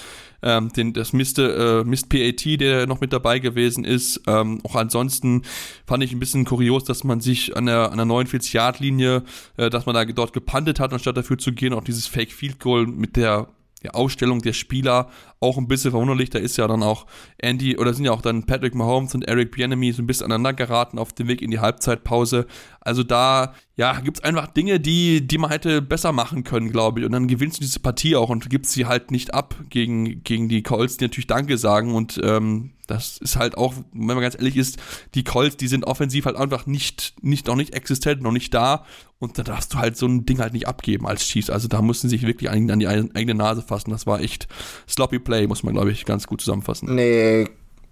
Ähm, 0.42 0.70
den, 0.72 0.92
das 0.92 1.12
Mist, 1.12 1.38
äh, 1.38 1.84
Mist 1.84 2.08
PAT, 2.08 2.60
der 2.60 2.86
noch 2.86 3.00
mit 3.00 3.12
dabei 3.12 3.38
gewesen 3.38 3.84
ist. 3.84 4.20
Ähm, 4.26 4.60
auch 4.64 4.74
ansonsten 4.74 5.42
fand 5.86 6.02
ich 6.02 6.12
ein 6.12 6.18
bisschen 6.18 6.44
kurios, 6.44 6.82
dass 6.82 7.04
man 7.04 7.20
sich 7.20 7.56
an 7.56 7.66
der, 7.66 7.92
an 7.92 7.96
der 7.98 8.06
49 8.06 8.52
Yard 8.52 8.80
Linie, 8.80 9.22
äh, 9.56 9.70
dass 9.70 9.86
man 9.86 9.94
da 9.94 10.04
dort 10.04 10.32
gepantet 10.32 10.80
hat, 10.80 10.92
anstatt 10.92 11.16
dafür 11.16 11.38
zu 11.38 11.52
gehen. 11.52 11.72
Auch 11.72 11.84
dieses 11.84 12.08
Fake 12.08 12.32
Field 12.32 12.58
Goal 12.58 12.86
mit 12.86 13.14
der 13.16 13.48
die 13.82 13.90
Ausstellung 13.90 14.40
der 14.40 14.52
Spieler 14.52 15.08
auch 15.40 15.58
ein 15.58 15.68
bisschen 15.68 15.90
verwunderlich. 15.90 16.30
Da 16.30 16.38
ist 16.38 16.56
ja 16.56 16.66
dann 16.68 16.82
auch 16.82 17.06
Andy, 17.38 17.76
oder 17.76 17.92
sind 17.94 18.04
ja 18.04 18.12
auch 18.12 18.22
dann 18.22 18.44
Patrick 18.44 18.74
Mahomes 18.74 19.14
und 19.14 19.26
Eric 19.26 19.52
Bienemy 19.52 19.92
so 19.92 20.02
ein 20.02 20.06
bisschen 20.06 20.26
aneinander 20.26 20.52
geraten 20.52 20.98
auf 20.98 21.12
dem 21.12 21.28
Weg 21.28 21.42
in 21.42 21.50
die 21.50 21.58
Halbzeitpause. 21.60 22.46
Also 22.80 23.02
da, 23.02 23.54
ja, 23.76 23.98
gibt 24.00 24.18
es 24.18 24.24
einfach 24.24 24.48
Dinge, 24.48 24.80
die, 24.80 25.26
die 25.26 25.38
man 25.38 25.50
hätte 25.50 25.82
besser 25.82 26.12
machen 26.12 26.44
können, 26.44 26.70
glaube 26.70 27.00
ich. 27.00 27.06
Und 27.06 27.12
dann 27.12 27.28
gewinnst 27.28 27.58
du 27.58 27.62
diese 27.62 27.80
Partie 27.80 28.16
auch 28.16 28.28
und 28.28 28.48
gibst 28.50 28.72
sie 28.72 28.86
halt 28.86 29.10
nicht 29.10 29.34
ab 29.34 29.54
gegen, 29.68 30.22
gegen 30.22 30.48
die 30.48 30.62
Colts, 30.62 30.96
die 30.96 31.04
natürlich 31.04 31.26
Danke 31.26 31.58
sagen. 31.58 31.94
Und 31.94 32.20
ähm, 32.22 32.70
das 32.86 33.18
ist 33.18 33.36
halt 33.36 33.56
auch, 33.56 33.74
wenn 33.92 34.06
man 34.06 34.20
ganz 34.20 34.34
ehrlich 34.34 34.56
ist, 34.56 34.78
die 35.14 35.24
Colts, 35.24 35.56
die 35.56 35.68
sind 35.68 35.84
offensiv 35.84 36.26
halt 36.26 36.36
einfach 36.36 36.66
nicht, 36.66 37.14
nicht, 37.22 37.46
noch 37.46 37.56
nicht 37.56 37.74
existent, 37.74 38.22
noch 38.22 38.32
nicht 38.32 38.52
da. 38.52 38.84
Und 39.18 39.38
da 39.38 39.44
darfst 39.44 39.72
du 39.72 39.78
halt 39.78 39.96
so 39.96 40.06
ein 40.06 40.26
Ding 40.26 40.40
halt 40.40 40.52
nicht 40.52 40.66
abgeben 40.66 41.06
als 41.06 41.22
Chiefs. 41.22 41.48
Also 41.48 41.68
da 41.68 41.80
mussten 41.80 42.08
sich 42.08 42.26
wirklich 42.26 42.50
an 42.50 42.78
die 42.80 42.88
eigene 42.88 43.34
Nase 43.34 43.62
fassen. 43.62 43.90
Das 43.90 44.06
war 44.06 44.20
echt 44.20 44.48
sloppy 44.88 45.20
play, 45.20 45.46
muss 45.46 45.62
man, 45.62 45.74
glaube 45.74 45.92
ich, 45.92 46.04
ganz 46.04 46.26
gut 46.26 46.40
zusammenfassen. 46.40 46.94
Nee, 46.94 47.48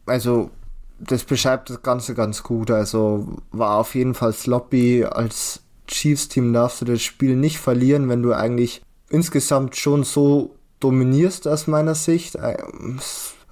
also 0.07 0.51
das 0.99 1.24
beschreibt 1.24 1.70
das 1.70 1.82
Ganze 1.82 2.14
ganz 2.14 2.43
gut. 2.43 2.70
Also 2.70 3.38
war 3.53 3.76
auf 3.76 3.95
jeden 3.95 4.14
Fall 4.14 4.32
sloppy. 4.32 5.05
Als 5.05 5.62
Chiefs-Team 5.86 6.53
darfst 6.53 6.80
du 6.80 6.84
das 6.84 7.01
Spiel 7.01 7.36
nicht 7.36 7.59
verlieren, 7.59 8.09
wenn 8.09 8.22
du 8.22 8.32
eigentlich 8.32 8.82
insgesamt 9.09 9.76
schon 9.76 10.03
so 10.03 10.57
dominierst 10.80 11.47
aus 11.47 11.68
meiner 11.68 11.95
Sicht. 11.95 12.36
Ähm, 12.36 12.99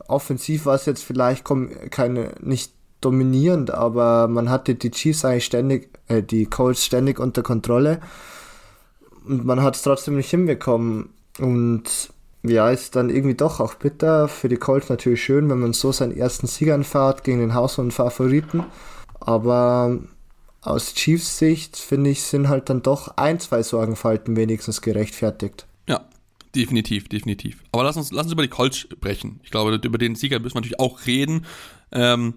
offensiv 0.09 0.67
war 0.67 0.75
es 0.75 0.87
jetzt 0.87 1.05
vielleicht 1.05 1.45
keine 1.91 2.35
nicht 2.41 2.73
dominierend, 3.01 3.71
aber 3.71 4.27
man 4.27 4.51
hatte 4.51 4.75
die 4.75 4.91
Chiefs 4.91 5.25
eigentlich 5.25 5.45
ständig, 5.45 5.91
äh, 6.09 6.23
die 6.23 6.47
Colts 6.47 6.85
ständig 6.85 7.21
unter 7.21 7.43
Kontrolle 7.43 8.01
und 9.29 9.45
man 9.45 9.63
hat 9.63 9.77
es 9.77 9.83
trotzdem 9.83 10.17
nicht 10.17 10.31
hinbekommen. 10.31 11.11
Und 11.39 11.85
ja, 12.43 12.71
ist 12.71 12.97
dann 12.97 13.11
irgendwie 13.11 13.35
doch 13.35 13.61
auch 13.61 13.75
bitter. 13.75 14.27
Für 14.27 14.49
die 14.49 14.57
Colts 14.57 14.89
natürlich 14.89 15.23
schön, 15.23 15.49
wenn 15.51 15.61
man 15.61 15.75
so 15.75 15.93
seinen 15.93 16.17
ersten 16.17 16.47
Sieg 16.47 16.71
anfahrt 16.71 17.25
gegen 17.25 17.41
den 17.41 17.55
Haus- 17.55 17.79
und 17.79 17.93
Favoriten. 17.93 18.65
Aber 19.21 19.99
aus 20.63 20.95
Chiefs 20.95 21.39
Sicht, 21.39 21.77
finde 21.77 22.11
ich, 22.11 22.23
sind 22.23 22.49
halt 22.49 22.71
dann 22.71 22.83
doch 22.83 23.17
ein, 23.17 23.39
zwei 23.39 23.63
Sorgenfalten 23.63 24.37
wenigstens 24.37 24.81
gerechtfertigt. 24.81 25.67
Definitiv, 26.55 27.09
definitiv. 27.09 27.63
Aber 27.73 27.85
lass 27.85 27.97
uns, 27.97 28.11
lass 28.11 28.25
uns 28.25 28.33
über 28.33 28.43
die 28.43 28.49
Colts 28.49 28.79
sprechen. 28.79 29.41
Ich 29.43 29.51
glaube, 29.51 29.75
über 29.75 29.99
den 29.99 30.15
Sieger 30.15 30.39
müssen 30.39 30.55
wir 30.55 30.61
natürlich 30.61 30.81
auch 30.81 31.07
reden. 31.07 31.45
Ähm, 31.93 32.35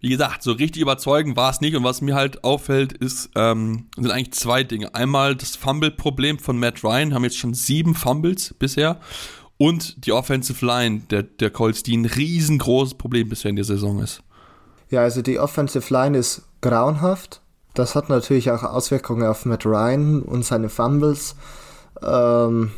wie 0.00 0.10
gesagt, 0.10 0.42
so 0.42 0.52
richtig 0.52 0.82
überzeugend 0.82 1.34
war 1.36 1.50
es 1.50 1.62
nicht. 1.62 1.74
Und 1.74 1.82
was 1.82 2.02
mir 2.02 2.14
halt 2.14 2.44
auffällt, 2.44 2.92
ist, 2.92 3.30
ähm, 3.36 3.86
sind 3.96 4.10
eigentlich 4.10 4.32
zwei 4.34 4.62
Dinge. 4.62 4.94
Einmal 4.94 5.34
das 5.34 5.56
Fumble-Problem 5.56 6.38
von 6.38 6.58
Matt 6.58 6.84
Ryan, 6.84 7.14
haben 7.14 7.24
jetzt 7.24 7.38
schon 7.38 7.54
sieben 7.54 7.94
Fumbles 7.94 8.54
bisher. 8.58 9.00
Und 9.56 10.04
die 10.04 10.12
Offensive 10.12 10.64
Line 10.64 11.04
der, 11.10 11.22
der 11.22 11.50
Colts, 11.50 11.82
die 11.82 11.96
ein 11.96 12.04
riesengroßes 12.04 12.94
Problem 12.94 13.30
bisher 13.30 13.48
in 13.48 13.56
der 13.56 13.64
Saison 13.64 14.00
ist. 14.00 14.22
Ja, 14.90 15.00
also 15.00 15.22
die 15.22 15.38
Offensive 15.38 15.92
Line 15.92 16.18
ist 16.18 16.42
grauenhaft. 16.60 17.40
Das 17.72 17.94
hat 17.94 18.10
natürlich 18.10 18.50
auch 18.50 18.62
Auswirkungen 18.62 19.26
auf 19.26 19.46
Matt 19.46 19.64
Ryan 19.64 20.22
und 20.22 20.44
seine 20.44 20.68
Fumbles. 20.68 21.34
Ähm, 22.02 22.72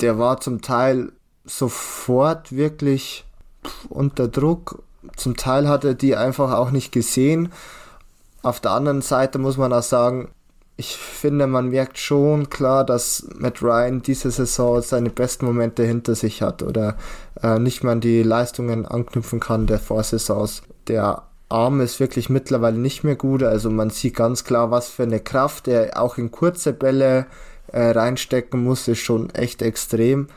der 0.00 0.18
war 0.18 0.40
zum 0.40 0.62
Teil 0.62 1.12
sofort 1.44 2.52
wirklich 2.52 3.24
unter 3.88 4.28
Druck 4.28 4.82
zum 5.16 5.36
Teil 5.36 5.68
hat 5.68 5.84
er 5.84 5.94
die 5.94 6.16
einfach 6.16 6.52
auch 6.52 6.70
nicht 6.70 6.92
gesehen. 6.92 7.52
Auf 8.42 8.60
der 8.60 8.72
anderen 8.72 9.02
Seite 9.02 9.38
muss 9.38 9.56
man 9.56 9.72
auch 9.72 9.82
sagen, 9.82 10.28
ich 10.76 10.96
finde, 10.96 11.48
man 11.48 11.70
merkt 11.70 11.98
schon 11.98 12.50
klar, 12.50 12.84
dass 12.84 13.26
Matt 13.36 13.62
Ryan 13.62 14.00
diese 14.00 14.30
Saison 14.30 14.80
seine 14.80 15.10
besten 15.10 15.46
Momente 15.46 15.82
hinter 15.84 16.14
sich 16.14 16.40
hat 16.40 16.62
oder 16.62 16.96
äh, 17.42 17.58
nicht 17.58 17.82
mehr 17.82 17.92
an 17.92 18.00
die 18.00 18.22
Leistungen 18.22 18.86
anknüpfen 18.86 19.40
kann 19.40 19.66
der 19.66 19.80
Vorsaisons. 19.80 20.62
Der 20.86 21.24
Arm 21.48 21.80
ist 21.80 21.98
wirklich 21.98 22.30
mittlerweile 22.30 22.78
nicht 22.78 23.02
mehr 23.02 23.16
gut, 23.16 23.42
also 23.42 23.70
man 23.70 23.90
sieht 23.90 24.14
ganz 24.14 24.44
klar, 24.44 24.70
was 24.70 24.88
für 24.88 25.02
eine 25.02 25.18
Kraft 25.18 25.66
er 25.66 26.00
auch 26.00 26.16
in 26.16 26.30
kurze 26.30 26.72
Bälle 26.72 27.26
äh, 27.72 27.90
reinstecken 27.90 28.62
muss, 28.62 28.88
ist 28.88 28.98
schon 28.98 29.30
echt 29.30 29.62
extrem. 29.62 30.28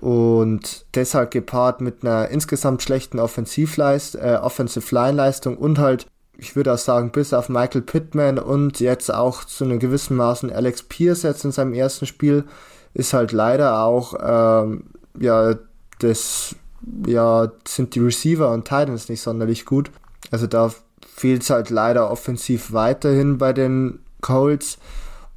Und 0.00 0.84
deshalb 0.94 1.30
gepaart 1.30 1.80
mit 1.80 2.02
einer 2.02 2.28
insgesamt 2.28 2.82
schlechten 2.82 3.18
Offensivleist 3.18 4.16
äh, 4.16 4.38
Offensive 4.40 4.94
Line 4.94 5.16
Leistung 5.16 5.56
und 5.56 5.78
halt, 5.78 6.06
ich 6.36 6.56
würde 6.56 6.74
auch 6.74 6.78
sagen, 6.78 7.10
bis 7.10 7.32
auf 7.32 7.48
Michael 7.48 7.82
Pittman 7.82 8.38
und 8.38 8.80
jetzt 8.80 9.12
auch 9.12 9.44
zu 9.44 9.64
einem 9.64 9.78
gewissen 9.78 10.16
Maßen 10.16 10.52
Alex 10.52 10.82
Pierce 10.82 11.22
jetzt 11.22 11.44
in 11.44 11.52
seinem 11.52 11.72
ersten 11.72 12.06
Spiel, 12.06 12.44
ist 12.92 13.14
halt 13.14 13.32
leider 13.32 13.82
auch, 13.82 14.14
ähm, 14.20 14.84
ja, 15.18 15.54
das, 16.00 16.54
ja, 17.06 17.50
sind 17.66 17.94
die 17.94 18.00
Receiver 18.00 18.50
und 18.50 18.64
Titans 18.64 19.08
nicht 19.08 19.22
sonderlich 19.22 19.64
gut. 19.64 19.90
Also 20.30 20.46
da 20.46 20.70
fehlt 21.06 21.42
es 21.42 21.50
halt 21.50 21.70
leider 21.70 22.10
offensiv 22.10 22.72
weiterhin 22.72 23.38
bei 23.38 23.52
den 23.52 24.00
Colts 24.20 24.78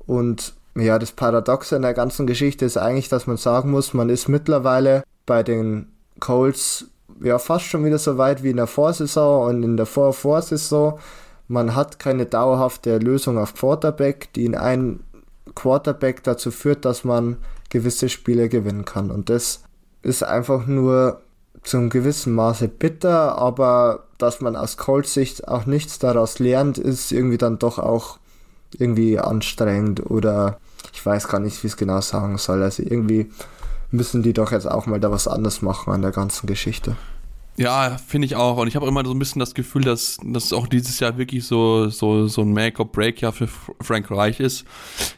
und 0.05 0.56
ja, 0.77 0.99
das 0.99 1.11
Paradoxe 1.11 1.75
in 1.75 1.81
der 1.81 1.93
ganzen 1.93 2.27
Geschichte 2.27 2.65
ist 2.65 2.77
eigentlich, 2.77 3.09
dass 3.09 3.27
man 3.27 3.37
sagen 3.37 3.71
muss, 3.71 3.93
man 3.93 4.09
ist 4.09 4.27
mittlerweile 4.27 5.03
bei 5.25 5.43
den 5.43 5.87
Colts 6.19 6.85
ja 7.21 7.39
fast 7.39 7.65
schon 7.65 7.83
wieder 7.83 7.97
so 7.97 8.17
weit 8.17 8.43
wie 8.43 8.51
in 8.51 8.57
der 8.57 8.67
Vorsaison 8.67 9.47
und 9.49 9.63
in 9.63 9.77
der 9.77 9.85
Vor-Vorsaison. 9.85 10.99
Man 11.47 11.75
hat 11.75 11.99
keine 11.99 12.25
dauerhafte 12.25 12.97
Lösung 12.97 13.37
auf 13.37 13.55
Quarterback, 13.55 14.33
die 14.33 14.45
in 14.45 14.55
einen 14.55 15.03
Quarterback 15.55 16.23
dazu 16.23 16.51
führt, 16.51 16.85
dass 16.85 17.03
man 17.03 17.37
gewisse 17.69 18.09
Spiele 18.09 18.49
gewinnen 18.49 18.85
kann. 18.85 19.09
Und 19.11 19.29
das 19.29 19.63
ist 20.03 20.23
einfach 20.23 20.67
nur 20.67 21.21
zum 21.63 21.89
gewissen 21.89 22.33
Maße 22.33 22.67
bitter, 22.67 23.37
aber 23.37 24.05
dass 24.17 24.41
man 24.41 24.55
aus 24.55 24.77
Colts 24.77 25.13
Sicht 25.13 25.47
auch 25.47 25.65
nichts 25.65 25.99
daraus 25.99 26.39
lernt, 26.39 26.77
ist 26.77 27.11
irgendwie 27.11 27.37
dann 27.37 27.59
doch 27.59 27.79
auch 27.79 28.19
irgendwie 28.77 29.19
anstrengend 29.19 30.09
oder 30.09 30.59
ich 30.93 31.05
weiß 31.05 31.27
gar 31.27 31.39
nicht, 31.39 31.63
wie 31.63 31.67
es 31.67 31.77
genau 31.77 32.01
sagen 32.01 32.37
soll. 32.37 32.63
Also 32.63 32.83
irgendwie 32.83 33.31
müssen 33.91 34.23
die 34.23 34.33
doch 34.33 34.51
jetzt 34.51 34.69
auch 34.69 34.85
mal 34.85 34.99
da 34.99 35.11
was 35.11 35.27
anderes 35.27 35.61
machen 35.61 35.93
an 35.93 36.01
der 36.01 36.11
ganzen 36.11 36.47
Geschichte. 36.47 36.95
Ja, 37.59 37.97
finde 37.97 38.27
ich 38.27 38.35
auch. 38.35 38.57
Und 38.57 38.67
ich 38.67 38.75
habe 38.75 38.85
immer 38.85 39.03
so 39.03 39.11
ein 39.11 39.17
bisschen 39.17 39.39
das 39.39 39.55
Gefühl, 39.55 39.81
dass 39.81 40.19
das 40.23 40.53
auch 40.53 40.67
dieses 40.67 40.99
Jahr 40.99 41.17
wirklich 41.17 41.43
so, 41.43 41.89
so, 41.89 42.27
so 42.27 42.43
ein 42.43 42.53
Make-or-Break-Jahr 42.53 43.31
für 43.31 43.47
Frank 43.81 44.11
Reich 44.11 44.39
ist. 44.39 44.63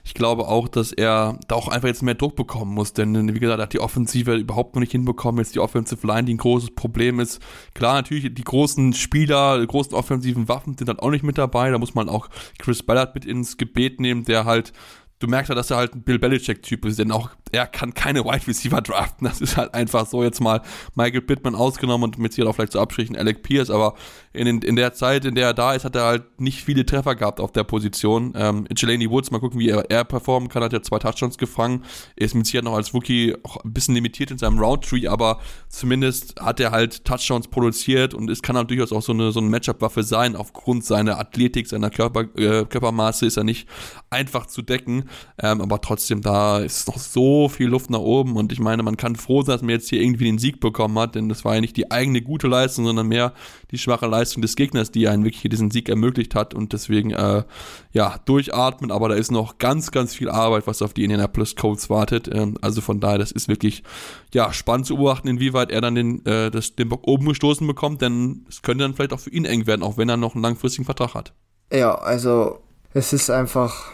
Ich 0.05 0.13
glaube 0.13 0.47
auch, 0.47 0.69
dass 0.69 0.93
er 0.93 1.37
da 1.49 1.55
auch 1.55 1.67
einfach 1.67 1.89
jetzt 1.89 2.01
mehr 2.01 2.13
Druck 2.15 2.37
bekommen 2.37 2.73
muss. 2.73 2.93
Denn, 2.93 3.35
wie 3.35 3.39
gesagt, 3.41 3.61
hat 3.61 3.73
die 3.73 3.81
Offensive 3.81 4.35
überhaupt 4.35 4.73
noch 4.73 4.79
nicht 4.79 4.93
hinbekommen. 4.93 5.39
Jetzt 5.43 5.53
die 5.55 5.59
Offensive 5.59 6.07
Line, 6.07 6.23
die 6.23 6.35
ein 6.35 6.37
großes 6.37 6.75
Problem 6.75 7.19
ist. 7.19 7.41
Klar, 7.73 7.95
natürlich, 7.95 8.33
die 8.33 8.43
großen 8.45 8.93
Spieler, 8.93 9.59
die 9.59 9.67
großen 9.67 9.93
offensiven 9.93 10.47
Waffen 10.47 10.77
sind 10.77 10.87
dann 10.87 10.99
auch 10.99 11.11
nicht 11.11 11.23
mit 11.23 11.37
dabei. 11.37 11.71
Da 11.71 11.77
muss 11.77 11.93
man 11.93 12.07
auch 12.07 12.29
Chris 12.57 12.83
Ballard 12.83 13.15
mit 13.15 13.25
ins 13.25 13.57
Gebet 13.57 13.99
nehmen, 13.99 14.23
der 14.23 14.45
halt 14.45 14.71
du 15.19 15.27
merkst 15.27 15.49
ja, 15.49 15.55
dass 15.55 15.69
er 15.69 15.77
halt 15.77 15.95
ein 15.95 16.03
Bill 16.03 16.19
Belichick-Typ 16.19 16.85
ist, 16.85 16.99
denn 16.99 17.11
auch 17.11 17.31
er 17.51 17.67
kann 17.67 17.93
keine 17.93 18.23
Wide 18.25 18.47
Receiver 18.47 18.81
draften. 18.81 19.27
Das 19.27 19.41
ist 19.41 19.57
halt 19.57 19.73
einfach 19.73 20.05
so 20.05 20.23
jetzt 20.23 20.41
mal 20.41 20.61
Michael 20.95 21.21
Pittman 21.21 21.55
ausgenommen 21.55 22.09
und 22.09 22.17
mit 22.17 22.33
sich 22.33 22.45
auch 22.45 22.53
vielleicht 22.53 22.73
zu 22.73 22.79
abstrichen 22.79 23.15
Alec 23.15 23.43
Pierce, 23.43 23.69
aber 23.69 23.95
in, 24.31 24.61
in 24.61 24.75
der 24.75 24.93
Zeit, 24.93 25.25
in 25.25 25.35
der 25.35 25.47
er 25.47 25.53
da 25.53 25.73
ist, 25.73 25.85
hat 25.85 25.95
er 25.95 26.03
halt 26.03 26.39
nicht 26.39 26.63
viele 26.63 26.85
Treffer 26.85 27.15
gehabt 27.15 27.39
auf 27.39 27.51
der 27.51 27.63
Position. 27.63 28.33
Ähm, 28.35 28.67
Jelani 28.75 29.09
Woods, 29.09 29.31
mal 29.31 29.39
gucken, 29.39 29.59
wie 29.59 29.69
er, 29.69 29.89
er 29.89 30.03
performen 30.03 30.49
kann, 30.49 30.63
hat 30.63 30.71
ja 30.71 30.81
zwei 30.81 30.99
Touchdowns 30.99 31.37
gefangen. 31.37 31.83
Ist 32.15 32.35
mit 32.35 32.45
Sicherheit 32.45 32.65
noch 32.65 32.75
als 32.75 32.93
Rookie 32.93 33.35
ein 33.63 33.73
bisschen 33.73 33.95
limitiert 33.95 34.29
in 34.29 34.37
seinem 34.37 34.59
Roundtree, 34.59 35.07
aber 35.07 35.39
zumindest 35.67 36.39
hat 36.39 36.59
er 36.59 36.71
halt 36.71 37.05
Touchdowns 37.05 37.47
produziert 37.47 38.13
und 38.13 38.29
es 38.29 38.41
kann 38.41 38.55
halt 38.55 38.69
durchaus 38.69 38.91
auch 38.91 39.01
so 39.01 39.13
eine, 39.13 39.31
so 39.31 39.39
eine 39.39 39.49
Matchup-Waffe 39.49 40.03
sein. 40.03 40.35
Aufgrund 40.35 40.85
seiner 40.85 41.19
Athletik, 41.19 41.67
seiner 41.67 41.89
Körper, 41.89 42.25
äh, 42.37 42.65
Körpermaße 42.65 43.25
ist 43.25 43.37
er 43.37 43.43
nicht 43.43 43.67
einfach 44.11 44.45
zu 44.45 44.61
decken, 44.61 45.05
ähm, 45.41 45.61
aber 45.61 45.81
trotzdem, 45.81 46.21
da 46.21 46.59
ist 46.59 46.87
noch 46.87 46.99
so 46.99 47.38
viel 47.47 47.67
Luft 47.67 47.89
nach 47.89 47.99
oben 47.99 48.35
und 48.35 48.51
ich 48.51 48.59
meine, 48.59 48.83
man 48.83 48.97
kann 48.97 49.15
froh 49.15 49.41
sein, 49.41 49.53
dass 49.53 49.61
man 49.61 49.69
jetzt 49.69 49.89
hier 49.89 50.01
irgendwie 50.01 50.25
den 50.25 50.37
Sieg 50.37 50.59
bekommen 50.59 50.97
hat, 50.99 51.15
denn 51.15 51.29
das 51.29 51.45
war 51.45 51.55
ja 51.55 51.61
nicht 51.61 51.77
die 51.77 51.91
eigene 51.91 52.21
gute 52.21 52.47
Leistung, 52.47 52.85
sondern 52.85 53.07
mehr 53.07 53.33
die 53.71 53.77
schwache 53.77 54.07
Leistung 54.07 54.41
des 54.41 54.55
Gegners, 54.55 54.91
die 54.91 55.07
einen 55.07 55.23
wirklich 55.23 55.49
diesen 55.49 55.71
Sieg 55.71 55.87
ermöglicht 55.87 56.35
hat 56.35 56.53
und 56.53 56.73
deswegen, 56.73 57.11
äh, 57.11 57.43
ja, 57.91 58.17
durchatmen, 58.25 58.91
aber 58.91 59.09
da 59.09 59.15
ist 59.15 59.31
noch 59.31 59.57
ganz, 59.57 59.91
ganz 59.91 60.13
viel 60.13 60.29
Arbeit, 60.29 60.67
was 60.67 60.81
auf 60.81 60.93
die 60.93 61.03
Indianapolis 61.03 61.55
Colts 61.55 61.89
wartet, 61.89 62.29
ähm, 62.31 62.57
also 62.61 62.81
von 62.81 62.99
daher, 62.99 63.17
das 63.17 63.31
ist 63.31 63.47
wirklich, 63.47 63.83
ja, 64.33 64.51
spannend 64.51 64.87
zu 64.87 64.97
beobachten, 64.97 65.27
inwieweit 65.27 65.71
er 65.71 65.81
dann 65.81 65.95
den, 65.95 66.25
äh, 66.25 66.51
das, 66.51 66.75
den 66.75 66.89
Bock 66.89 67.07
oben 67.07 67.27
gestoßen 67.27 67.65
bekommt, 67.65 68.01
denn 68.01 68.45
es 68.49 68.61
könnte 68.61 68.83
dann 68.83 68.93
vielleicht 68.95 69.13
auch 69.13 69.19
für 69.19 69.29
ihn 69.29 69.45
eng 69.45 69.67
werden, 69.67 69.83
auch 69.83 69.97
wenn 69.97 70.09
er 70.09 70.17
noch 70.17 70.35
einen 70.35 70.43
langfristigen 70.43 70.85
Vertrag 70.85 71.13
hat. 71.13 71.33
Ja, 71.71 71.95
also 71.95 72.61
es 72.93 73.13
ist 73.13 73.29
einfach 73.29 73.91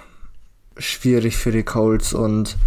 schwierig 0.77 1.35
für 1.37 1.51
die 1.51 1.63
Colts 1.63 2.13
und 2.13 2.57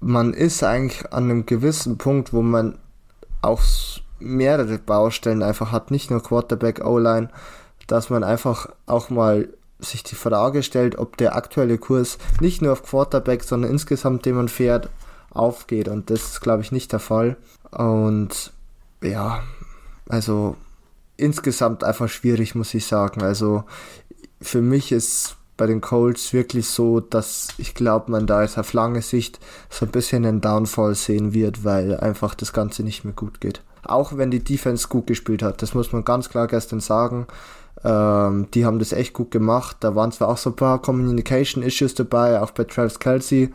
man 0.00 0.32
ist 0.32 0.62
eigentlich 0.62 1.12
an 1.12 1.24
einem 1.24 1.46
gewissen 1.46 1.98
Punkt, 1.98 2.32
wo 2.32 2.42
man 2.42 2.78
auch 3.42 3.62
mehrere 4.20 4.78
Baustellen 4.78 5.42
einfach 5.42 5.72
hat, 5.72 5.90
nicht 5.90 6.10
nur 6.10 6.22
Quarterback, 6.22 6.84
O-Line, 6.84 7.28
dass 7.86 8.10
man 8.10 8.24
einfach 8.24 8.68
auch 8.86 9.10
mal 9.10 9.48
sich 9.80 10.02
die 10.02 10.16
Frage 10.16 10.62
stellt, 10.62 10.98
ob 10.98 11.16
der 11.16 11.36
aktuelle 11.36 11.78
Kurs 11.78 12.18
nicht 12.40 12.62
nur 12.62 12.72
auf 12.72 12.82
Quarterback, 12.82 13.44
sondern 13.44 13.70
insgesamt, 13.70 14.26
den 14.26 14.34
man 14.34 14.48
fährt, 14.48 14.88
aufgeht. 15.30 15.88
Und 15.88 16.10
das 16.10 16.32
ist, 16.32 16.40
glaube 16.40 16.62
ich, 16.62 16.72
nicht 16.72 16.92
der 16.92 16.98
Fall. 16.98 17.36
Und 17.70 18.52
ja, 19.02 19.42
also 20.08 20.56
insgesamt 21.16 21.84
einfach 21.84 22.08
schwierig, 22.08 22.54
muss 22.54 22.74
ich 22.74 22.86
sagen. 22.86 23.22
Also 23.22 23.64
für 24.40 24.62
mich 24.62 24.92
ist 24.92 25.37
bei 25.58 25.66
den 25.66 25.82
Colts 25.82 26.32
wirklich 26.32 26.66
so, 26.68 27.00
dass 27.00 27.48
ich 27.58 27.74
glaube, 27.74 28.10
man 28.10 28.26
da 28.26 28.42
jetzt 28.42 28.56
auf 28.56 28.72
lange 28.72 29.02
Sicht 29.02 29.38
so 29.68 29.84
ein 29.84 29.92
bisschen 29.92 30.24
einen 30.24 30.40
Downfall 30.40 30.94
sehen 30.94 31.34
wird, 31.34 31.64
weil 31.64 31.98
einfach 31.98 32.34
das 32.34 32.54
Ganze 32.54 32.82
nicht 32.82 33.04
mehr 33.04 33.12
gut 33.12 33.42
geht. 33.42 33.60
Auch 33.82 34.16
wenn 34.16 34.30
die 34.30 34.42
Defense 34.42 34.88
gut 34.88 35.06
gespielt 35.06 35.42
hat, 35.42 35.60
das 35.60 35.74
muss 35.74 35.92
man 35.92 36.04
ganz 36.04 36.30
klar 36.30 36.46
gestern 36.46 36.80
sagen. 36.80 37.26
Ähm, 37.84 38.48
die 38.54 38.64
haben 38.64 38.78
das 38.78 38.92
echt 38.92 39.12
gut 39.12 39.30
gemacht. 39.30 39.76
Da 39.80 39.94
waren 39.94 40.12
zwar 40.12 40.28
auch 40.28 40.38
so 40.38 40.50
ein 40.50 40.56
paar 40.56 40.80
Communication 40.80 41.62
Issues 41.62 41.94
dabei, 41.94 42.40
auch 42.40 42.52
bei 42.52 42.64
Travis 42.64 42.98
Kelsey. 42.98 43.52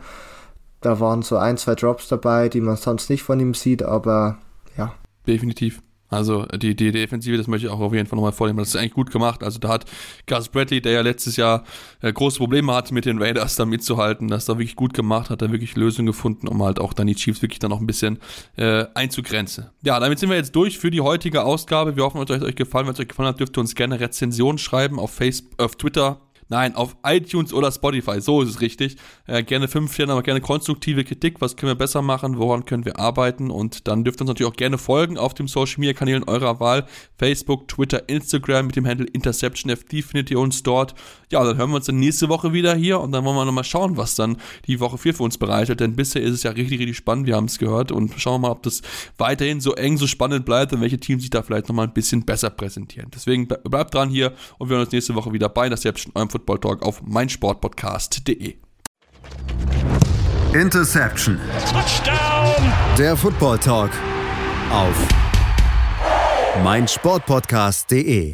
Da 0.80 1.00
waren 1.00 1.22
so 1.22 1.38
ein, 1.38 1.56
zwei 1.56 1.74
Drops 1.74 2.08
dabei, 2.08 2.48
die 2.50 2.60
man 2.60 2.76
sonst 2.76 3.08
nicht 3.08 3.22
von 3.22 3.40
ihm 3.40 3.54
sieht, 3.54 3.82
aber 3.82 4.38
ja. 4.76 4.94
Definitiv. 5.26 5.80
Also 6.08 6.46
die, 6.46 6.76
die 6.76 6.92
Defensive, 6.92 7.36
das 7.36 7.46
möchte 7.46 7.66
ich 7.66 7.72
auch 7.72 7.80
auf 7.80 7.92
jeden 7.92 8.06
Fall 8.06 8.16
nochmal 8.16 8.32
vornehmen. 8.32 8.58
Das 8.58 8.68
ist 8.68 8.76
eigentlich 8.76 8.92
gut 8.92 9.10
gemacht. 9.10 9.42
Also 9.42 9.58
da 9.58 9.68
hat 9.68 9.86
Gus 10.26 10.48
Bradley, 10.48 10.80
der 10.80 10.92
ja 10.92 11.00
letztes 11.00 11.36
Jahr 11.36 11.64
äh, 12.02 12.12
große 12.12 12.38
Probleme 12.38 12.72
hatte 12.72 12.94
mit 12.94 13.04
den 13.04 13.20
Raiders 13.20 13.56
da 13.56 13.64
mitzuhalten, 13.64 14.28
das 14.28 14.44
da 14.44 14.54
wirklich 14.54 14.76
gut 14.76 14.94
gemacht, 14.94 15.30
hat 15.30 15.42
da 15.42 15.50
wirklich 15.50 15.76
Lösungen 15.76 16.06
gefunden, 16.06 16.46
um 16.46 16.62
halt 16.62 16.78
auch 16.78 16.92
dann 16.92 17.06
die 17.06 17.14
Chiefs 17.14 17.42
wirklich 17.42 17.58
dann 17.58 17.70
noch 17.70 17.80
ein 17.80 17.86
bisschen 17.86 18.18
äh, 18.56 18.84
einzugrenzen. 18.94 19.66
Ja, 19.82 19.98
damit 19.98 20.18
sind 20.18 20.28
wir 20.30 20.36
jetzt 20.36 20.54
durch 20.54 20.78
für 20.78 20.90
die 20.90 21.00
heutige 21.00 21.42
Ausgabe. 21.44 21.96
Wir 21.96 22.04
hoffen, 22.04 22.22
es 22.22 22.30
hat 22.30 22.42
euch 22.42 22.54
gefallen. 22.54 22.86
Wenn 22.86 22.94
es 22.94 23.00
euch 23.00 23.08
gefallen 23.08 23.28
hat, 23.28 23.40
dürft 23.40 23.56
ihr 23.56 23.60
uns 23.60 23.74
gerne 23.74 23.98
Rezensionen 23.98 24.58
schreiben 24.58 24.98
auf 24.98 25.10
Facebook, 25.10 25.60
auf 25.60 25.76
Twitter, 25.76 26.20
Nein, 26.48 26.74
auf 26.74 26.96
iTunes 27.04 27.52
oder 27.52 27.72
Spotify, 27.72 28.20
so 28.20 28.42
ist 28.42 28.50
es 28.50 28.60
richtig. 28.60 28.96
Äh, 29.26 29.42
gerne 29.42 29.68
fünf 29.68 29.92
Sterne, 29.94 30.12
aber 30.12 30.22
gerne 30.22 30.40
konstruktive 30.40 31.04
Kritik. 31.04 31.40
Was 31.40 31.56
können 31.56 31.70
wir 31.70 31.76
besser 31.76 32.02
machen? 32.02 32.38
Woran 32.38 32.64
können 32.64 32.84
wir 32.84 32.98
arbeiten? 32.98 33.50
Und 33.50 33.88
dann 33.88 34.04
dürft 34.04 34.20
ihr 34.20 34.22
uns 34.22 34.28
natürlich 34.28 34.52
auch 34.52 34.56
gerne 34.56 34.78
folgen 34.78 35.18
auf 35.18 35.34
den 35.34 35.46
Social 35.46 35.80
Media 35.80 35.94
Kanälen 35.94 36.24
eurer 36.24 36.60
Wahl. 36.60 36.86
Facebook, 37.18 37.68
Twitter, 37.68 38.08
Instagram 38.08 38.66
mit 38.66 38.76
dem 38.76 38.86
Handle 38.86 39.06
InterceptionFD 39.06 40.02
findet 40.02 40.30
ihr 40.30 40.38
uns 40.38 40.62
dort. 40.62 40.94
Ja, 41.32 41.42
dann 41.44 41.56
hören 41.56 41.70
wir 41.70 41.76
uns 41.76 41.86
dann 41.86 41.98
nächste 41.98 42.28
Woche 42.28 42.52
wieder 42.52 42.74
hier 42.74 43.00
und 43.00 43.12
dann 43.12 43.24
wollen 43.24 43.36
wir 43.36 43.44
nochmal 43.44 43.64
schauen, 43.64 43.96
was 43.96 44.14
dann 44.14 44.36
die 44.66 44.80
Woche 44.80 44.98
4 44.98 45.14
für 45.14 45.22
uns 45.22 45.38
bereitet. 45.38 45.80
Denn 45.80 45.96
bisher 45.96 46.22
ist 46.22 46.34
es 46.34 46.42
ja 46.42 46.50
richtig, 46.50 46.80
richtig 46.80 46.96
spannend. 46.96 47.26
Wir 47.26 47.36
haben 47.36 47.46
es 47.46 47.58
gehört 47.58 47.90
und 47.90 48.12
schauen 48.18 48.34
wir 48.34 48.48
mal, 48.48 48.52
ob 48.52 48.62
das 48.62 48.82
weiterhin 49.18 49.60
so 49.60 49.74
eng, 49.74 49.96
so 49.96 50.06
spannend 50.06 50.44
bleibt 50.44 50.72
und 50.72 50.80
welche 50.80 50.98
Teams 50.98 51.22
sich 51.22 51.30
da 51.30 51.42
vielleicht 51.42 51.68
nochmal 51.68 51.86
ein 51.86 51.94
bisschen 51.94 52.24
besser 52.24 52.50
präsentieren. 52.50 53.10
Deswegen 53.14 53.48
bleibt 53.48 53.94
dran 53.94 54.10
hier 54.10 54.32
und 54.58 54.68
wir 54.68 54.76
hören 54.76 54.84
uns 54.84 54.92
nächste 54.92 55.14
Woche 55.14 55.32
wieder 55.32 55.48
bei 55.48 55.66
Interception, 55.66 56.12
eurem 56.14 56.28
Football 56.34 56.58
Talk 56.58 56.82
auf 56.82 57.00
meinsportpodcast.de. 57.02 58.56
Interception. 60.52 61.38
Touchdown. 61.70 62.72
Der 62.98 63.16
Football 63.16 63.58
Talk 63.60 63.90
auf 64.72 64.96
meinsportpodcast.de. 66.64 68.32